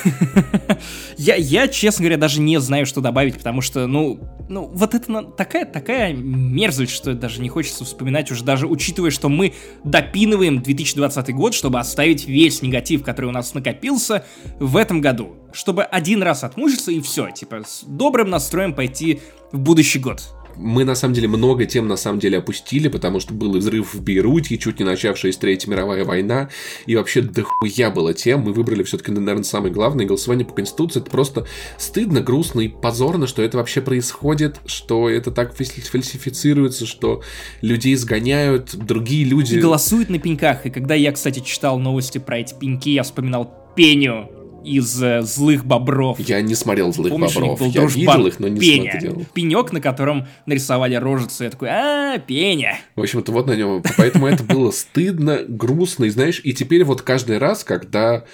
я, 1.16 1.36
я, 1.36 1.68
честно 1.68 2.02
говоря, 2.02 2.18
даже 2.18 2.40
не 2.40 2.60
знаю, 2.60 2.86
что 2.86 3.00
добавить, 3.00 3.36
потому 3.38 3.60
что, 3.60 3.86
ну, 3.86 4.20
ну 4.48 4.70
вот 4.72 4.94
это 4.94 5.22
такая, 5.22 5.64
такая 5.64 6.12
мерзость, 6.12 6.92
что 6.92 7.14
даже 7.14 7.40
не 7.40 7.48
хочется 7.48 7.84
вспоминать 7.84 8.30
уже, 8.30 8.44
даже 8.44 8.66
учитывая, 8.66 9.10
что 9.10 9.28
мы 9.28 9.54
допинываем 9.84 10.62
2020 10.62 11.34
год, 11.34 11.54
чтобы 11.54 11.78
оставить 11.78 12.26
весь 12.26 12.62
негатив, 12.62 13.02
который 13.02 13.26
у 13.26 13.32
нас 13.32 13.54
накопился 13.54 14.24
в 14.58 14.76
этом 14.76 15.00
году. 15.00 15.36
Чтобы 15.52 15.84
один 15.84 16.22
раз 16.22 16.44
отмучиться 16.44 16.92
и 16.92 17.00
все, 17.00 17.30
типа, 17.30 17.62
с 17.66 17.82
добрым 17.84 18.28
настроем 18.30 18.74
пойти 18.74 19.20
в 19.52 19.58
будущий 19.58 19.98
год 19.98 20.22
мы 20.58 20.84
на 20.84 20.94
самом 20.94 21.14
деле 21.14 21.28
много 21.28 21.64
тем 21.66 21.88
на 21.88 21.96
самом 21.96 22.18
деле 22.18 22.38
опустили, 22.38 22.88
потому 22.88 23.20
что 23.20 23.34
был 23.34 23.52
взрыв 23.52 23.94
в 23.94 24.02
Бейруте, 24.02 24.58
чуть 24.58 24.78
не 24.78 24.84
начавшаяся 24.84 25.40
Третья 25.40 25.70
мировая 25.70 26.04
война, 26.04 26.48
и 26.86 26.96
вообще 26.96 27.22
дохуя 27.22 27.90
было 27.90 28.14
тем. 28.14 28.40
Мы 28.40 28.52
выбрали 28.52 28.82
все-таки, 28.82 29.12
наверное, 29.12 29.44
самое 29.44 29.72
главное, 29.72 30.06
голосование 30.06 30.46
по 30.46 30.54
Конституции. 30.54 31.00
Это 31.00 31.10
просто 31.10 31.46
стыдно, 31.78 32.20
грустно 32.20 32.60
и 32.60 32.68
позорно, 32.68 33.26
что 33.26 33.42
это 33.42 33.58
вообще 33.58 33.80
происходит, 33.80 34.60
что 34.66 35.08
это 35.08 35.30
так 35.30 35.54
фальсифицируется, 35.54 36.86
что 36.86 37.22
людей 37.60 37.94
сгоняют, 37.96 38.74
другие 38.74 39.24
люди... 39.24 39.56
И 39.56 39.60
голосуют 39.60 40.10
на 40.10 40.18
пеньках. 40.18 40.66
И 40.66 40.70
когда 40.70 40.94
я, 40.94 41.12
кстати, 41.12 41.40
читал 41.40 41.78
новости 41.78 42.18
про 42.18 42.38
эти 42.38 42.54
пеньки, 42.54 42.90
я 42.90 43.02
вспоминал 43.02 43.52
Пеню 43.76 44.30
из 44.66 45.02
э, 45.02 45.22
«Злых 45.22 45.64
бобров». 45.64 46.18
Я 46.20 46.40
не 46.40 46.54
смотрел 46.54 46.92
«Злых 46.92 47.10
Помнишь, 47.12 47.34
бобров». 47.34 47.60
Я 47.62 47.86
видел 47.86 48.26
их, 48.26 48.40
но 48.40 48.48
не 48.48 48.60
Пеня. 48.60 48.90
смотрел. 48.90 49.24
Пенек, 49.32 49.72
на 49.72 49.80
котором 49.80 50.26
нарисовали 50.46 50.94
рожицу. 50.96 51.44
Я 51.44 51.50
такой, 51.50 51.68
а, 51.70 52.18
Пеня. 52.18 52.78
В 52.96 53.00
общем-то, 53.00 53.32
вот 53.32 53.46
на 53.46 53.52
нем. 53.52 53.82
Поэтому 53.96 54.26
это 54.26 54.42
было 54.42 54.70
стыдно, 54.70 55.40
грустно, 55.46 56.04
и 56.04 56.10
знаешь, 56.10 56.40
и 56.42 56.52
теперь 56.52 56.84
вот 56.84 57.02
каждый 57.02 57.38
раз, 57.38 57.64
когда 57.64 58.24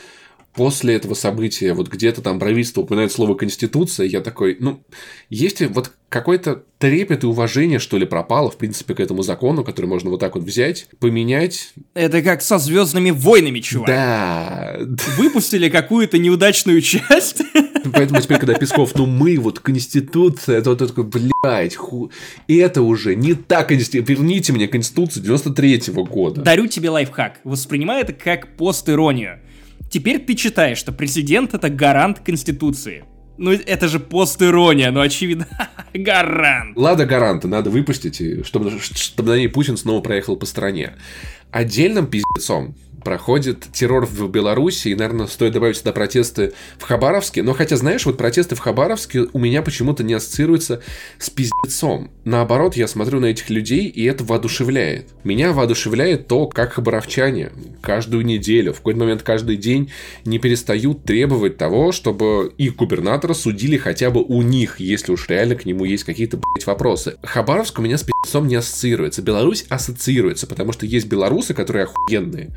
после 0.54 0.94
этого 0.94 1.14
события 1.14 1.72
вот 1.74 1.88
где-то 1.88 2.22
там 2.22 2.38
правительство 2.38 2.82
упоминает 2.82 3.12
слово 3.12 3.34
«конституция», 3.34 4.06
я 4.06 4.20
такой, 4.20 4.56
ну, 4.60 4.82
есть 5.30 5.62
вот 5.68 5.92
какой-то 6.12 6.62
трепет 6.78 7.24
и 7.24 7.26
уважение, 7.26 7.78
что 7.78 7.96
ли, 7.96 8.04
пропало, 8.04 8.50
в 8.50 8.58
принципе, 8.58 8.94
к 8.94 9.00
этому 9.00 9.22
закону, 9.22 9.64
который 9.64 9.86
можно 9.86 10.10
вот 10.10 10.20
так 10.20 10.34
вот 10.34 10.44
взять, 10.44 10.86
поменять. 11.00 11.72
Это 11.94 12.20
как 12.20 12.42
со 12.42 12.58
Звездными 12.58 13.10
войнами, 13.10 13.60
чувак. 13.60 13.86
Да. 13.86 14.76
Выпустили 15.16 15.70
какую-то 15.70 16.18
неудачную 16.18 16.82
часть. 16.82 17.42
Поэтому 17.94 18.20
теперь, 18.20 18.38
когда 18.38 18.54
Песков, 18.54 18.94
ну 18.94 19.06
мы, 19.06 19.38
вот 19.38 19.60
Конституция, 19.60 20.58
это 20.58 20.70
вот 20.70 20.78
такой, 20.80 21.04
блядь, 21.04 21.76
ху... 21.76 22.12
это 22.46 22.82
уже 22.82 23.14
не 23.14 23.34
та 23.34 23.64
Конституция. 23.64 24.14
Верните 24.14 24.52
мне 24.52 24.68
Конституцию 24.68 25.24
93-го 25.24 26.04
года. 26.04 26.42
Дарю 26.42 26.66
тебе 26.66 26.90
лайфхак. 26.90 27.40
Воспринимай 27.42 28.02
это 28.02 28.12
как 28.12 28.56
пост-иронию. 28.56 29.40
Теперь 29.90 30.18
ты 30.18 30.34
читаешь, 30.34 30.78
что 30.78 30.92
президент 30.92 31.54
это 31.54 31.70
гарант 31.70 32.20
Конституции. 32.20 33.04
Ну, 33.42 33.50
это 33.50 33.88
же 33.88 33.98
пост-ирония, 33.98 34.92
ну, 34.92 35.00
очевидно, 35.00 35.48
гарант. 35.94 36.76
Лада 36.76 37.04
гаранта 37.06 37.48
надо 37.48 37.70
выпустить, 37.70 38.46
чтобы, 38.46 38.78
чтобы 38.78 39.30
на 39.30 39.36
ней 39.36 39.48
Путин 39.48 39.76
снова 39.76 40.00
проехал 40.00 40.36
по 40.36 40.46
стране. 40.46 40.94
Отдельным 41.50 42.06
пиздецом 42.06 42.76
проходит 43.04 43.66
террор 43.72 44.06
в 44.06 44.28
Беларуси, 44.28 44.88
и, 44.88 44.94
наверное, 44.94 45.26
стоит 45.26 45.52
добавить 45.52 45.76
сюда 45.76 45.92
протесты 45.92 46.52
в 46.78 46.82
Хабаровске. 46.82 47.42
Но 47.42 47.52
хотя, 47.52 47.76
знаешь, 47.76 48.06
вот 48.06 48.16
протесты 48.16 48.54
в 48.54 48.58
Хабаровске 48.58 49.26
у 49.32 49.38
меня 49.38 49.62
почему-то 49.62 50.02
не 50.02 50.14
ассоциируются 50.14 50.82
с 51.18 51.30
пиздецом. 51.30 52.10
Наоборот, 52.24 52.76
я 52.76 52.86
смотрю 52.86 53.20
на 53.20 53.26
этих 53.26 53.50
людей, 53.50 53.86
и 53.86 54.04
это 54.04 54.24
воодушевляет. 54.24 55.08
Меня 55.24 55.52
воодушевляет 55.52 56.28
то, 56.28 56.46
как 56.46 56.74
хабаровчане 56.74 57.52
каждую 57.80 58.24
неделю, 58.24 58.72
в 58.72 58.78
какой-то 58.78 59.00
момент 59.00 59.22
каждый 59.22 59.56
день 59.56 59.90
не 60.24 60.38
перестают 60.38 61.04
требовать 61.04 61.56
того, 61.56 61.92
чтобы 61.92 62.52
их 62.58 62.76
губернатора 62.76 63.34
судили 63.34 63.76
хотя 63.76 64.10
бы 64.10 64.22
у 64.22 64.42
них, 64.42 64.80
если 64.80 65.12
уж 65.12 65.28
реально 65.28 65.56
к 65.56 65.64
нему 65.64 65.84
есть 65.84 66.04
какие-то, 66.04 66.36
блядь, 66.36 66.66
вопросы. 66.66 67.16
Хабаровск 67.22 67.78
у 67.78 67.82
меня 67.82 67.98
с 67.98 68.04
пиздецом 68.04 68.46
не 68.46 68.56
ассоциируется. 68.56 69.22
Беларусь 69.22 69.64
ассоциируется, 69.68 70.46
потому 70.46 70.72
что 70.72 70.86
есть 70.86 71.06
белорусы, 71.06 71.54
которые 71.54 71.84
охуенные 71.84 72.50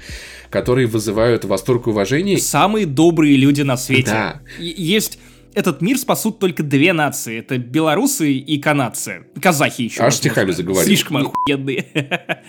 которые 0.50 0.88
вызывают 0.88 1.46
восторг 1.46 1.88
и 1.88 1.90
уважение. 1.90 2.38
Самые 2.38 2.86
добрые 2.86 3.36
люди 3.38 3.62
на 3.62 3.78
свете. 3.78 4.12
Да. 4.12 4.42
Есть 4.60 5.20
этот 5.56 5.82
мир 5.82 5.98
спасут 5.98 6.38
только 6.40 6.64
две 6.64 6.94
нации. 6.94 7.40
Это 7.40 7.58
белорусы 7.58 8.34
и 8.34 8.60
канадцы. 8.60 9.26
Казахи 9.42 9.84
еще. 9.84 10.04
Аж 10.04 10.16
стихами 10.16 10.52
заговорили. 10.52 10.86
Слишком 10.86 11.18
охуенные. 11.18 11.86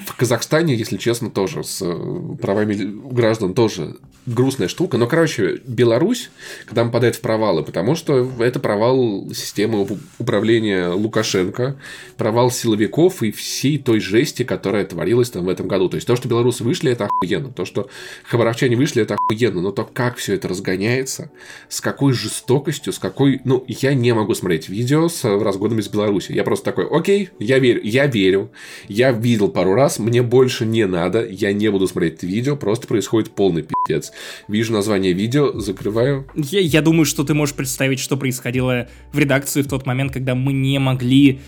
В 0.06 0.16
Казахстане, 0.16 0.74
если 0.74 0.96
честно, 0.96 1.30
тоже 1.30 1.62
с 1.62 1.80
э, 1.82 2.36
правами 2.40 2.74
граждан 2.74 3.54
тоже 3.54 3.96
грустная 4.26 4.66
штука. 4.66 4.98
Но, 4.98 5.06
короче, 5.06 5.60
Беларусь, 5.64 6.30
когда 6.66 6.82
он 6.82 6.88
попадает 6.88 7.14
в 7.14 7.20
провалы, 7.20 7.62
потому 7.62 7.94
что 7.94 8.28
это 8.40 8.58
провал 8.58 9.30
системы 9.32 9.86
управления 10.18 10.88
Лукашенко, 10.88 11.78
провал 12.16 12.50
силовиков 12.50 13.22
и 13.22 13.30
всей 13.30 13.78
той 13.78 14.00
жести, 14.00 14.42
которая 14.42 14.84
творилась 14.84 15.30
там 15.30 15.44
в 15.44 15.48
этом 15.48 15.68
году. 15.68 15.88
То 15.88 15.94
есть, 15.94 16.08
то, 16.08 16.16
что 16.16 16.28
белорусы 16.28 16.64
вышли, 16.64 16.90
это 16.90 17.04
охуенно. 17.04 17.52
То, 17.52 17.64
что 17.64 17.88
хабаровчане 18.24 18.76
вышли, 18.76 19.02
это 19.02 19.14
охуенно. 19.14 19.60
Но 19.60 19.70
то, 19.70 19.84
как 19.84 20.16
все 20.16 20.34
это 20.34 20.48
разгоняется, 20.48 21.30
с 21.68 21.80
какой 21.80 22.12
жестокостью, 22.12 22.92
с 22.96 22.98
какой... 22.98 23.40
Ну, 23.44 23.64
я 23.68 23.94
не 23.94 24.12
могу 24.14 24.34
смотреть 24.34 24.68
видео 24.70 25.08
с 25.08 25.22
разгонами 25.24 25.80
из 25.80 25.88
Беларуси. 25.88 26.32
Я 26.32 26.44
просто 26.44 26.64
такой, 26.64 26.86
окей, 26.86 27.28
я 27.38 27.58
верю, 27.58 27.80
я 27.84 28.06
верю. 28.06 28.50
Я 28.88 29.12
видел 29.12 29.48
пару 29.48 29.74
раз, 29.74 29.98
мне 29.98 30.22
больше 30.22 30.64
не 30.64 30.86
надо, 30.86 31.26
я 31.26 31.52
не 31.52 31.70
буду 31.70 31.86
смотреть 31.86 32.22
видео, 32.22 32.56
просто 32.56 32.86
происходит 32.88 33.30
полный 33.32 33.62
пиздец. 33.62 34.12
Вижу 34.48 34.72
название 34.72 35.12
видео, 35.12 35.58
закрываю. 35.60 36.26
Я, 36.34 36.60
я 36.60 36.80
думаю, 36.80 37.04
что 37.04 37.22
ты 37.22 37.34
можешь 37.34 37.54
представить, 37.54 38.00
что 38.00 38.16
происходило 38.16 38.88
в 39.12 39.18
редакции 39.18 39.60
в 39.60 39.68
тот 39.68 39.84
момент, 39.84 40.12
когда 40.12 40.34
мы 40.34 40.54
не 40.54 40.78
могли 40.78 41.40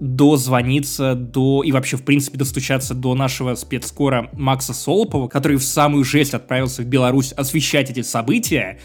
дозвониться 0.00 1.14
до 1.14 1.62
и 1.62 1.72
вообще, 1.72 1.96
в 1.96 2.04
принципе, 2.04 2.38
достучаться 2.38 2.94
до 2.94 3.14
нашего 3.14 3.54
спецскора 3.56 4.30
Макса 4.32 4.72
Солопова, 4.72 5.28
который 5.28 5.58
в 5.58 5.64
самую 5.64 6.04
жесть 6.04 6.34
отправился 6.34 6.82
в 6.82 6.86
Беларусь 6.86 7.32
освещать 7.32 7.90
эти 7.90 8.02
события 8.02 8.78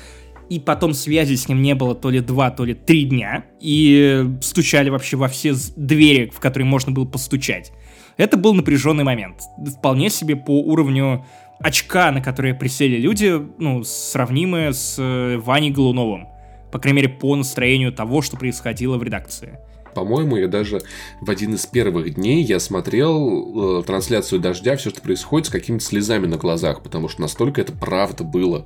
и 0.54 0.60
потом 0.60 0.94
связи 0.94 1.34
с 1.34 1.48
ним 1.48 1.64
не 1.64 1.74
было 1.74 1.96
то 1.96 2.12
ли 2.12 2.20
два, 2.20 2.52
то 2.52 2.64
ли 2.64 2.76
три 2.76 3.06
дня, 3.06 3.46
и 3.60 4.24
стучали 4.42 4.90
вообще 4.92 5.18
во 5.18 5.28
все 5.28 5.56
двери, 5.76 6.32
в 6.32 6.40
которые 6.40 6.68
можно 6.68 6.92
было 6.92 7.06
постучать. 7.06 7.72
Это 8.18 8.38
был 8.38 8.54
напряженный 8.54 9.04
момент. 9.04 9.42
Вполне 9.80 10.12
себе 10.12 10.36
по 10.36 10.62
уровню 10.62 11.26
очка, 11.60 12.12
на 12.12 12.22
которые 12.22 12.54
присели 12.54 12.98
люди, 12.98 13.34
ну, 13.58 13.84
сравнимые 13.84 14.74
с 14.74 14.98
э, 15.00 15.38
Ваней 15.38 15.72
Голуновым. 15.72 16.28
По 16.72 16.78
крайней 16.78 16.98
мере, 17.02 17.10
по 17.10 17.36
настроению 17.36 17.92
того, 17.92 18.22
что 18.22 18.38
происходило 18.38 19.00
в 19.00 19.04
редакции. 19.04 19.58
По-моему, 19.96 20.38
я 20.38 20.48
даже 20.48 20.82
в 21.20 21.32
один 21.32 21.56
из 21.56 21.66
первых 21.66 22.14
дней 22.14 22.44
я 22.44 22.60
смотрел 22.60 23.80
э, 23.80 23.84
трансляцию 23.84 24.40
дождя, 24.40 24.76
все, 24.76 24.92
что 24.92 25.02
происходит, 25.02 25.48
с 25.48 25.50
какими-то 25.50 25.84
слезами 25.84 26.28
на 26.28 26.38
глазах, 26.38 26.84
потому 26.84 27.10
что 27.10 27.22
настолько 27.22 27.60
это 27.62 27.74
правда 27.74 28.24
было 28.24 28.66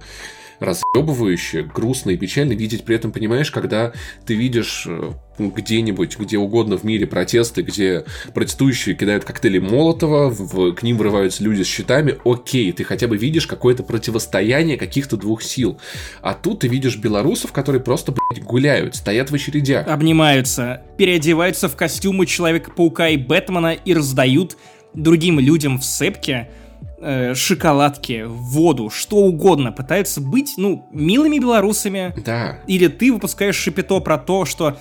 разъебывающе, 0.60 1.64
грустно 1.64 2.12
и 2.12 2.18
печально 2.18 2.54
видеть. 2.54 2.84
При 2.84 2.96
этом 2.96 3.12
понимаешь, 3.12 3.52
когда 3.52 3.94
ты 4.26 4.36
видишь 4.36 4.86
э, 4.88 5.12
где-нибудь, 5.40 6.18
где 6.18 6.38
угодно 6.38 6.78
в 6.78 6.84
мире 6.84 7.06
протесты, 7.06 7.62
где 7.62 8.06
протестующие 8.34 8.96
кидают 8.96 9.24
коктейли 9.24 9.60
Молотова, 9.60 10.30
в, 10.30 10.74
к 10.74 10.84
ним 10.84 10.98
врываются 10.98 11.44
люди 11.44 11.64
с 11.64 11.68
щитами, 11.68 12.16
окей, 12.26 12.72
ты 12.72 12.84
хотя 12.84 13.08
бы 13.08 13.18
видишь 13.18 13.48
какое-то 13.48 13.84
противостояние 13.84 14.78
каких-то 14.78 15.18
двух 15.18 15.44
сил. 15.44 15.80
А 16.22 16.34
тут 16.34 16.60
ты 16.60 16.68
видишь 16.68 16.98
белорусов, 16.98 17.52
которые 17.52 17.82
просто, 17.82 18.12
блядь, 18.12 18.44
гуляют, 18.44 18.96
стоят 18.96 19.32
в 19.32 19.36
очередях. 19.36 19.88
Обнимаются, 19.88 20.82
переодеваются 20.98 21.70
в 21.70 21.76
костюмы 21.76 22.26
Человека-паука 22.26 23.10
и 23.10 23.18
Бэтмена 23.18 23.74
и 23.74 23.94
раздают 23.94 24.58
другим 24.94 25.40
людям 25.40 25.80
в 25.80 25.86
сепке 25.86 26.50
э, 27.00 27.34
шоколадки, 27.34 28.26
воду, 28.28 28.90
что 28.90 29.18
угодно, 29.18 29.72
пытаются 29.72 30.22
быть, 30.22 30.54
ну, 30.58 30.88
милыми 30.92 31.40
белорусами. 31.40 32.14
Да. 32.26 32.60
Или 32.68 32.88
ты 32.88 33.12
выпускаешь 33.12 33.56
шипито 33.56 34.00
про 34.00 34.18
то, 34.18 34.46
что 34.46 34.78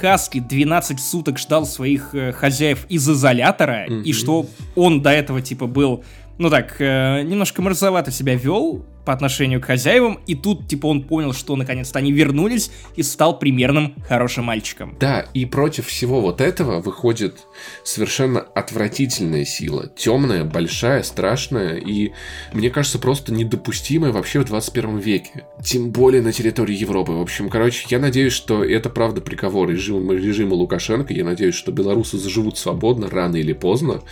Хаски 0.00 0.40
12 0.40 1.00
суток 1.00 1.38
ждал 1.38 1.66
своих 1.66 2.14
э, 2.14 2.32
хозяев 2.32 2.86
из 2.88 3.08
изолятора, 3.08 3.86
mm-hmm. 3.86 4.02
и 4.02 4.12
что 4.12 4.46
он 4.76 5.02
до 5.02 5.10
этого, 5.10 5.40
типа, 5.40 5.66
был, 5.66 6.04
ну 6.38 6.50
так, 6.50 6.76
э, 6.80 7.22
немножко 7.22 7.62
мрзовато 7.62 8.10
себя 8.10 8.34
вел, 8.34 8.84
по 9.04 9.12
отношению 9.12 9.60
к 9.60 9.64
хозяевам, 9.64 10.20
и 10.26 10.34
тут, 10.34 10.68
типа, 10.68 10.86
он 10.86 11.02
понял, 11.02 11.32
что 11.32 11.56
наконец-то 11.56 11.98
они 11.98 12.12
вернулись 12.12 12.70
и 12.96 13.02
стал 13.02 13.38
примерным 13.38 13.94
хорошим 14.08 14.44
мальчиком. 14.44 14.96
Да, 15.00 15.26
и 15.34 15.44
против 15.44 15.86
всего 15.86 16.20
вот 16.20 16.40
этого 16.40 16.80
выходит 16.80 17.46
совершенно 17.84 18.40
отвратительная 18.40 19.44
сила. 19.44 19.90
Темная, 19.96 20.44
большая, 20.44 21.02
страшная 21.02 21.76
и, 21.76 22.12
мне 22.52 22.70
кажется, 22.70 22.98
просто 22.98 23.32
недопустимая 23.32 24.12
вообще 24.12 24.40
в 24.40 24.44
21 24.44 24.98
веке. 24.98 25.46
Тем 25.64 25.90
более 25.90 26.22
на 26.22 26.32
территории 26.32 26.74
Европы. 26.74 27.12
В 27.12 27.20
общем, 27.20 27.48
короче, 27.48 27.86
я 27.90 27.98
надеюсь, 27.98 28.32
что 28.32 28.64
это 28.64 28.90
правда 28.90 29.20
приговор 29.20 29.68
режима, 29.68 30.14
режима 30.14 30.54
Лукашенко. 30.54 31.12
Я 31.12 31.24
надеюсь, 31.24 31.54
что 31.54 31.72
белорусы 31.72 32.18
заживут 32.18 32.58
свободно 32.58 33.08
рано 33.08 33.36
или 33.36 33.52
поздно. 33.52 34.02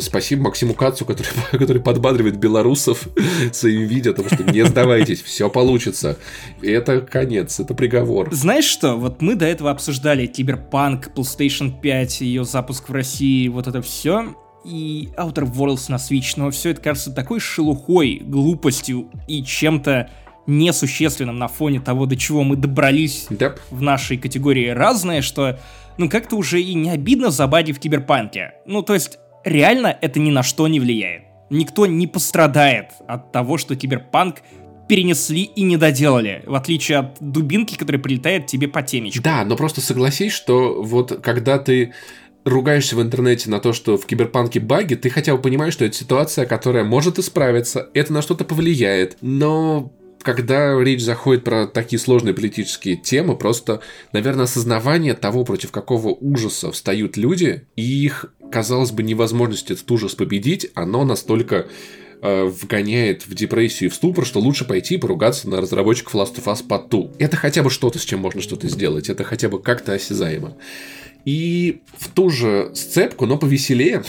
Спасибо 0.00 0.42
Максиму 0.44 0.74
Кацу, 0.74 1.04
который, 1.04 1.28
который 1.52 1.82
подбадривает 1.82 2.36
белорусов 2.36 3.08
своим 3.52 3.86
видео, 3.86 4.12
потому 4.12 4.33
что 4.34 4.44
не 4.44 4.64
сдавайтесь, 4.64 5.22
все 5.22 5.48
получится. 5.48 6.18
Это 6.62 7.00
конец, 7.00 7.60
это 7.60 7.74
приговор. 7.74 8.28
Знаешь 8.32 8.64
что, 8.64 8.96
вот 8.96 9.22
мы 9.22 9.34
до 9.34 9.46
этого 9.46 9.70
обсуждали 9.70 10.26
Киберпанк, 10.26 11.10
PlayStation 11.14 11.72
5, 11.80 12.20
ее 12.20 12.44
запуск 12.44 12.88
в 12.88 12.92
России, 12.92 13.48
вот 13.48 13.66
это 13.66 13.82
все 13.82 14.34
и 14.64 15.10
Outer 15.16 15.50
Worlds 15.52 15.86
на 15.88 15.96
Switch, 15.96 16.34
но 16.36 16.50
все 16.50 16.70
это 16.70 16.80
кажется 16.80 17.12
такой 17.12 17.38
шелухой, 17.38 18.20
глупостью 18.24 19.10
и 19.28 19.44
чем-то 19.44 20.10
несущественным 20.46 21.38
на 21.38 21.48
фоне 21.48 21.80
того, 21.80 22.06
до 22.06 22.16
чего 22.16 22.44
мы 22.44 22.56
добрались 22.56 23.26
yep. 23.30 23.58
в 23.70 23.82
нашей 23.82 24.16
категории 24.18 24.68
разное, 24.68 25.22
что, 25.22 25.58
ну, 25.96 26.08
как-то 26.08 26.36
уже 26.36 26.60
и 26.60 26.74
не 26.74 26.90
обидно 26.90 27.30
за 27.30 27.45
баги 27.45 27.76
в 27.76 27.80
Киберпанке. 27.80 28.54
Ну, 28.66 28.82
то 28.82 28.94
есть, 28.94 29.18
реально 29.44 29.96
это 30.00 30.20
ни 30.20 30.30
на 30.30 30.42
что 30.42 30.68
не 30.68 30.80
влияет. 30.80 31.22
Никто 31.54 31.86
не 31.86 32.06
пострадает 32.06 32.90
от 33.06 33.32
того, 33.32 33.58
что 33.58 33.76
Киберпанк 33.76 34.42
перенесли 34.88 35.42
и 35.42 35.62
не 35.62 35.76
доделали, 35.76 36.42
в 36.46 36.54
отличие 36.54 36.98
от 36.98 37.16
дубинки, 37.20 37.76
которая 37.76 38.02
прилетает 38.02 38.46
тебе 38.46 38.68
по 38.68 38.82
темечку. 38.82 39.22
Да, 39.22 39.44
но 39.44 39.56
просто 39.56 39.80
согласись, 39.80 40.32
что 40.32 40.82
вот 40.82 41.20
когда 41.22 41.58
ты 41.58 41.94
ругаешься 42.44 42.96
в 42.96 43.02
интернете 43.02 43.48
на 43.48 43.60
то, 43.60 43.72
что 43.72 43.96
в 43.96 44.04
киберпанке 44.04 44.60
баги, 44.60 44.94
ты 44.94 45.08
хотя 45.08 45.34
бы 45.34 45.40
понимаешь, 45.40 45.72
что 45.72 45.84
это 45.84 45.96
ситуация, 45.96 46.44
которая 46.44 46.84
может 46.84 47.18
исправиться, 47.18 47.88
это 47.94 48.12
на 48.12 48.20
что-то 48.20 48.44
повлияет, 48.44 49.16
но 49.22 49.93
когда 50.24 50.82
речь 50.82 51.02
заходит 51.02 51.44
про 51.44 51.66
такие 51.66 52.00
сложные 52.00 52.34
политические 52.34 52.96
темы, 52.96 53.36
просто, 53.36 53.80
наверное, 54.12 54.44
осознавание 54.44 55.14
того, 55.14 55.44
против 55.44 55.70
какого 55.70 56.08
ужаса 56.08 56.72
встают 56.72 57.16
люди, 57.16 57.66
и 57.76 57.82
их, 57.82 58.32
казалось 58.50 58.90
бы, 58.90 59.02
невозможность 59.02 59.70
этот 59.70 59.88
ужас 59.90 60.14
победить, 60.14 60.70
оно 60.74 61.04
настолько 61.04 61.66
э, 62.22 62.44
вгоняет 62.44 63.26
в 63.26 63.34
депрессию 63.34 63.90
и 63.90 63.92
в 63.92 63.94
ступор, 63.94 64.24
что 64.24 64.40
лучше 64.40 64.64
пойти 64.64 64.96
поругаться 64.96 65.48
на 65.48 65.60
разработчиков 65.60 66.14
Last 66.14 66.36
of 66.36 66.44
Us 66.44 66.66
по 66.66 66.78
ту. 66.78 67.12
Это 67.18 67.36
хотя 67.36 67.62
бы 67.62 67.68
что-то, 67.68 67.98
с 67.98 68.04
чем 68.04 68.20
можно 68.20 68.40
что-то 68.40 68.66
сделать, 68.68 69.10
это 69.10 69.24
хотя 69.24 69.50
бы 69.50 69.60
как-то 69.60 69.92
осязаемо. 69.92 70.56
И 71.24 71.80
в 71.98 72.08
ту 72.10 72.28
же 72.28 72.70
сцепку, 72.74 73.24
но 73.24 73.38
повеселее. 73.38 74.02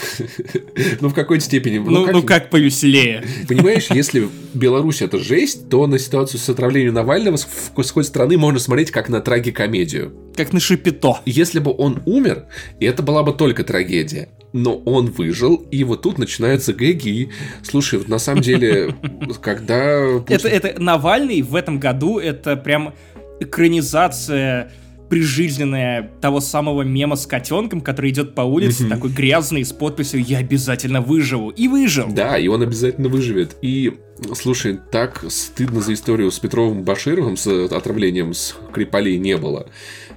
ну, 1.00 1.08
в 1.08 1.14
какой-то 1.14 1.44
степени. 1.44 1.78
Ну, 1.78 1.90
ну, 1.90 2.04
как, 2.04 2.14
ну, 2.14 2.22
как 2.22 2.50
повеселее? 2.50 3.24
Понимаешь, 3.48 3.86
если 3.90 4.28
Беларусь 4.52 5.00
это 5.00 5.18
жесть, 5.18 5.68
то 5.70 5.86
на 5.86 5.98
ситуацию 5.98 6.40
с 6.40 6.48
отравлением 6.48 6.94
Навального 6.94 7.36
с 7.36 7.46
какой 7.74 8.04
страны 8.04 8.36
можно 8.36 8.60
смотреть 8.60 8.90
как 8.90 9.08
на 9.08 9.20
трагикомедию. 9.20 10.14
Как 10.36 10.52
на 10.52 10.60
шипито. 10.60 11.20
Если 11.24 11.58
бы 11.58 11.74
он 11.76 12.02
умер, 12.04 12.44
это 12.80 13.02
была 13.02 13.22
бы 13.22 13.32
только 13.32 13.64
трагедия. 13.64 14.28
Но 14.52 14.76
он 14.76 15.06
выжил, 15.06 15.56
и 15.70 15.84
вот 15.84 16.02
тут 16.02 16.18
начинаются 16.18 16.72
гэги. 16.72 17.30
Слушай, 17.62 18.02
на 18.06 18.18
самом 18.18 18.42
деле, 18.42 18.94
когда... 19.42 20.20
Это, 20.28 20.48
это 20.48 20.80
Навальный 20.80 21.42
в 21.42 21.54
этом 21.54 21.80
году, 21.80 22.18
это 22.18 22.56
прям 22.56 22.94
экранизация 23.40 24.70
прижизненная 25.08 26.10
того 26.20 26.40
самого 26.40 26.82
мема 26.82 27.16
с 27.16 27.26
котенком, 27.26 27.80
который 27.80 28.10
идет 28.10 28.34
по 28.34 28.42
улице, 28.42 28.84
mm-hmm. 28.84 28.88
такой 28.88 29.10
грязный, 29.10 29.64
с 29.64 29.72
подписью 29.72 30.22
«Я 30.22 30.38
обязательно 30.38 31.00
выживу». 31.00 31.50
И 31.50 31.68
выжил. 31.68 32.08
Да, 32.10 32.36
и 32.38 32.48
он 32.48 32.62
обязательно 32.62 33.08
выживет. 33.08 33.56
И, 33.62 33.94
слушай, 34.34 34.78
так 34.90 35.24
стыдно 35.28 35.80
за 35.80 35.94
историю 35.94 36.30
с 36.30 36.38
Петровым 36.38 36.82
Башировым, 36.82 37.36
с 37.36 37.46
отравлением 37.46 38.34
с 38.34 38.56
Криполей 38.72 39.18
не 39.18 39.36
было. 39.36 39.68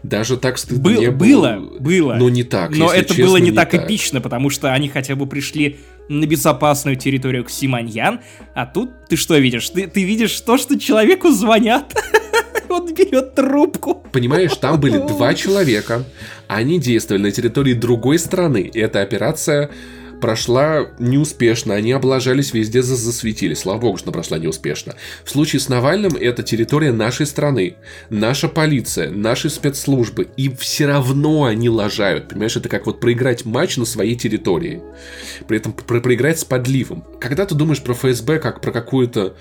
Даже 0.02 0.38
так 0.38 0.58
стыдно 0.58 0.84
Был, 0.84 1.02
не 1.02 1.12
было. 1.12 1.58
Было, 1.58 1.80
было. 1.80 2.14
Но 2.16 2.30
не 2.30 2.44
так, 2.44 2.76
Но 2.76 2.92
это 2.92 3.10
честно, 3.10 3.26
было 3.26 3.38
не, 3.38 3.50
не 3.50 3.56
так, 3.56 3.72
так 3.72 3.86
эпично, 3.86 4.22
потому 4.22 4.50
что 4.50 4.74
они 4.74 4.88
хотя 4.88 5.16
бы 5.16 5.28
пришли 5.28 5.78
на 6.08 6.26
безопасную 6.26 6.96
территорию 6.96 7.44
к 7.44 7.50
Симоньян, 7.50 8.22
а 8.56 8.66
тут 8.66 9.08
ты 9.08 9.16
что 9.16 9.38
видишь? 9.38 9.70
Ты, 9.70 9.88
ты 9.88 10.04
видишь 10.04 10.40
то, 10.42 10.58
что 10.58 10.80
человеку 10.80 11.32
звонят. 11.32 11.94
Он 12.70 12.94
берет 12.94 13.36
трубку. 13.36 14.04
Понимаешь, 14.12 14.56
там 14.56 14.80
были 14.80 14.98
два 15.08 15.34
человека. 15.34 16.04
Они 16.48 16.80
действовали 16.80 17.24
на 17.24 17.32
территории 17.32 17.74
другой 17.74 18.20
страны. 18.20 18.70
И 18.74 18.80
эта 18.80 19.02
операция 19.02 19.70
прошла 20.20 20.88
неуспешно, 21.00 21.74
они 21.76 21.92
облажались 21.92 22.54
везде, 22.54 22.82
засветили. 22.82 23.54
Слава 23.54 23.80
богу, 23.80 23.98
что 23.98 24.08
она 24.08 24.14
прошла 24.14 24.38
неуспешно. 24.38 24.96
В 25.24 25.30
случае 25.30 25.60
с 25.60 25.70
Навальным 25.70 26.16
это 26.16 26.44
территория 26.44 26.92
нашей 26.92 27.26
страны, 27.26 27.76
наша 28.10 28.48
полиция, 28.48 29.10
наши 29.10 29.50
спецслужбы, 29.50 30.28
и 30.38 30.50
все 30.50 30.88
равно 30.88 31.46
они 31.46 31.70
лажают. 31.70 32.30
Понимаешь, 32.30 32.56
это 32.56 32.70
как 32.70 32.86
вот 32.86 33.00
проиграть 33.00 33.46
матч 33.46 33.78
на 33.78 33.86
своей 33.86 34.16
территории. 34.16 34.82
При 35.48 35.58
этом 35.58 35.74
про 35.74 36.00
проиграть 36.02 36.40
с 36.40 36.46
подливом. 36.46 37.06
Когда 37.20 37.46
ты 37.46 37.56
думаешь 37.56 37.82
про 37.82 37.94
ФСБ 37.94 38.40
как 38.40 38.62
про 38.62 38.72
какую-то 38.72 39.36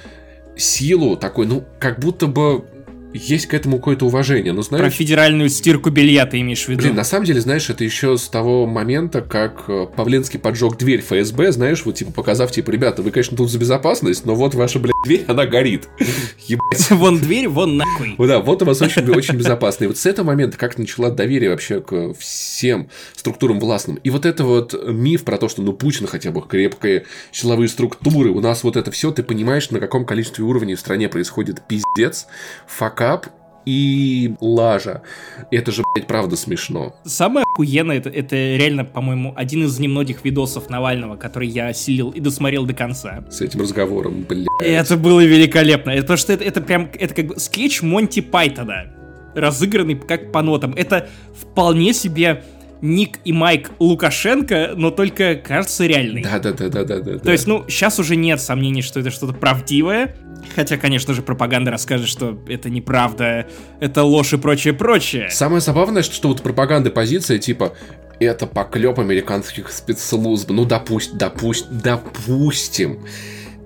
силу, 0.56 1.16
такой, 1.16 1.46
ну, 1.46 1.64
как 1.78 1.98
будто 1.98 2.26
бы 2.26 2.64
есть 3.12 3.46
к 3.46 3.54
этому 3.54 3.78
какое-то 3.78 4.06
уважение. 4.06 4.52
Но, 4.52 4.62
знаешь, 4.62 4.82
Про 4.82 4.90
федеральную 4.90 5.48
стирку 5.48 5.90
белья 5.90 6.26
ты 6.26 6.40
имеешь 6.40 6.64
в 6.64 6.68
виду? 6.68 6.82
Блин, 6.82 6.94
на 6.94 7.04
самом 7.04 7.24
деле, 7.24 7.40
знаешь, 7.40 7.68
это 7.70 7.84
еще 7.84 8.16
с 8.18 8.28
того 8.28 8.66
момента, 8.66 9.22
как 9.22 9.64
э, 9.68 9.86
Павленский 9.96 10.38
поджег 10.38 10.76
дверь 10.76 11.00
ФСБ, 11.00 11.52
знаешь, 11.52 11.84
вот 11.84 11.94
типа 11.96 12.12
показав, 12.12 12.50
типа, 12.50 12.70
ребята, 12.70 13.02
вы, 13.02 13.10
конечно, 13.10 13.36
тут 13.36 13.50
за 13.50 13.58
безопасность, 13.58 14.26
но 14.26 14.34
вот 14.34 14.54
ваша, 14.54 14.78
блядь, 14.78 14.92
дверь, 15.04 15.24
она 15.26 15.46
горит. 15.46 15.88
Ебать. 16.46 16.90
Вон 16.90 17.18
дверь, 17.18 17.48
вон 17.48 17.76
нахуй. 17.76 18.14
Да, 18.18 18.40
вот 18.40 18.62
у 18.62 18.64
вас 18.64 18.80
очень, 18.80 19.08
очень 19.10 19.36
безопасно. 19.36 19.84
И 19.84 19.86
вот 19.86 19.98
с 19.98 20.06
этого 20.06 20.26
момента 20.26 20.58
как 20.58 20.78
начала 20.78 21.10
доверие 21.10 21.50
вообще 21.50 21.80
к 21.80 22.14
всем 22.18 22.88
структурам 23.14 23.60
властным. 23.60 23.96
И 23.96 24.10
вот 24.10 24.26
это 24.26 24.44
вот 24.44 24.74
миф 24.86 25.24
про 25.24 25.38
то, 25.38 25.48
что, 25.48 25.62
ну, 25.62 25.72
Путин 25.72 26.06
хотя 26.06 26.30
бы 26.30 26.42
крепкие 26.42 27.04
силовые 27.32 27.68
структуры, 27.68 28.30
у 28.30 28.40
нас 28.40 28.64
вот 28.64 28.76
это 28.76 28.90
все, 28.90 29.10
ты 29.10 29.22
понимаешь, 29.22 29.70
на 29.70 29.80
каком 29.80 30.04
количестве 30.04 30.44
уровней 30.44 30.74
в 30.74 30.80
стране 30.80 31.08
происходит 31.08 31.62
пиздец, 31.66 32.26
факап, 32.66 32.97
факап 32.98 33.26
и 33.64 34.34
лажа. 34.40 35.02
Это 35.50 35.72
же, 35.72 35.82
блядь, 35.94 36.06
правда 36.06 36.36
смешно. 36.36 36.94
Самое 37.04 37.44
охуенное, 37.44 37.98
это, 37.98 38.08
это 38.08 38.34
реально, 38.34 38.84
по-моему, 38.84 39.34
один 39.36 39.64
из 39.64 39.78
немногих 39.78 40.24
видосов 40.24 40.70
Навального, 40.70 41.16
который 41.16 41.48
я 41.48 41.68
осилил 41.68 42.10
и 42.10 42.20
досмотрел 42.20 42.64
до 42.64 42.72
конца. 42.72 43.24
С 43.30 43.42
этим 43.42 43.60
разговором, 43.60 44.24
блядь. 44.28 44.46
Это 44.60 44.96
было 44.96 45.20
великолепно. 45.24 45.90
Это, 45.90 46.02
потому 46.02 46.16
что 46.16 46.32
это, 46.32 46.44
это 46.44 46.60
прям, 46.60 46.88
это 46.98 47.14
как 47.14 47.26
бы 47.26 47.38
скетч 47.38 47.82
Монти 47.82 48.20
Пайтона, 48.20 48.86
разыгранный 49.34 49.96
как 49.96 50.32
по 50.32 50.40
нотам. 50.42 50.72
Это 50.72 51.08
вполне 51.38 51.92
себе 51.92 52.42
Ник 52.80 53.18
и 53.24 53.32
Майк 53.32 53.70
Лукашенко, 53.78 54.72
но 54.76 54.90
только 54.90 55.34
кажется 55.34 55.86
реальный. 55.86 56.22
Да, 56.22 56.38
да, 56.38 56.52
да, 56.52 56.68
да, 56.68 56.84
да, 56.84 57.00
да. 57.00 57.18
То 57.18 57.32
есть, 57.32 57.46
ну, 57.46 57.64
сейчас 57.68 57.98
уже 57.98 58.16
нет 58.16 58.40
сомнений, 58.40 58.82
что 58.82 59.00
это 59.00 59.10
что-то 59.10 59.32
правдивое. 59.32 60.14
Хотя, 60.54 60.76
конечно 60.76 61.14
же, 61.14 61.22
пропаганда 61.22 61.70
расскажет, 61.70 62.08
что 62.08 62.38
это 62.48 62.70
неправда, 62.70 63.46
это 63.80 64.02
ложь 64.02 64.32
и 64.32 64.36
прочее, 64.36 64.72
прочее. 64.72 65.28
Самое 65.30 65.60
забавное, 65.60 66.02
что, 66.02 66.14
что 66.14 66.28
вот 66.28 66.42
пропаганда 66.42 66.90
позиция 66.90 67.38
типа 67.38 67.74
это 68.20 68.46
поклеп 68.46 68.98
американских 68.98 69.70
спецслужб. 69.70 70.50
Ну, 70.50 70.64
допустим, 70.64 71.18
допустим, 71.18 71.80
допустим. 71.82 73.04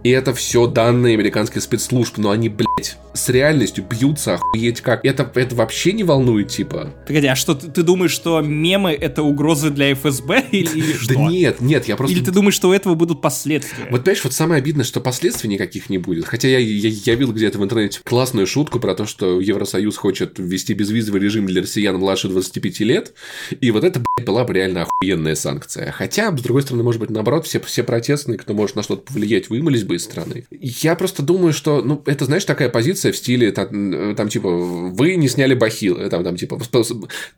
И 0.05 0.11
это 0.11 0.35
все 0.35 0.67
данные 0.67 1.15
американских 1.15 1.63
спецслужб, 1.63 2.19
но 2.19 2.31
они, 2.31 2.49
блядь, 2.49 2.97
с 3.15 3.29
реальностью 3.29 3.85
бьются, 3.89 4.35
охуеть 4.35 4.81
как. 4.81 5.05
Это, 5.05 5.31
это 5.35 5.55
вообще 5.55 5.93
не 5.93 6.03
волнует, 6.03 6.49
типа. 6.49 6.93
Погоди, 7.07 7.27
а 7.27 7.37
что, 7.37 7.55
ты, 7.55 7.69
ты 7.69 7.83
думаешь, 7.83 8.11
что 8.11 8.41
мемы 8.41 8.93
это 8.93 9.23
угрозы 9.23 9.71
для 9.71 9.95
ФСБ 9.95 10.47
или, 10.51 10.69
или 10.71 10.93
что? 10.95 11.15
Да 11.15 11.21
нет, 11.21 11.61
нет, 11.61 11.87
я 11.87 11.97
просто... 11.97 12.17
Или 12.17 12.25
ты 12.25 12.33
думаешь, 12.33 12.55
что 12.55 12.71
у 12.71 12.73
этого 12.73 12.95
будут 12.95 13.21
последствия? 13.21 13.85
Вот 13.91 14.03
понимаешь, 14.03 14.25
вот 14.25 14.33
самое 14.33 14.59
обидное, 14.59 14.85
что 14.85 15.01
последствий 15.01 15.49
никаких 15.49 15.91
не 15.91 15.99
будет. 15.99 16.25
Хотя 16.25 16.49
я, 16.49 16.59
я, 16.59 16.89
я 16.89 17.15
видел 17.15 17.33
где-то 17.33 17.59
в 17.59 17.65
интернете 17.65 18.01
классную 18.03 18.47
шутку 18.47 18.81
про 18.81 18.95
то, 18.95 19.07
что 19.07 19.41
Евросоюз 19.41 19.97
хочет 19.97 20.39
ввести 20.39 20.75
безвизовый 20.75 21.21
режим 21.21 21.47
для 21.47 21.63
россиян 21.63 21.97
младше 21.97 22.29
25 22.29 22.81
лет. 22.81 23.15
И 23.61 23.71
вот 23.71 23.85
это, 23.85 24.01
блядь, 24.01 24.27
была 24.27 24.45
бы 24.45 24.55
реально 24.55 24.83
охуенная 24.83 25.35
санкция. 25.35 25.93
Хотя, 25.93 26.37
с 26.37 26.41
другой 26.41 26.63
стороны, 26.63 26.83
может 26.83 27.01
быть, 27.01 27.11
наоборот, 27.11 27.47
все, 27.47 27.61
все 27.61 27.83
протестные, 27.85 28.39
кто 28.39 28.55
может 28.55 28.77
на 28.77 28.83
что-то 28.83 29.03
повлиять, 29.03 29.51
вымылись 29.51 29.85
бы 29.85 29.92
из 29.95 30.05
страны. 30.05 30.47
Я 30.51 30.95
просто 30.95 31.23
думаю, 31.23 31.53
что, 31.53 31.83
ну, 31.83 32.03
это, 32.07 32.25
знаешь, 32.25 32.45
такая 32.45 32.69
позиция 32.69 33.13
в 33.13 33.17
стиле, 33.17 33.53
там, 33.53 34.15
там 34.15 34.29
типа, 34.29 34.49
вы 34.49 35.17
не 35.17 35.29
сняли 35.29 35.55
бахил, 35.55 35.99
э, 35.99 36.09
там, 36.09 36.25
там 36.25 36.37
типа, 36.37 36.59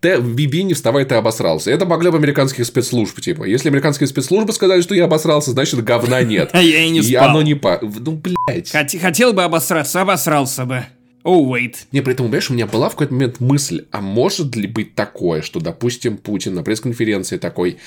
ты, 0.01 0.21
Биби, 0.21 0.63
не 0.63 0.75
вставай, 0.75 1.05
ты 1.05 1.15
обосрался. 1.15 1.71
Это 1.71 1.87
могли 1.87 2.11
бы 2.11 2.19
американских 2.19 2.67
спецслужб, 2.67 3.21
типа. 3.21 3.45
Если 3.45 3.69
американские 3.69 4.07
спецслужбы 4.07 4.53
сказали, 4.53 4.81
что 4.81 4.95
я 4.95 5.05
обосрался, 5.05 5.51
значит, 5.53 5.83
говна 5.85 6.23
нет. 6.23 6.51
А 6.55 6.63
я 6.63 6.85
и 6.85 6.91
не 6.91 7.03
спал. 7.03 7.13
И 7.13 7.17
оно 7.17 7.43
не 7.43 7.55
по... 7.55 7.81
Ну, 7.83 8.13
блядь. 8.13 8.71
Хотел 8.71 9.33
бы 9.33 9.43
обосраться, 9.43 10.01
обосрался 10.01 10.65
бы. 10.65 10.85
Oh, 11.25 11.43
wait. 11.49 11.77
Не, 11.91 12.03
при 12.03 12.13
этом, 12.13 12.27
понимаешь, 12.27 12.51
у 12.51 12.55
меня 12.55 12.67
была 12.67 12.91
в 12.91 12.93
какой-то 12.93 13.15
момент 13.15 13.41
мысль, 13.41 13.87
а 13.91 14.03
может 14.03 14.55
ли 14.57 14.69
быть 14.69 14.95
такое, 14.95 15.41
что, 15.41 15.59
допустим, 15.59 16.19
Путин 16.19 16.55
на 16.55 16.63
пресс-конференции 16.63 17.39
такой, 17.39 17.79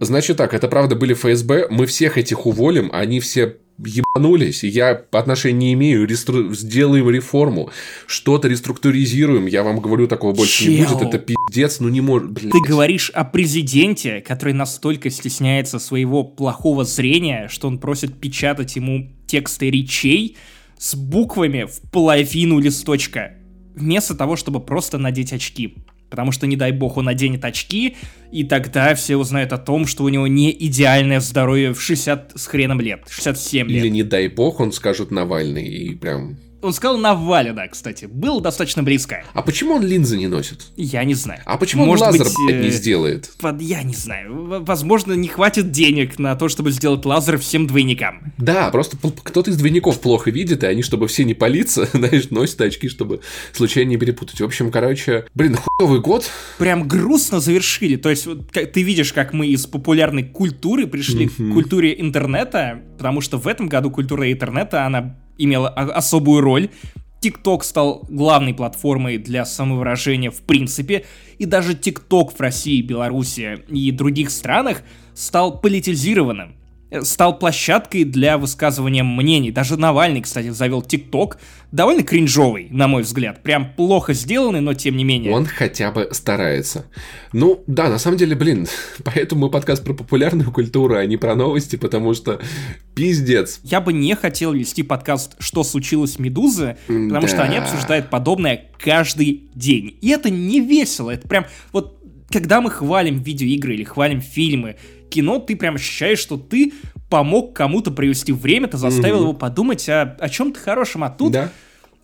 значит 0.00 0.36
так, 0.36 0.52
это 0.52 0.68
правда 0.68 0.94
были 0.94 1.14
ФСБ, 1.14 1.68
мы 1.70 1.86
всех 1.86 2.18
этих 2.18 2.44
уволим, 2.44 2.90
они 2.92 3.20
все 3.20 3.56
ебанулись, 3.84 4.64
я 4.64 4.90
отношения 5.12 5.58
не 5.58 5.72
имею, 5.74 6.06
рестру... 6.06 6.54
сделаем 6.54 7.10
реформу, 7.10 7.70
что-то 8.06 8.48
реструктуризируем, 8.48 9.46
я 9.46 9.62
вам 9.62 9.80
говорю, 9.80 10.06
такого 10.08 10.34
больше 10.34 10.64
Чел. 10.64 10.72
не 10.72 10.84
будет, 10.84 11.02
это 11.02 11.18
пиздец, 11.18 11.80
ну 11.80 11.88
не 11.88 12.00
может, 12.00 12.30
блядь. 12.30 12.52
Ты 12.52 12.60
говоришь 12.60 13.10
о 13.10 13.24
президенте, 13.24 14.20
который 14.20 14.54
настолько 14.54 15.10
стесняется 15.10 15.78
своего 15.78 16.24
плохого 16.24 16.84
зрения, 16.84 17.48
что 17.48 17.68
он 17.68 17.78
просит 17.78 18.18
печатать 18.20 18.76
ему 18.76 19.10
тексты 19.26 19.70
речей, 19.70 20.36
с 20.78 20.94
буквами 20.94 21.64
в 21.64 21.90
половину 21.90 22.60
листочка, 22.60 23.34
вместо 23.74 24.14
того, 24.14 24.36
чтобы 24.36 24.60
просто 24.60 24.98
надеть 24.98 25.32
очки. 25.32 25.74
Потому 26.10 26.32
что, 26.32 26.46
не 26.46 26.56
дай 26.56 26.72
бог, 26.72 26.96
он 26.96 27.04
наденет 27.04 27.44
очки, 27.44 27.96
и 28.32 28.44
тогда 28.44 28.94
все 28.94 29.16
узнают 29.16 29.52
о 29.52 29.58
том, 29.58 29.86
что 29.86 30.04
у 30.04 30.08
него 30.08 30.26
не 30.26 30.50
идеальное 30.50 31.20
здоровье 31.20 31.74
в 31.74 31.80
60 31.80 32.32
с 32.34 32.46
хреном 32.46 32.80
лет, 32.80 33.04
67 33.08 33.68
лет. 33.68 33.84
Или, 33.84 33.90
не 33.90 34.02
дай 34.02 34.28
бог, 34.28 34.60
он 34.60 34.72
скажет 34.72 35.10
Навальный, 35.10 35.66
и 35.66 35.94
прям 35.94 36.38
он 36.60 36.72
сказал 36.72 36.98
Наваля, 36.98 37.52
да, 37.52 37.68
кстати. 37.68 38.06
Было 38.06 38.40
достаточно 38.40 38.82
близко. 38.82 39.22
А 39.32 39.42
почему 39.42 39.74
он 39.74 39.84
линзы 39.84 40.16
не 40.16 40.26
носит? 40.26 40.66
Я 40.76 41.04
не 41.04 41.14
знаю. 41.14 41.40
А 41.44 41.56
почему 41.56 41.84
Может 41.84 42.06
он 42.06 42.12
лазер, 42.12 42.24
быть, 42.24 42.34
блядь, 42.46 42.62
не 42.62 42.68
э, 42.68 42.72
сделает? 42.72 43.30
Под, 43.40 43.62
я 43.62 43.82
не 43.82 43.94
знаю. 43.94 44.64
Возможно, 44.64 45.12
не 45.12 45.28
хватит 45.28 45.70
денег 45.70 46.18
на 46.18 46.34
то, 46.34 46.48
чтобы 46.48 46.72
сделать 46.72 47.04
лазер 47.04 47.38
всем 47.38 47.66
двойникам. 47.66 48.32
Да, 48.38 48.70
просто 48.70 48.96
кто-то 49.22 49.50
из 49.50 49.56
двойников 49.56 50.00
плохо 50.00 50.30
видит, 50.30 50.64
и 50.64 50.66
они, 50.66 50.82
чтобы 50.82 51.06
все 51.06 51.24
не 51.24 51.34
палиться, 51.34 51.88
знаешь, 51.92 52.30
носят 52.30 52.60
очки, 52.60 52.88
чтобы 52.88 53.20
случайно 53.52 53.90
не 53.90 53.96
перепутать. 53.96 54.40
В 54.40 54.44
общем, 54.44 54.72
короче, 54.72 55.26
блин, 55.34 55.56
хуёвый 55.56 56.00
год. 56.00 56.28
Прям 56.58 56.88
грустно 56.88 57.38
завершили. 57.38 57.96
То 57.96 58.10
есть, 58.10 58.26
вот, 58.26 58.50
ты 58.50 58.82
видишь, 58.82 59.12
как 59.12 59.32
мы 59.32 59.46
из 59.46 59.66
популярной 59.66 60.24
культуры 60.24 60.88
пришли 60.88 61.26
mm-hmm. 61.26 61.50
к 61.50 61.54
культуре 61.54 61.94
интернета, 62.00 62.82
потому 62.96 63.20
что 63.20 63.38
в 63.38 63.46
этом 63.46 63.68
году 63.68 63.90
культура 63.90 64.30
интернета, 64.32 64.84
она 64.84 65.16
имела 65.38 65.68
особую 65.68 66.42
роль. 66.42 66.70
TikTok 67.22 67.64
стал 67.64 68.06
главной 68.08 68.54
платформой 68.54 69.18
для 69.18 69.44
самовыражения 69.44 70.30
в 70.30 70.40
принципе, 70.42 71.04
и 71.38 71.46
даже 71.46 71.72
TikTok 71.72 72.36
в 72.36 72.40
России, 72.40 72.80
Беларуси 72.82 73.64
и 73.68 73.90
других 73.90 74.30
странах 74.30 74.82
стал 75.14 75.60
политизированным. 75.60 76.57
Э, 76.90 77.02
стал 77.02 77.38
площадкой 77.38 78.04
для 78.04 78.38
высказывания 78.38 79.02
мнений. 79.02 79.50
Даже 79.50 79.76
Навальный, 79.76 80.22
кстати, 80.22 80.48
завел 80.50 80.80
ТикТок. 80.80 81.38
Довольно 81.70 82.02
кринжовый, 82.02 82.68
на 82.70 82.88
мой 82.88 83.02
взгляд. 83.02 83.42
Прям 83.42 83.74
плохо 83.74 84.14
сделанный, 84.14 84.60
но 84.60 84.72
тем 84.72 84.96
не 84.96 85.04
менее. 85.04 85.32
Он 85.32 85.44
хотя 85.44 85.90
бы 85.90 86.08
старается. 86.12 86.86
Ну, 87.34 87.62
да, 87.66 87.90
на 87.90 87.98
самом 87.98 88.16
деле, 88.16 88.34
блин, 88.34 88.66
поэтому 89.04 89.46
мы 89.46 89.50
подкаст 89.50 89.84
про 89.84 89.92
популярную 89.92 90.50
культуру, 90.50 90.96
а 90.96 91.04
не 91.04 91.18
про 91.18 91.34
новости, 91.34 91.76
потому 91.76 92.14
что 92.14 92.40
пиздец. 92.94 93.60
Я 93.64 93.82
бы 93.82 93.92
не 93.92 94.14
хотел 94.14 94.54
вести 94.54 94.82
подкаст 94.82 95.36
«Что 95.38 95.64
случилось 95.64 96.14
с 96.14 96.18
Медузы», 96.18 96.78
потому 96.86 97.20
да. 97.20 97.28
что 97.28 97.42
они 97.42 97.58
обсуждают 97.58 98.08
подобное 98.08 98.70
каждый 98.82 99.50
день. 99.54 99.98
И 100.00 100.08
это 100.08 100.30
не 100.30 100.60
весело, 100.60 101.10
это 101.10 101.28
прям 101.28 101.44
вот 101.72 101.98
когда 102.30 102.60
мы 102.60 102.70
хвалим 102.70 103.22
видеоигры 103.22 103.74
или 103.74 103.84
хвалим 103.84 104.20
фильмы, 104.20 104.76
кино 105.08 105.38
ты 105.38 105.56
прям 105.56 105.76
ощущаешь, 105.76 106.18
что 106.18 106.36
ты 106.36 106.72
помог 107.10 107.54
кому-то 107.54 107.90
провести 107.90 108.32
время, 108.32 108.68
ты 108.68 108.76
заставил 108.76 109.18
mm-hmm. 109.18 109.22
его 109.22 109.32
подумать 109.32 109.88
о, 109.88 110.02
о 110.18 110.28
чем-то 110.28 110.60
хорошем, 110.60 111.04
а 111.04 111.10
тут... 111.10 111.32
Да. 111.32 111.52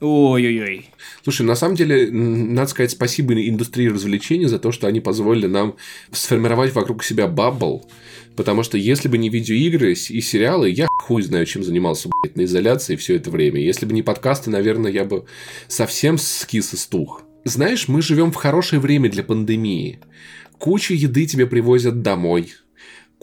Ой-ой-ой. 0.00 0.90
Слушай, 1.22 1.46
на 1.46 1.54
самом 1.54 1.76
деле, 1.76 2.10
надо 2.10 2.68
сказать 2.68 2.90
спасибо 2.90 3.32
индустрии 3.32 3.88
развлечений 3.88 4.46
за 4.46 4.58
то, 4.58 4.72
что 4.72 4.86
они 4.86 5.00
позволили 5.00 5.46
нам 5.46 5.76
сформировать 6.10 6.74
вокруг 6.74 7.04
себя 7.04 7.26
бабл. 7.26 7.88
Потому 8.36 8.64
что 8.64 8.76
если 8.76 9.08
бы 9.08 9.16
не 9.16 9.30
видеоигры 9.30 9.92
и 9.92 10.20
сериалы, 10.20 10.68
я 10.68 10.88
хуй 11.00 11.22
знаю, 11.22 11.46
чем 11.46 11.62
занимался, 11.62 12.10
блядь, 12.22 12.36
на 12.36 12.44
изоляции 12.44 12.96
все 12.96 13.14
это 13.14 13.30
время. 13.30 13.60
Если 13.60 13.86
бы 13.86 13.94
не 13.94 14.02
подкасты, 14.02 14.50
наверное, 14.50 14.90
я 14.90 15.04
бы 15.04 15.24
совсем 15.68 16.18
скис 16.18 16.74
и 16.74 16.76
стух. 16.76 17.22
Знаешь, 17.44 17.88
мы 17.88 18.02
живем 18.02 18.32
в 18.32 18.36
хорошее 18.36 18.80
время 18.80 19.08
для 19.10 19.22
пандемии. 19.22 20.00
Куча 20.58 20.94
еды 20.94 21.26
тебе 21.26 21.46
привозят 21.46 22.02
домой 22.02 22.52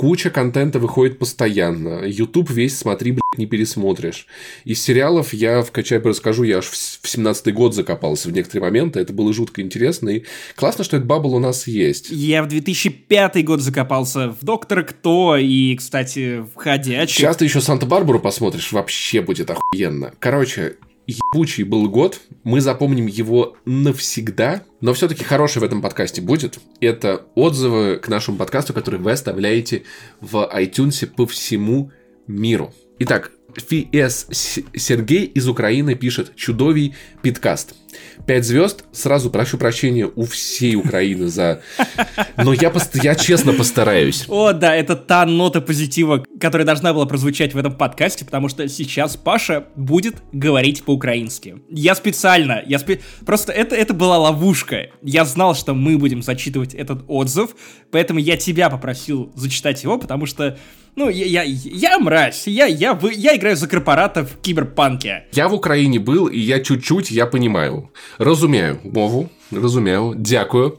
Куча 0.01 0.31
контента 0.31 0.79
выходит 0.79 1.19
постоянно. 1.19 2.03
YouTube 2.07 2.49
весь 2.49 2.75
смотри, 2.75 3.11
блядь, 3.11 3.37
не 3.37 3.45
пересмотришь. 3.45 4.25
Из 4.65 4.81
сериалов 4.81 5.31
я 5.31 5.61
в 5.61 5.71
Качапе 5.71 6.09
расскажу, 6.09 6.41
я 6.41 6.57
аж 6.57 6.65
в 6.65 7.05
17-й 7.05 7.51
год 7.51 7.75
закопался 7.75 8.27
в 8.27 8.31
некоторые 8.31 8.63
моменты. 8.63 8.99
Это 8.99 9.13
было 9.13 9.31
жутко 9.31 9.61
интересно. 9.61 10.09
И 10.09 10.23
классно, 10.55 10.83
что 10.83 10.97
этот 10.97 11.07
бабл 11.07 11.35
у 11.35 11.39
нас 11.39 11.67
есть. 11.67 12.09
Я 12.09 12.41
в 12.41 12.47
2005 12.47 13.45
год 13.45 13.61
закопался 13.61 14.29
в 14.29 14.43
Доктора 14.43 14.81
Кто 14.81 15.37
и, 15.37 15.75
кстати, 15.75 16.39
в 16.39 16.55
Ходячих. 16.55 17.17
Сейчас 17.17 17.37
ты 17.37 17.45
еще 17.45 17.61
Санта-Барбару 17.61 18.19
посмотришь, 18.19 18.71
вообще 18.71 19.21
будет 19.21 19.51
охуенно. 19.51 20.15
Короче, 20.17 20.77
ебучий 21.11 21.63
был 21.63 21.89
год, 21.89 22.21
мы 22.43 22.61
запомним 22.61 23.07
его 23.07 23.57
навсегда, 23.65 24.63
но 24.79 24.93
все-таки 24.93 25.23
хороший 25.23 25.59
в 25.59 25.63
этом 25.63 25.81
подкасте 25.81 26.21
будет. 26.21 26.59
Это 26.79 27.25
отзывы 27.35 27.97
к 27.97 28.07
нашему 28.07 28.37
подкасту, 28.37 28.73
которые 28.73 29.01
вы 29.01 29.11
оставляете 29.11 29.83
в 30.19 30.49
iTunes 30.55 31.05
по 31.07 31.25
всему 31.25 31.91
миру. 32.27 32.73
Итак, 32.99 33.31
Фи.С. 33.55 34.27
Сергей 34.75 35.25
из 35.25 35.47
Украины 35.47 35.95
пишет 35.95 36.35
«Чудовий 36.35 36.95
подкаст». 37.21 37.75
Пять 38.25 38.45
звезд. 38.45 38.85
Сразу 38.91 39.29
прошу 39.29 39.57
прощения 39.57 40.05
у 40.05 40.25
всей 40.25 40.75
Украины 40.75 41.27
за... 41.27 41.61
Но 42.37 42.53
я, 42.53 42.69
пост... 42.69 42.95
я 43.03 43.15
честно 43.15 43.53
постараюсь. 43.53 44.25
О, 44.27 44.53
да, 44.53 44.75
это 44.75 44.95
та 44.95 45.25
нота 45.25 45.61
позитива, 45.61 46.23
которая 46.39 46.65
должна 46.65 46.93
была 46.93 47.05
прозвучать 47.05 47.53
в 47.53 47.57
этом 47.57 47.75
подкасте, 47.75 48.25
потому 48.25 48.49
что 48.49 48.67
сейчас 48.67 49.17
Паша 49.17 49.65
будет 49.75 50.15
говорить 50.31 50.83
по-украински. 50.83 51.61
Я 51.69 51.95
специально, 51.95 52.61
я 52.65 52.79
спе... 52.79 52.99
просто 53.25 53.51
это, 53.51 53.75
это 53.75 53.93
была 53.93 54.17
ловушка. 54.17 54.89
Я 55.01 55.25
знал, 55.25 55.55
что 55.55 55.73
мы 55.73 55.97
будем 55.97 56.21
зачитывать 56.21 56.73
этот 56.73 57.03
отзыв, 57.07 57.55
поэтому 57.91 58.19
я 58.19 58.37
тебя 58.37 58.69
попросил 58.69 59.31
зачитать 59.35 59.83
его, 59.83 59.97
потому 59.97 60.25
что 60.25 60.57
ну, 60.95 61.09
я, 61.09 61.25
я, 61.25 61.43
я 61.43 61.99
мразь, 61.99 62.47
я, 62.47 62.65
я, 62.65 62.99
я 63.13 63.35
играю 63.35 63.55
за 63.55 63.67
корпората 63.67 64.23
в 64.23 64.41
киберпанке. 64.41 65.25
Я 65.31 65.47
в 65.47 65.53
Украине 65.53 65.99
был, 65.99 66.27
и 66.27 66.39
я 66.39 66.59
чуть-чуть, 66.59 67.11
я 67.11 67.25
понимаю. 67.25 67.91
Разумею 68.17 68.79
мову, 68.83 69.29
разумею, 69.51 70.13
дякую. 70.17 70.77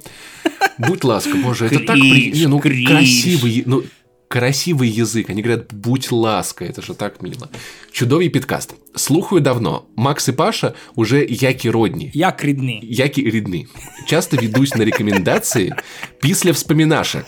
Будь 0.78 1.04
ласка, 1.04 1.36
боже, 1.36 1.66
это 1.66 1.80
так 1.80 1.96
при... 1.96 2.46
ну, 2.46 2.58
красивый, 2.60 3.62
ну, 3.66 3.84
красивый 4.31 4.89
язык. 4.89 5.29
Они 5.29 5.41
говорят, 5.41 5.73
будь 5.73 6.11
ласка, 6.11 6.65
это 6.65 6.81
же 6.81 6.93
так 6.93 7.21
мило. 7.21 7.49
Чудовий 7.91 8.29
підкаст. 8.29 8.75
Слухаю 8.95 9.41
давно. 9.41 9.83
Макс 9.95 10.27
і 10.27 10.31
Паша 10.31 10.73
уже 10.95 11.25
які 11.29 11.69
родні. 11.69 12.11
Як 12.13 12.43
рідні. 12.43 12.79
Які 12.83 13.21
рідні. 13.21 13.67
Часто 14.07 14.37
ведусь 14.37 14.75
на 14.75 14.85
рекомендації 14.85 15.73
після 16.21 16.51
вспоминашек. 16.51 17.25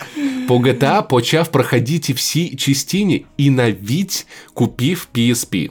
По 0.48 0.58
GTA 0.58 1.08
почав 1.08 1.48
проходити 1.48 2.14
всі 2.14 2.56
частини 2.56 3.22
і 3.38 3.50
навіть 3.50 4.28
купив 4.54 5.08
PSP. 5.14 5.70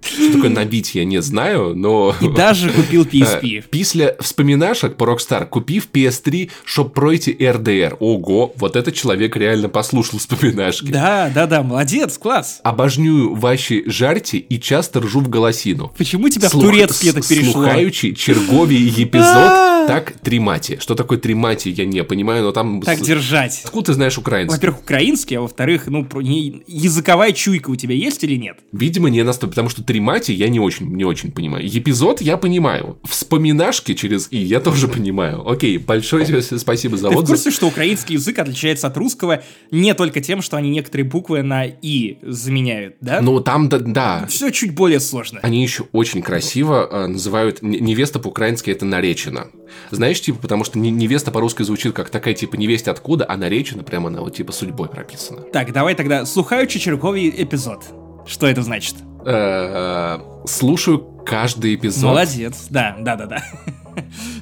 Что 0.00 0.32
такое 0.32 0.50
набить, 0.50 0.94
я 0.94 1.04
не 1.04 1.20
знаю, 1.22 1.74
но... 1.74 2.14
И 2.20 2.28
даже 2.28 2.70
купил 2.70 3.02
PSP. 3.12 3.64
Після 3.70 4.16
вспоминашек 4.20 4.96
по 4.96 5.04
Rockstar 5.04 5.46
купив 5.46 5.88
PS3, 5.92 6.50
чтобы 6.64 6.90
пройти 6.90 7.32
RDR. 7.32 7.96
Ого, 8.00 8.52
вот 8.56 8.76
этот 8.76 8.94
человек 8.94 9.36
реально 9.36 9.68
послушал 9.68 10.18
вспоминашки. 10.18 10.90
Да, 10.90 11.30
да, 11.34 11.46
да, 11.46 11.62
молодец, 11.62 12.18
класс. 12.18 12.60
Обожнюю 12.62 13.34
ваши 13.34 13.84
жарти 13.86 14.36
и 14.36 14.58
часто 14.58 15.00
ржу 15.00 15.20
в 15.20 15.28
голосину. 15.28 15.92
Почему 15.96 16.28
тебя 16.28 16.48
Слух... 16.48 16.64
в 16.64 16.66
турецкий 16.66 17.10
это 17.10 17.28
перешло? 17.28 17.52
Слухаючи 17.52 18.14
черговий 18.14 18.88
эпизод, 18.88 19.86
так 19.88 20.12
тримати. 20.22 20.78
Что 20.80 20.94
такое 20.94 21.18
тримати, 21.18 21.70
я 21.70 21.84
не 21.84 22.04
понимаю, 22.04 22.44
но 22.44 22.52
там... 22.52 22.82
Так 22.82 23.00
держать. 23.00 23.62
Откуда 23.64 23.86
ты 23.86 23.94
знаешь 23.94 24.18
украинский? 24.18 24.56
Во-первых, 24.56 24.80
украинский, 24.80 25.36
а 25.36 25.40
во-вторых, 25.40 25.86
ну, 25.86 26.06
языковая 26.20 27.32
чуйка 27.32 27.70
у 27.70 27.76
тебя 27.76 27.94
есть 27.94 28.24
или 28.24 28.36
нет? 28.36 28.58
Видимо, 28.72 29.10
не 29.10 29.22
настолько, 29.22 29.52
потому 29.52 29.68
что 29.68 29.82
тримати 29.88 30.32
я 30.34 30.48
не 30.48 30.60
очень, 30.60 30.86
не 30.96 31.04
очень 31.04 31.30
понимаю. 31.32 31.66
Эпизод 31.66 32.20
я 32.22 32.36
понимаю. 32.36 32.96
Вспоминашки 33.08 33.94
через 33.94 34.28
«и» 34.30 34.36
я 34.38 34.60
тоже 34.60 34.88
понимаю. 34.96 35.48
Окей, 35.48 35.78
большое 35.78 36.24
тебе 36.26 36.42
спасибо 36.42 36.96
за 36.96 37.08
Ты 37.08 37.14
в 37.14 37.18
отзыв. 37.18 37.28
курсе, 37.36 37.50
что 37.50 37.66
украинский 37.68 38.14
язык 38.14 38.38
отличается 38.38 38.86
от 38.86 38.96
русского 38.96 39.42
не 39.70 39.94
только 39.94 40.20
тем, 40.20 40.42
что 40.42 40.56
они 40.56 40.70
некоторые 40.70 41.04
буквы 41.08 41.42
на 41.42 41.64
«и» 41.64 42.18
заменяют, 42.22 42.96
да? 43.00 43.20
Ну, 43.22 43.40
там, 43.40 43.68
да, 43.68 43.78
да. 43.78 44.26
Все 44.28 44.50
чуть 44.50 44.74
более 44.74 45.00
сложно. 45.00 45.40
Они 45.42 45.62
еще 45.62 45.84
очень 45.92 46.22
красиво 46.22 46.88
э, 46.90 47.06
называют 47.06 47.62
невеста 47.62 48.18
по-украински 48.18 48.70
это 48.70 48.84
наречена. 48.84 49.46
Знаешь, 49.90 50.20
типа, 50.20 50.38
потому 50.40 50.64
что 50.64 50.78
не- 50.78 50.90
невеста 50.90 51.30
по-русски 51.30 51.62
звучит 51.62 51.92
как 51.94 52.10
такая, 52.10 52.34
типа, 52.34 52.56
невесть 52.56 52.88
откуда, 52.88 53.24
а 53.28 53.36
наречена 53.36 53.82
прямо 53.82 54.08
она 54.08 54.20
вот 54.20 54.34
типа 54.36 54.52
судьбой 54.52 54.88
прописана. 54.88 55.40
Так, 55.52 55.72
давай 55.72 55.94
тогда 55.94 56.26
слухаючий 56.26 56.80
черговий 56.80 57.28
эпизод. 57.36 57.84
Что 58.26 58.46
это 58.46 58.62
значит? 58.62 58.94
Э, 59.24 60.18
Слушаю 60.46 60.98
каждый 61.26 61.74
эпизод. 61.74 62.04
Молодец. 62.10 62.66
Да, 62.70 62.96
да, 63.00 63.16
да, 63.16 63.26
да. 63.26 63.44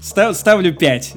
Став- 0.02 0.36
ставлю 0.36 0.74
5. 0.74 1.14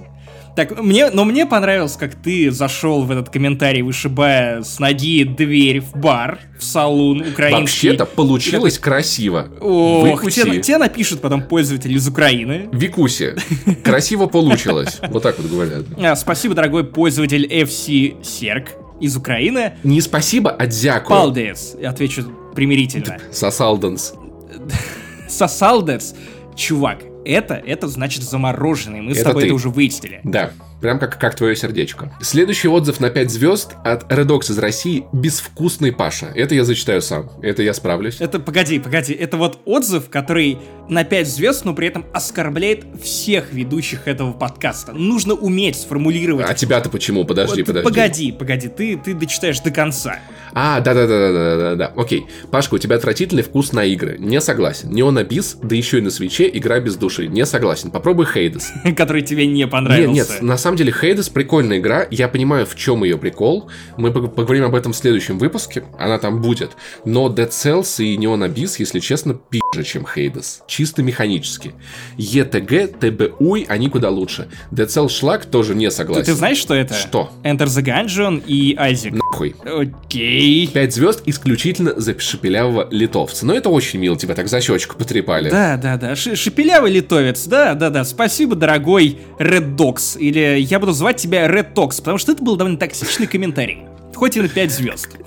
Так, 0.56 0.78
мне, 0.82 1.10
но 1.12 1.24
мне 1.24 1.46
понравилось, 1.46 1.96
как 1.96 2.16
ты 2.16 2.52
зашел 2.52 3.04
в 3.04 3.12
этот 3.12 3.30
комментарий, 3.30 3.82
вышибая 3.82 4.62
с 4.62 4.80
ноги 4.80 5.24
дверь 5.24 5.80
в 5.80 5.96
бар, 5.96 6.40
в 6.60 6.64
салон 6.66 7.22
украинский. 7.22 7.62
Вообще-то 7.90 8.06
получилось 8.06 8.78
красиво. 8.78 9.48
Ох, 9.62 10.30
тебе, 10.30 10.60
тебе 10.60 10.78
напишут 10.78 11.22
потом 11.22 11.44
пользователь 11.44 11.94
из 11.94 12.06
Украины. 12.10 12.68
Викуси, 12.74 13.36
красиво 13.86 14.26
получилось. 14.26 15.00
Вот 15.10 15.24
так 15.24 15.38
вот 15.40 15.50
говорят. 15.50 15.86
А, 15.98 16.16
спасибо, 16.16 16.56
дорогой 16.56 16.84
пользователь 16.84 17.46
FC 17.46 18.22
Серк 18.24 18.72
из 19.00 19.16
Украины. 19.16 19.74
Не 19.84 20.02
спасибо, 20.02 20.52
а 20.52 20.68
дякую. 20.68 21.18
Палдес, 21.20 21.76
отвечу 21.84 22.32
примирительно. 22.56 23.18
Сосалданс. 23.32 24.14
Сосалдес, 25.28 26.16
чувак, 26.56 27.00
это, 27.26 27.54
это 27.56 27.88
значит 27.88 28.24
замороженный. 28.24 29.02
Мы 29.02 29.14
с 29.14 29.18
Это 29.18 29.30
тобой 29.30 29.44
ты. 29.44 29.48
это 29.48 29.56
уже 29.56 29.70
выяснили. 29.70 30.22
Да, 30.24 30.52
прям 30.82 31.00
как, 31.00 31.20
как 31.20 31.36
твое 31.36 31.56
сердечко. 31.56 32.12
Следующий 32.22 32.68
отзыв 32.68 33.00
на 33.00 33.10
5 33.10 33.30
звезд 33.30 33.74
от 33.84 34.12
Redux 34.12 34.52
из 34.52 34.58
России 34.58 35.06
«Безвкусный 35.12 35.92
Паша». 35.92 36.32
Это 36.36 36.56
я 36.56 36.64
зачитаю 36.64 37.02
сам. 37.02 37.30
Это 37.42 37.64
я 37.64 37.74
справлюсь. 37.74 38.18
Это, 38.20 38.40
погоди, 38.40 38.80
погоди, 38.80 39.14
это 39.14 39.38
вот 39.38 39.60
отзыв, 39.66 40.10
который 40.10 40.58
на 40.88 41.04
5 41.04 41.28
звезд, 41.28 41.66
но 41.66 41.74
при 41.74 41.88
этом 41.88 42.06
оскорбляет 42.14 42.86
всех 43.02 43.52
ведущих 43.52 44.08
этого 44.08 44.34
подкаста. 44.34 44.94
Нужно 44.94 45.34
уметь 45.34 45.76
сформулировать. 45.76 46.50
А 46.50 46.54
тебя-то 46.54 46.90
почему? 46.90 47.26
Подожди, 47.26 47.62
Вот, 47.62 47.68
подожди. 47.68 47.90
Погоди, 47.90 48.32
погоди, 48.32 48.68
ты, 48.70 48.98
ты 48.98 49.14
дочитаешь 49.14 49.60
до 49.60 49.72
конца. 49.72 50.20
А, 50.54 50.80
да-да-да-да-да-да. 50.82 51.94
Окей. 51.96 52.26
Пашка, 52.52 52.76
у 52.76 52.78
тебя 52.78 52.96
отвратительный 52.96 53.44
вкус 53.44 53.72
на 53.74 53.86
игры. 53.86 54.18
Не 54.20 54.42
согласен. 54.42 54.90
Неона 54.92 55.24
Бис, 55.24 55.58
да 55.62 55.76
еще 55.76 56.00
и 56.00 56.02
на 56.02 56.10
свече 56.10 56.50
игра 56.52 56.80
без 56.80 56.96
души. 56.96 57.28
Не 57.28 57.46
согласен. 57.46 57.92
Попробуй 57.92 58.26
Хейдес. 58.26 58.72
который 58.98 59.22
тебе 59.22 59.46
не 59.48 59.54
Нет, 59.60 59.70
понравился. 59.72 60.12
нет, 60.34 60.42
на 60.42 60.58
самом 60.58 60.78
деле 60.78 60.92
Хейдес 60.92 61.30
прикольная 61.30 61.80
игра. 61.80 62.08
Я 62.12 62.28
понимаю, 62.28 62.66
в 62.66 62.76
чем 62.76 63.04
ее 63.04 63.18
прикол. 63.18 63.70
Мы 63.98 64.10
пог- 64.12 64.30
поговорим 64.34 64.66
об 64.66 64.76
этом 64.76 64.94
в 64.94 64.96
следующем 64.98 65.38
выпуске. 65.40 65.84
Она 65.98 66.18
там 66.20 66.42
будет. 66.42 66.72
Но 67.06 67.28
Dead 67.28 67.50
Cells 67.50 68.04
и 68.04 68.18
Neon 68.18 68.48
Abyss, 68.52 68.76
если 68.80 69.00
честно, 69.00 69.34
пизже, 69.34 69.84
чем 69.84 70.06
Хейдес. 70.06 70.64
Чисто 70.68 71.04
механически. 71.04 71.74
ETG, 72.18 73.00
TBUI, 73.00 73.66
они 73.68 73.90
куда 73.90 74.10
лучше. 74.10 74.48
Dead 74.72 74.88
Cells 74.88 75.10
шлак 75.10 75.46
тоже 75.46 75.76
не 75.76 75.86
Ты, 75.90 75.92
согласен. 75.96 76.26
ты 76.26 76.34
знаешь, 76.34 76.58
что 76.58 76.74
это? 76.74 76.94
Что? 76.94 77.32
Enter 77.44 77.66
the 77.66 77.84
Gungeon 77.84 78.44
и 78.46 78.76
Айзек. 78.78 79.14
Нахуй. 79.14 79.56
Окей. 79.66 80.39
5 80.68 80.94
звезд 80.94 81.22
исключительно 81.26 81.94
за 82.00 82.18
шепелявого 82.20 82.88
литовца. 82.92 83.46
Но 83.46 83.54
это 83.54 83.70
очень 83.70 84.00
мило, 84.00 84.18
тебя 84.18 84.36
так 84.36 84.48
за 84.48 84.62
щечку 84.62 84.98
потрепали. 84.98 85.50
Да, 85.50 85.78
да, 85.78 85.98
да. 85.98 86.16
Ш- 86.16 86.36
шепелявый 86.36 86.92
литовец. 86.92 87.46
Да, 87.46 87.74
да, 87.76 87.90
да. 87.90 88.04
Спасибо, 88.06 88.56
дорогой 88.56 89.20
Red 89.40 89.76
Dogs. 89.76 90.18
Или 90.18 90.60
я 90.60 90.80
буду 90.80 90.92
звать 90.94 91.18
тебя 91.18 91.48
Red 91.48 91.74
Tox, 91.74 91.98
потому 91.98 92.18
что 92.18 92.32
это 92.32 92.44
был 92.44 92.56
довольно 92.56 92.78
токсичный 92.78 93.28
комментарий. 93.28 93.84
Хоть 94.16 94.36
и 94.36 94.42
на 94.42 94.50
5 94.50 94.72
звезд. 94.72 95.18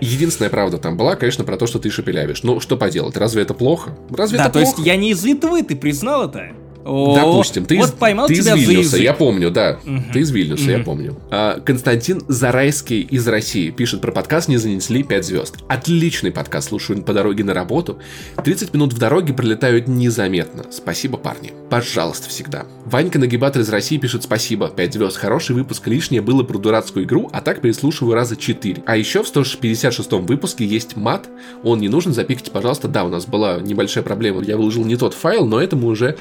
Единственная 0.00 0.50
правда 0.50 0.78
там 0.78 0.96
была, 0.96 1.14
конечно, 1.16 1.44
про 1.44 1.56
то, 1.56 1.66
что 1.66 1.78
ты 1.78 1.90
шепелявишь. 1.90 2.42
Ну, 2.42 2.58
что 2.60 2.76
поделать, 2.76 3.16
разве 3.16 3.42
это 3.42 3.54
плохо? 3.54 3.96
Разве 4.10 4.38
Да, 4.38 4.44
это 4.44 4.54
то 4.54 4.60
есть 4.60 4.78
я 4.78 4.96
не 4.96 5.10
из 5.10 5.24
Литвы, 5.24 5.62
ты 5.62 5.76
признал 5.76 6.28
это? 6.28 6.48
О, 6.84 7.14
Допустим, 7.14 7.64
ты, 7.64 7.76
вот 7.76 7.90
из, 7.90 7.92
поймал 7.92 8.26
ты 8.26 8.34
тебя 8.34 8.56
из 8.56 8.68
Вильнюса, 8.68 8.96
я 8.98 9.12
помню, 9.12 9.50
да. 9.50 9.78
Ты 10.12 10.20
из 10.20 10.30
Вильнюса, 10.30 10.70
я 10.70 10.78
помню. 10.80 11.16
А, 11.30 11.60
Константин 11.60 12.22
Зарайский 12.28 13.00
из 13.02 13.26
России 13.28 13.70
пишет 13.70 14.00
про 14.00 14.10
подкаст 14.10 14.48
«Не 14.48 14.56
занесли 14.56 15.02
5 15.02 15.24
звезд». 15.24 15.56
Отличный 15.68 16.32
подкаст, 16.32 16.68
слушаю 16.68 17.02
по 17.02 17.12
дороге 17.12 17.44
на 17.44 17.54
работу. 17.54 17.98
30 18.42 18.74
минут 18.74 18.92
в 18.92 18.98
дороге 18.98 19.32
пролетают 19.32 19.86
незаметно. 19.86 20.64
Спасибо, 20.70 21.18
парни. 21.18 21.52
Пожалуйста, 21.70 22.28
всегда. 22.28 22.66
Ванька 22.84 23.18
Нагибатор 23.18 23.62
из 23.62 23.68
России 23.68 23.96
пишет 23.96 24.24
спасибо. 24.24 24.68
5 24.68 24.94
звезд. 24.94 25.16
Хороший 25.16 25.54
выпуск. 25.54 25.86
Лишнее 25.86 26.20
было 26.20 26.42
про 26.42 26.58
дурацкую 26.58 27.04
игру, 27.04 27.30
а 27.32 27.40
так 27.40 27.60
переслушиваю 27.60 28.14
раза 28.14 28.36
4. 28.36 28.82
А 28.86 28.96
еще 28.96 29.22
в 29.22 29.28
156 29.28 30.12
выпуске 30.12 30.64
есть 30.64 30.96
мат. 30.96 31.28
Он 31.62 31.80
не 31.80 31.88
нужен, 31.88 32.12
запикайте, 32.12 32.50
пожалуйста. 32.50 32.88
Да, 32.88 33.04
у 33.04 33.08
нас 33.08 33.26
была 33.26 33.60
небольшая 33.60 34.02
проблема. 34.02 34.42
Я 34.42 34.56
выложил 34.56 34.84
не 34.84 34.96
тот 34.96 35.14
файл, 35.14 35.46
но 35.46 35.60
это 35.62 35.76
мы 35.76 35.88
уже 35.88 36.16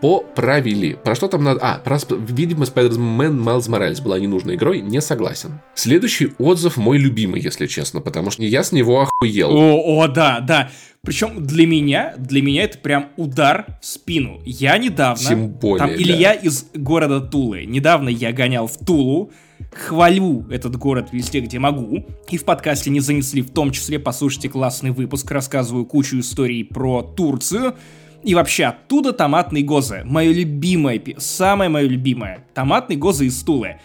поправили. 0.00 0.98
Про 1.02 1.14
что 1.14 1.28
там 1.28 1.44
надо... 1.44 1.60
А, 1.62 1.78
про, 1.78 1.98
видимо, 2.16 2.64
Spider-Man 2.64 3.42
Miles 3.42 3.68
Morales 3.68 4.02
была 4.02 4.18
ненужной 4.18 4.56
игрой, 4.56 4.80
не 4.80 5.00
согласен. 5.00 5.60
Следующий 5.74 6.32
отзыв 6.38 6.76
мой 6.76 6.98
любимый, 6.98 7.40
если 7.40 7.66
честно, 7.66 8.00
потому 8.00 8.30
что 8.30 8.42
я 8.42 8.62
с 8.62 8.72
него 8.72 9.02
охуел. 9.02 9.50
О, 9.50 10.02
о, 10.02 10.08
да, 10.08 10.40
да. 10.40 10.70
Причем 11.02 11.46
для 11.46 11.66
меня, 11.66 12.14
для 12.18 12.42
меня 12.42 12.64
это 12.64 12.78
прям 12.78 13.10
удар 13.16 13.78
в 13.80 13.86
спину. 13.86 14.40
Я 14.44 14.76
недавно... 14.76 15.24
Тем 15.24 15.48
более, 15.50 15.78
Там 15.78 15.88
да. 15.90 15.94
Илья 15.94 16.32
из 16.32 16.66
города 16.74 17.20
Тулы. 17.20 17.64
Недавно 17.64 18.08
я 18.08 18.32
гонял 18.32 18.66
в 18.66 18.76
Тулу. 18.78 19.30
Хвалю 19.72 20.46
этот 20.50 20.76
город 20.76 21.08
везде, 21.12 21.40
где 21.40 21.58
могу. 21.58 22.04
И 22.28 22.38
в 22.38 22.44
подкасте 22.44 22.90
не 22.90 23.00
занесли, 23.00 23.40
в 23.40 23.50
том 23.50 23.70
числе, 23.70 23.98
послушайте 23.98 24.48
классный 24.48 24.90
выпуск, 24.90 25.30
рассказываю 25.30 25.86
кучу 25.86 26.18
историй 26.18 26.64
про 26.64 27.02
Турцию. 27.02 27.74
И 28.22 28.34
вообще 28.34 28.64
оттуда 28.64 29.12
томатный 29.12 29.62
гоза. 29.62 30.02
Мое 30.04 30.32
любимое, 30.32 31.00
самое 31.18 31.70
мое 31.70 31.86
любимое. 31.86 32.44
Томатный 32.54 32.96
гоза 32.96 33.24
из 33.24 33.42
Тулы. 33.42 33.76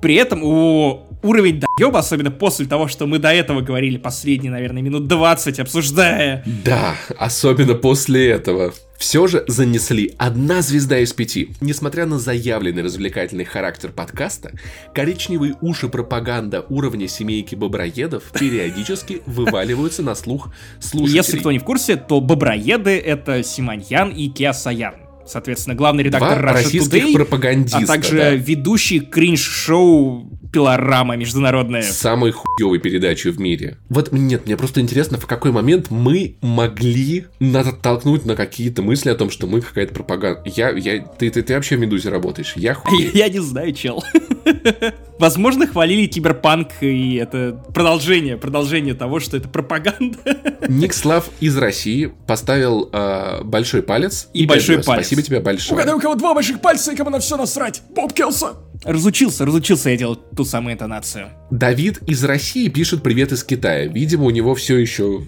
При 0.00 0.14
этом 0.14 0.42
о, 0.44 1.06
уровень 1.22 1.60
доеба, 1.60 1.98
особенно 1.98 2.30
после 2.30 2.66
того, 2.66 2.86
что 2.86 3.06
мы 3.06 3.18
до 3.18 3.32
этого 3.32 3.60
говорили 3.60 3.96
последние, 3.96 4.52
наверное, 4.52 4.82
минут 4.82 5.08
20, 5.08 5.58
обсуждая 5.60 6.44
Да, 6.64 6.94
особенно 7.18 7.74
после 7.74 8.30
этого. 8.30 8.72
Все 8.98 9.28
же 9.28 9.44
занесли 9.46 10.12
одна 10.18 10.60
звезда 10.60 10.98
из 10.98 11.12
пяти. 11.12 11.52
Несмотря 11.60 12.04
на 12.04 12.18
заявленный 12.18 12.82
развлекательный 12.82 13.44
характер 13.44 13.92
подкаста, 13.92 14.52
коричневые 14.92 15.54
уши 15.60 15.88
пропаганда 15.88 16.66
уровня 16.68 17.06
семейки 17.06 17.54
боброедов 17.54 18.24
периодически 18.38 19.22
вываливаются 19.26 20.02
на 20.02 20.16
слух 20.16 20.52
слушателей. 20.80 21.16
Если 21.16 21.38
кто 21.38 21.52
не 21.52 21.60
в 21.60 21.64
курсе, 21.64 21.96
то 21.96 22.20
боброеды— 22.20 22.98
это 22.98 23.44
Симоньян 23.44 24.10
и 24.10 24.28
Киасаян. 24.28 24.96
Соответственно, 25.28 25.76
главный 25.76 26.02
редактор 26.02 26.40
Два 26.40 26.50
Russia 26.50 26.54
российских 26.54 27.04
Today, 27.04 27.12
пропагандиста, 27.14 27.78
а 27.78 27.86
также 27.86 28.16
да. 28.16 28.30
ведущий 28.30 29.00
кринж-шоу 29.00 30.37
Пилорама 30.52 31.16
международная. 31.16 31.82
самой 31.82 32.32
хуевой 32.32 32.78
передачи 32.78 33.28
в 33.28 33.38
мире. 33.40 33.78
Вот 33.88 34.12
нет, 34.12 34.46
мне 34.46 34.56
просто 34.56 34.80
интересно, 34.80 35.18
в 35.18 35.26
какой 35.26 35.52
момент 35.52 35.90
мы 35.90 36.36
могли 36.40 37.26
натолкнуть 37.40 38.24
на 38.24 38.34
какие-то 38.34 38.82
мысли 38.82 39.10
о 39.10 39.14
том, 39.14 39.30
что 39.30 39.46
мы 39.46 39.60
какая-то 39.60 39.94
пропаганда. 39.94 40.42
Я, 40.44 40.70
я, 40.70 41.00
ты, 41.02 41.30
ты, 41.30 41.42
ты 41.42 41.54
вообще 41.54 41.76
в 41.76 41.80
Медузе 41.80 42.08
работаешь? 42.08 42.54
Я 42.56 42.74
хуй. 42.74 43.10
Я 43.14 43.28
не 43.28 43.40
знаю, 43.40 43.72
чел. 43.72 44.02
Возможно, 45.18 45.66
хвалили 45.66 46.06
киберпанк, 46.06 46.68
и 46.80 47.16
это 47.16 47.60
продолжение, 47.74 48.36
продолжение 48.36 48.94
того, 48.94 49.18
что 49.20 49.36
это 49.36 49.48
пропаганда. 49.48 50.18
Никслав 50.68 51.28
из 51.40 51.56
России 51.56 52.12
поставил 52.26 52.88
э, 52.92 53.42
большой 53.42 53.82
палец 53.82 54.28
И 54.32 54.40
пять 54.40 54.48
большой 54.48 54.82
палец. 54.82 55.06
Спасибо 55.06 55.22
тебе 55.22 55.40
большое. 55.40 55.74
Угадай, 55.74 55.94
у 55.94 56.00
кого 56.00 56.14
два 56.14 56.34
больших 56.34 56.60
пальца 56.60 56.92
и 56.92 56.96
кому 56.96 57.10
на 57.10 57.18
все 57.18 57.36
насрать. 57.36 57.82
Боб 57.90 58.12
Келса. 58.12 58.56
Разучился, 58.84 59.44
разучился 59.44 59.90
я 59.90 59.96
делать 59.96 60.20
ту 60.36 60.44
самую 60.44 60.74
интонацию. 60.74 61.30
Давид 61.50 61.98
из 62.06 62.22
России 62.24 62.68
пишет 62.68 63.02
привет 63.02 63.32
из 63.32 63.42
Китая. 63.44 63.86
Видимо, 63.86 64.24
у 64.24 64.30
него 64.30 64.54
все 64.54 64.76
еще... 64.76 65.22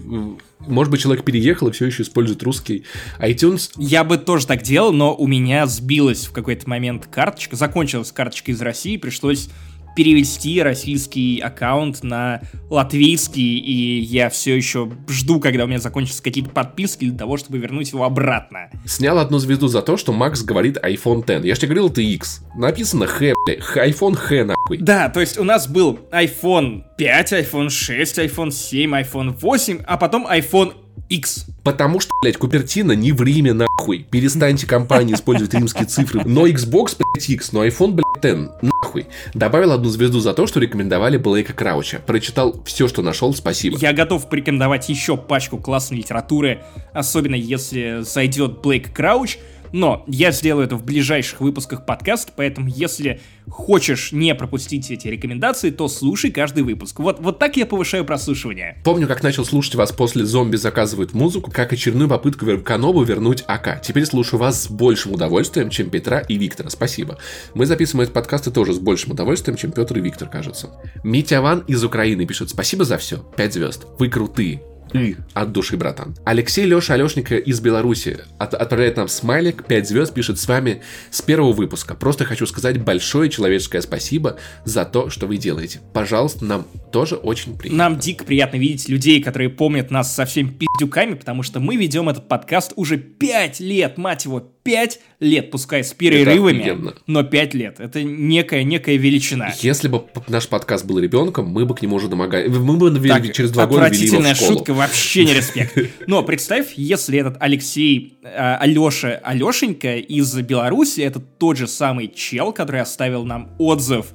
Может 0.59 0.91
быть, 0.91 1.01
человек 1.01 1.25
переехал 1.25 1.67
и 1.69 1.71
все 1.71 1.87
еще 1.87 2.03
использует 2.03 2.43
русский 2.43 2.85
iTunes. 3.19 3.71
Я 3.77 4.03
бы 4.03 4.17
тоже 4.17 4.45
так 4.45 4.61
делал, 4.61 4.93
но 4.93 5.15
у 5.15 5.27
меня 5.27 5.65
сбилась 5.65 6.27
в 6.27 6.31
какой-то 6.31 6.69
момент 6.69 7.07
карточка, 7.07 7.55
закончилась 7.55 8.11
карточка 8.11 8.51
из 8.51 8.61
России, 8.61 8.97
пришлось 8.97 9.49
перевести 9.95 10.61
российский 10.61 11.39
аккаунт 11.39 12.03
на 12.03 12.41
латвийский, 12.69 13.57
и 13.57 13.99
я 13.99 14.29
все 14.29 14.55
еще 14.55 14.91
жду, 15.07 15.39
когда 15.39 15.65
у 15.65 15.67
меня 15.67 15.79
закончатся 15.79 16.23
какие-то 16.23 16.49
подписки 16.49 17.05
для 17.05 17.17
того, 17.17 17.37
чтобы 17.37 17.57
вернуть 17.57 17.91
его 17.91 18.03
обратно. 18.03 18.69
Снял 18.85 19.17
одну 19.19 19.37
звезду 19.39 19.67
за 19.67 19.81
то, 19.81 19.97
что 19.97 20.13
Макс 20.13 20.41
говорит 20.43 20.77
iPhone 20.77 21.21
X. 21.21 21.45
Я 21.45 21.55
же 21.55 21.61
тебе 21.61 21.67
говорил, 21.75 21.89
это 21.89 22.01
X. 22.01 22.41
Написано. 22.55 23.07
Х- 23.07 23.25
iPhone 23.25 24.15
Х, 24.15 24.43
нахуй. 24.43 24.77
Да, 24.77 25.09
то 25.09 25.19
есть 25.19 25.37
у 25.37 25.43
нас 25.43 25.67
был 25.67 25.99
iPhone 26.11 26.83
5, 26.97 27.33
iPhone 27.33 27.69
6, 27.69 28.19
iPhone 28.19 28.51
7, 28.51 28.91
iPhone 28.95 29.35
8, 29.39 29.81
а 29.85 29.97
потом 29.97 30.27
iPhone 30.27 30.73
X. 31.09 31.45
Потому 31.63 31.99
что, 31.99 32.11
блядь, 32.21 32.37
Купертино 32.37 32.93
не 32.93 33.11
в 33.11 33.21
Риме, 33.21 33.53
нахуй. 33.53 34.07
Перестаньте 34.09 34.65
компании 34.65 35.13
использовать 35.13 35.53
римские 35.53 35.85
цифры. 35.85 36.21
Но 36.25 36.47
Xbox, 36.47 36.97
блядь, 36.97 37.29
X, 37.29 37.51
но 37.51 37.65
iPhone, 37.65 37.91
блядь, 37.91 38.05
10, 38.21 38.63
нахуй. 38.63 39.07
Добавил 39.33 39.71
одну 39.71 39.89
звезду 39.89 40.19
за 40.19 40.33
то, 40.33 40.47
что 40.47 40.59
рекомендовали 40.59 41.17
Блейка 41.17 41.53
Крауча. 41.53 42.01
Прочитал 42.05 42.63
все, 42.63 42.87
что 42.87 43.01
нашел, 43.01 43.33
спасибо. 43.33 43.77
Я 43.79 43.93
готов 43.93 44.29
порекомендовать 44.29 44.89
еще 44.89 45.17
пачку 45.17 45.57
классной 45.57 45.97
литературы, 45.97 46.61
особенно 46.93 47.35
если 47.35 47.99
зайдет 48.01 48.61
Блейк 48.61 48.93
Крауч. 48.93 49.37
Но 49.73 50.03
я 50.07 50.31
сделаю 50.31 50.65
это 50.65 50.75
в 50.75 50.83
ближайших 50.83 51.41
выпусках 51.41 51.85
подкаста, 51.85 52.31
поэтому 52.35 52.67
если 52.67 53.21
хочешь 53.47 54.11
не 54.11 54.35
пропустить 54.35 54.91
эти 54.91 55.07
рекомендации, 55.07 55.69
то 55.69 55.87
слушай 55.87 56.31
каждый 56.31 56.63
выпуск. 56.63 56.99
Вот, 56.99 57.19
вот 57.19 57.39
так 57.39 57.57
я 57.57 57.65
повышаю 57.65 58.05
прослушивание. 58.05 58.77
Помню, 58.83 59.07
как 59.07 59.23
начал 59.23 59.45
слушать 59.45 59.75
вас 59.75 59.91
после 59.91 60.25
«Зомби 60.25 60.55
заказывают 60.55 61.13
музыку», 61.13 61.51
как 61.51 61.73
очередную 61.73 62.09
попытку 62.09 62.45
Канобу 62.63 63.03
вернуть 63.03 63.43
АК. 63.47 63.81
Теперь 63.81 64.05
слушаю 64.05 64.39
вас 64.39 64.63
с 64.63 64.69
большим 64.69 65.13
удовольствием, 65.13 65.69
чем 65.69 65.89
Петра 65.89 66.19
и 66.19 66.37
Виктора. 66.37 66.69
Спасибо. 66.69 67.17
Мы 67.53 67.65
записываем 67.65 68.03
этот 68.03 68.13
подкаст 68.13 68.51
тоже 68.53 68.73
с 68.73 68.79
большим 68.79 69.11
удовольствием, 69.11 69.57
чем 69.57 69.71
Петр 69.71 69.97
и 69.97 70.01
Виктор, 70.01 70.27
кажется. 70.29 70.69
Митя 71.03 71.41
Ван 71.41 71.59
из 71.67 71.83
Украины 71.83 72.25
пишет 72.25 72.49
«Спасибо 72.49 72.85
за 72.85 72.97
все. 72.97 73.17
Пять 73.35 73.53
звезд. 73.53 73.85
Вы 73.99 74.09
крутые. 74.09 74.61
И 74.93 75.15
от 75.33 75.51
души, 75.51 75.77
братан. 75.77 76.15
Алексей 76.25 76.65
Леша 76.65 76.95
Алешника 76.95 77.37
из 77.37 77.59
Беларуси 77.59 78.19
от, 78.37 78.53
отправляет 78.53 78.97
нам 78.97 79.07
смайлик, 79.07 79.65
5 79.65 79.87
звезд, 79.87 80.13
пишет 80.13 80.39
с 80.39 80.47
вами 80.47 80.81
с 81.09 81.21
первого 81.21 81.53
выпуска. 81.53 81.95
Просто 81.95 82.25
хочу 82.25 82.45
сказать 82.45 82.81
большое 82.81 83.29
человеческое 83.29 83.81
спасибо 83.81 84.37
за 84.65 84.85
то, 84.85 85.09
что 85.09 85.27
вы 85.27 85.37
делаете. 85.37 85.79
Пожалуйста, 85.93 86.45
нам 86.45 86.67
тоже 86.91 87.15
очень 87.15 87.57
приятно. 87.57 87.77
Нам 87.77 87.99
дико 87.99 88.25
приятно 88.25 88.57
видеть 88.57 88.89
людей, 88.89 89.21
которые 89.21 89.49
помнят 89.49 89.91
нас 89.91 90.13
со 90.13 90.25
всеми 90.25 90.49
пиздюками, 90.49 91.13
потому 91.15 91.43
что 91.43 91.59
мы 91.59 91.75
ведем 91.75 92.09
этот 92.09 92.27
подкаст 92.27 92.73
уже 92.75 92.97
5 92.97 93.59
лет, 93.59 93.97
мать 93.97 94.25
его, 94.25 94.51
5 94.63 94.99
лет, 95.21 95.51
пускай 95.51 95.83
с 95.83 95.93
перерывами, 95.93 96.93
но 97.07 97.23
5 97.23 97.53
лет. 97.53 97.79
Это 97.79 98.03
некая, 98.03 98.63
некая 98.63 98.97
величина. 98.97 99.53
Если 99.61 99.87
бы 99.87 100.05
наш 100.27 100.47
подкаст 100.47 100.85
был 100.85 100.99
ребенком, 100.99 101.47
мы 101.47 101.65
бы 101.65 101.75
к 101.75 101.81
нему 101.81 101.95
уже 101.95 102.07
домогали. 102.07 102.47
Мы 102.47 102.77
бы 102.77 103.07
так, 103.07 103.33
через 103.33 103.51
два 103.51 103.65
года 103.67 103.89
вели 103.89 104.07
его 104.07 104.21
в 104.21 104.35
школу. 104.35 104.57
шутка, 104.57 104.73
вообще 104.73 105.25
не 105.25 105.33
респект. 105.33 105.77
Но 106.07 106.23
представь, 106.23 106.73
если 106.75 107.19
этот 107.19 107.37
Алексей 107.39 108.19
э, 108.23 108.55
Алеша 108.59 109.19
Алешенька 109.23 109.97
из 109.97 110.33
Беларуси, 110.35 111.01
это 111.01 111.19
тот 111.19 111.57
же 111.57 111.67
самый 111.67 112.07
чел, 112.07 112.53
который 112.53 112.81
оставил 112.81 113.25
нам 113.25 113.49
отзыв 113.57 114.07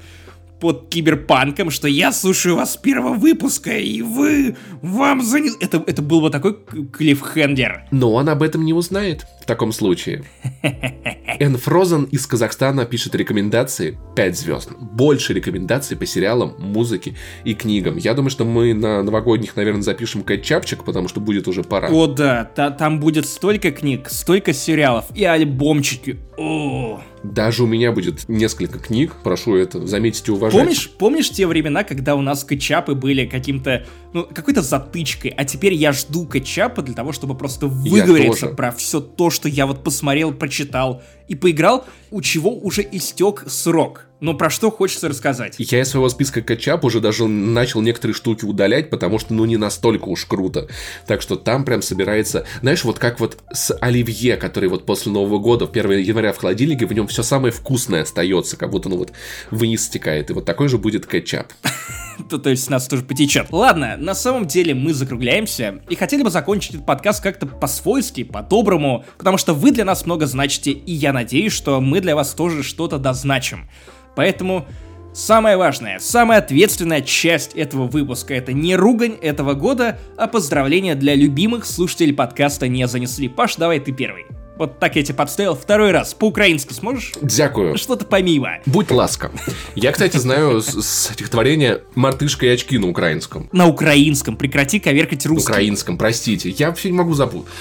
под 0.61 0.89
киберпанком, 0.89 1.71
что 1.71 1.89
я 1.89 2.13
слушаю 2.13 2.57
вас 2.57 2.75
с 2.75 2.77
первого 2.77 3.15
выпуска, 3.15 3.77
и 3.77 4.03
вы... 4.03 4.57
Вам 4.83 5.23
занес... 5.23 5.57
Это, 5.61 5.83
это 5.87 6.03
был 6.03 6.21
бы 6.21 6.31
такой 6.31 6.57
клиффхендер. 6.93 7.85
Но 7.91 8.13
он 8.13 8.29
об 8.29 8.43
этом 8.43 8.65
не 8.65 8.73
узнает 8.73 9.27
в 9.43 9.47
таком 9.47 9.73
случае. 9.73 10.25
Энфрозен 11.39 12.05
из 12.05 12.27
Казахстана 12.27 12.87
пишет 12.87 13.15
рекомендации 13.15 13.99
5 14.17 14.39
звезд. 14.39 14.71
Больше 14.79 15.35
рекомендаций 15.35 15.97
по 15.97 16.07
сериалам, 16.07 16.55
музыке 16.59 17.15
и 17.45 17.55
книгам. 17.55 17.97
Я 17.97 18.15
думаю, 18.15 18.31
что 18.31 18.45
мы 18.45 18.75
на 18.75 19.03
новогодних, 19.03 19.57
наверное, 19.57 19.83
запишем 19.83 20.23
кэтчапчик, 20.23 20.85
потому 20.85 21.09
что 21.09 21.21
будет 21.21 21.49
уже 21.49 21.63
пора. 21.63 21.89
О 21.91 22.07
да, 22.07 22.45
та 22.45 22.71
там 22.71 23.01
будет 23.01 23.27
столько 23.27 23.71
книг, 23.71 24.09
столько 24.11 24.53
сериалов 24.53 25.07
и 25.15 25.25
альбомчики. 25.25 26.19
О. 26.37 27.01
Даже 27.23 27.65
у 27.65 27.67
меня 27.67 27.93
будет 27.93 28.29
несколько 28.29 28.79
книг, 28.79 29.15
прошу 29.23 29.57
это 29.57 29.87
заметить 29.87 30.29
и 30.29 30.31
уважать. 30.31 30.59
Помнишь, 30.59 30.91
помнишь 30.91 31.31
те 31.31 31.47
времена, 31.47 31.83
когда 31.83 32.15
у 32.15 32.21
нас 32.21 32.45
кетчапы 32.45 32.95
были 32.95 33.27
каким-то, 33.27 33.85
ну, 34.13 34.25
какой-то 34.25 34.63
затычкой, 34.63 35.33
а 35.37 35.45
теперь 35.45 35.75
я 35.75 35.93
жду 35.93 36.27
кетчапа 36.27 36.83
для 36.83 36.95
того, 36.95 37.13
чтобы 37.13 37.37
просто 37.37 37.67
выговориться 37.67 38.49
про 38.49 38.71
все 38.71 39.01
то, 39.01 39.31
что 39.31 39.49
я 39.49 39.67
вот 39.67 39.83
посмотрел, 39.83 40.33
прочитал 40.33 41.03
и 41.29 41.35
поиграл, 41.35 41.85
у 42.11 42.21
чего 42.23 42.55
уже 42.55 42.87
истек 42.93 43.45
срок. 43.49 44.06
Но 44.21 44.35
про 44.35 44.49
что 44.49 44.71
хочется 44.71 45.09
рассказать? 45.09 45.57
Я 45.59 45.83
из 45.83 45.89
своего 45.89 46.09
списка 46.09 46.41
кетчап 46.41 46.85
уже 46.85 47.01
даже 47.01 47.27
начал 47.27 47.83
некоторые 47.83 48.15
штуки 48.15 48.45
удалять, 48.45 48.89
потому 48.89 49.19
что, 49.19 49.35
ну, 49.35 49.45
не 49.45 49.57
настолько 49.57 50.09
уж 50.09 50.25
круто. 50.25 50.69
Так 51.07 51.21
что 51.21 51.37
там 51.37 51.65
прям 51.65 51.83
собирается... 51.83 52.47
Знаешь, 52.63 52.85
вот 52.85 52.99
как 52.99 53.21
вот 53.21 53.39
с 53.53 53.77
оливье, 53.81 54.37
который 54.37 54.71
вот 54.71 54.87
после 54.87 55.13
Нового 55.13 55.39
года, 55.39 55.67
в 55.67 55.71
1 55.71 55.91
января 55.99 56.33
в 56.33 56.39
холодильнике, 56.39 56.87
в 56.87 56.93
нем 56.93 57.07
все 57.09 57.23
самое 57.23 57.53
вкусное 57.53 58.03
остается, 58.03 58.57
как 58.57 58.71
будто, 58.71 58.89
ну, 58.89 58.97
вот 58.97 59.13
вниз 59.51 59.85
стекает. 59.85 60.31
И 60.31 60.33
вот 60.33 60.47
такой 60.47 60.69
же 60.69 60.79
будет 60.79 61.07
кетчап. 61.07 61.53
То, 62.29 62.39
то 62.39 62.51
есть 62.51 62.69
нас 62.71 62.89
тоже 62.89 63.03
потечет. 63.03 63.49
Ладно, 63.51 63.97
на 63.97 64.15
самом 64.15 64.47
деле 64.47 64.75
мы 64.75 64.93
закругляемся 64.93 65.81
и 65.89 65.95
хотели 65.95 66.23
бы 66.23 66.31
закончить 66.31 66.75
этот 66.75 66.87
подкаст 66.87 67.23
как-то 67.23 67.47
по-свойски, 67.47 68.25
по-доброму, 68.25 69.05
потому 69.19 69.39
что 69.39 69.55
вы 69.55 69.71
для 69.71 69.85
нас 69.85 70.07
много 70.07 70.27
значите, 70.27 70.73
и 70.73 70.93
я 70.93 71.13
надеюсь, 71.13 71.53
что 71.53 71.81
мы 71.81 72.01
для 72.01 72.15
вас 72.15 72.35
тоже 72.35 72.63
что-то 72.63 72.99
дозначим. 72.99 73.69
Поэтому 74.15 74.67
самое 75.13 75.57
важное, 75.57 75.99
самая 75.99 76.39
ответственная 76.39 77.03
часть 77.03 77.55
этого 77.55 77.87
выпуска 77.87 78.35
это 78.35 78.53
не 78.53 78.77
ругань 78.77 79.17
этого 79.21 79.55
года, 79.55 79.99
а 80.17 80.27
поздравления 80.27 80.95
для 80.95 81.15
любимых 81.15 81.67
слушателей 81.67 82.15
подкаста 82.15 82.69
не 82.69 82.87
занесли. 82.87 83.29
Паш, 83.29 83.57
давай 83.57 83.81
ты 83.81 83.93
первый. 83.93 84.27
Вот 84.57 84.79
так 84.79 84.97
я 84.97 85.03
тебе 85.03 85.15
подставил 85.15 85.55
второй 85.55 85.93
раз. 85.93 86.15
По-украински 86.15 86.73
сможешь? 86.73 87.13
Дякую. 87.21 87.77
Что-то 87.77 88.07
помимо. 88.07 88.59
Будь 88.65 88.91
ласков. 88.91 89.31
Я, 89.75 89.93
кстати, 89.93 90.17
знаю 90.17 90.63
стихотворение 90.63 91.83
«Мартышка 91.95 92.47
и 92.47 92.49
очки» 92.49 92.79
на 92.79 92.89
украинском. 92.89 93.49
На 93.53 93.67
украинском. 93.67 94.37
Прекрати 94.37 94.81
коверкать 94.81 95.27
русский. 95.27 95.49
На 95.49 95.55
украинском, 95.57 95.99
простите. 95.99 96.51
Я 96.51 96.69
вообще 96.69 96.91
не 96.91 96.97
могу 96.97 97.13
запутать. 97.15 97.53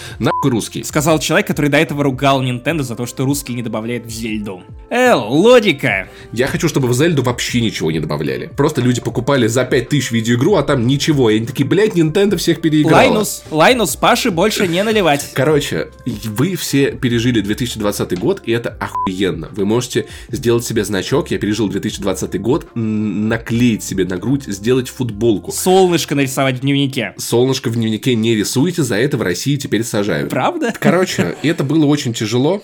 Нахуй 0.45 0.51
русский. 0.51 0.83
Сказал 0.83 1.19
человек, 1.19 1.47
который 1.47 1.69
до 1.69 1.77
этого 1.77 2.03
ругал 2.03 2.43
Nintendo 2.43 2.83
за 2.83 2.95
то, 2.95 3.05
что 3.05 3.25
русский 3.25 3.53
не 3.53 3.63
добавляет 3.63 4.05
в 4.05 4.09
Зельду. 4.09 4.61
Эл, 4.89 5.25
логика. 5.33 6.07
Я 6.31 6.47
хочу, 6.47 6.69
чтобы 6.69 6.87
в 6.87 6.93
Зельду 6.93 7.23
вообще 7.23 7.61
ничего 7.61 7.91
не 7.91 7.99
добавляли. 7.99 8.51
Просто 8.55 8.81
люди 8.81 9.01
покупали 9.01 9.47
за 9.47 9.65
5000 9.65 10.11
видеоигру, 10.11 10.55
а 10.55 10.63
там 10.63 10.85
ничего. 10.85 11.29
И 11.29 11.37
они 11.37 11.47
такие, 11.47 11.65
блядь, 11.65 11.95
Nintendo 11.95 12.37
всех 12.37 12.61
переиграла. 12.61 12.97
Лайнус, 12.97 13.43
Лайнус, 13.49 13.95
Паши 13.95 14.31
больше 14.31 14.67
не 14.67 14.83
наливать. 14.83 15.31
Короче, 15.33 15.87
вы 16.05 16.55
все 16.55 16.91
пережили 16.91 17.41
2020 17.41 18.19
год, 18.19 18.41
и 18.45 18.51
это 18.51 18.69
охуенно. 18.79 19.49
Вы 19.51 19.65
можете 19.65 20.05
сделать 20.29 20.65
себе 20.65 20.85
значок, 20.85 21.31
я 21.31 21.39
пережил 21.39 21.69
2020 21.69 22.39
год, 22.39 22.67
наклеить 22.75 23.83
себе 23.83 24.05
на 24.05 24.17
грудь, 24.17 24.43
сделать 24.45 24.89
футболку. 24.89 25.51
Солнышко 25.51 26.15
нарисовать 26.15 26.57
в 26.57 26.59
дневнике. 26.61 27.15
Солнышко 27.17 27.69
в 27.69 27.75
дневнике 27.75 28.15
не 28.15 28.35
рисуйте, 28.35 28.83
за 28.83 28.95
это 28.95 29.17
в 29.17 29.21
России 29.21 29.55
теперь 29.55 29.83
сажают. 29.83 30.29
Правда? 30.35 30.73
Короче, 30.77 31.37
это 31.43 31.63
было 31.63 31.85
очень 31.85 32.13
тяжело. 32.13 32.61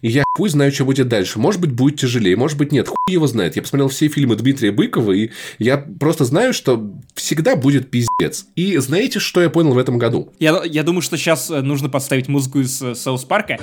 И 0.00 0.08
я 0.08 0.24
хуй 0.38 0.48
знаю, 0.48 0.72
что 0.72 0.86
будет 0.86 1.08
дальше. 1.08 1.38
Может 1.38 1.60
быть, 1.60 1.70
будет 1.70 2.00
тяжелее, 2.00 2.34
может 2.34 2.56
быть, 2.56 2.72
нет. 2.72 2.88
Хуй 2.88 2.96
его 3.08 3.26
знает. 3.26 3.56
Я 3.56 3.62
посмотрел 3.62 3.90
все 3.90 4.08
фильмы 4.08 4.36
Дмитрия 4.36 4.72
Быкова, 4.72 5.12
и 5.12 5.28
я 5.58 5.76
просто 5.76 6.24
знаю, 6.24 6.54
что 6.54 6.90
всегда 7.14 7.56
будет 7.56 7.90
пиздец. 7.90 8.46
И 8.56 8.78
знаете, 8.78 9.18
что 9.18 9.42
я 9.42 9.50
понял 9.50 9.74
в 9.74 9.78
этом 9.78 9.98
году? 9.98 10.32
Я, 10.38 10.62
я 10.64 10.82
думаю, 10.82 11.02
что 11.02 11.18
сейчас 11.18 11.50
э, 11.50 11.60
нужно 11.60 11.90
подставить 11.90 12.28
музыку 12.28 12.60
из 12.60 12.80
э, 12.80 12.94
Саус 12.94 13.24
Парка. 13.24 13.58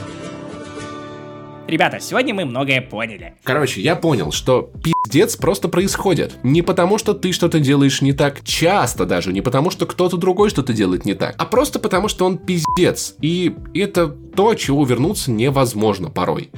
Ребята, 1.68 1.99
сегодня 1.99 2.34
мы 2.34 2.45
многое 2.45 2.80
поняли. 2.80 3.34
Короче, 3.44 3.81
я 3.81 3.98
понял, 3.98 4.31
что 4.31 4.72
пиздец 4.81 5.35
просто 5.35 5.68
происходит. 5.68 6.38
Не 6.41 6.61
потому, 6.61 6.98
что 6.98 7.14
ты 7.14 7.34
что-то 7.34 7.60
делаешь 7.60 8.02
не 8.02 8.14
так 8.14 8.41
часто 8.45 9.06
даже, 9.06 9.34
не 9.34 9.41
потому, 9.41 9.69
что 9.69 9.85
кто-то 9.85 10.15
другой 10.15 10.49
что-то 10.49 10.72
делает 10.72 11.03
не 11.03 11.14
так, 11.14 11.35
а 11.38 11.45
просто 11.45 11.80
потому, 11.80 12.07
что 12.07 12.26
он 12.26 12.38
пиздец. 12.38 13.15
И 13.22 13.53
это 13.73 14.07
то, 14.07 14.53
чего 14.56 14.85
вернуться 14.85 15.30
невозможно 15.30 16.10
порой. 16.10 16.52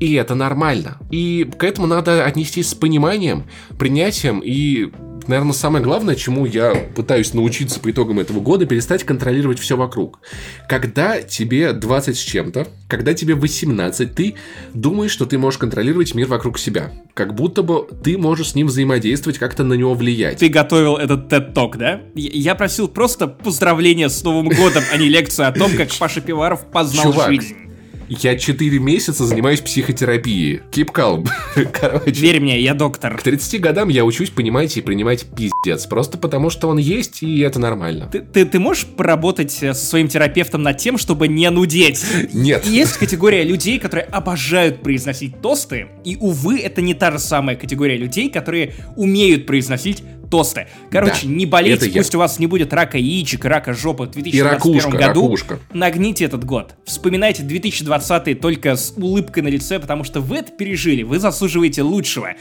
И 0.00 0.14
это 0.14 0.34
нормально. 0.34 0.98
И 1.10 1.48
к 1.58 1.64
этому 1.64 1.86
надо 1.86 2.24
отнестись 2.24 2.70
с 2.70 2.74
пониманием, 2.74 3.44
принятием 3.78 4.40
и 4.40 4.90
наверное, 5.28 5.52
самое 5.52 5.84
главное, 5.84 6.16
чему 6.16 6.46
я 6.46 6.74
пытаюсь 6.96 7.34
научиться 7.34 7.78
по 7.78 7.90
итогам 7.90 8.18
этого 8.18 8.40
года, 8.40 8.66
перестать 8.66 9.04
контролировать 9.04 9.58
все 9.58 9.76
вокруг. 9.76 10.20
Когда 10.68 11.20
тебе 11.20 11.72
20 11.72 12.16
с 12.16 12.20
чем-то, 12.20 12.66
когда 12.88 13.14
тебе 13.14 13.34
18, 13.34 14.14
ты 14.14 14.34
думаешь, 14.74 15.12
что 15.12 15.26
ты 15.26 15.38
можешь 15.38 15.58
контролировать 15.58 16.14
мир 16.14 16.26
вокруг 16.26 16.58
себя. 16.58 16.92
Как 17.14 17.34
будто 17.34 17.62
бы 17.62 17.86
ты 18.02 18.18
можешь 18.18 18.50
с 18.50 18.54
ним 18.54 18.66
взаимодействовать, 18.66 19.38
как-то 19.38 19.64
на 19.64 19.74
него 19.74 19.94
влиять. 19.94 20.38
Ты 20.38 20.48
готовил 20.48 20.96
этот 20.96 21.30
TED-ток, 21.30 21.76
да? 21.76 22.00
Я 22.14 22.54
просил 22.54 22.88
просто 22.88 23.28
поздравления 23.28 24.08
с 24.08 24.24
Новым 24.24 24.48
годом, 24.48 24.82
а 24.92 24.96
не 24.96 25.08
лекцию 25.08 25.48
о 25.48 25.52
том, 25.52 25.72
как 25.76 25.90
Паша 25.98 26.20
Пиваров 26.20 26.70
познал 26.70 27.12
Чувак, 27.12 27.28
жизнь. 27.28 27.67
Я 28.08 28.36
4 28.36 28.78
месяца 28.78 29.26
занимаюсь 29.26 29.60
психотерапией. 29.60 30.62
Keep 30.72 30.92
calm. 30.92 31.28
Короче. 31.72 32.10
Верь 32.10 32.40
мне, 32.40 32.60
я 32.60 32.74
доктор. 32.74 33.18
К 33.18 33.22
30 33.22 33.60
годам 33.60 33.88
я 33.88 34.04
учусь 34.04 34.30
понимать 34.30 34.76
и 34.76 34.80
принимать 34.80 35.26
пиздец. 35.26 35.86
Просто 35.86 36.16
потому, 36.16 36.48
что 36.48 36.68
он 36.68 36.78
есть, 36.78 37.22
и 37.22 37.40
это 37.40 37.58
нормально. 37.58 38.08
Ты, 38.10 38.20
ты, 38.20 38.46
ты 38.46 38.58
можешь 38.58 38.86
поработать 38.86 39.62
э, 39.62 39.74
со 39.74 39.86
своим 39.86 40.08
терапевтом 40.08 40.62
над 40.62 40.78
тем, 40.78 40.96
чтобы 40.96 41.28
не 41.28 41.50
нудеть? 41.50 42.04
Нет. 42.32 42.64
Есть 42.66 42.96
категория 42.96 43.42
людей, 43.42 43.78
которые 43.78 44.04
обожают 44.04 44.82
произносить 44.82 45.40
тосты, 45.42 45.88
и, 46.04 46.16
увы, 46.16 46.60
это 46.60 46.80
не 46.80 46.94
та 46.94 47.10
же 47.10 47.18
самая 47.18 47.56
категория 47.56 47.96
людей, 47.96 48.30
которые 48.30 48.74
умеют 48.96 49.46
произносить 49.46 50.02
тосты. 50.30 50.66
Короче, 50.90 51.26
Да, 51.26 51.28
не 51.32 51.46
болейте, 51.46 51.86
это 51.86 51.86
я. 51.86 52.00
пусть 52.02 52.14
у 52.14 52.18
вас 52.18 52.38
не 52.38 52.46
будет 52.46 52.72
рака 52.72 52.98
яичек, 52.98 53.44
рака 53.44 53.72
жопы 53.74 54.04
в 54.04 54.10
И 54.16 54.22
2021 54.22 54.52
ракушка, 54.82 54.90
году. 55.08 55.22
ракушка. 55.22 55.58
Нагните 55.72 56.24
этот 56.24 56.44
год. 56.44 56.74
Вспоминайте 56.84 57.42
2020 57.42 58.40
только 58.40 58.76
с 58.76 58.92
улыбкой 58.96 59.42
на 59.42 59.48
лице, 59.48 59.78
потому 59.78 60.04
что 60.04 60.20
вы 60.20 60.36
это 60.38 60.52
пережили, 60.52 61.02
вы 61.02 61.18
заслуживаете 61.18 61.82
лучшего. 61.82 62.34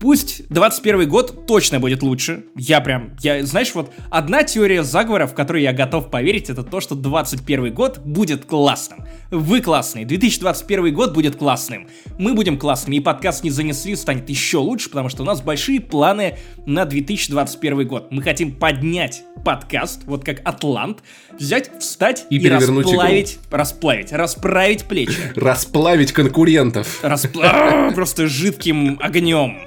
Пусть 0.00 0.48
21 0.48 1.06
год 1.10 1.46
точно 1.46 1.78
будет 1.78 2.02
лучше. 2.02 2.44
Я 2.56 2.80
прям, 2.80 3.14
я, 3.20 3.44
знаешь, 3.44 3.74
вот 3.74 3.92
одна 4.08 4.44
теория 4.44 4.82
заговора, 4.82 5.26
в 5.26 5.34
которую 5.34 5.62
я 5.62 5.74
готов 5.74 6.10
поверить, 6.10 6.48
это 6.48 6.62
то, 6.62 6.80
что 6.80 6.94
21 6.94 7.74
год 7.74 7.98
будет 7.98 8.46
классным. 8.46 9.04
Вы 9.30 9.60
классные, 9.60 10.06
2021 10.06 10.94
год 10.94 11.12
будет 11.12 11.36
классным. 11.36 11.86
Мы 12.18 12.32
будем 12.32 12.58
классными, 12.58 12.96
и 12.96 13.00
подкаст 13.00 13.44
не 13.44 13.50
занесли 13.50 13.94
станет 13.94 14.30
еще 14.30 14.56
лучше, 14.56 14.88
потому 14.88 15.10
что 15.10 15.22
у 15.22 15.26
нас 15.26 15.42
большие 15.42 15.80
планы 15.80 16.38
на 16.64 16.86
2021 16.86 17.86
год. 17.86 18.08
Мы 18.10 18.22
хотим 18.22 18.52
поднять 18.52 19.22
подкаст, 19.44 20.04
вот 20.06 20.24
как 20.24 20.40
Атлант, 20.44 21.02
взять, 21.38 21.70
встать 21.78 22.24
И 22.30 22.36
и, 22.36 22.40
перевернуть 22.40 22.86
игру. 22.86 22.92
расплавить, 22.92 23.38
расплавить, 23.50 24.12
расправить 24.12 24.84
плечи. 24.84 25.32
Расплавить 25.36 26.12
конкурентов. 26.12 27.00
Распла... 27.02 27.90
Просто 27.94 28.28
жидким 28.28 28.98
огнем. 29.00 29.58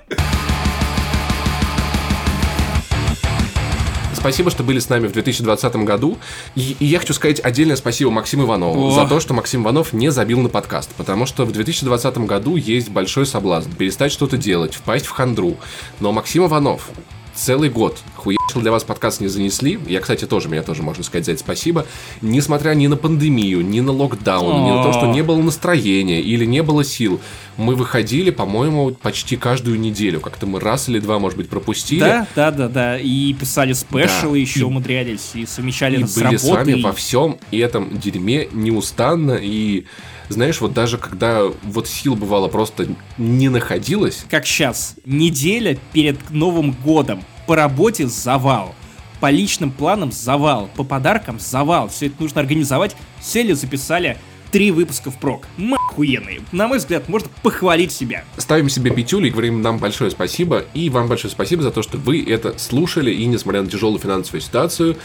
Спасибо, 4.23 4.49
что 4.51 4.63
были 4.63 4.79
с 4.79 4.87
нами 4.87 5.07
в 5.07 5.11
2020 5.11 5.75
году. 5.83 6.17
И, 6.55 6.77
и 6.79 6.85
я 6.85 6.99
хочу 6.99 7.13
сказать 7.13 7.41
отдельное 7.43 7.75
спасибо 7.75 8.09
Максиму 8.09 8.45
Иванову 8.45 8.87
О. 8.87 8.91
за 8.91 9.05
то, 9.05 9.19
что 9.19 9.33
Максим 9.33 9.63
Иванов 9.63 9.91
не 9.91 10.13
забил 10.13 10.39
на 10.39 10.47
подкаст. 10.47 10.91
Потому 10.95 11.25
что 11.25 11.43
в 11.43 11.51
2020 11.51 12.19
году 12.19 12.55
есть 12.55 12.87
большой 12.87 13.25
соблазн 13.25 13.73
перестать 13.73 14.13
что-то 14.13 14.37
делать, 14.37 14.75
впасть 14.75 15.07
в 15.07 15.09
хандру. 15.09 15.57
Но 15.99 16.13
Максим 16.13 16.45
Иванов 16.45 16.89
целый 17.35 17.69
год 17.69 17.99
хуячил 18.15 18.61
для 18.61 18.71
вас 18.71 18.83
подкаст 18.83 19.19
не 19.21 19.27
занесли. 19.27 19.79
Я, 19.87 19.99
кстати, 19.99 20.25
тоже, 20.25 20.47
меня 20.49 20.63
тоже 20.63 20.83
можно 20.83 21.03
сказать 21.03 21.25
за 21.25 21.31
это 21.31 21.41
спасибо. 21.41 21.85
Несмотря 22.21 22.71
ни 22.73 22.87
на 22.87 22.95
пандемию, 22.95 23.61
ни 23.65 23.79
на 23.79 23.91
локдаун, 23.91 24.63
ни 24.65 24.69
на 24.71 24.83
то, 24.83 24.93
что 24.93 25.07
не 25.07 25.23
было 25.23 25.41
настроения 25.41 26.21
или 26.21 26.45
не 26.45 26.61
было 26.63 26.83
сил, 26.83 27.19
мы 27.57 27.75
выходили, 27.75 28.29
по-моему, 28.31 28.91
почти 28.91 29.35
каждую 29.37 29.79
неделю. 29.79 30.19
Как-то 30.19 30.45
мы 30.45 30.59
раз 30.59 30.89
или 30.89 30.99
два, 30.99 31.19
может 31.19 31.37
быть, 31.37 31.49
пропустили. 31.49 31.99
Да, 31.99 32.27
да, 32.35 32.51
да, 32.51 32.67
да. 32.67 32.97
И 32.99 33.33
писали 33.33 33.73
спешалы 33.73 34.33
Да. 34.37 34.41
еще 34.41 34.59
И- 34.61 34.63
умудрялись, 34.63 35.31
и 35.33 35.45
совмещали 35.45 35.97
и 35.97 36.03
это 36.03 36.07
с 36.07 36.15
были 36.15 36.37
с 36.37 36.43
вами 36.43 36.71
работой. 36.71 36.81
во 36.83 36.93
всем 36.93 37.37
этом 37.51 37.97
дерьме 37.97 38.47
неустанно. 38.51 39.39
И 39.41 39.85
знаешь, 40.29 40.61
вот 40.61 40.73
даже 40.73 40.97
когда 40.97 41.43
вот 41.63 41.87
сил 41.87 42.15
бывало 42.15 42.47
просто 42.47 42.87
не 43.17 43.49
находилось, 43.49 44.25
Как 44.29 44.45
сейчас, 44.45 44.95
неделя 45.05 45.77
перед 45.91 46.29
Новым 46.29 46.71
годом. 46.71 47.23
По 47.47 47.55
работе 47.55 48.07
завал. 48.07 48.73
По 49.19 49.29
личным 49.29 49.71
планам 49.71 50.11
завал. 50.11 50.69
По 50.75 50.83
подаркам 50.83 51.39
завал. 51.39 51.89
Все 51.89 52.07
это 52.07 52.21
нужно 52.21 52.41
организовать. 52.41 52.95
Сели, 53.21 53.53
записали 53.53 54.17
три 54.53 54.69
выпуска 54.69 55.09
впрок. 55.09 55.47
Мы 55.57 55.77
охуенные. 55.89 56.41
На 56.51 56.67
мой 56.67 56.77
взгляд, 56.77 57.09
можно 57.09 57.27
похвалить 57.41 57.91
себя. 57.91 58.23
ставим 58.37 58.69
себе 58.69 58.91
пятюлю 58.91 59.27
и 59.27 59.31
говорим 59.31 59.61
нам 59.63 59.79
большое 59.79 60.11
спасибо. 60.11 60.63
И 60.75 60.89
вам 60.91 61.07
большое 61.07 61.31
спасибо 61.31 61.63
за 61.63 61.71
то, 61.71 61.81
что 61.81 61.97
вы 61.97 62.23
это 62.23 62.57
слушали. 62.59 63.11
И 63.11 63.25
несмотря 63.25 63.63
на 63.63 63.69
тяжелую 63.69 63.99
финансовую 63.99 64.41
ситуацию, 64.41 64.95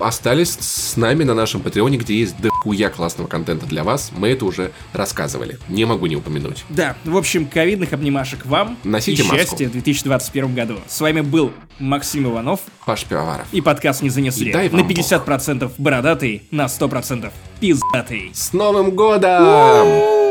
остались 0.00 0.56
с 0.60 0.96
нами 0.96 1.24
на 1.24 1.34
нашем 1.34 1.60
Патреоне, 1.60 1.98
где 1.98 2.18
есть 2.18 2.40
дохуя 2.40 2.88
классного 2.88 3.26
контента 3.28 3.66
для 3.66 3.84
вас. 3.84 4.10
Мы 4.16 4.28
это 4.28 4.44
уже 4.44 4.72
рассказывали. 4.92 5.58
Не 5.68 5.84
могу 5.84 6.06
не 6.06 6.16
упомянуть. 6.16 6.64
Да, 6.68 6.96
в 7.04 7.16
общем, 7.16 7.46
ковидных 7.46 7.92
обнимашек 7.92 8.44
вам. 8.46 8.76
Носите 8.84 9.22
и 9.22 9.26
маску. 9.26 9.36
счастья 9.36 9.68
в 9.68 9.72
2021 9.72 10.54
году. 10.54 10.78
С 10.88 11.00
вами 11.00 11.20
был 11.20 11.52
Максим 11.78 12.26
Иванов 12.30 12.60
Паш 12.84 13.04
Пивоваров. 13.04 13.46
и 13.52 13.60
подкаст 13.60 14.02
не 14.02 14.10
занесли. 14.10 14.50
И 14.50 14.52
дай 14.52 14.68
на 14.68 14.78
вам 14.78 14.88
50% 14.88 15.70
бородатый, 15.78 16.42
на 16.50 16.66
100% 16.66 17.30
пиздатый. 17.60 18.30
С 18.32 18.52
Новым 18.52 18.90
годом! 18.92 20.29